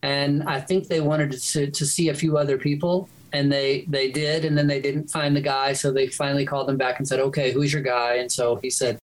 And 0.03 0.43
I 0.45 0.61
think 0.61 0.87
they 0.87 1.01
wanted 1.01 1.33
to, 1.33 1.71
to 1.71 1.87
see 1.87 2.11
a 2.11 2.15
few 2.15 2.37
other 2.37 2.59
people 2.59 3.09
and 3.33 3.51
they 3.53 3.85
they 3.89 4.11
did 4.11 4.45
and 4.45 4.57
then 4.57 4.67
they 4.67 4.81
didn't 4.81 5.09
find 5.09 5.37
the 5.37 5.41
guy 5.41 5.73
so 5.73 5.93
they 5.93 6.07
finally 6.09 6.47
called 6.47 6.69
him 6.69 6.77
back 6.77 6.99
and 6.99 7.07
said 7.07 7.21
okay 7.21 7.53
who's 7.53 7.73
your 7.73 7.83
guy 7.83 8.15
and 8.17 8.31
so 8.31 8.57
he 8.57 8.71
said 8.71 8.99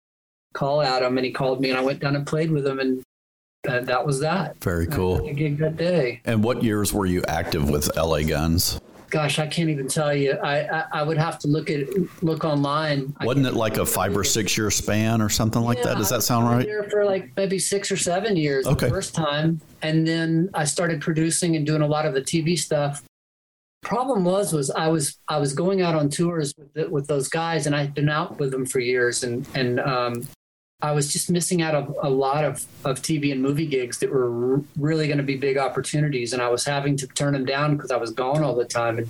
call 0.54 0.82
adam 0.82 1.16
and 1.18 1.24
he 1.24 1.32
called 1.32 1.60
me 1.60 1.70
and 1.70 1.78
i 1.78 1.82
went 1.82 1.98
down 2.00 2.14
and 2.16 2.26
played 2.26 2.50
with 2.50 2.66
him 2.66 2.78
and 2.78 3.02
uh, 3.68 3.80
that 3.80 4.04
was 4.04 4.18
that 4.20 4.56
Very 4.62 4.86
cool. 4.88 5.24
a 5.28 5.32
gig 5.32 5.56
that 5.58 5.76
day 5.76 6.20
And 6.24 6.42
what 6.42 6.62
years 6.64 6.92
were 6.92 7.06
you 7.06 7.22
active 7.28 7.70
with 7.70 7.94
LA 7.96 8.22
Guns? 8.22 8.80
gosh 9.10 9.38
i 9.38 9.46
can't 9.46 9.68
even 9.68 9.86
tell 9.88 10.14
you 10.14 10.32
i 10.42 10.60
i, 10.78 10.84
I 10.94 11.02
would 11.02 11.18
have 11.18 11.38
to 11.40 11.48
look 11.48 11.68
at 11.70 11.86
look 12.22 12.44
online 12.44 13.14
Wasn't 13.22 13.46
it 13.46 13.52
like 13.54 13.76
a 13.76 13.84
five 13.86 14.16
or 14.16 14.24
six 14.24 14.56
year 14.56 14.70
span 14.70 15.20
or 15.20 15.28
something 15.28 15.60
like 15.62 15.82
that? 15.82 15.96
Does 15.98 16.08
that 16.08 16.22
sound 16.22 16.48
I 16.48 16.56
right? 16.56 16.66
There 16.66 16.82
for 16.84 17.04
like 17.04 17.30
maybe 17.36 17.58
six 17.58 17.90
or 17.92 17.96
seven 17.96 18.36
years 18.36 18.66
Okay. 18.66 18.86
the 18.86 18.90
first 18.92 19.14
time, 19.14 19.60
and 19.82 20.06
then 20.08 20.48
I 20.54 20.64
started 20.64 21.00
producing 21.02 21.56
and 21.56 21.66
doing 21.66 21.82
a 21.82 21.86
lot 21.86 22.06
of 22.06 22.14
the 22.14 22.22
TV 22.22 22.58
stuff. 22.58 23.02
Problem 23.82 24.24
was, 24.24 24.52
was 24.52 24.70
I 24.70 24.88
was 24.88 25.18
I 25.28 25.38
was 25.38 25.54
going 25.54 25.82
out 25.82 25.94
on 25.94 26.08
tours 26.08 26.54
with 26.56 26.72
the, 26.74 26.88
with 26.88 27.08
those 27.08 27.28
guys, 27.28 27.66
and 27.66 27.74
I'd 27.74 27.94
been 27.94 28.08
out 28.08 28.38
with 28.38 28.52
them 28.52 28.64
for 28.64 28.78
years, 28.78 29.24
and 29.24 29.46
and 29.54 29.80
um, 29.80 30.26
I 30.80 30.92
was 30.92 31.12
just 31.12 31.30
missing 31.30 31.62
out 31.62 31.74
of 31.74 31.94
a 32.00 32.08
lot 32.08 32.44
of 32.44 32.64
of 32.84 33.02
TV 33.02 33.32
and 33.32 33.42
movie 33.42 33.66
gigs 33.66 33.98
that 33.98 34.10
were 34.10 34.54
r- 34.56 34.62
really 34.78 35.06
going 35.08 35.18
to 35.18 35.24
be 35.24 35.36
big 35.36 35.58
opportunities, 35.58 36.32
and 36.32 36.40
I 36.40 36.48
was 36.48 36.64
having 36.64 36.96
to 36.98 37.08
turn 37.08 37.32
them 37.32 37.44
down 37.44 37.76
because 37.76 37.90
I 37.90 37.96
was 37.96 38.12
gone 38.12 38.44
all 38.44 38.54
the 38.54 38.64
time, 38.64 38.98
and 38.98 39.08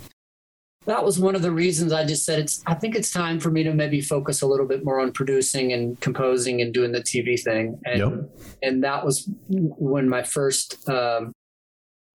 that 0.87 1.05
was 1.05 1.19
one 1.19 1.35
of 1.35 1.43
the 1.43 1.51
reasons 1.51 1.93
I 1.93 2.03
just 2.03 2.25
said 2.25 2.39
it's. 2.39 2.63
I 2.65 2.73
think 2.73 2.95
it's 2.95 3.11
time 3.11 3.39
for 3.39 3.51
me 3.51 3.61
to 3.63 3.73
maybe 3.75 4.01
focus 4.01 4.41
a 4.41 4.47
little 4.47 4.65
bit 4.67 4.83
more 4.83 4.99
on 4.99 5.11
producing 5.11 5.71
and 5.71 5.99
composing 6.01 6.61
and 6.61 6.73
doing 6.73 6.91
the 6.91 7.01
TV 7.01 7.39
thing. 7.39 7.79
And 7.85 7.99
Yep. 7.99 8.29
and 8.63 8.83
that 8.83 9.05
was 9.05 9.29
when 9.49 10.09
my 10.09 10.23
first 10.23 10.89
um, 10.89 11.31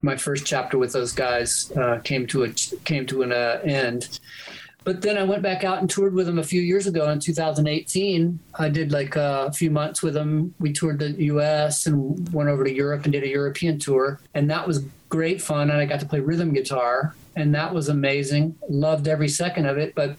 my 0.02 0.16
first 0.16 0.46
chapter 0.46 0.78
with 0.78 0.92
those 0.92 1.12
guys 1.12 1.72
uh, 1.76 1.98
came 1.98 2.26
to 2.28 2.44
a 2.44 2.50
came 2.84 3.06
to 3.06 3.22
an 3.22 3.32
uh, 3.32 3.60
end. 3.64 4.20
But 4.84 5.02
then 5.02 5.18
I 5.18 5.22
went 5.22 5.42
back 5.42 5.64
out 5.64 5.80
and 5.80 5.90
toured 5.90 6.14
with 6.14 6.26
them 6.26 6.38
a 6.38 6.42
few 6.42 6.62
years 6.62 6.86
ago 6.86 7.10
in 7.10 7.20
2018. 7.20 8.38
I 8.54 8.68
did 8.68 8.90
like 8.90 9.16
a 9.16 9.52
few 9.52 9.70
months 9.70 10.02
with 10.02 10.14
them. 10.14 10.54
We 10.60 10.72
toured 10.72 11.00
the 11.00 11.10
U.S. 11.24 11.86
and 11.86 12.32
went 12.32 12.48
over 12.48 12.64
to 12.64 12.72
Europe 12.72 13.04
and 13.04 13.12
did 13.12 13.24
a 13.24 13.28
European 13.28 13.78
tour, 13.78 14.20
and 14.34 14.50
that 14.50 14.66
was 14.66 14.84
great 15.08 15.42
fun. 15.42 15.70
And 15.70 15.78
I 15.78 15.84
got 15.84 16.00
to 16.00 16.06
play 16.06 16.20
rhythm 16.20 16.54
guitar, 16.54 17.14
and 17.36 17.54
that 17.54 17.74
was 17.74 17.88
amazing. 17.88 18.56
Loved 18.68 19.08
every 19.08 19.28
second 19.28 19.66
of 19.66 19.76
it. 19.76 19.94
But 19.94 20.16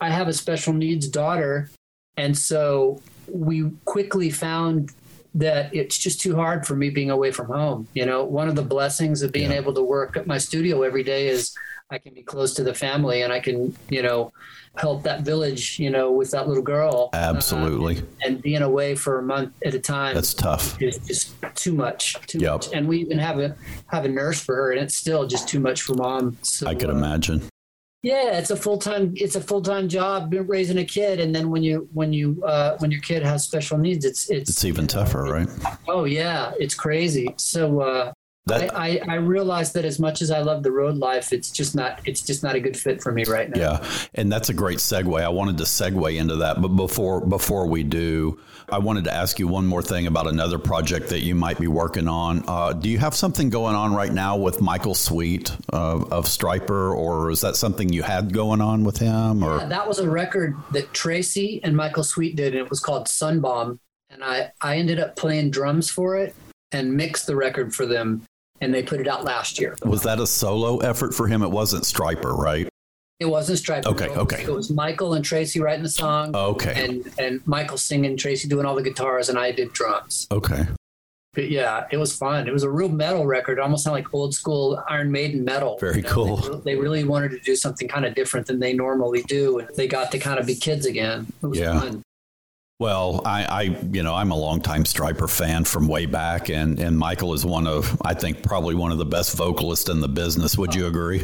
I 0.00 0.10
have 0.10 0.28
a 0.28 0.34
special 0.34 0.72
needs 0.72 1.08
daughter, 1.08 1.70
and 2.16 2.36
so 2.36 3.00
we 3.32 3.70
quickly 3.84 4.28
found 4.28 4.92
that 5.34 5.74
it's 5.74 5.96
just 5.96 6.20
too 6.20 6.34
hard 6.34 6.66
for 6.66 6.74
me 6.74 6.90
being 6.90 7.10
away 7.10 7.30
from 7.30 7.46
home. 7.46 7.88
You 7.94 8.06
know, 8.06 8.24
one 8.24 8.48
of 8.48 8.56
the 8.56 8.62
blessings 8.62 9.22
of 9.22 9.32
being 9.32 9.50
Yeah. 9.50 9.58
able 9.58 9.74
to 9.74 9.82
work 9.82 10.16
at 10.16 10.26
my 10.26 10.38
studio 10.38 10.82
every 10.82 11.02
day 11.04 11.28
is 11.28 11.52
I 11.90 11.98
can 11.98 12.14
be 12.14 12.22
close 12.22 12.54
to 12.54 12.64
the 12.64 12.74
family 12.74 13.22
and 13.22 13.32
I 13.32 13.40
can, 13.40 13.76
you 13.88 14.02
know, 14.02 14.32
help 14.76 15.02
that 15.04 15.22
village, 15.22 15.78
you 15.78 15.90
know, 15.90 16.12
with 16.12 16.30
that 16.30 16.46
little 16.48 16.62
girl. 16.62 17.10
uh, 17.12 17.16
Absolutely. 17.16 18.02
and 18.24 18.40
being 18.42 18.62
away 18.62 18.94
for 18.94 19.18
a 19.18 19.22
month 19.22 19.52
at 19.64 19.74
a 19.74 19.80
time 19.80 20.14
That's 20.14 20.34
tough. 20.34 20.76
is 20.80 20.98
just 21.06 21.34
too 21.56 21.72
much. 21.74 22.14
Too 22.26 22.38
Yep. 22.38 22.52
much. 22.52 22.68
And 22.72 22.86
we 22.88 22.98
even 23.00 23.18
have 23.18 23.38
a 23.40 23.56
have 23.88 24.04
a 24.04 24.08
nurse 24.08 24.40
for 24.40 24.54
her 24.54 24.70
and 24.72 24.80
it's 24.80 24.96
still 24.96 25.26
just 25.26 25.48
too 25.48 25.58
much 25.60 25.82
for 25.82 25.94
mom. 25.94 26.38
So 26.42 26.66
I 26.68 26.74
could 26.74 26.90
uh, 26.90 26.94
imagine. 26.94 27.42
Yeah, 28.02 28.38
it's 28.38 28.50
a 28.50 28.56
full 28.56 28.78
time. 28.78 29.12
It's 29.16 29.36
a 29.36 29.40
full 29.40 29.60
time 29.62 29.88
job 29.88 30.34
raising 30.46 30.78
a 30.78 30.84
kid, 30.84 31.20
and 31.20 31.34
then 31.34 31.50
when 31.50 31.62
you 31.62 31.88
when 31.92 32.12
you 32.12 32.42
uh, 32.44 32.76
when 32.78 32.90
your 32.90 33.00
kid 33.02 33.22
has 33.22 33.44
special 33.44 33.76
needs, 33.78 34.04
it's 34.04 34.30
it's, 34.30 34.50
It's 34.50 34.64
even 34.64 34.86
tougher, 34.86 35.22
right? 35.24 35.48
Oh 35.86 36.04
yeah, 36.04 36.52
it's 36.58 36.74
crazy. 36.74 37.34
So 37.36 37.80
uh, 37.80 38.12
That 38.46 38.74
I, 38.74 39.00
I 39.06 39.12
I 39.12 39.14
realize 39.16 39.72
that 39.74 39.84
as 39.84 39.98
much 39.98 40.22
as 40.22 40.30
I 40.30 40.40
love 40.40 40.62
the 40.62 40.72
road 40.72 40.96
life, 40.96 41.32
it's 41.32 41.50
just 41.50 41.74
not 41.74 42.00
it's 42.06 42.22
just 42.22 42.42
not 42.42 42.54
a 42.54 42.60
good 42.60 42.76
fit 42.76 43.02
for 43.02 43.12
me 43.12 43.24
right 43.24 43.50
now. 43.50 43.60
Yeah, 43.60 43.90
and 44.14 44.32
that's 44.32 44.48
a 44.48 44.54
great 44.54 44.78
segue. 44.78 45.22
I 45.22 45.28
wanted 45.28 45.58
to 45.58 45.64
segue 45.64 46.16
into 46.16 46.36
that, 46.36 46.62
but 46.62 46.68
before 46.68 47.20
before 47.20 47.66
we 47.66 47.82
do, 47.84 48.40
I 48.72 48.78
wanted 48.78 49.04
to 49.04 49.12
ask 49.12 49.38
you 49.38 49.48
one 49.48 49.66
more 49.66 49.82
thing 49.82 50.06
about 50.06 50.28
another 50.28 50.58
project 50.58 51.08
that 51.08 51.20
you 51.20 51.34
might 51.34 51.58
be 51.58 51.66
working 51.66 52.06
on. 52.06 52.44
Uh, 52.46 52.72
do 52.72 52.88
you 52.88 52.98
have 52.98 53.16
something 53.16 53.50
going 53.50 53.74
on 53.74 53.92
right 53.92 54.12
now 54.12 54.36
with 54.36 54.60
Michael 54.60 54.94
Sweet 54.94 55.50
uh, 55.72 56.04
of 56.10 56.26
Stryper, 56.26 56.94
or 56.94 57.30
is 57.30 57.40
that 57.40 57.56
something 57.56 57.92
you 57.92 58.02
had 58.02 58.32
going 58.32 58.60
on 58.60 58.84
with 58.84 58.96
him? 58.96 59.42
Or 59.42 59.58
Yeah, 59.58 59.66
that 59.66 59.88
was 59.88 59.98
a 59.98 60.08
record 60.08 60.56
that 60.70 60.92
Tracii 60.92 61.60
and 61.64 61.76
Michael 61.76 62.04
Sweet 62.04 62.36
did, 62.36 62.54
and 62.54 62.64
it 62.64 62.70
was 62.70 62.80
called 62.80 63.06
Sunbomb. 63.08 63.78
And 64.10 64.22
I, 64.22 64.52
I 64.60 64.76
ended 64.76 65.00
up 65.00 65.16
playing 65.16 65.50
drums 65.50 65.90
for 65.90 66.16
it 66.16 66.34
and 66.72 66.96
mixed 66.96 67.26
the 67.26 67.34
record 67.34 67.74
for 67.74 67.86
them, 67.86 68.22
and 68.60 68.72
they 68.72 68.82
put 68.82 69.00
it 69.00 69.08
out 69.08 69.24
last 69.24 69.58
year. 69.60 69.76
was 69.84 70.02
that 70.02 70.20
a 70.20 70.26
solo 70.26 70.78
effort 70.78 71.12
for 71.12 71.26
him? 71.26 71.42
It 71.42 71.50
wasn't 71.50 71.84
Stryper, 71.84 72.36
right? 72.36 72.68
It 73.20 73.26
wasn't 73.26 73.58
Stripe. 73.58 73.84
Okay, 73.86 74.08
okay. 74.08 74.42
It 74.42 74.50
was 74.50 74.70
Michael 74.70 75.12
and 75.14 75.22
Tracii 75.24 75.60
writing 75.60 75.82
the 75.82 75.90
song, 75.90 76.34
Okay, 76.34 76.84
and 76.84 77.06
and 77.18 77.46
Michael 77.46 77.76
singing, 77.76 78.16
Tracii 78.16 78.48
doing 78.48 78.64
all 78.66 78.74
the 78.74 78.82
guitars, 78.82 79.28
and 79.28 79.38
I 79.38 79.52
did 79.52 79.72
drums. 79.74 80.26
okay, 80.32 80.66
But 81.34 81.50
yeah, 81.50 81.86
it 81.92 81.98
was 81.98 82.16
fun. 82.16 82.48
It 82.48 82.52
was 82.52 82.62
a 82.62 82.70
real 82.70 82.88
metal 82.88 83.26
record, 83.26 83.58
it 83.58 83.60
almost 83.60 83.84
sounded 83.84 84.04
like 84.04 84.14
old 84.14 84.32
school 84.34 84.82
Iron 84.88 85.12
Maiden 85.12 85.44
metal. 85.44 85.76
Very 85.78 85.96
You 85.96 86.02
know, 86.02 86.08
cool. 86.08 86.36
They, 86.36 86.72
they 86.74 86.80
really 86.80 87.04
wanted 87.04 87.30
to 87.32 87.38
do 87.40 87.54
something 87.56 87.86
kind 87.88 88.06
of 88.06 88.14
different 88.14 88.46
than 88.46 88.58
they 88.58 88.72
normally 88.72 89.22
do, 89.24 89.58
and 89.58 89.68
they 89.76 89.86
got 89.86 90.10
to 90.12 90.18
kind 90.18 90.38
of 90.40 90.46
be 90.46 90.54
kids 90.54 90.86
again. 90.86 91.26
It 91.42 91.46
was 91.46 91.58
Yeah. 91.58 91.78
fun. 91.78 92.02
Well, 92.78 93.20
I, 93.26 93.44
I, 93.44 93.62
you 93.92 94.02
know, 94.02 94.14
I'm 94.14 94.30
a 94.30 94.36
longtime 94.36 94.84
Stryper 94.84 95.28
fan 95.28 95.64
from 95.64 95.86
way 95.86 96.06
back, 96.06 96.48
and 96.48 96.80
and 96.80 96.98
Michael 96.98 97.34
is 97.34 97.44
one 97.44 97.66
of, 97.66 98.00
I 98.02 98.14
think, 98.14 98.42
probably 98.42 98.74
one 98.74 98.90
of 98.90 98.96
the 98.96 99.04
best 99.04 99.36
vocalists 99.36 99.90
in 99.90 100.00
the 100.00 100.08
business. 100.08 100.56
Would 100.56 100.74
you 100.74 100.86
oh. 100.86 100.88
agree? 100.88 101.22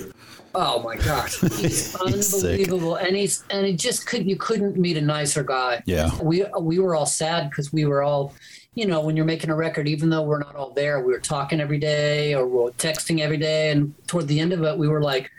Oh 0.59 0.83
my 0.83 0.97
gosh, 0.97 1.39
he's 1.41 1.93
He's 2.07 2.35
unbelievable, 2.35 2.97
and 2.97 3.15
he's 3.15 3.45
and 3.51 3.67
he 3.67 3.75
just 3.75 4.07
could 4.07 4.27
you 4.29 4.37
couldn't 4.37 4.77
meet 4.79 4.97
a 4.97 5.01
nicer 5.03 5.45
guy. 5.45 5.83
Yeah. 5.87 6.11
we 6.23 6.45
we 6.61 6.79
were 6.79 6.97
all 6.97 7.05
sad 7.07 7.51
because 7.51 7.73
we 7.75 7.85
were 7.85 8.03
all, 8.03 8.33
you 8.75 8.87
know, 8.87 9.01
when 9.03 9.17
you're 9.17 9.27
making 9.27 9.51
a 9.51 9.55
record, 9.55 9.87
even 9.87 10.09
though 10.09 10.23
we're 10.23 10.39
not 10.39 10.57
all 10.57 10.71
there, 10.71 11.01
we 11.01 11.13
were 11.13 11.21
talking 11.21 11.61
every 11.61 11.79
day 11.79 12.35
or 12.35 12.47
we 12.47 12.57
we're 12.57 12.71
texting 12.73 13.21
every 13.21 13.37
day, 13.37 13.71
and 13.71 13.95
toward 14.07 14.29
the 14.29 14.41
end 14.41 14.53
of 14.53 14.63
it, 14.65 14.77
we 14.77 14.89
were 14.89 15.03
like. 15.03 15.31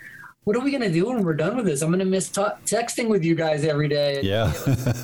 What 0.43 0.55
are 0.55 0.61
we 0.61 0.71
going 0.71 0.83
to 0.83 0.89
do 0.89 1.07
when 1.07 1.23
we're 1.25 1.33
done 1.33 1.57
with 1.57 1.65
this? 1.65 1.81
I'm 1.81 1.89
going 1.89 1.99
to 1.99 2.05
miss 2.05 2.29
ta- 2.29 2.55
texting 2.65 3.09
with 3.09 3.21
you 3.21 3.35
guys 3.35 3.65
every 3.65 3.89
day. 3.89 4.15
And 4.19 4.23
Yeah. 4.25 4.53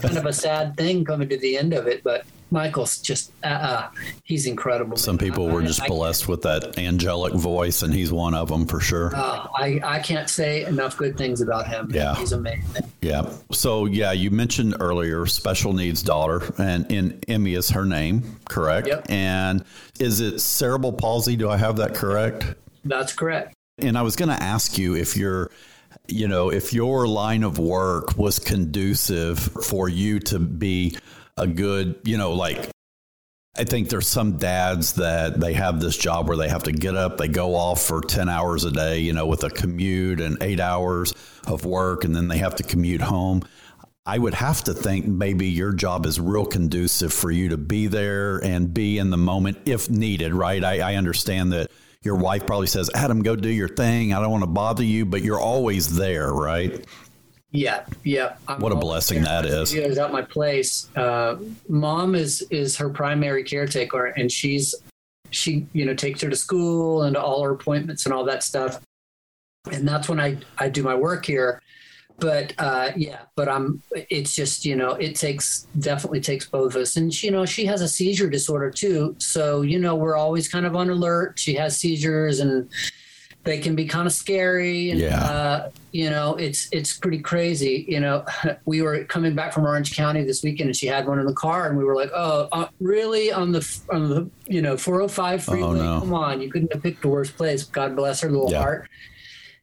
kind 0.02 0.18
of 0.18 0.26
a 0.26 0.32
sad 0.32 0.78
thing 0.78 1.04
coming 1.04 1.28
to 1.28 1.36
the 1.36 1.58
end 1.58 1.74
of 1.74 1.86
it, 1.86 2.02
but 2.02 2.24
Michael's 2.54 3.00
just, 3.00 3.32
uh, 3.44 3.48
uh, 3.48 3.90
he's 4.24 4.46
incredible. 4.46 4.96
Some 4.96 5.18
people 5.18 5.50
were 5.50 5.64
just 5.64 5.82
I- 5.82 5.86
I- 5.86 5.90
blessed 5.90 6.28
with 6.28 6.44
that 6.44 6.78
angelic 6.78 7.34
voice, 7.34 7.82
and 7.82 7.92
he's 7.92 8.14
one 8.14 8.36
of 8.36 8.48
them 8.48 8.68
for 8.68 8.80
sure. 8.80 9.12
Oh, 9.16 9.50
I, 9.58 9.82
I 9.84 10.00
can't 10.00 10.30
say 10.30 10.64
enough 10.64 10.96
good 10.96 11.18
things 11.18 11.42
about 11.42 11.68
him. 11.68 11.90
Yeah. 11.92 12.14
He's 12.16 12.32
amazing. 12.32 12.84
Yeah. 13.02 13.28
So, 13.52 13.86
yeah, 13.86 14.12
you 14.12 14.30
mentioned 14.30 14.76
earlier 14.80 15.26
special 15.26 15.74
needs 15.74 16.04
daughter, 16.04 16.54
and 16.60 16.90
in 16.92 17.20
Emmy 17.28 17.56
is 17.56 17.72
her 17.72 17.86
name, 17.86 18.38
correct? 18.48 18.88
Yep. 18.88 19.08
And 19.10 19.66
is 20.00 20.20
it 20.20 20.40
cerebral 20.40 20.94
palsy? 20.94 21.36
Do 21.36 21.50
I 21.50 21.58
have 21.58 21.78
that 21.78 21.96
correct? 21.96 22.54
That's 22.86 23.14
correct. 23.14 23.56
And 23.80 23.98
I 23.98 24.04
was 24.04 24.16
going 24.16 24.30
to 24.30 24.42
ask 24.42 24.78
you 24.78 24.96
if 24.96 25.18
you're, 25.18 25.50
you 26.08 26.28
know, 26.28 26.52
if 26.52 26.72
your 26.72 27.08
line 27.08 27.42
of 27.42 27.58
work 27.58 28.16
was 28.16 28.38
conducive 28.38 29.40
for 29.40 29.90
you 29.90 30.20
to 30.20 30.38
be 30.38 30.96
a 31.38 31.48
good, 31.48 32.00
you 32.04 32.18
know, 32.18 32.34
like, 32.34 32.70
I 33.56 33.66
think 33.66 33.90
there's 33.90 34.08
some 34.08 34.38
dads 34.38 34.94
that 34.94 35.40
they 35.40 35.54
have 35.54 35.80
this 35.80 35.96
job 35.96 36.28
where 36.28 36.38
they 36.38 36.50
have 36.50 36.64
to 36.64 36.72
get 36.72 36.96
up, 36.96 37.18
they 37.18 37.28
go 37.28 37.56
off 37.56 37.84
for 37.84 38.02
10 38.02 38.28
hours 38.28 38.64
a 38.64 38.72
day, 38.72 39.00
you 39.00 39.14
know, 39.14 39.28
with 39.28 39.44
a 39.44 39.50
commute 39.50 40.20
and 40.20 40.42
eight 40.42 40.60
hours 40.60 41.14
of 41.46 41.64
work, 41.64 42.04
and 42.04 42.16
then 42.16 42.28
they 42.28 42.40
have 42.40 42.56
to 42.56 42.64
commute 42.64 43.02
home. 43.02 43.44
I 44.06 44.18
would 44.18 44.34
have 44.34 44.64
to 44.66 44.74
think 44.74 45.06
maybe 45.06 45.48
your 45.48 45.72
job 45.72 46.06
is 46.06 46.20
real 46.20 46.46
conducive 46.46 47.14
for 47.14 47.32
you 47.32 47.50
to 47.50 47.58
be 47.58 47.88
there 47.88 48.40
and 48.44 48.74
be 48.74 48.98
in 48.98 49.12
the 49.12 49.18
moment 49.18 49.60
if 49.66 49.90
needed, 49.90 50.34
right? 50.34 50.62
I, 50.64 50.94
I 50.94 50.96
understand 50.96 51.54
that 51.54 51.72
your 52.02 52.16
wife 52.16 52.46
probably 52.46 52.68
says, 52.68 52.90
Adam, 52.94 53.22
go 53.22 53.36
do 53.36 53.50
your 53.50 53.70
thing. 53.70 54.14
I 54.14 54.20
don't 54.20 54.32
want 54.32 54.44
to 54.44 54.50
bother 54.50 54.84
you, 54.84 55.06
but 55.06 55.22
you're 55.22 55.40
always 55.40 55.96
there, 55.96 56.34
right? 56.34 56.86
Yeah, 57.54 57.86
yeah. 58.04 58.36
I'm 58.48 58.60
what 58.60 58.72
a 58.72 58.76
blessing 58.76 59.22
that 59.22 59.46
is. 59.46 59.74
Is 59.74 59.98
at 59.98 60.12
my 60.12 60.24
place. 60.24 60.90
Uh, 60.96 61.38
mom 61.70 62.16
is 62.16 62.42
is 62.50 62.76
her 62.78 62.90
primary 62.90 63.44
caretaker, 63.44 64.08
and 64.08 64.32
she's 64.32 64.76
she 65.30 65.68
you 65.72 65.86
know 65.86 65.94
takes 65.94 66.22
her 66.22 66.30
to 66.30 66.36
school 66.36 67.04
and 67.04 67.16
all 67.16 67.44
her 67.44 67.52
appointments 67.52 68.06
and 68.06 68.14
all 68.14 68.26
that 68.26 68.44
stuff. 68.44 68.82
And 69.72 69.88
that's 69.88 70.10
when 70.10 70.20
I 70.20 70.38
I 70.58 70.68
do 70.68 70.84
my 70.84 70.96
work 70.96 71.26
here 71.26 71.62
but 72.20 72.54
uh, 72.58 72.92
yeah, 72.96 73.20
but 73.36 73.50
I'm. 73.50 73.82
It's 73.92 74.36
just 74.36 74.66
you 74.66 74.76
know, 74.76 74.92
it 74.92 75.16
takes 75.16 75.68
definitely 75.80 76.22
takes 76.22 76.46
both 76.46 76.76
of 76.76 76.82
us, 76.82 76.96
and 76.96 77.24
you 77.24 77.32
know, 77.32 77.46
she 77.46 77.66
has 77.66 77.82
a 77.82 77.88
seizure 77.88 78.30
disorder 78.30 78.70
too. 78.70 79.16
So 79.18 79.62
you 79.62 79.80
know, 79.80 79.96
we're 79.96 80.16
always 80.16 80.48
kind 80.48 80.66
of 80.66 80.76
on 80.76 80.90
alert. 80.90 81.40
She 81.40 81.56
has 81.56 81.78
seizures, 81.78 82.40
and 82.40 82.70
they 83.44 83.60
can 83.60 83.76
be 83.76 83.86
kind 83.86 84.08
of 84.08 84.14
scary. 84.14 84.92
And, 84.92 85.00
yeah. 85.00 85.24
Uh, 85.24 85.72
you 85.92 86.10
know, 86.10 86.36
it's 86.36 86.70
it's 86.72 86.98
pretty 86.98 87.20
crazy. 87.20 87.86
You 87.88 88.00
know, 88.00 88.26
we 88.66 88.82
were 88.82 89.04
coming 89.06 89.36
back 89.36 89.54
from 89.54 89.66
Orange 89.66 89.96
County 89.96 90.24
this 90.24 90.44
weekend, 90.44 90.70
and 90.70 90.76
she 90.76 90.88
had 90.88 91.08
one 91.08 91.20
in 91.20 91.26
the 91.26 91.34
car, 91.34 91.70
and 91.70 91.78
we 91.78 91.84
were 91.84 91.96
like, 91.96 92.10
"Oh, 92.14 92.48
uh, 92.52 92.68
really?" 92.80 93.32
On 93.32 93.52
the 93.52 93.80
on 93.92 94.10
the 94.10 94.30
you 94.48 94.62
know 94.62 94.76
405 94.76 95.44
freeway. 95.44 95.62
Oh, 95.62 95.74
no. 95.74 96.00
Come 96.00 96.14
on, 96.14 96.42
you 96.42 96.50
couldn't 96.50 96.74
have 96.74 96.82
picked 96.82 97.06
a 97.06 97.08
worse 97.08 97.32
place. 97.32 97.64
God 97.64 97.96
bless 97.96 98.22
her 98.22 98.30
little 98.30 98.52
yeah. 98.52 98.60
heart 98.60 98.90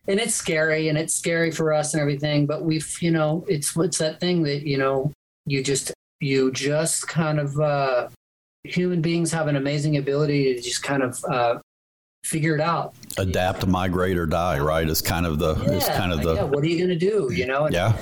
and 0.09 0.19
it's 0.19 0.35
scary 0.35 0.89
and 0.89 0.99
it's 0.99 1.15
scary 1.15 1.51
for 1.51 1.73
us 1.73 1.95
and 1.95 2.01
everything 2.01 2.47
but 2.47 2.65
we've 2.65 2.97
you 3.01 3.11
know 3.11 3.45
it's 3.49 3.77
it's 3.77 3.99
that 3.99 4.19
thing 4.19 4.43
that 4.43 4.67
you 4.67 4.79
know 4.79 5.13
you 5.47 5.63
just 5.63 5.93
you 6.21 6.51
just 6.53 7.07
kind 7.07 7.39
of 7.39 7.59
uh 7.61 8.09
human 8.65 9.01
beings 9.01 9.33
have 9.33 9.47
an 9.47 9.57
amazing 9.57 9.97
ability 9.97 10.55
to 10.55 10.61
just 10.61 10.83
kind 10.83 11.03
of 11.03 11.25
uh 11.27 11.59
figure 12.25 12.55
it 12.55 12.61
out 12.61 12.95
adapt 13.19 13.67
migrate 13.67 14.17
or 14.17 14.27
die 14.27 14.59
right 14.59 14.89
is 14.89 15.01
kind 15.01 15.27
of 15.27 15.39
the 15.39 15.55
yeah, 15.57 15.71
is 15.73 15.89
kind 15.89 16.13
of 16.13 16.23
the 16.23 16.35
yeah, 16.35 16.43
what 16.43 16.63
are 16.63 16.67
you 16.67 16.77
going 16.77 16.89
to 16.89 16.95
do 16.95 17.33
you 17.33 17.47
know 17.47 17.65
and, 17.65 17.75
yeah 17.75 17.97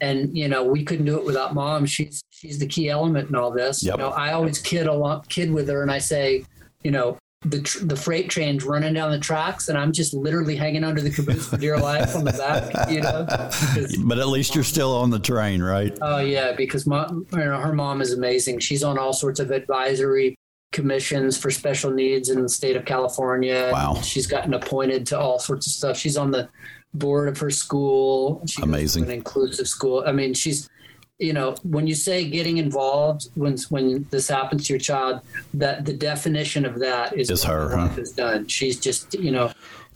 and 0.00 0.36
you 0.36 0.48
know 0.48 0.62
we 0.62 0.84
couldn't 0.84 1.04
do 1.04 1.18
it 1.18 1.24
without 1.24 1.54
mom 1.54 1.84
she's 1.84 2.22
she's 2.30 2.58
the 2.58 2.66
key 2.66 2.88
element 2.88 3.28
in 3.28 3.34
all 3.34 3.50
this 3.50 3.82
yep. 3.82 3.96
you 3.96 3.98
know 3.98 4.10
i 4.10 4.32
always 4.32 4.58
kid 4.58 4.86
a 4.86 4.92
lot 4.92 5.28
kid 5.28 5.50
with 5.50 5.68
her 5.68 5.82
and 5.82 5.90
i 5.90 5.98
say 5.98 6.44
you 6.84 6.90
know 6.90 7.18
the 7.44 7.60
tr- 7.60 7.84
the 7.84 7.96
freight 7.96 8.28
train's 8.28 8.64
running 8.64 8.94
down 8.94 9.10
the 9.10 9.18
tracks, 9.18 9.68
and 9.68 9.78
I'm 9.78 9.92
just 9.92 10.14
literally 10.14 10.56
hanging 10.56 10.84
under 10.84 11.00
the 11.00 11.10
caboose 11.10 11.48
for 11.48 11.56
dear 11.56 11.78
life 11.78 12.16
on 12.16 12.24
the 12.24 12.32
back. 12.32 12.90
You 12.90 13.02
know, 13.02 13.26
but 14.06 14.18
at 14.18 14.28
least 14.28 14.54
you're 14.54 14.64
still 14.64 14.96
on 14.96 15.10
the 15.10 15.18
train, 15.18 15.62
right? 15.62 15.96
Oh 16.02 16.18
yeah, 16.18 16.52
because 16.52 16.86
mom, 16.86 17.26
you 17.32 17.38
know, 17.38 17.58
her 17.58 17.72
mom 17.72 18.00
is 18.00 18.12
amazing. 18.12 18.58
She's 18.60 18.82
on 18.82 18.98
all 18.98 19.12
sorts 19.12 19.38
of 19.38 19.50
advisory 19.50 20.36
commissions 20.76 21.38
for 21.38 21.50
special 21.50 21.90
needs 21.90 22.28
in 22.28 22.42
the 22.42 22.48
state 22.50 22.76
of 22.76 22.84
California. 22.84 23.70
Wow, 23.72 23.94
she's 24.02 24.26
gotten 24.26 24.52
appointed 24.52 25.06
to 25.06 25.18
all 25.18 25.38
sorts 25.38 25.66
of 25.66 25.72
stuff. 25.72 25.96
She's 25.96 26.18
on 26.18 26.30
the 26.30 26.50
board 26.92 27.28
of 27.28 27.38
her 27.38 27.50
school. 27.50 28.42
She's 28.46 28.62
amazing, 28.62 29.04
an 29.04 29.10
inclusive 29.10 29.68
school. 29.68 30.04
I 30.06 30.12
mean, 30.12 30.34
she's 30.34 30.68
you 31.18 31.32
know 31.32 31.54
when 31.62 31.86
you 31.86 31.94
say 31.94 32.28
getting 32.28 32.58
involved 32.58 33.28
when 33.36 33.56
when 33.70 34.06
this 34.10 34.28
happens 34.28 34.66
to 34.66 34.74
your 34.74 34.80
child 34.80 35.22
that 35.54 35.86
the 35.86 35.94
definition 35.94 36.66
of 36.66 36.78
that 36.78 37.16
is, 37.16 37.30
is 37.30 37.42
her 37.42 37.74
huh? 37.74 37.88
is 37.96 38.12
done 38.12 38.46
she's 38.46 38.78
just 38.78 39.14
you 39.14 39.30
know 39.30 39.50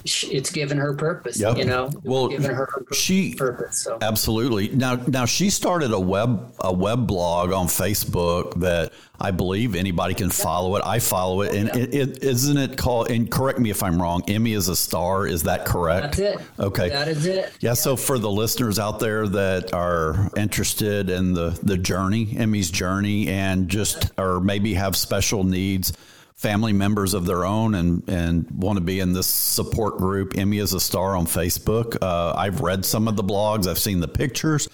it's 0.04 0.50
given 0.50 0.78
her 0.78 0.94
purpose. 0.94 1.38
Yep. 1.40 1.58
You 1.58 1.64
know, 1.64 1.90
well, 2.02 2.28
given 2.28 2.54
her 2.54 2.68
she 2.92 3.34
purpose. 3.34 3.78
So. 3.78 3.98
Absolutely. 4.00 4.68
Now, 4.68 4.96
now 5.06 5.24
she 5.24 5.50
started 5.50 5.92
a 5.92 6.00
web 6.00 6.54
a 6.60 6.72
web 6.72 7.06
blog 7.06 7.52
on 7.52 7.66
Facebook 7.66 8.60
that 8.60 8.92
I 9.20 9.30
believe 9.30 9.74
anybody 9.74 10.14
can 10.14 10.30
follow 10.30 10.76
it. 10.76 10.82
I 10.84 10.98
follow 10.98 11.42
it, 11.42 11.54
and 11.54 11.68
yeah. 11.68 11.82
it, 11.82 11.94
it 11.94 12.24
isn't 12.24 12.56
it 12.56 12.78
called? 12.78 13.10
And 13.10 13.30
correct 13.30 13.58
me 13.58 13.70
if 13.70 13.82
I'm 13.82 14.00
wrong. 14.00 14.22
Emmy 14.28 14.54
is 14.54 14.68
a 14.68 14.76
star. 14.76 15.26
Is 15.26 15.42
that 15.42 15.66
correct? 15.66 16.16
That's 16.16 16.40
it. 16.40 16.46
Okay, 16.58 16.88
that 16.88 17.08
is 17.08 17.26
it. 17.26 17.52
Yeah. 17.60 17.70
yeah. 17.70 17.74
So 17.74 17.96
for 17.96 18.18
the 18.18 18.30
listeners 18.30 18.78
out 18.78 19.00
there 19.00 19.28
that 19.28 19.74
are 19.74 20.30
interested 20.36 21.10
in 21.10 21.34
the 21.34 21.58
the 21.62 21.76
journey, 21.76 22.34
Emmy's 22.36 22.70
journey, 22.70 23.28
and 23.28 23.68
just 23.68 24.10
or 24.18 24.40
maybe 24.40 24.74
have 24.74 24.96
special 24.96 25.44
needs 25.44 25.92
family 26.40 26.72
members 26.72 27.12
of 27.12 27.26
their 27.26 27.44
own 27.44 27.74
and, 27.74 28.02
and 28.08 28.50
want 28.50 28.78
to 28.78 28.80
be 28.80 28.98
in 28.98 29.12
this 29.12 29.26
support 29.26 29.98
group. 29.98 30.38
Emmy 30.38 30.56
is 30.56 30.72
a 30.72 30.80
star 30.80 31.14
on 31.14 31.26
Facebook. 31.26 31.98
Uh, 32.00 32.32
I've 32.34 32.62
read 32.62 32.86
some 32.86 33.08
of 33.08 33.16
the 33.16 33.22
blogs, 33.22 33.66
I've 33.66 33.78
seen 33.78 34.00
the 34.00 34.08
pictures. 34.08 34.66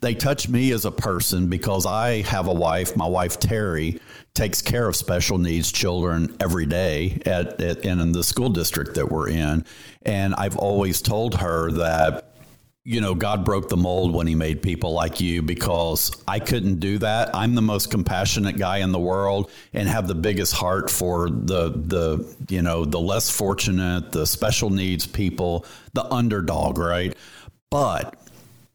They 0.00 0.14
touch 0.14 0.48
me 0.48 0.72
as 0.72 0.86
a 0.86 0.90
person 0.90 1.48
because 1.48 1.84
I 1.84 2.22
have 2.22 2.46
a 2.48 2.54
wife. 2.54 2.96
My 2.96 3.06
wife, 3.06 3.38
Terry, 3.38 4.00
takes 4.32 4.62
care 4.62 4.88
of 4.88 4.96
special 4.96 5.36
needs 5.36 5.70
children 5.70 6.34
every 6.40 6.64
day 6.64 7.20
at, 7.26 7.60
at 7.60 7.84
in 7.84 8.12
the 8.12 8.24
school 8.24 8.48
district 8.48 8.94
that 8.94 9.10
we're 9.10 9.28
in. 9.28 9.66
And 10.06 10.34
I've 10.36 10.56
always 10.56 11.02
told 11.02 11.34
her 11.34 11.70
that 11.72 12.29
you 12.84 13.00
know, 13.00 13.14
God 13.14 13.44
broke 13.44 13.68
the 13.68 13.76
mold 13.76 14.14
when 14.14 14.26
he 14.26 14.34
made 14.34 14.62
people 14.62 14.92
like 14.92 15.20
you 15.20 15.42
because 15.42 16.10
I 16.26 16.38
couldn't 16.38 16.80
do 16.80 16.98
that. 16.98 17.34
I'm 17.34 17.54
the 17.54 17.62
most 17.62 17.90
compassionate 17.90 18.56
guy 18.56 18.78
in 18.78 18.90
the 18.90 18.98
world 18.98 19.50
and 19.74 19.86
have 19.86 20.08
the 20.08 20.14
biggest 20.14 20.54
heart 20.54 20.90
for 20.90 21.28
the 21.28 21.70
the 21.70 22.36
you 22.48 22.62
know, 22.62 22.84
the 22.84 23.00
less 23.00 23.30
fortunate, 23.30 24.12
the 24.12 24.26
special 24.26 24.70
needs 24.70 25.06
people, 25.06 25.66
the 25.92 26.04
underdog, 26.06 26.78
right? 26.78 27.14
But 27.70 28.19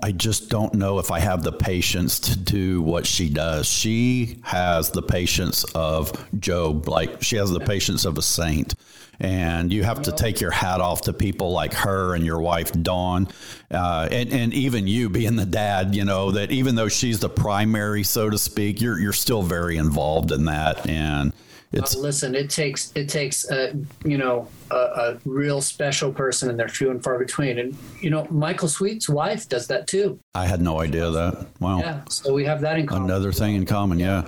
I 0.05 0.11
just 0.11 0.49
don't 0.49 0.75
know 0.75 0.99
if 0.99 1.09
I 1.09 1.17
have 1.17 1.41
the 1.41 1.51
patience 1.51 2.19
to 2.19 2.37
do 2.37 2.79
what 2.79 3.07
she 3.07 3.27
does. 3.27 3.67
She 3.67 4.37
has 4.43 4.91
the 4.91 5.01
patience 5.01 5.63
of 5.73 6.13
Job, 6.39 6.87
like 6.87 7.23
she 7.23 7.37
has 7.37 7.49
the 7.49 7.59
patience 7.59 8.05
of 8.05 8.19
a 8.19 8.21
saint 8.21 8.75
and 9.19 9.73
you 9.73 9.83
have 9.83 10.03
to 10.03 10.11
take 10.11 10.39
your 10.41 10.51
hat 10.51 10.79
off 10.79 11.01
to 11.01 11.13
people 11.13 11.53
like 11.53 11.73
her 11.73 12.13
and 12.13 12.23
your 12.23 12.39
wife 12.39 12.71
Dawn, 12.83 13.29
uh, 13.71 14.07
and 14.11 14.31
and 14.31 14.53
even 14.53 14.85
you 14.85 15.09
being 15.09 15.37
the 15.37 15.45
dad. 15.45 15.95
You 15.95 16.05
know 16.05 16.31
that 16.31 16.51
even 16.51 16.75
though 16.75 16.89
she's 16.89 17.19
the 17.19 17.29
primary, 17.29 18.03
so 18.03 18.29
to 18.29 18.37
speak, 18.37 18.81
you're 18.81 18.99
you're 18.99 19.13
still 19.13 19.41
very 19.41 19.77
involved 19.77 20.31
in 20.31 20.45
that, 20.45 20.87
and 20.87 21.33
it's 21.75 21.95
uh, 21.95 21.99
listen. 21.99 22.35
It 22.35 22.49
takes 22.49 22.91
it 22.95 23.09
takes 23.09 23.49
uh, 23.49 23.73
you 24.03 24.17
know 24.17 24.47
a, 24.71 24.75
a, 24.75 25.17
real 25.25 25.61
special 25.61 26.11
person, 26.11 26.49
and 26.49 26.59
they're 26.59 26.69
few 26.69 26.89
and 26.89 27.03
far 27.03 27.19
between. 27.19 27.59
And 27.59 27.77
you 28.01 28.09
know 28.09 28.25
Michael 28.29 28.67
Sweet's 28.67 29.09
wife 29.09 29.47
does 29.49 29.67
that 29.67 29.87
too. 29.87 30.19
I 30.33 30.45
had 30.47 30.61
no 30.61 30.79
idea 30.79 31.09
that. 31.11 31.47
Wow. 31.59 31.79
Yeah. 31.79 32.03
So 32.09 32.33
we 32.33 32.45
have 32.45 32.61
that 32.61 32.79
in 32.79 32.87
common. 32.87 33.03
Another 33.03 33.31
thing 33.31 33.55
in 33.55 33.65
common. 33.65 33.99
Yeah. 33.99 34.27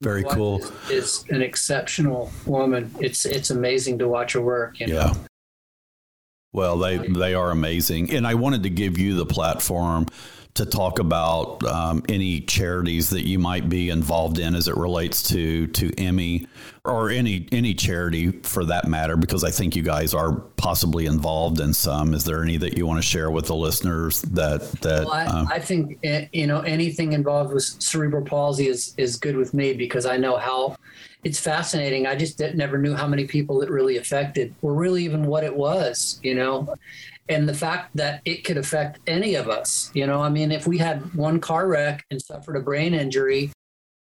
Very 0.00 0.24
cool. 0.24 0.58
Is, 0.58 0.90
is, 0.90 1.24
an 1.30 1.42
exceptional 1.42 2.30
woman. 2.46 2.94
It's 3.00 3.26
it's 3.26 3.50
amazing 3.50 3.98
to 3.98 4.08
watch 4.08 4.32
her 4.34 4.40
work. 4.40 4.78
You 4.80 4.88
know? 4.88 4.94
Yeah. 4.94 5.14
Well, 6.52 6.78
they 6.78 6.98
they 6.98 7.34
are 7.34 7.50
amazing, 7.50 8.14
and 8.14 8.26
I 8.26 8.34
wanted 8.34 8.62
to 8.62 8.70
give 8.70 8.98
you 8.98 9.14
the 9.14 9.26
platform 9.26 10.06
to 10.54 10.64
talk 10.64 11.00
about 11.00 11.64
um, 11.64 12.02
any 12.08 12.40
charities 12.40 13.10
that 13.10 13.26
you 13.26 13.40
might 13.40 13.68
be 13.68 13.90
involved 13.90 14.38
in 14.38 14.54
as 14.54 14.68
it 14.68 14.76
relates 14.76 15.22
to 15.30 15.66
to 15.68 15.92
Emmy 15.98 16.46
or 16.86 17.08
any 17.08 17.48
any 17.50 17.72
charity 17.72 18.30
for 18.30 18.64
that 18.66 18.86
matter, 18.86 19.16
because 19.16 19.42
I 19.42 19.50
think 19.50 19.74
you 19.74 19.82
guys 19.82 20.12
are 20.12 20.32
possibly 20.56 21.06
involved 21.06 21.60
in 21.60 21.72
some. 21.72 22.12
Is 22.12 22.24
there 22.24 22.42
any 22.42 22.58
that 22.58 22.76
you 22.76 22.86
want 22.86 23.02
to 23.02 23.06
share 23.06 23.30
with 23.30 23.46
the 23.46 23.54
listeners 23.54 24.20
that 24.22 24.70
that? 24.82 25.04
Well, 25.06 25.12
I, 25.12 25.24
um, 25.26 25.48
I 25.50 25.58
think 25.60 25.98
eh, 26.04 26.26
you 26.32 26.46
know 26.46 26.60
anything 26.60 27.12
involved 27.12 27.54
with 27.54 27.64
cerebral 27.64 28.24
palsy 28.24 28.68
is 28.68 28.94
is 28.98 29.16
good 29.16 29.36
with 29.36 29.54
me 29.54 29.72
because 29.72 30.04
I 30.04 30.18
know 30.18 30.36
how 30.36 30.76
it's 31.24 31.40
fascinating. 31.40 32.06
I 32.06 32.16
just 32.16 32.38
never 32.54 32.76
knew 32.76 32.94
how 32.94 33.06
many 33.06 33.26
people 33.26 33.62
it 33.62 33.70
really 33.70 33.96
affected, 33.96 34.54
or 34.60 34.74
really 34.74 35.04
even 35.04 35.24
what 35.26 35.42
it 35.42 35.56
was. 35.56 36.20
You 36.22 36.34
know, 36.34 36.74
and 37.30 37.48
the 37.48 37.54
fact 37.54 37.96
that 37.96 38.20
it 38.26 38.44
could 38.44 38.58
affect 38.58 39.00
any 39.06 39.36
of 39.36 39.48
us. 39.48 39.90
You 39.94 40.06
know, 40.06 40.20
I 40.20 40.28
mean, 40.28 40.52
if 40.52 40.66
we 40.66 40.76
had 40.76 41.14
one 41.14 41.40
car 41.40 41.66
wreck 41.66 42.04
and 42.10 42.20
suffered 42.20 42.56
a 42.56 42.60
brain 42.60 42.92
injury, 42.92 43.52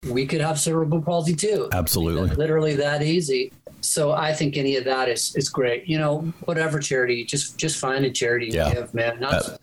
we 0.07 0.25
could 0.25 0.41
have 0.41 0.59
cerebral 0.59 1.01
palsy 1.01 1.35
too. 1.35 1.69
Absolutely. 1.71 2.35
literally 2.35 2.75
that 2.75 3.01
easy. 3.01 3.51
So 3.81 4.11
I 4.11 4.34
think 4.34 4.57
any 4.57 4.77
of 4.77 4.85
that 4.85 5.09
is 5.09 5.35
is 5.35 5.49
great. 5.49 5.88
You 5.88 5.97
know, 5.97 6.34
whatever 6.45 6.80
charity, 6.80 7.25
just 7.25 7.57
just 7.57 7.80
find 7.80 8.05
a 8.05 8.11
charity 8.11 8.47
and 8.47 8.55
yeah. 8.55 8.73
give, 8.73 8.93
man. 8.93 9.19
Not, 9.19 9.34
uh, 9.34 9.57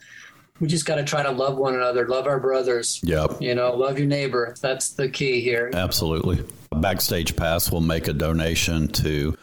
we 0.60 0.68
just 0.68 0.84
got 0.84 0.96
to 0.96 1.04
try 1.04 1.22
to 1.22 1.30
love 1.30 1.56
one 1.56 1.74
another, 1.74 2.06
love 2.06 2.26
our 2.26 2.38
brothers. 2.38 3.00
Yep. 3.02 3.40
You 3.40 3.54
know, 3.54 3.74
love 3.74 3.98
your 3.98 4.06
neighbor. 4.06 4.54
That's 4.60 4.90
the 4.90 5.08
key 5.08 5.40
here. 5.40 5.70
Absolutely. 5.72 6.44
Backstage 6.70 7.34
Pass 7.34 7.72
will 7.72 7.80
make 7.80 8.08
a 8.08 8.12
donation 8.12 8.88
to 8.88 9.36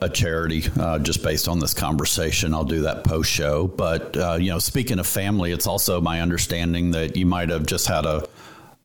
a 0.00 0.08
charity 0.08 0.64
uh, 0.80 0.98
just 0.98 1.22
based 1.22 1.48
on 1.48 1.58
this 1.58 1.74
conversation. 1.74 2.54
I'll 2.54 2.64
do 2.64 2.80
that 2.80 3.04
post 3.04 3.30
show. 3.30 3.68
But, 3.68 4.16
uh, 4.16 4.38
you 4.40 4.50
know, 4.50 4.58
speaking 4.58 4.98
of 4.98 5.06
family, 5.06 5.52
it's 5.52 5.66
also 5.66 6.00
my 6.00 6.22
understanding 6.22 6.90
that 6.92 7.16
you 7.16 7.26
might 7.26 7.50
have 7.50 7.66
just 7.66 7.86
had 7.86 8.06
a, 8.06 8.26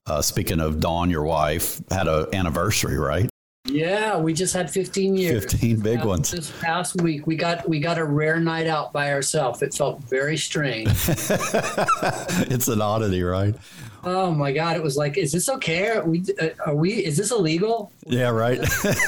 uh, 0.07 0.21
speaking 0.21 0.59
of 0.59 0.79
Dawn, 0.79 1.09
your 1.09 1.23
wife, 1.23 1.81
had 1.91 2.07
an 2.07 2.27
anniversary, 2.33 2.97
right? 2.97 3.29
Yeah, 3.65 4.17
we 4.17 4.33
just 4.33 4.53
had 4.53 4.71
15 4.71 5.15
years. 5.15 5.43
15 5.43 5.79
big 5.81 6.03
ones. 6.03 6.31
This 6.31 6.51
past 6.59 7.01
week, 7.01 7.27
we 7.27 7.35
got 7.35 7.67
we 7.67 7.79
got 7.79 7.97
a 7.97 8.05
rare 8.05 8.39
night 8.39 8.67
out 8.67 8.91
by 8.93 9.11
ourselves. 9.11 9.61
It 9.61 9.73
felt 9.73 10.01
very 10.03 10.37
strange. 10.37 10.89
it's 12.49 12.67
an 12.67 12.81
oddity, 12.81 13.21
right? 13.21 13.55
Oh 14.03 14.31
my 14.31 14.51
God! 14.51 14.75
It 14.75 14.83
was 14.83 14.97
like, 14.97 15.17
is 15.17 15.31
this 15.31 15.49
okay? 15.49 15.89
Are 15.89 16.05
we? 16.05 16.23
Uh, 16.41 16.49
are 16.65 16.75
we? 16.75 16.93
Is 16.93 17.17
this 17.17 17.31
illegal? 17.31 17.91
Yeah, 18.09 18.29
right. 18.29 18.59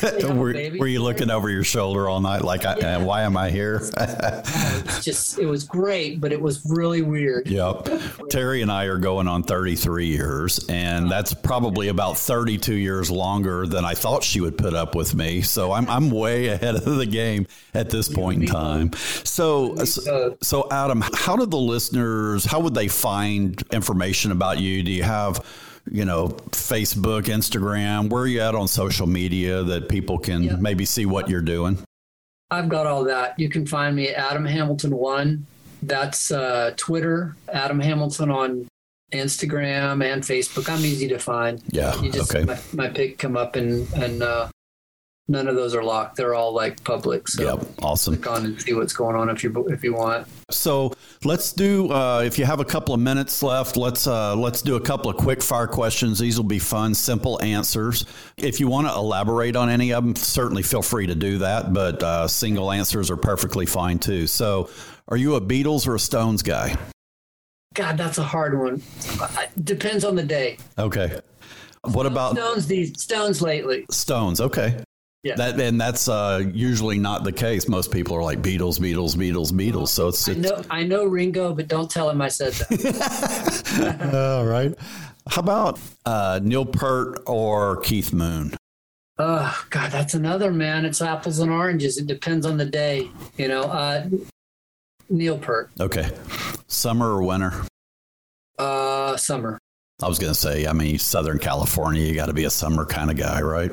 were, 0.23 0.53
were, 0.53 0.87
you 0.87 1.01
looking 1.01 1.31
over 1.31 1.49
your 1.49 1.63
shoulder 1.63 2.07
all 2.07 2.19
night, 2.19 2.43
like, 2.43 2.63
yeah. 2.63 2.97
I, 2.99 3.03
why 3.03 3.23
am 3.23 3.35
I 3.35 3.49
here? 3.49 3.81
it's 3.97 5.03
just, 5.03 5.39
it 5.39 5.47
was 5.47 5.63
great, 5.63 6.21
but 6.21 6.31
it 6.31 6.39
was 6.39 6.63
really 6.65 7.01
weird. 7.01 7.47
Yep. 7.47 7.89
Terry 8.29 8.61
and 8.61 8.71
I 8.71 8.85
are 8.85 8.99
going 8.99 9.27
on 9.27 9.41
33 9.43 10.05
years, 10.05 10.65
and 10.69 11.09
that's 11.09 11.33
probably 11.33 11.87
about 11.87 12.17
32 12.17 12.75
years 12.75 13.09
longer 13.09 13.65
than 13.65 13.83
I 13.83 13.95
thought 13.95 14.23
she 14.23 14.39
would 14.39 14.57
put 14.57 14.75
up 14.75 14.93
with 14.93 15.15
me. 15.15 15.41
So 15.41 15.71
I'm 15.71 15.89
I'm 15.89 16.11
way 16.11 16.47
ahead 16.47 16.75
of 16.75 16.85
the 16.85 17.05
game 17.05 17.47
at 17.73 17.89
this 17.89 18.07
point 18.07 18.43
in 18.43 18.47
time. 18.47 18.93
So, 18.93 19.75
so, 19.85 20.37
so 20.41 20.67
Adam, 20.71 21.03
how 21.13 21.35
do 21.35 21.45
the 21.45 21.57
listeners? 21.57 22.45
How 22.45 22.59
would 22.59 22.75
they 22.75 22.87
find 22.87 23.61
information 23.71 24.31
about 24.31 24.59
you? 24.59 24.80
Do 24.83 24.91
you 24.91 25.03
have 25.03 25.45
you 25.89 26.05
know, 26.05 26.29
Facebook, 26.51 27.23
Instagram? 27.23 28.09
Where 28.09 28.23
are 28.23 28.27
you 28.27 28.41
at 28.41 28.55
on 28.55 28.67
social 28.67 29.07
media 29.07 29.63
that 29.63 29.89
people 29.89 30.19
can 30.19 30.43
yep. 30.43 30.59
maybe 30.59 30.85
see 30.85 31.05
what 31.05 31.29
you're 31.29 31.41
doing? 31.41 31.79
I've 32.49 32.69
got 32.69 32.85
all 32.85 33.03
that. 33.05 33.39
You 33.39 33.49
can 33.49 33.65
find 33.65 33.95
me 33.95 34.09
at 34.09 34.31
Adam 34.31 34.45
Hamilton 34.45 34.95
One. 34.95 35.45
That's 35.81 36.31
uh, 36.31 36.73
Twitter. 36.75 37.35
Adam 37.51 37.79
Hamilton 37.79 38.29
on 38.29 38.67
Instagram 39.13 40.03
and 40.05 40.21
Facebook. 40.21 40.69
I'm 40.69 40.85
easy 40.85 41.07
to 41.07 41.17
find. 41.17 41.61
Yeah. 41.69 41.99
You 42.01 42.11
just 42.11 42.33
okay. 42.33 42.45
my, 42.45 42.59
my 42.73 42.89
pic 42.89 43.17
come 43.17 43.37
up 43.37 43.55
and 43.55 43.91
and 43.93 44.21
uh, 44.21 44.49
none 45.31 45.47
of 45.47 45.55
those 45.55 45.73
are 45.73 45.83
locked. 45.83 46.17
They're 46.17 46.35
all 46.35 46.53
like 46.53 46.83
public. 46.83 47.27
So 47.27 47.55
yep, 47.55 47.67
awesome. 47.81 48.17
Click 48.17 48.29
on 48.29 48.45
and 48.45 48.61
see 48.61 48.73
what's 48.73 48.93
going 48.93 49.15
on 49.15 49.29
if 49.29 49.43
you 49.43 49.67
if 49.69 49.83
you 49.83 49.93
want. 49.93 50.27
So 50.51 50.93
let's 51.23 51.53
do. 51.53 51.91
Uh, 51.91 52.21
if 52.21 52.37
you 52.37 52.45
have 52.45 52.59
a 52.59 52.65
couple 52.65 52.93
of 52.93 52.99
minutes 52.99 53.41
left, 53.41 53.77
let's 53.77 54.05
uh, 54.05 54.35
let's 54.35 54.61
do 54.61 54.75
a 54.75 54.81
couple 54.81 55.09
of 55.09 55.17
quick 55.17 55.41
fire 55.41 55.67
questions. 55.67 56.19
These 56.19 56.37
will 56.37 56.47
be 56.47 56.59
fun, 56.59 56.93
simple 56.93 57.41
answers. 57.41 58.05
If 58.37 58.59
you 58.59 58.67
want 58.67 58.87
to 58.87 58.93
elaborate 58.93 59.55
on 59.55 59.69
any 59.69 59.93
of 59.93 60.03
them, 60.03 60.15
certainly 60.15 60.63
feel 60.63 60.81
free 60.81 61.07
to 61.07 61.15
do 61.15 61.39
that. 61.39 61.73
But 61.73 62.03
uh, 62.03 62.27
single 62.27 62.71
answers 62.71 63.09
are 63.09 63.17
perfectly 63.17 63.65
fine 63.65 63.97
too. 63.97 64.27
So, 64.27 64.69
are 65.07 65.17
you 65.17 65.35
a 65.35 65.41
Beatles 65.41 65.87
or 65.87 65.95
a 65.95 65.99
Stones 65.99 66.43
guy? 66.43 66.75
God, 67.73 67.97
that's 67.97 68.17
a 68.17 68.23
hard 68.23 68.59
one. 68.59 68.81
Depends 69.63 70.03
on 70.03 70.15
the 70.15 70.23
day. 70.23 70.57
Okay. 70.77 71.21
What 71.83 72.05
about 72.05 72.33
Stones? 72.33 72.67
These 72.67 73.01
Stones 73.01 73.41
lately. 73.41 73.85
Stones. 73.89 74.41
Okay. 74.41 74.83
Yeah. 75.23 75.35
That 75.35 75.59
and 75.59 75.79
that's 75.79 76.07
uh, 76.07 76.43
usually 76.51 76.97
not 76.97 77.23
the 77.23 77.31
case. 77.31 77.67
Most 77.67 77.91
people 77.91 78.15
are 78.15 78.23
like 78.23 78.41
Beatles, 78.41 78.79
Beatles, 78.79 79.15
Beatles, 79.15 79.51
Beatles. 79.51 79.89
So 79.89 80.07
it's, 80.07 80.27
it's 80.27 80.37
I 80.37 80.41
know 80.41 80.63
I 80.71 80.83
know 80.83 81.05
Ringo, 81.05 81.53
but 81.53 81.67
don't 81.67 81.89
tell 81.91 82.09
him 82.09 82.21
I 82.21 82.27
said 82.27 82.53
that. 82.53 84.11
All 84.13 84.45
right. 84.45 84.73
How 85.27 85.41
about 85.41 85.79
uh, 86.05 86.39
Neil 86.41 86.65
Peart 86.65 87.21
or 87.27 87.77
Keith 87.81 88.13
Moon? 88.13 88.55
Oh 89.19 89.65
God, 89.69 89.91
that's 89.91 90.15
another 90.15 90.51
man. 90.51 90.85
It's 90.85 91.01
apples 91.01 91.37
and 91.37 91.51
oranges. 91.51 91.99
It 91.99 92.07
depends 92.07 92.45
on 92.45 92.57
the 92.57 92.65
day. 92.65 93.11
You 93.37 93.47
know, 93.47 93.61
uh, 93.61 94.09
Neil 95.07 95.37
Peart. 95.37 95.69
Okay. 95.79 96.09
Summer 96.67 97.11
or 97.11 97.21
winter? 97.21 97.53
Uh, 98.57 99.17
summer. 99.17 99.59
I 100.01 100.07
was 100.07 100.17
going 100.17 100.33
to 100.33 100.39
say, 100.39 100.65
I 100.65 100.73
mean, 100.73 100.97
Southern 100.97 101.37
California, 101.37 102.03
you 102.03 102.15
got 102.15 102.27
to 102.27 102.33
be 102.33 102.45
a 102.45 102.49
summer 102.49 102.85
kind 102.85 103.11
of 103.11 103.17
guy, 103.17 103.41
right? 103.41 103.71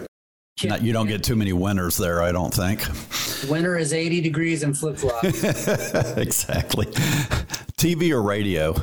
Not, 0.65 0.83
you 0.83 0.93
don't 0.93 1.07
get 1.07 1.23
too 1.23 1.37
many 1.37 1.53
winters 1.53 1.97
there, 1.97 2.23
I 2.23 2.33
don't 2.33 2.53
think. 2.53 2.85
Winter 3.49 3.77
is 3.77 3.93
80 3.93 4.21
degrees 4.21 4.63
and 4.63 4.77
flip 4.77 4.97
flop. 4.97 5.23
exactly. 5.25 6.87
TV 7.77 8.11
or 8.11 8.23
radio? 8.23 8.75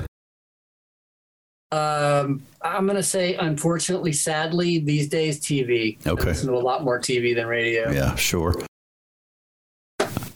Um, 1.71 2.43
I'm 2.61 2.85
going 2.85 2.95
to 2.95 3.03
say, 3.03 3.35
unfortunately, 3.35 4.13
sadly, 4.13 4.79
these 4.79 5.09
days, 5.09 5.41
TV. 5.41 5.97
Okay. 6.07 6.23
I 6.23 6.25
listen 6.27 6.47
to 6.47 6.55
a 6.55 6.59
lot 6.59 6.83
more 6.83 6.99
TV 6.99 7.35
than 7.35 7.47
radio. 7.47 7.91
Yeah, 7.91 8.15
sure. 8.15 8.55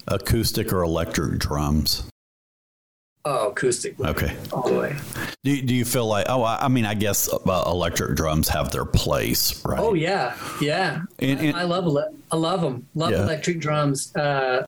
Acoustic 0.08 0.74
or 0.74 0.82
electric 0.82 1.40
drums? 1.40 2.10
Oh, 3.26 3.50
acoustic. 3.50 4.00
Okay. 4.00 4.36
All 4.54 4.68
the 4.70 4.80
way. 4.80 4.96
Do, 5.44 5.62
do 5.62 5.76
you 5.76 5.86
feel 5.86 6.06
like, 6.06 6.26
oh, 6.30 6.44
I 6.44 6.68
mean, 6.70 6.86
I 6.86 6.94
guess 6.94 7.32
uh, 7.32 7.64
electric 7.66 8.16
drums 8.16 8.48
have 8.48 8.72
their 8.72 8.86
place, 8.86 9.64
right? 9.66 9.80
Oh, 9.80 9.94
yeah. 9.94 10.36
Yeah. 10.62 11.02
And, 11.20 11.40
and 11.40 11.56
I, 11.56 11.64
love, 11.64 11.96
I 12.32 12.36
love 12.36 12.62
them. 12.62 12.88
Love 12.96 13.12
yeah. 13.12 13.24
electric 13.24 13.60
drums. 13.60 14.16
Uh, 14.16 14.64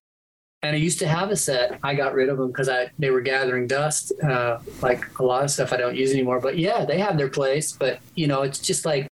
and 0.64 0.76
I 0.76 0.80
used 0.80 1.00
to 1.00 1.08
have 1.08 1.32
a 1.32 1.36
set. 1.36 1.80
I 1.82 1.96
got 1.96 2.14
rid 2.14 2.30
of 2.30 2.38
them 2.38 2.48
because 2.48 2.70
I 2.70 2.92
they 3.00 3.10
were 3.10 3.22
gathering 3.22 3.66
dust, 3.66 4.12
uh, 4.22 4.60
like 4.82 5.18
a 5.20 5.24
lot 5.24 5.44
of 5.44 5.50
stuff 5.50 5.74
I 5.74 5.78
don't 5.78 5.96
use 5.96 6.12
anymore. 6.12 6.40
But 6.40 6.58
yeah, 6.58 6.86
they 6.86 7.00
have 7.00 7.18
their 7.18 7.30
place. 7.30 7.72
But 7.72 8.00
you 8.14 8.28
know, 8.28 8.44
it's 8.44 8.60
just 8.60 8.86
like 8.86 9.08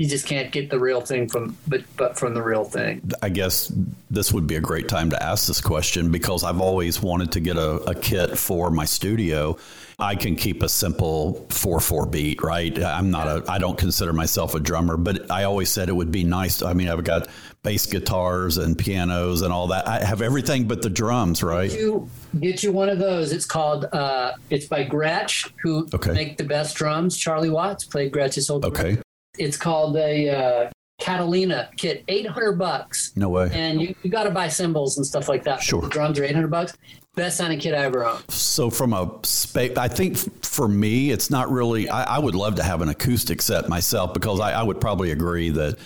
you 0.00 0.08
just 0.08 0.26
can't 0.26 0.50
get 0.50 0.70
the 0.70 0.78
real 0.78 1.02
thing 1.02 1.28
from 1.28 1.54
but 1.68 1.82
but 1.98 2.18
from 2.18 2.32
the 2.32 2.42
real 2.42 2.64
thing. 2.64 3.02
I 3.22 3.28
guess 3.28 3.70
this 4.10 4.32
would 4.32 4.46
be 4.46 4.56
a 4.56 4.60
great 4.60 4.88
time 4.88 5.10
to 5.10 5.22
ask 5.22 5.46
this 5.46 5.60
question 5.60 6.10
because 6.10 6.42
i've 6.42 6.60
always 6.60 7.02
wanted 7.02 7.32
to 7.32 7.40
get 7.40 7.58
a, 7.58 7.72
a 7.82 7.94
kit 7.94 8.38
for 8.38 8.70
my 8.70 8.86
studio. 8.86 9.58
I 9.98 10.14
can 10.14 10.34
keep 10.34 10.62
a 10.62 10.68
simple 10.70 11.44
4-4 11.50 12.10
beat 12.10 12.42
right? 12.42 12.82
I'm 12.82 13.10
not 13.10 13.26
a 13.28 13.44
i 13.50 13.58
don't 13.58 13.76
consider 13.76 14.14
myself 14.14 14.54
a 14.54 14.60
drummer 14.60 14.96
but 14.96 15.30
i 15.30 15.44
always 15.44 15.68
said 15.68 15.90
it 15.90 15.96
would 15.96 16.10
be 16.10 16.24
nice. 16.24 16.62
I 16.62 16.72
mean 16.72 16.88
i've 16.88 17.04
got 17.04 17.28
bass 17.62 17.84
guitars 17.84 18.56
and 18.56 18.78
pianos 18.78 19.42
and 19.42 19.52
all 19.52 19.66
that. 19.66 19.86
I 19.86 20.02
have 20.02 20.22
everything 20.22 20.66
but 20.66 20.80
the 20.80 20.88
drums 20.88 21.42
right? 21.42 21.68
get 21.68 21.78
you, 21.78 22.08
get 22.40 22.62
you 22.62 22.72
one 22.72 22.88
of 22.88 22.98
those. 22.98 23.32
It's 23.32 23.44
called 23.44 23.84
uh, 23.92 24.32
it's 24.48 24.64
by 24.64 24.86
gretsch 24.86 25.52
who 25.62 25.86
okay. 25.92 26.12
make 26.12 26.38
the 26.38 26.44
best 26.44 26.74
drums. 26.74 27.18
Charlie 27.18 27.50
watts 27.50 27.84
played 27.84 28.12
gretsch's 28.12 28.48
old 28.48 28.64
okay 28.64 28.96
it's 29.40 29.56
called 29.56 29.96
a 29.96 30.28
uh, 30.28 30.70
Catalina 31.00 31.70
kit, 31.76 32.04
800 32.06 32.58
bucks. 32.58 33.12
No 33.16 33.30
way. 33.30 33.50
And 33.52 33.80
you, 33.80 33.94
you 34.02 34.10
got 34.10 34.24
to 34.24 34.30
buy 34.30 34.48
cymbals 34.48 34.98
and 34.98 35.06
stuff 35.06 35.28
like 35.28 35.42
that. 35.44 35.62
Sure. 35.62 35.80
The 35.80 35.88
drums 35.88 36.18
are 36.18 36.24
800 36.24 36.48
bucks. 36.48 36.74
Best 37.16 37.38
sounding 37.38 37.58
kit 37.58 37.74
I 37.74 37.84
ever 37.84 38.04
owned. 38.04 38.30
So 38.30 38.70
from 38.70 38.92
a 38.92 39.18
space, 39.24 39.76
I 39.76 39.88
think 39.88 40.16
for 40.44 40.68
me, 40.68 41.10
it's 41.10 41.30
not 41.30 41.50
really. 41.50 41.88
I, 41.88 42.16
I, 42.16 42.18
would 42.18 42.36
love 42.36 42.54
to 42.56 42.62
have 42.62 42.82
an 42.82 42.88
acoustic 42.88 43.42
set 43.42 43.68
myself 43.68 44.14
because 44.14 44.38
I, 44.38 44.52
I 44.52 44.62
would 44.62 44.80
probably 44.80 45.10
agree 45.10 45.50
that 45.50 45.76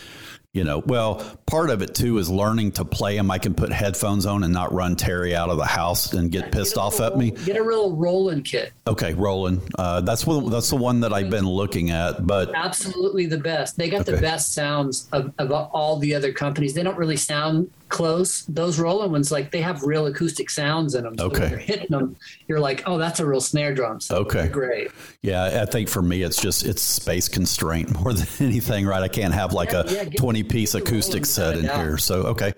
you 0.55 0.63
know, 0.63 0.79
well, 0.87 1.17
part 1.47 1.69
of 1.69 1.83
it 1.83 1.97
too 1.97 2.19
is 2.19 2.31
learning 2.31 2.73
to 2.73 2.85
play 2.85 3.17
them. 3.17 3.29
I 3.29 3.39
can 3.39 3.55
put 3.55 3.73
headphones 3.73 4.25
on 4.25 4.45
and 4.45 4.55
not 4.55 4.73
run 4.73 4.95
Terry 4.95 5.35
out 5.35 5.51
of 5.51 5.57
the 5.57 5.67
house 5.67 6.13
and 6.13 6.31
get 6.31 6.53
pissed 6.53 6.77
get 6.77 6.81
off 6.81 7.01
at 7.01 7.19
me. 7.19 7.33
Get 7.33 7.57
a 7.57 7.63
real 7.63 7.97
Roland 7.97 8.45
kit. 8.45 8.73
Okay, 8.87 9.15
Roland. 9.15 9.63
Uh, 9.77 10.01
that's 10.03 10.25
what 10.25 10.49
that's 10.51 10.71
the 10.71 10.77
one 10.77 11.01
that 11.01 11.13
I've 11.13 11.29
been 11.29 11.49
looking 11.49 11.91
at. 11.91 12.25
But 12.25 12.55
absolutely 12.55 13.27
the 13.27 13.39
best. 13.39 13.77
They 13.77 13.91
got 13.91 14.03
okay. 14.03 14.13
the 14.13 14.21
best 14.21 14.55
sounds 14.55 15.09
of, 15.13 15.33
of 15.39 15.51
all 15.51 15.99
the 15.99 16.15
other 16.15 16.33
companies. 16.33 16.73
They 16.73 16.85
don't 16.85 16.97
really 16.97 17.17
sound 17.17 17.69
close. 17.95 18.43
Those 18.47 18.81
Roland 18.81 19.13
ones, 19.13 19.31
like 19.31 19.53
they 19.53 19.63
have 19.63 19.85
real 19.85 20.07
acoustic 20.07 20.51
sounds 20.51 20.97
in 20.97 21.05
them. 21.05 21.17
So 21.17 21.27
okay. 21.27 21.49
you're 21.49 21.59
hitting 21.59 21.87
them, 21.91 22.17
you're 22.49 22.59
like, 22.59 22.83
oh, 22.87 22.99
that's 22.99 23.21
a 23.21 23.27
real 23.27 23.41
snare 23.41 23.73
drum. 23.73 24.01
So 24.01 24.17
okay. 24.17 24.49
Great. 24.49 24.91
Yeah, 25.23 25.63
I 25.63 25.67
think 25.67 25.89
for 25.89 26.03
me, 26.03 26.23
it's 26.23 26.43
just 26.43 26.67
it's 26.67 26.83
space 26.83 27.29
constraint 27.29 27.99
more 28.01 28.13
than 28.13 28.27
anything, 28.41 28.85
right? 28.85 29.03
I 29.03 29.09
can't 29.09 29.33
have 29.33 29.53
like 29.53 29.73
yeah, 29.73 29.83
a 29.87 29.93
yeah, 29.93 30.05
get, 30.05 30.19
20 30.19 30.43
piece 30.43 30.75
acoustic 30.75 31.25
set 31.25 31.57
in 31.57 31.65
here. 31.65 31.97
So 31.97 32.23
okay, 32.25 32.53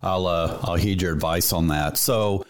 I'll 0.00 0.26
uh, 0.26 0.58
I'll 0.62 0.76
heed 0.76 1.02
your 1.02 1.12
advice 1.12 1.52
on 1.52 1.68
that. 1.68 1.96
So. 1.96 2.44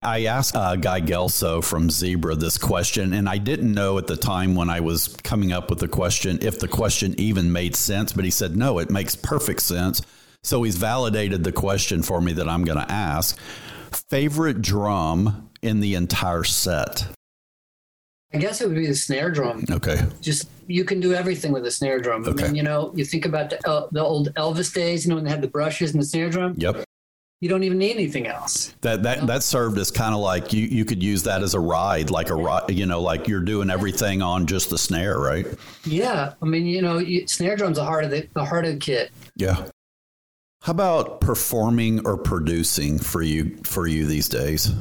I 0.00 0.26
asked 0.26 0.54
uh, 0.54 0.76
Guy 0.76 1.00
Gelso 1.00 1.60
from 1.62 1.90
Zebra 1.90 2.36
this 2.36 2.56
question, 2.56 3.12
and 3.12 3.28
I 3.28 3.38
didn't 3.38 3.74
know 3.74 3.98
at 3.98 4.06
the 4.06 4.16
time 4.16 4.54
when 4.54 4.70
I 4.70 4.78
was 4.78 5.08
coming 5.24 5.50
up 5.50 5.70
with 5.70 5.80
the 5.80 5.88
question 5.88 6.38
if 6.40 6.60
the 6.60 6.68
question 6.68 7.16
even 7.18 7.50
made 7.50 7.74
sense, 7.74 8.12
but 8.12 8.24
he 8.24 8.30
said, 8.30 8.56
no, 8.56 8.78
it 8.78 8.90
makes 8.90 9.16
perfect 9.16 9.60
sense. 9.60 10.00
So 10.42 10.62
he's 10.62 10.76
validated 10.76 11.44
the 11.44 11.52
question 11.52 12.02
for 12.02 12.20
me 12.20 12.32
that 12.32 12.48
I'm 12.48 12.64
going 12.64 12.78
to 12.78 12.90
ask. 12.90 13.38
Favorite 14.08 14.62
drum 14.62 15.50
in 15.62 15.80
the 15.80 15.94
entire 15.94 16.44
set? 16.44 17.08
I 18.32 18.38
guess 18.38 18.60
it 18.60 18.68
would 18.68 18.76
be 18.76 18.86
the 18.86 18.94
snare 18.94 19.30
drum. 19.30 19.64
Okay. 19.70 20.02
Just 20.20 20.50
you 20.66 20.84
can 20.84 21.00
do 21.00 21.14
everything 21.14 21.50
with 21.50 21.64
a 21.64 21.70
snare 21.70 21.98
drum. 21.98 22.26
Okay. 22.26 22.44
I 22.44 22.46
mean, 22.48 22.56
you 22.56 22.62
know, 22.62 22.92
you 22.94 23.04
think 23.04 23.24
about 23.24 23.50
the, 23.50 23.68
uh, 23.68 23.88
the 23.90 24.04
old 24.04 24.34
Elvis 24.34 24.72
days, 24.72 25.04
you 25.04 25.10
know, 25.10 25.16
when 25.16 25.24
they 25.24 25.30
had 25.30 25.40
the 25.40 25.48
brushes 25.48 25.92
and 25.92 26.02
the 26.02 26.06
snare 26.06 26.28
drum. 26.28 26.54
Yep. 26.58 26.84
You 27.40 27.48
don't 27.48 27.62
even 27.62 27.78
need 27.78 27.92
anything 27.92 28.26
else. 28.26 28.74
That 28.80 29.04
that 29.04 29.16
you 29.16 29.20
know? 29.22 29.26
that 29.28 29.44
served 29.44 29.78
as 29.78 29.92
kind 29.92 30.12
of 30.12 30.20
like 30.20 30.52
you 30.52 30.64
you 30.64 30.84
could 30.84 31.02
use 31.02 31.22
that 31.22 31.42
as 31.42 31.54
a 31.54 31.60
ride, 31.60 32.10
like 32.10 32.30
a 32.30 32.34
ride, 32.34 32.68
you 32.70 32.84
know, 32.84 33.00
like 33.00 33.28
you're 33.28 33.40
doing 33.40 33.70
everything 33.70 34.22
on 34.22 34.46
just 34.46 34.70
the 34.70 34.78
snare, 34.78 35.18
right? 35.18 35.46
Yeah, 35.84 36.34
I 36.42 36.44
mean, 36.46 36.66
you 36.66 36.82
know, 36.82 36.98
you, 36.98 37.28
snare 37.28 37.54
drum's 37.54 37.76
the 37.76 37.84
heart 37.84 38.02
of 38.02 38.10
the 38.10 38.28
the 38.34 38.44
heart 38.44 38.64
of 38.64 38.72
the 38.72 38.80
kit. 38.80 39.12
Yeah. 39.36 39.68
How 40.62 40.72
about 40.72 41.20
performing 41.20 42.04
or 42.06 42.16
producing 42.16 42.98
for 42.98 43.22
you 43.22 43.56
for 43.64 43.86
you 43.86 44.06
these 44.06 44.28
days? 44.28 44.72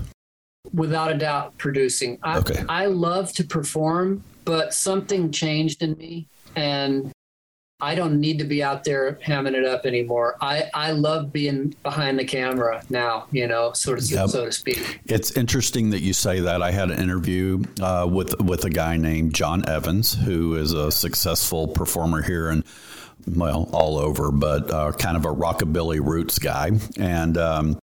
Without 0.74 1.12
a 1.12 1.18
doubt, 1.18 1.58
producing. 1.58 2.18
I, 2.24 2.38
okay. 2.40 2.64
I 2.68 2.88
love 2.88 3.32
to 3.34 3.44
perform, 3.44 4.24
but 4.44 4.74
something 4.74 5.32
changed 5.32 5.82
in 5.82 5.96
me, 5.98 6.28
and 6.56 7.14
I 7.80 7.94
don't 7.94 8.20
need 8.20 8.40
to 8.40 8.44
be 8.44 8.64
out 8.64 8.84
there 8.84 9.20
hamming 9.24 9.54
it 9.54 9.64
up 9.64 9.86
anymore. 9.86 10.36
I, 10.42 10.70
I 10.74 10.92
love 10.92 11.32
being 11.32 11.76
behind 11.84 12.18
the 12.18 12.26
camera 12.26 12.84
now, 12.90 13.28
you 13.32 13.48
know, 13.48 13.72
sort 13.74 14.00
of 14.00 14.10
yep. 14.10 14.30
so 14.30 14.46
to 14.46 14.52
speak. 14.52 15.00
It's 15.06 15.38
interesting 15.38 15.92
that 15.92 16.02
you 16.02 16.14
say 16.14 16.40
that. 16.40 16.64
I 16.64 16.72
had 16.72 16.90
an 16.90 17.00
interview 17.00 17.64
uh, 17.80 18.08
with 18.10 18.42
with 18.42 18.66
a 18.66 18.72
guy 18.72 18.98
named 18.98 19.36
John 19.36 19.68
Evans, 19.70 20.16
who 20.16 20.56
is 20.56 20.74
a 20.74 20.92
successful 20.92 21.68
performer 21.68 22.24
here 22.24 22.50
in 22.50 22.64
well 23.28 23.70
all 23.74 23.98
over, 23.98 24.32
but 24.32 24.72
uh, 24.72 24.92
kind 24.94 25.18
of 25.18 25.26
a 25.26 25.34
rockabilly 25.34 26.00
roots 26.06 26.40
guy, 26.40 26.72
and. 26.98 27.38
Um, 27.38 27.80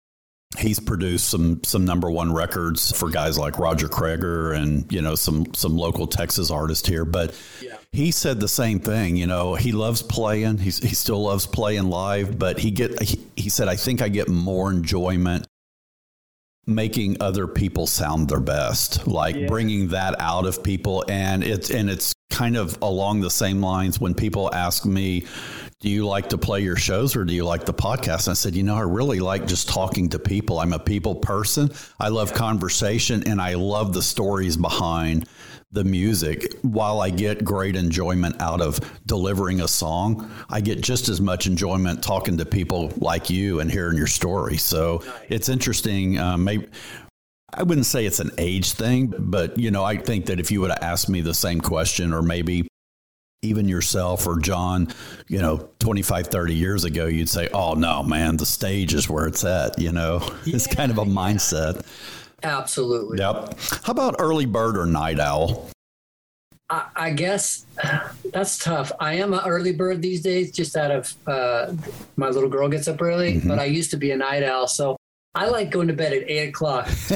he's 0.58 0.80
produced 0.80 1.30
some 1.30 1.64
some 1.64 1.86
number 1.86 2.10
one 2.10 2.34
records 2.34 2.92
for 2.98 3.12
guys 3.12 3.38
like 3.38 3.60
Roger 3.60 3.88
Creager 3.88 4.56
and 4.56 4.92
you 4.92 5.00
know 5.00 5.14
some 5.14 5.54
some 5.54 5.78
local 5.78 6.08
Texas 6.08 6.50
artists 6.50 6.88
here. 6.88 7.06
But 7.06 7.40
yeah 7.62 7.78
he 7.92 8.12
said 8.12 8.40
the 8.40 8.48
same 8.48 8.80
thing. 8.80 9.16
You 9.16 9.28
know, 9.28 9.56
he 9.56 9.72
loves 9.72 10.02
playing. 10.02 10.58
He's, 10.58 10.78
he 10.78 10.94
still 10.94 11.24
loves 11.24 11.46
playing 11.46 11.90
live, 11.90 12.38
but 12.38 12.60
he 12.60 12.72
get 12.72 13.02
he, 13.02 13.20
he 13.36 13.50
said, 13.50 13.68
I 13.68 13.76
think 13.76 14.02
I 14.02 14.10
get 14.10 14.28
more 14.30 14.72
enjoyment 14.72 15.48
making 16.68 17.18
other 17.20 17.48
people 17.48 17.88
sound 17.88 18.30
their 18.30 18.40
best, 18.40 19.08
like 19.08 19.36
yeah. 19.36 19.48
bringing 19.48 19.88
that 19.90 20.20
out 20.20 20.46
of 20.46 20.64
people. 20.64 21.04
And 21.10 21.44
it's 21.44 21.72
and 21.72 21.90
it's 21.90 22.14
kind 22.30 22.56
of 22.56 22.78
along 22.82 23.22
the 23.22 23.30
same 23.30 23.62
lines 23.62 24.00
when 24.00 24.14
people 24.14 24.54
ask 24.54 24.86
me, 24.86 25.26
do 25.80 25.90
you 25.90 26.06
like 26.06 26.30
to 26.30 26.38
play 26.38 26.62
your 26.62 26.76
shows 26.76 27.16
or 27.16 27.24
do 27.24 27.34
you 27.34 27.46
like 27.46 27.66
the 27.66 27.74
podcast? 27.74 28.28
And 28.28 28.32
I 28.32 28.34
said, 28.34 28.56
you 28.56 28.64
know, 28.64 28.76
I 28.76 28.82
really 28.82 29.20
like 29.20 29.48
just 29.48 29.70
talking 29.70 30.10
to 30.10 30.20
people. 30.20 30.60
I'm 30.60 30.74
a 30.74 30.80
people 30.80 31.16
person. 31.16 31.72
I 32.00 32.10
love 32.10 32.34
conversation 32.34 33.28
and 33.28 33.42
I 33.42 33.54
love 33.56 33.94
the 33.94 34.02
stories 34.02 34.58
behind 34.58 35.28
the 35.72 35.84
music, 35.84 36.56
while 36.64 37.00
I 37.00 37.12
get 37.12 37.44
great 37.44 37.76
enjoyment 37.76 38.42
out 38.42 38.60
of 38.60 38.80
delivering 39.06 39.62
a 39.62 39.68
song, 39.68 40.32
I 40.50 40.62
get 40.62 40.82
just 40.82 41.10
as 41.10 41.22
much 41.22 41.46
enjoyment 41.46 42.02
talking 42.02 42.38
to 42.38 42.46
people 42.46 42.92
like 42.98 43.30
you 43.30 43.60
and 43.60 43.70
hearing 43.70 43.96
your 43.96 44.08
story. 44.08 44.58
So 44.58 45.04
it's 45.30 45.48
interesting. 45.48 46.18
Um, 46.18 46.44
maybe, 46.44 46.68
I 47.54 47.64
wouldn't 47.64 47.86
say 47.86 48.06
it's 48.06 48.20
an 48.20 48.32
age 48.38 48.74
thing, 48.74 49.14
but 49.18 49.58
you 49.58 49.72
know, 49.72 49.84
I 49.84 49.98
think 49.98 50.28
that 50.28 50.40
if 50.40 50.52
you 50.52 50.62
would 50.62 50.70
have 50.70 50.84
asked 50.84 51.10
me 51.10 51.22
the 51.22 51.34
same 51.34 51.62
question, 51.62 52.14
or 52.14 52.22
maybe 52.22 52.68
even 53.42 53.70
yourself 53.70 54.28
or 54.28 54.40
John, 54.40 54.90
you 55.28 55.40
know, 55.40 55.70
25, 55.80 56.28
30 56.28 56.54
years 56.54 56.84
ago, 56.84 57.06
you'd 57.06 57.30
say, 57.30 57.50
oh, 57.54 57.74
no, 57.74 58.04
man, 58.04 58.38
the 58.38 58.46
stage 58.46 58.94
is 58.94 59.10
where 59.10 59.28
it's 59.28 59.44
at. 59.46 59.80
You 59.80 59.92
know, 59.92 60.20
yeah, 60.22 60.36
it's 60.56 60.68
kind 60.68 60.92
of 60.92 60.98
a 60.98 61.06
mindset. 61.06 61.86
Absolutely. 62.44 63.20
Yep. 63.20 63.58
How 63.84 63.92
about 63.92 64.16
early 64.20 64.46
bird 64.46 64.78
or 64.78 64.86
night 64.86 65.20
owl? 65.20 65.70
I, 66.70 66.86
I 66.96 67.10
guess 67.12 67.66
that's 68.32 68.58
tough. 68.60 68.92
I 69.00 69.14
am 69.16 69.34
an 69.34 69.42
early 69.46 69.72
bird 69.72 70.02
these 70.02 70.22
days, 70.22 70.52
just 70.52 70.76
out 70.76 70.92
of 70.92 71.14
uh, 71.26 71.74
my 72.16 72.30
little 72.30 72.50
girl 72.50 72.70
gets 72.70 72.88
up 72.88 73.02
early, 73.02 73.36
mm-hmm. 73.36 73.48
but 73.48 73.60
I 73.60 73.66
used 73.66 73.92
to 73.92 73.98
be 73.98 74.12
a 74.12 74.18
night 74.18 74.44
owl. 74.44 74.68
So 74.68 74.99
I 75.36 75.48
like 75.48 75.70
going 75.70 75.88
to 75.90 75.94
bed 75.94 76.12
at 76.12 76.28
eight 76.28 76.50
o'clock. 76.50 76.88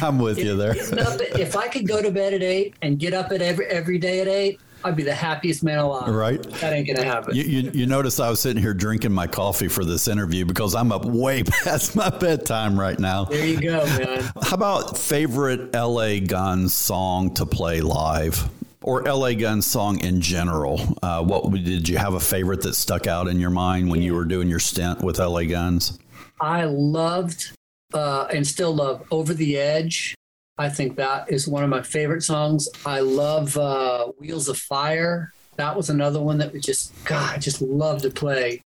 I'm 0.00 0.20
with 0.20 0.38
if, 0.38 0.44
you 0.44 0.56
there. 0.56 0.74
if 0.76 1.56
I 1.56 1.66
could 1.66 1.88
go 1.88 2.00
to 2.00 2.12
bed 2.12 2.32
at 2.32 2.44
eight 2.44 2.74
and 2.80 2.96
get 2.96 3.12
up 3.12 3.32
at 3.32 3.42
every 3.42 3.66
every 3.66 3.98
day 3.98 4.20
at 4.20 4.28
eight, 4.28 4.60
I'd 4.84 4.94
be 4.94 5.02
the 5.02 5.14
happiest 5.14 5.64
man 5.64 5.78
alive. 5.78 6.14
Right. 6.14 6.40
That 6.60 6.72
ain't 6.72 6.86
gonna 6.86 7.02
happen. 7.02 7.34
You, 7.34 7.42
you, 7.42 7.70
you, 7.72 7.86
notice 7.86 8.20
I 8.20 8.30
was 8.30 8.38
sitting 8.38 8.62
here 8.62 8.72
drinking 8.72 9.10
my 9.10 9.26
coffee 9.26 9.66
for 9.66 9.84
this 9.84 10.06
interview 10.06 10.44
because 10.44 10.76
I'm 10.76 10.92
up 10.92 11.04
way 11.04 11.42
past 11.64 11.96
my 11.96 12.08
bedtime 12.08 12.78
right 12.78 13.00
now. 13.00 13.24
There 13.24 13.44
you 13.44 13.60
go, 13.60 13.84
man. 13.84 14.30
How 14.40 14.54
about 14.54 14.96
favorite 14.96 15.74
LA 15.74 16.20
Guns 16.20 16.72
song 16.72 17.34
to 17.34 17.46
play 17.46 17.80
live? 17.80 18.48
Or 18.82 19.02
LA 19.02 19.32
Guns 19.32 19.66
song 19.66 19.98
in 20.04 20.20
general. 20.20 20.80
Uh, 21.02 21.24
what 21.24 21.50
did 21.50 21.88
you 21.88 21.98
have 21.98 22.14
a 22.14 22.20
favorite 22.20 22.62
that 22.62 22.74
stuck 22.74 23.08
out 23.08 23.26
in 23.26 23.40
your 23.40 23.50
mind 23.50 23.90
when 23.90 24.02
you 24.02 24.14
were 24.14 24.24
doing 24.24 24.48
your 24.48 24.60
stint 24.60 25.02
with 25.02 25.18
LA 25.18 25.42
Guns? 25.42 25.98
I 26.40 26.64
loved 26.64 27.52
uh, 27.94 28.26
and 28.32 28.46
still 28.46 28.74
love 28.74 29.06
Over 29.10 29.34
the 29.34 29.56
Edge. 29.56 30.14
I 30.58 30.68
think 30.68 30.96
that 30.96 31.30
is 31.30 31.46
one 31.46 31.62
of 31.62 31.70
my 31.70 31.82
favorite 31.82 32.22
songs. 32.22 32.68
I 32.84 33.00
love 33.00 33.56
uh, 33.56 34.06
Wheels 34.18 34.48
of 34.48 34.58
Fire. 34.58 35.32
That 35.56 35.76
was 35.76 35.88
another 35.88 36.20
one 36.20 36.38
that 36.38 36.52
we 36.52 36.60
just, 36.60 36.92
God, 37.04 37.34
I 37.34 37.38
just 37.38 37.62
love 37.62 38.02
to 38.02 38.10
play. 38.10 38.60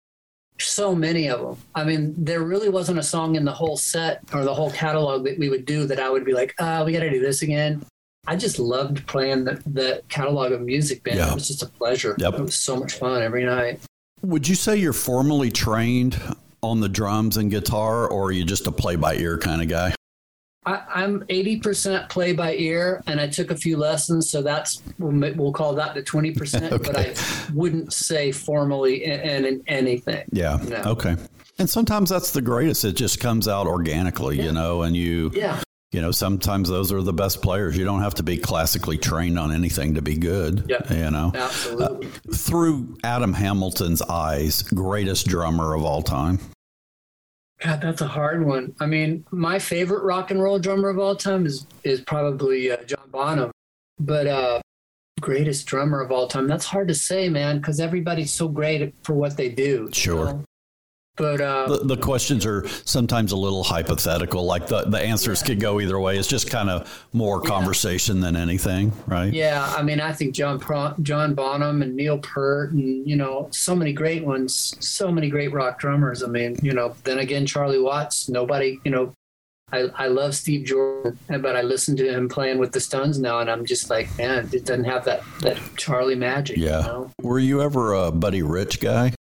So 0.59 0.95
many 0.95 1.29
of 1.29 1.41
them. 1.41 1.57
I 1.75 1.85
mean, 1.85 2.15
there 2.17 2.43
really 2.43 2.69
wasn't 2.69 2.99
a 2.99 3.03
song 3.03 3.37
in 3.37 3.45
the 3.45 3.53
whole 3.53 3.77
set 3.77 4.23
or 4.33 4.45
the 4.45 4.55
whole 4.55 4.71
catalog 4.71 5.25
that 5.25 5.39
we 5.39 5.49
would 5.49 5.65
do 5.65 5.87
that 5.87 5.99
I 5.99 6.09
would 6.09 6.25
be 6.25 6.33
like, 6.33 6.55
ah, 6.61 6.81
oh, 6.81 6.85
we 6.85 6.93
got 6.93 7.01
to 7.01 7.11
do 7.11 7.21
this 7.21 7.43
again. 7.43 7.85
I 8.27 8.37
just 8.37 8.59
loved 8.59 9.07
playing 9.07 9.45
the, 9.45 9.63
the 9.67 10.03
catalog 10.09 10.53
of 10.53 10.61
music, 10.61 11.05
man. 11.05 11.17
Yeah. 11.17 11.31
It 11.31 11.35
was 11.35 11.49
just 11.49 11.63
a 11.63 11.67
pleasure. 11.67 12.15
Yep. 12.19 12.35
It 12.35 12.43
was 12.43 12.55
so 12.55 12.77
much 12.77 12.95
fun 12.95 13.23
every 13.23 13.45
night. 13.45 13.81
Would 14.23 14.47
you 14.47 14.55
say 14.55 14.77
you're 14.77 14.93
formally 14.93 15.51
trained 15.51 16.21
on 16.63 16.81
the 16.81 16.89
drums 16.89 17.37
and 17.37 17.51
guitar, 17.51 18.09
or 18.09 18.27
are 18.29 18.33
you 18.33 18.45
just 18.45 18.67
a 18.67 18.73
play 18.73 18.97
by 18.97 19.15
ear 19.17 19.39
kind 19.39 19.63
of 19.63 19.69
guy? 19.69 19.95
I, 20.65 21.03
am 21.03 21.23
80% 21.23 22.09
play 22.09 22.33
by 22.33 22.55
ear, 22.55 23.03
and 23.09 23.21
I 23.21 23.27
took 23.27 23.51
a 23.51 23.57
few 23.57 23.77
lessons, 23.77 24.31
so 24.31 24.43
that's 24.43 24.81
we'll, 24.99 25.35
we'll 25.35 25.53
call 25.53 25.75
that 25.75 25.95
the 25.95 26.03
20%. 26.03 26.73
okay. 26.73 26.79
But 26.83 26.97
I 26.97 27.15
wouldn't 27.53 27.93
say 27.93 28.31
formally 28.31 29.05
in, 29.05 29.45
in 29.45 29.63
anything. 29.67 30.25
Yeah. 30.31 30.61
No. 30.69 30.77
Okay. 30.93 31.17
And 31.59 31.69
sometimes 31.69 32.11
that's 32.11 32.31
the 32.31 32.43
greatest. 32.43 32.85
It 32.85 32.95
just 32.95 33.19
comes 33.19 33.49
out 33.49 33.67
organically, 33.67 34.37
yeah. 34.37 34.45
you 34.45 34.53
know, 34.53 34.83
and 34.83 34.97
you. 34.97 35.33
Yeah. 35.35 35.61
You 35.93 36.01
know, 36.01 36.11
sometimes 36.11 36.71
those 36.71 36.91
are 36.91 37.03
the 37.03 37.13
best 37.13 37.43
players. 37.43 37.77
You 37.77 37.85
don't 37.85 38.01
have 38.01 38.15
to 38.15 38.23
be 38.23 38.39
classically 38.39 38.97
trained 38.97 39.39
on 39.39 39.53
anything 39.53 39.95
to 39.95 40.03
be 40.03 40.17
good. 40.17 40.65
Yeah, 40.67 40.93
you 40.93 41.11
know, 41.11 41.33
absolutely. 41.35 42.07
Uh, 42.07 42.35
through 42.35 42.97
Adam 43.05 43.35
Hamilton's 43.35 44.01
eyes, 44.01 44.63
greatest 44.63 45.27
drummer 45.27 45.75
of 45.75 45.85
all 45.85 46.01
time. 46.01 46.39
God, 47.61 47.83
that's 47.83 48.01
a 48.01 48.09
hard 48.09 48.45
one. 48.45 48.75
I 48.81 48.87
mean, 48.87 49.25
my 49.31 49.59
favorite 49.59 50.03
rock 50.03 50.31
and 50.31 50.43
roll 50.43 50.59
drummer 50.59 50.89
of 50.89 50.99
all 50.99 51.15
time 51.15 51.45
is 51.45 51.67
is 51.85 52.01
probably 52.01 52.73
uh, 52.73 52.83
John 52.85 53.11
Bonham, 53.11 53.51
but 54.01 54.27
uh, 54.27 54.61
greatest 55.21 55.67
drummer 55.67 56.01
of 56.01 56.11
all 56.11 56.27
time. 56.27 56.49
That's 56.49 56.65
hard 56.65 56.89
to 56.89 56.95
say, 56.95 57.29
man, 57.29 57.59
because 57.59 57.81
everybody's 57.81 58.33
so 58.33 58.49
great 58.49 58.95
for 59.03 59.13
what 59.13 59.37
they 59.37 59.51
do. 59.51 59.91
Sure. 59.93 60.25
know? 60.25 60.45
But 61.17 61.43
uh, 61.43 61.67
the, 61.69 61.85
the, 61.85 61.97
questions 61.99 62.47
are 62.47 62.67
sometimes 62.69 63.33
a 63.33 63.37
little 63.37 63.63
hypothetical. 63.63 64.45
Like 64.45 64.67
the, 64.67 64.85
the 64.85 64.99
answers 64.99 65.43
yeah. 65.43 65.49
could 65.49 65.61
go 65.61 65.79
either 65.79 66.01
way. 66.01 66.17
It's 66.17 66.27
just 66.27 66.51
kind 66.51 66.71
of 66.71 67.07
more 67.13 67.43
yeah. 67.45 67.51
conversation 67.51 68.21
than 68.21 68.35
anything, 68.35 68.93
right? 69.07 69.31
Yeah, 69.31 69.71
I 69.77 69.83
mean, 69.83 70.01
I 70.01 70.13
think 70.13 70.35
John 70.35 70.59
Pro- 70.59 70.95
John 71.03 71.35
Bonham 71.35 71.83
and 71.83 71.95
Neil 71.95 72.19
Peart 72.19 72.73
and 72.73 73.07
you 73.07 73.17
know 73.17 73.49
so 73.51 73.77
many 73.77 73.93
great 73.93 74.25
ones, 74.25 74.75
so 74.81 75.13
many 75.13 75.29
great 75.29 75.53
rock 75.53 75.79
drummers. 75.79 76.23
I 76.23 76.29
mean, 76.29 76.57
you 76.63 76.73
know, 76.73 76.97
then 77.05 77.19
again 77.19 77.45
Charlie 77.45 77.79
Watts. 77.79 78.31
Nobody, 78.31 78.81
you 78.83 78.91
know, 78.91 79.13
I, 79.71 79.91
I 79.95 80.07
love 80.07 80.35
Steve 80.35 80.65
Jordan, 80.65 81.19
but 81.29 81.57
I 81.57 81.61
listen 81.61 81.95
to 81.97 82.11
him 82.11 82.29
playing 82.29 82.59
with 82.59 82.73
the 82.73 82.81
Stones 82.81 83.19
now, 83.19 83.41
and 83.41 83.51
I'm 83.51 83.67
just 83.67 83.91
like, 83.91 84.17
man, 84.17 84.49
it 84.53 84.65
doesn't 84.65 84.85
have 84.85 85.05
that 85.05 85.23
that 85.41 85.59
Charlie 85.77 86.15
magic. 86.15 86.57
Yeah. 86.57 86.81
You 86.81 86.87
know? 86.87 87.11
Were 87.21 87.39
you 87.39 87.61
ever 87.61 87.93
a 87.93 88.11
Buddy 88.11 88.43
Rich 88.43 88.81
guy? 88.81 89.13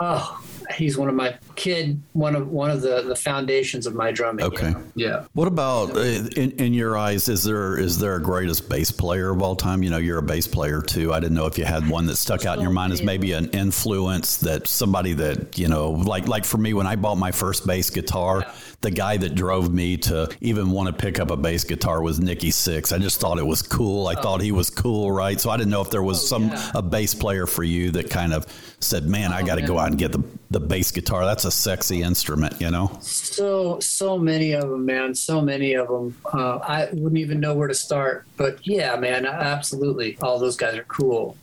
Oh, 0.00 0.40
he's 0.72 0.96
one 0.96 1.08
of 1.08 1.14
my 1.14 1.38
kid 1.58 2.00
one 2.12 2.36
of 2.36 2.48
one 2.48 2.70
of 2.70 2.80
the 2.80 3.02
the 3.02 3.16
foundations 3.16 3.86
of 3.86 3.94
my 3.94 4.12
drumming. 4.12 4.46
Okay. 4.46 4.68
You 4.68 4.72
know? 4.72 4.84
Yeah. 4.94 5.24
What 5.34 5.48
about 5.48 5.96
uh, 5.96 6.00
in, 6.00 6.52
in 6.52 6.72
your 6.72 6.96
eyes? 6.96 7.28
Is 7.28 7.42
there 7.42 7.76
is 7.76 7.98
there 7.98 8.14
a 8.14 8.22
greatest 8.22 8.68
bass 8.68 8.90
player 8.90 9.30
of 9.30 9.42
all 9.42 9.56
time? 9.56 9.82
You 9.82 9.90
know, 9.90 9.98
you're 9.98 10.18
a 10.18 10.22
bass 10.22 10.46
player 10.46 10.80
too. 10.80 11.12
I 11.12 11.20
didn't 11.20 11.34
know 11.34 11.46
if 11.46 11.58
you 11.58 11.64
had 11.64 11.88
one 11.90 12.06
that 12.06 12.16
stuck 12.16 12.46
out 12.46 12.56
in 12.56 12.62
your 12.62 12.72
mind 12.72 12.92
as 12.92 13.02
maybe 13.02 13.32
an 13.32 13.50
influence 13.50 14.36
that 14.38 14.68
somebody 14.68 15.12
that 15.14 15.58
you 15.58 15.68
know, 15.68 15.90
like 15.90 16.28
like 16.28 16.44
for 16.44 16.58
me 16.58 16.72
when 16.72 16.86
I 16.86 16.94
bought 16.96 17.18
my 17.18 17.32
first 17.32 17.66
bass 17.66 17.90
guitar. 17.90 18.44
Yeah 18.46 18.52
the 18.80 18.90
guy 18.90 19.16
that 19.16 19.34
drove 19.34 19.72
me 19.72 19.96
to 19.96 20.28
even 20.40 20.70
want 20.70 20.86
to 20.86 20.92
pick 20.92 21.18
up 21.18 21.32
a 21.32 21.36
bass 21.36 21.64
guitar 21.64 22.00
was 22.00 22.20
Nikki 22.20 22.50
Sixx. 22.50 22.94
I 22.94 22.98
just 22.98 23.20
thought 23.20 23.38
it 23.38 23.46
was 23.46 23.60
cool. 23.60 24.06
I 24.06 24.14
oh. 24.14 24.22
thought 24.22 24.40
he 24.40 24.52
was 24.52 24.70
cool, 24.70 25.10
right? 25.10 25.40
So 25.40 25.50
I 25.50 25.56
didn't 25.56 25.70
know 25.70 25.80
if 25.80 25.90
there 25.90 26.02
was 26.02 26.18
oh, 26.18 26.26
some 26.26 26.48
yeah. 26.48 26.70
a 26.76 26.82
bass 26.82 27.12
player 27.12 27.46
for 27.46 27.64
you 27.64 27.90
that 27.92 28.08
kind 28.08 28.32
of 28.32 28.46
said, 28.80 29.06
"Man, 29.06 29.32
I 29.32 29.42
got 29.42 29.56
to 29.56 29.64
oh, 29.64 29.66
go 29.66 29.78
out 29.78 29.88
and 29.88 29.98
get 29.98 30.12
the 30.12 30.22
the 30.50 30.60
bass 30.60 30.92
guitar. 30.92 31.24
That's 31.24 31.44
a 31.44 31.47
sexy 31.50 32.02
instrument, 32.02 32.60
you 32.60 32.70
know." 32.70 32.96
So 33.00 33.78
so 33.80 34.18
many 34.18 34.52
of 34.52 34.68
them, 34.68 34.84
man. 34.84 35.14
So 35.14 35.40
many 35.40 35.74
of 35.74 35.88
them. 35.88 36.16
Uh, 36.32 36.58
I 36.58 36.88
wouldn't 36.92 37.18
even 37.18 37.40
know 37.40 37.54
where 37.54 37.68
to 37.68 37.74
start. 37.74 38.26
But 38.36 38.66
yeah, 38.66 38.96
man, 38.96 39.26
absolutely. 39.26 40.16
All 40.22 40.38
those 40.38 40.56
guys 40.56 40.74
are 40.76 40.84
cool. 40.84 41.36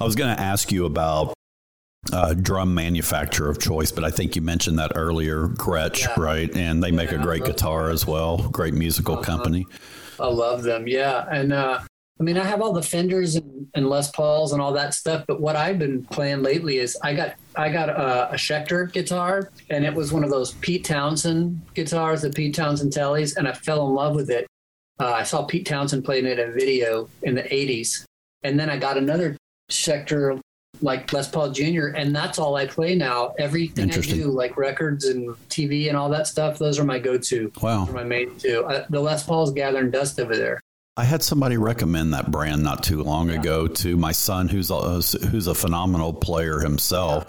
I 0.00 0.04
was 0.04 0.16
going 0.16 0.34
to 0.34 0.42
ask 0.42 0.72
you 0.72 0.86
about 0.86 1.34
uh, 2.12 2.34
drum 2.34 2.74
manufacturer 2.74 3.48
of 3.48 3.58
choice, 3.60 3.92
but 3.92 4.04
I 4.04 4.10
think 4.10 4.36
you 4.36 4.42
mentioned 4.42 4.78
that 4.78 4.92
earlier, 4.94 5.48
Gretsch, 5.48 6.00
yeah. 6.00 6.14
right? 6.18 6.54
And 6.56 6.82
they 6.82 6.90
make 6.90 7.12
a 7.12 7.18
great 7.18 7.44
guitar 7.44 7.84
them. 7.84 7.92
as 7.92 8.06
well. 8.06 8.38
Great 8.48 8.74
musical 8.74 9.18
uh 9.18 9.22
company. 9.22 9.66
I 10.18 10.26
love 10.26 10.62
them. 10.62 10.86
Yeah, 10.86 11.26
and 11.30 11.52
uh, 11.52 11.80
I 12.20 12.22
mean, 12.22 12.38
I 12.38 12.44
have 12.44 12.62
all 12.62 12.72
the 12.72 12.82
Fenders 12.82 13.34
and, 13.34 13.66
and, 13.74 13.88
Les 13.88 14.10
Pauls 14.12 14.52
and 14.52 14.62
all 14.62 14.72
that 14.74 14.94
stuff. 14.94 15.24
But 15.26 15.40
what 15.40 15.56
I've 15.56 15.80
been 15.80 16.04
playing 16.04 16.42
lately 16.42 16.78
is 16.78 16.96
I 17.02 17.12
got 17.12 17.34
I 17.56 17.70
got 17.70 17.88
a, 17.88 18.30
a 18.32 18.34
Schecter 18.34 18.90
guitar, 18.92 19.50
and 19.70 19.84
it 19.84 19.92
was 19.92 20.12
one 20.12 20.22
of 20.22 20.30
those 20.30 20.52
Pete 20.54 20.84
Townshend 20.84 21.60
guitars, 21.74 22.22
the 22.22 22.30
Pete 22.30 22.54
Townshend 22.54 22.92
Tellys, 22.92 23.36
and 23.36 23.48
I 23.48 23.52
fell 23.52 23.86
in 23.88 23.94
love 23.94 24.14
with 24.14 24.30
it. 24.30 24.46
Uh, 25.00 25.12
I 25.12 25.24
saw 25.24 25.44
Pete 25.44 25.66
Townshend 25.66 26.04
playing 26.04 26.26
it 26.26 26.38
in 26.38 26.50
a 26.50 26.52
video 26.52 27.08
in 27.22 27.34
the 27.34 27.42
'80s, 27.42 28.04
and 28.44 28.58
then 28.58 28.70
I 28.70 28.76
got 28.76 28.96
another 28.96 29.36
Schecter 29.70 30.40
like 30.82 31.12
Les 31.12 31.28
Paul 31.28 31.50
Jr. 31.50 31.88
And 31.88 32.14
that's 32.14 32.38
all 32.38 32.56
I 32.56 32.66
play 32.66 32.94
now. 32.94 33.34
Everything 33.38 33.90
I 33.92 33.98
do, 34.00 34.30
like 34.30 34.56
records 34.56 35.06
and 35.06 35.30
TV 35.48 35.88
and 35.88 35.96
all 35.96 36.10
that 36.10 36.26
stuff, 36.26 36.58
those 36.58 36.78
are 36.78 36.84
my 36.84 36.98
go-to. 36.98 37.50
Wow, 37.60 37.86
my 37.86 38.04
main 38.04 38.36
two. 38.38 38.64
Uh, 38.64 38.84
the 38.90 39.00
Les 39.00 39.24
Paul's 39.24 39.52
gathering 39.52 39.90
dust 39.90 40.20
over 40.20 40.36
there. 40.36 40.60
I 40.96 41.04
had 41.04 41.22
somebody 41.22 41.56
recommend 41.56 42.14
that 42.14 42.30
brand 42.30 42.62
not 42.62 42.84
too 42.84 43.02
long 43.02 43.28
yeah. 43.28 43.40
ago 43.40 43.66
to 43.66 43.96
my 43.96 44.12
son, 44.12 44.48
who's 44.48 44.70
a, 44.70 45.00
who's 45.26 45.48
a 45.48 45.54
phenomenal 45.54 46.12
player 46.12 46.60
himself. 46.60 47.26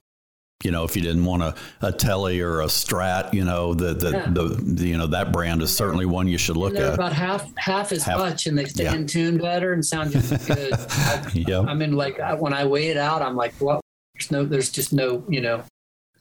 You 0.63 0.71
know, 0.71 0.83
if 0.83 0.95
you 0.95 1.01
didn't 1.01 1.25
want 1.25 1.43
a, 1.43 1.55
a 1.81 1.91
Tele 1.91 2.39
or 2.39 2.61
a 2.61 2.65
Strat, 2.65 3.33
you 3.33 3.43
know, 3.43 3.73
the 3.73 3.93
the, 3.93 4.11
yeah. 4.11 4.29
the, 4.29 4.43
the, 4.43 4.87
you 4.87 4.97
know 4.97 5.07
that 5.07 5.31
brand 5.31 5.61
is 5.61 5.75
certainly 5.75 6.05
one 6.05 6.27
you 6.27 6.37
should 6.37 6.57
look 6.57 6.75
at. 6.75 6.93
About 6.93 7.13
half 7.13 7.55
half 7.57 7.91
as 7.91 8.03
half, 8.03 8.19
much, 8.19 8.47
and 8.47 8.57
they 8.57 8.65
stay 8.65 8.85
yeah. 8.85 8.95
in 8.95 9.05
tune 9.05 9.37
better 9.37 9.73
and 9.73 9.85
sound 9.85 10.11
just 10.11 10.47
good. 10.47 10.73
I, 10.89 11.29
yeah. 11.33 11.59
I 11.59 11.73
mean, 11.75 11.91
like 11.91 12.19
I, 12.19 12.33
when 12.33 12.53
I 12.53 12.65
weigh 12.65 12.87
it 12.87 12.97
out, 12.97 13.21
I'm 13.21 13.35
like, 13.35 13.53
what? 13.55 13.81
There's 14.13 14.31
no, 14.31 14.45
there's 14.45 14.71
just 14.71 14.93
no, 14.93 15.23
you 15.27 15.41
know, 15.41 15.63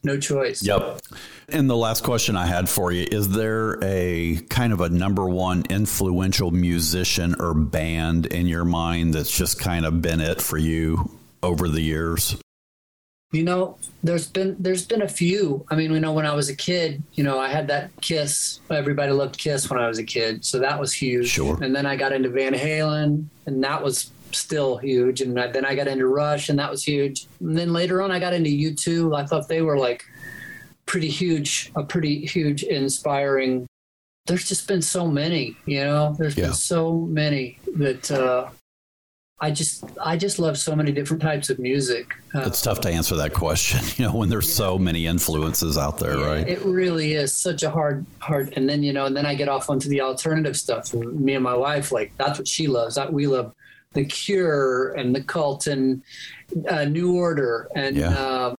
no 0.03 0.19
choice. 0.19 0.61
Yep. 0.63 1.01
And 1.49 1.69
the 1.69 1.77
last 1.77 2.03
question 2.03 2.35
I 2.35 2.47
had 2.47 2.67
for 2.67 2.91
you 2.91 3.07
is 3.09 3.29
there 3.29 3.77
a 3.83 4.37
kind 4.49 4.73
of 4.73 4.81
a 4.81 4.89
number 4.89 5.29
one 5.29 5.63
influential 5.69 6.51
musician 6.51 7.35
or 7.39 7.53
band 7.53 8.25
in 8.27 8.47
your 8.47 8.65
mind 8.65 9.13
that's 9.13 9.35
just 9.35 9.59
kind 9.59 9.85
of 9.85 10.01
been 10.01 10.21
it 10.21 10.41
for 10.41 10.57
you 10.57 11.11
over 11.43 11.67
the 11.67 11.81
years? 11.81 12.35
You 13.31 13.43
know, 13.43 13.77
there's 14.01 14.27
been 14.27 14.55
there's 14.59 14.85
been 14.85 15.01
a 15.01 15.07
few. 15.07 15.65
I 15.69 15.75
mean, 15.75 15.91
we 15.91 15.99
know, 15.99 16.13
when 16.13 16.25
I 16.25 16.33
was 16.33 16.49
a 16.49 16.55
kid, 16.55 17.03
you 17.13 17.23
know, 17.23 17.37
I 17.37 17.49
had 17.49 17.67
that 17.67 17.91
Kiss. 18.01 18.59
Everybody 18.69 19.11
loved 19.11 19.37
Kiss 19.37 19.69
when 19.69 19.79
I 19.79 19.87
was 19.87 19.99
a 19.99 20.03
kid, 20.03 20.45
so 20.45 20.59
that 20.59 20.79
was 20.79 20.93
huge. 20.93 21.27
Sure. 21.27 21.61
And 21.61 21.75
then 21.75 21.85
I 21.85 21.95
got 21.95 22.13
into 22.13 22.29
Van 22.29 22.53
Halen, 22.53 23.25
and 23.45 23.63
that 23.63 23.83
was 23.83 24.09
still 24.31 24.77
huge. 24.77 25.21
And 25.21 25.35
then 25.35 25.65
I 25.65 25.75
got 25.75 25.87
into 25.87 26.07
Rush, 26.07 26.49
and 26.49 26.57
that 26.59 26.71
was 26.71 26.83
huge. 26.83 27.27
And 27.41 27.57
then 27.57 27.73
later 27.73 28.01
on, 28.01 28.11
I 28.11 28.19
got 28.19 28.33
into 28.33 28.49
U2. 28.49 29.17
I 29.17 29.25
thought 29.25 29.49
they 29.49 29.61
were 29.61 29.77
like 29.77 30.05
pretty 30.85 31.09
huge, 31.09 31.71
a 31.75 31.83
pretty 31.83 32.25
huge, 32.25 32.63
inspiring. 32.63 33.67
There's 34.25 34.47
just 34.47 34.67
been 34.67 34.81
so 34.81 35.07
many, 35.07 35.55
you 35.65 35.83
know. 35.83 36.15
There's 36.17 36.37
yeah. 36.37 36.45
been 36.45 36.53
so 36.53 36.93
many 36.93 37.59
that 37.75 38.09
uh, 38.11 38.49
I 39.39 39.51
just 39.51 39.83
I 40.01 40.15
just 40.15 40.39
love 40.39 40.57
so 40.57 40.75
many 40.75 40.91
different 40.91 41.21
types 41.21 41.49
of 41.49 41.59
music. 41.59 42.15
Uh, 42.33 42.43
it's 42.45 42.61
tough 42.61 42.79
to 42.81 42.89
answer 42.89 43.15
that 43.17 43.33
question, 43.33 43.81
you 43.97 44.05
know, 44.09 44.15
when 44.15 44.29
there's 44.29 44.49
yeah. 44.49 44.55
so 44.55 44.79
many 44.79 45.05
influences 45.07 45.77
out 45.77 45.97
there, 45.97 46.17
yeah, 46.17 46.25
right? 46.25 46.47
It 46.47 46.61
really 46.63 47.13
is 47.13 47.33
such 47.33 47.63
a 47.63 47.69
hard 47.69 48.05
hard 48.19 48.53
and 48.55 48.67
then 48.67 48.81
you 48.81 48.93
know, 48.93 49.05
and 49.05 49.15
then 49.15 49.25
I 49.25 49.35
get 49.35 49.49
off 49.49 49.69
onto 49.69 49.89
the 49.89 50.01
alternative 50.01 50.55
stuff. 50.55 50.93
Me 50.93 51.33
and 51.33 51.43
my 51.43 51.55
wife 51.55 51.91
like 51.91 52.13
that's 52.17 52.39
what 52.39 52.47
she 52.47 52.67
loves. 52.67 52.95
That 52.95 53.11
we 53.11 53.27
love 53.27 53.53
the 53.91 54.05
Cure 54.05 54.93
and 54.93 55.13
the 55.13 55.21
Cult 55.21 55.67
and 55.67 56.01
uh, 56.69 56.85
New 56.85 57.15
Order 57.15 57.67
and 57.75 57.97
yeah. 57.97 58.53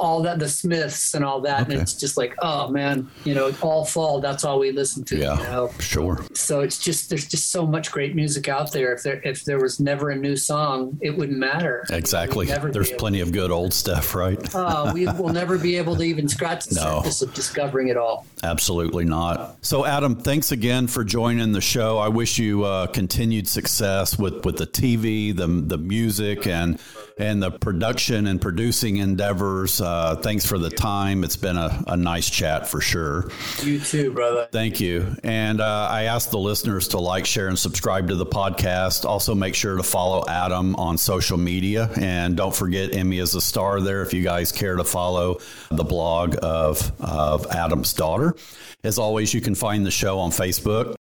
Uh, 0.00 0.10
all 0.10 0.22
that, 0.22 0.38
the 0.38 0.48
Smiths 0.48 1.14
and 1.14 1.24
all 1.24 1.40
that. 1.42 1.62
Okay. 1.62 1.72
And 1.74 1.82
it's 1.82 1.94
just 1.94 2.16
like, 2.16 2.34
oh 2.40 2.68
man, 2.68 3.08
you 3.24 3.34
know, 3.34 3.52
all 3.60 3.84
fall. 3.84 4.20
That's 4.20 4.44
all 4.44 4.58
we 4.58 4.72
listen 4.72 5.04
to. 5.04 5.16
Yeah, 5.16 5.36
you 5.38 5.42
know? 5.44 5.70
sure. 5.78 6.24
So 6.34 6.60
it's 6.60 6.78
just 6.78 7.10
there's 7.10 7.26
just 7.26 7.50
so 7.50 7.66
much 7.66 7.90
great 7.90 8.14
music 8.14 8.48
out 8.48 8.72
there. 8.72 8.92
If 8.92 9.02
there 9.02 9.20
if 9.24 9.44
there 9.44 9.58
was 9.60 9.80
never 9.80 10.10
a 10.10 10.16
new 10.16 10.36
song, 10.36 10.98
it 11.00 11.16
wouldn't 11.16 11.38
matter. 11.38 11.84
Exactly. 11.90 12.46
There's 12.46 12.92
plenly 12.92 13.20
of 13.20 13.32
good 13.32 13.50
old 13.50 13.72
stuff, 13.72 14.14
right? 14.14 14.38
Oh, 14.54 14.92
we 14.92 15.06
will 15.06 15.32
never 15.32 15.58
be 15.58 15.76
able 15.76 15.96
to 15.96 16.02
even 16.02 16.28
scratch 16.28 16.66
the 16.66 16.74
no. 16.80 16.98
surface 16.98 17.22
of 17.22 17.34
discovering 17.34 17.88
it 17.88 17.96
all. 17.96 18.26
Absolutely 18.42 19.04
not. 19.04 19.58
So, 19.62 19.84
Adam, 19.84 20.16
thanks 20.16 20.52
again 20.52 20.86
for 20.86 21.04
joining 21.04 21.52
the 21.52 21.60
show. 21.60 21.98
I 21.98 22.08
wish 22.08 22.38
you 22.38 22.64
uh, 22.64 22.86
continued 22.88 23.48
success 23.48 24.18
with 24.18 24.44
with 24.44 24.56
the 24.56 24.66
TV, 24.66 25.36
the 25.36 25.46
the 25.46 25.78
music, 25.78 26.46
and 26.46 26.80
and 27.20 27.42
the 27.42 27.50
production 27.50 28.26
and 28.26 28.40
producing 28.40 28.96
endeavors. 28.96 29.80
Uh, 29.80 30.16
thanks 30.16 30.46
for 30.46 30.58
the 30.58 30.70
time. 30.70 31.22
It's 31.22 31.36
been 31.36 31.58
a, 31.58 31.84
a, 31.86 31.96
nice 31.96 32.30
chat 32.30 32.66
for 32.66 32.80
sure. 32.80 33.30
You 33.62 33.78
too, 33.78 34.10
brother. 34.12 34.48
Thank 34.50 34.80
you. 34.80 35.14
And 35.22 35.60
uh, 35.60 35.88
I 35.90 36.04
ask 36.04 36.30
the 36.30 36.38
listeners 36.38 36.88
to 36.88 36.98
like, 36.98 37.26
share, 37.26 37.48
and 37.48 37.58
subscribe 37.58 38.08
to 38.08 38.14
the 38.14 38.24
podcast. 38.24 39.04
Also, 39.04 39.34
make 39.34 39.54
sure 39.54 39.76
to 39.76 39.82
follow 39.82 40.24
Adam 40.28 40.74
on 40.76 40.96
social 40.96 41.36
media. 41.36 41.90
And 42.00 42.38
don't 42.38 42.54
forget, 42.54 42.94
Emmy 42.94 43.18
is 43.18 43.34
a 43.34 43.40
star 43.40 43.82
there 43.82 44.00
if 44.00 44.14
you 44.14 44.22
guys 44.22 44.50
care 44.50 44.76
to 44.76 44.84
follow 44.84 45.40
the 45.70 45.84
blog 45.84 46.36
of, 46.42 46.90
of 47.00 47.46
Adam's 47.48 47.92
daughter. 47.92 48.34
As 48.82 48.98
always, 48.98 49.34
you 49.34 49.42
can 49.42 49.54
find 49.54 49.84
the 49.84 49.90
show 49.90 50.18
on 50.18 50.30
Facebook 50.30 50.96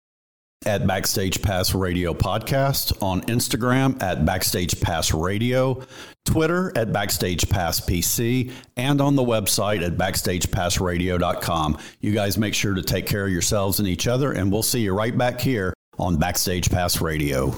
at 0.65 0.85
Backstage 0.87 1.41
Pass 1.41 1.73
Radio 1.73 2.13
Podcast, 2.13 3.01
on 3.01 3.21
Instagram 3.23 4.01
at 4.01 4.25
Backstage 4.25 4.79
Pass 4.81 5.13
Radio, 5.13 5.81
Twitter 6.25 6.71
at 6.75 6.91
Backstage 6.91 7.49
Pass 7.49 7.79
PC, 7.79 8.51
and 8.75 9.01
on 9.01 9.15
the 9.15 9.23
website 9.23 9.85
at 9.85 9.97
BackstagePassRadio.com. 9.97 11.77
You 12.01 12.11
guys 12.11 12.37
make 12.37 12.53
sure 12.53 12.73
to 12.73 12.81
take 12.81 13.05
care 13.05 13.25
of 13.25 13.31
yourselves 13.31 13.79
and 13.79 13.87
each 13.87 14.07
other, 14.07 14.31
and 14.31 14.51
we'll 14.51 14.63
see 14.63 14.81
you 14.81 14.93
right 14.93 15.17
back 15.17 15.39
here 15.39 15.73
on 15.97 16.17
Backstage 16.17 16.69
Pass 16.69 17.01
Radio. 17.01 17.51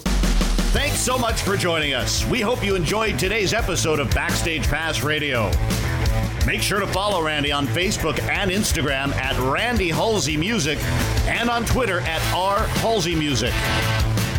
Thanks 0.74 1.00
so 1.00 1.18
much 1.18 1.42
for 1.42 1.58
joining 1.58 1.94
us. 1.94 2.26
We 2.28 2.42
hope 2.42 2.64
you 2.64 2.76
enjoyed 2.76 3.18
today's 3.18 3.54
episode 3.54 4.00
of 4.00 4.14
Backstage 4.14 4.68
Pass 4.68 5.02
Radio. 5.02 5.50
Make 6.48 6.62
sure 6.62 6.80
to 6.80 6.88
follow 6.88 7.22
Randy 7.22 7.52
on 7.52 7.68
Facebook 7.68 8.22
and 8.22 8.50
Instagram 8.50 9.14
at 9.18 9.38
Randy 9.38 9.90
Halsey 9.90 10.38
Music 10.38 10.80
and 11.26 11.50
on 11.50 11.66
Twitter 11.66 12.00
at 12.00 12.22
R 12.34 12.60
Halsey 12.80 13.16
Music. 13.16 13.54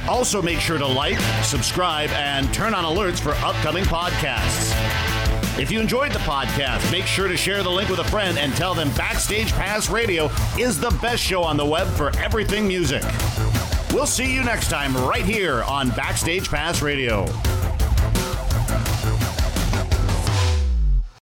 Also, 0.08 0.40
make 0.40 0.58
sure 0.58 0.78
to 0.78 0.86
like, 0.86 1.18
subscribe, 1.44 2.08
and 2.12 2.52
turn 2.54 2.72
on 2.72 2.84
alerts 2.84 3.20
for 3.20 3.32
upcoming 3.44 3.84
podcasts. 3.84 4.72
If 5.58 5.70
you 5.70 5.80
enjoyed 5.80 6.12
the 6.12 6.18
podcast, 6.20 6.90
make 6.90 7.04
sure 7.04 7.28
to 7.28 7.36
share 7.36 7.62
the 7.62 7.68
link 7.68 7.90
with 7.90 7.98
a 7.98 8.04
friend 8.04 8.38
and 8.38 8.54
tell 8.54 8.72
them 8.72 8.90
Backstage 8.92 9.52
Pass 9.52 9.90
Radio 9.90 10.30
is 10.58 10.80
the 10.80 10.96
best 11.02 11.22
show 11.22 11.42
on 11.42 11.58
the 11.58 11.66
web 11.66 11.88
for 11.88 12.08
everything 12.16 12.66
music. 12.66 13.02
We'll 13.92 14.06
see 14.06 14.32
you 14.32 14.42
next 14.42 14.70
time 14.70 14.96
right 14.96 15.26
here 15.26 15.62
on 15.64 15.90
Backstage 15.90 16.48
Pass 16.48 16.80
Radio. 16.80 17.26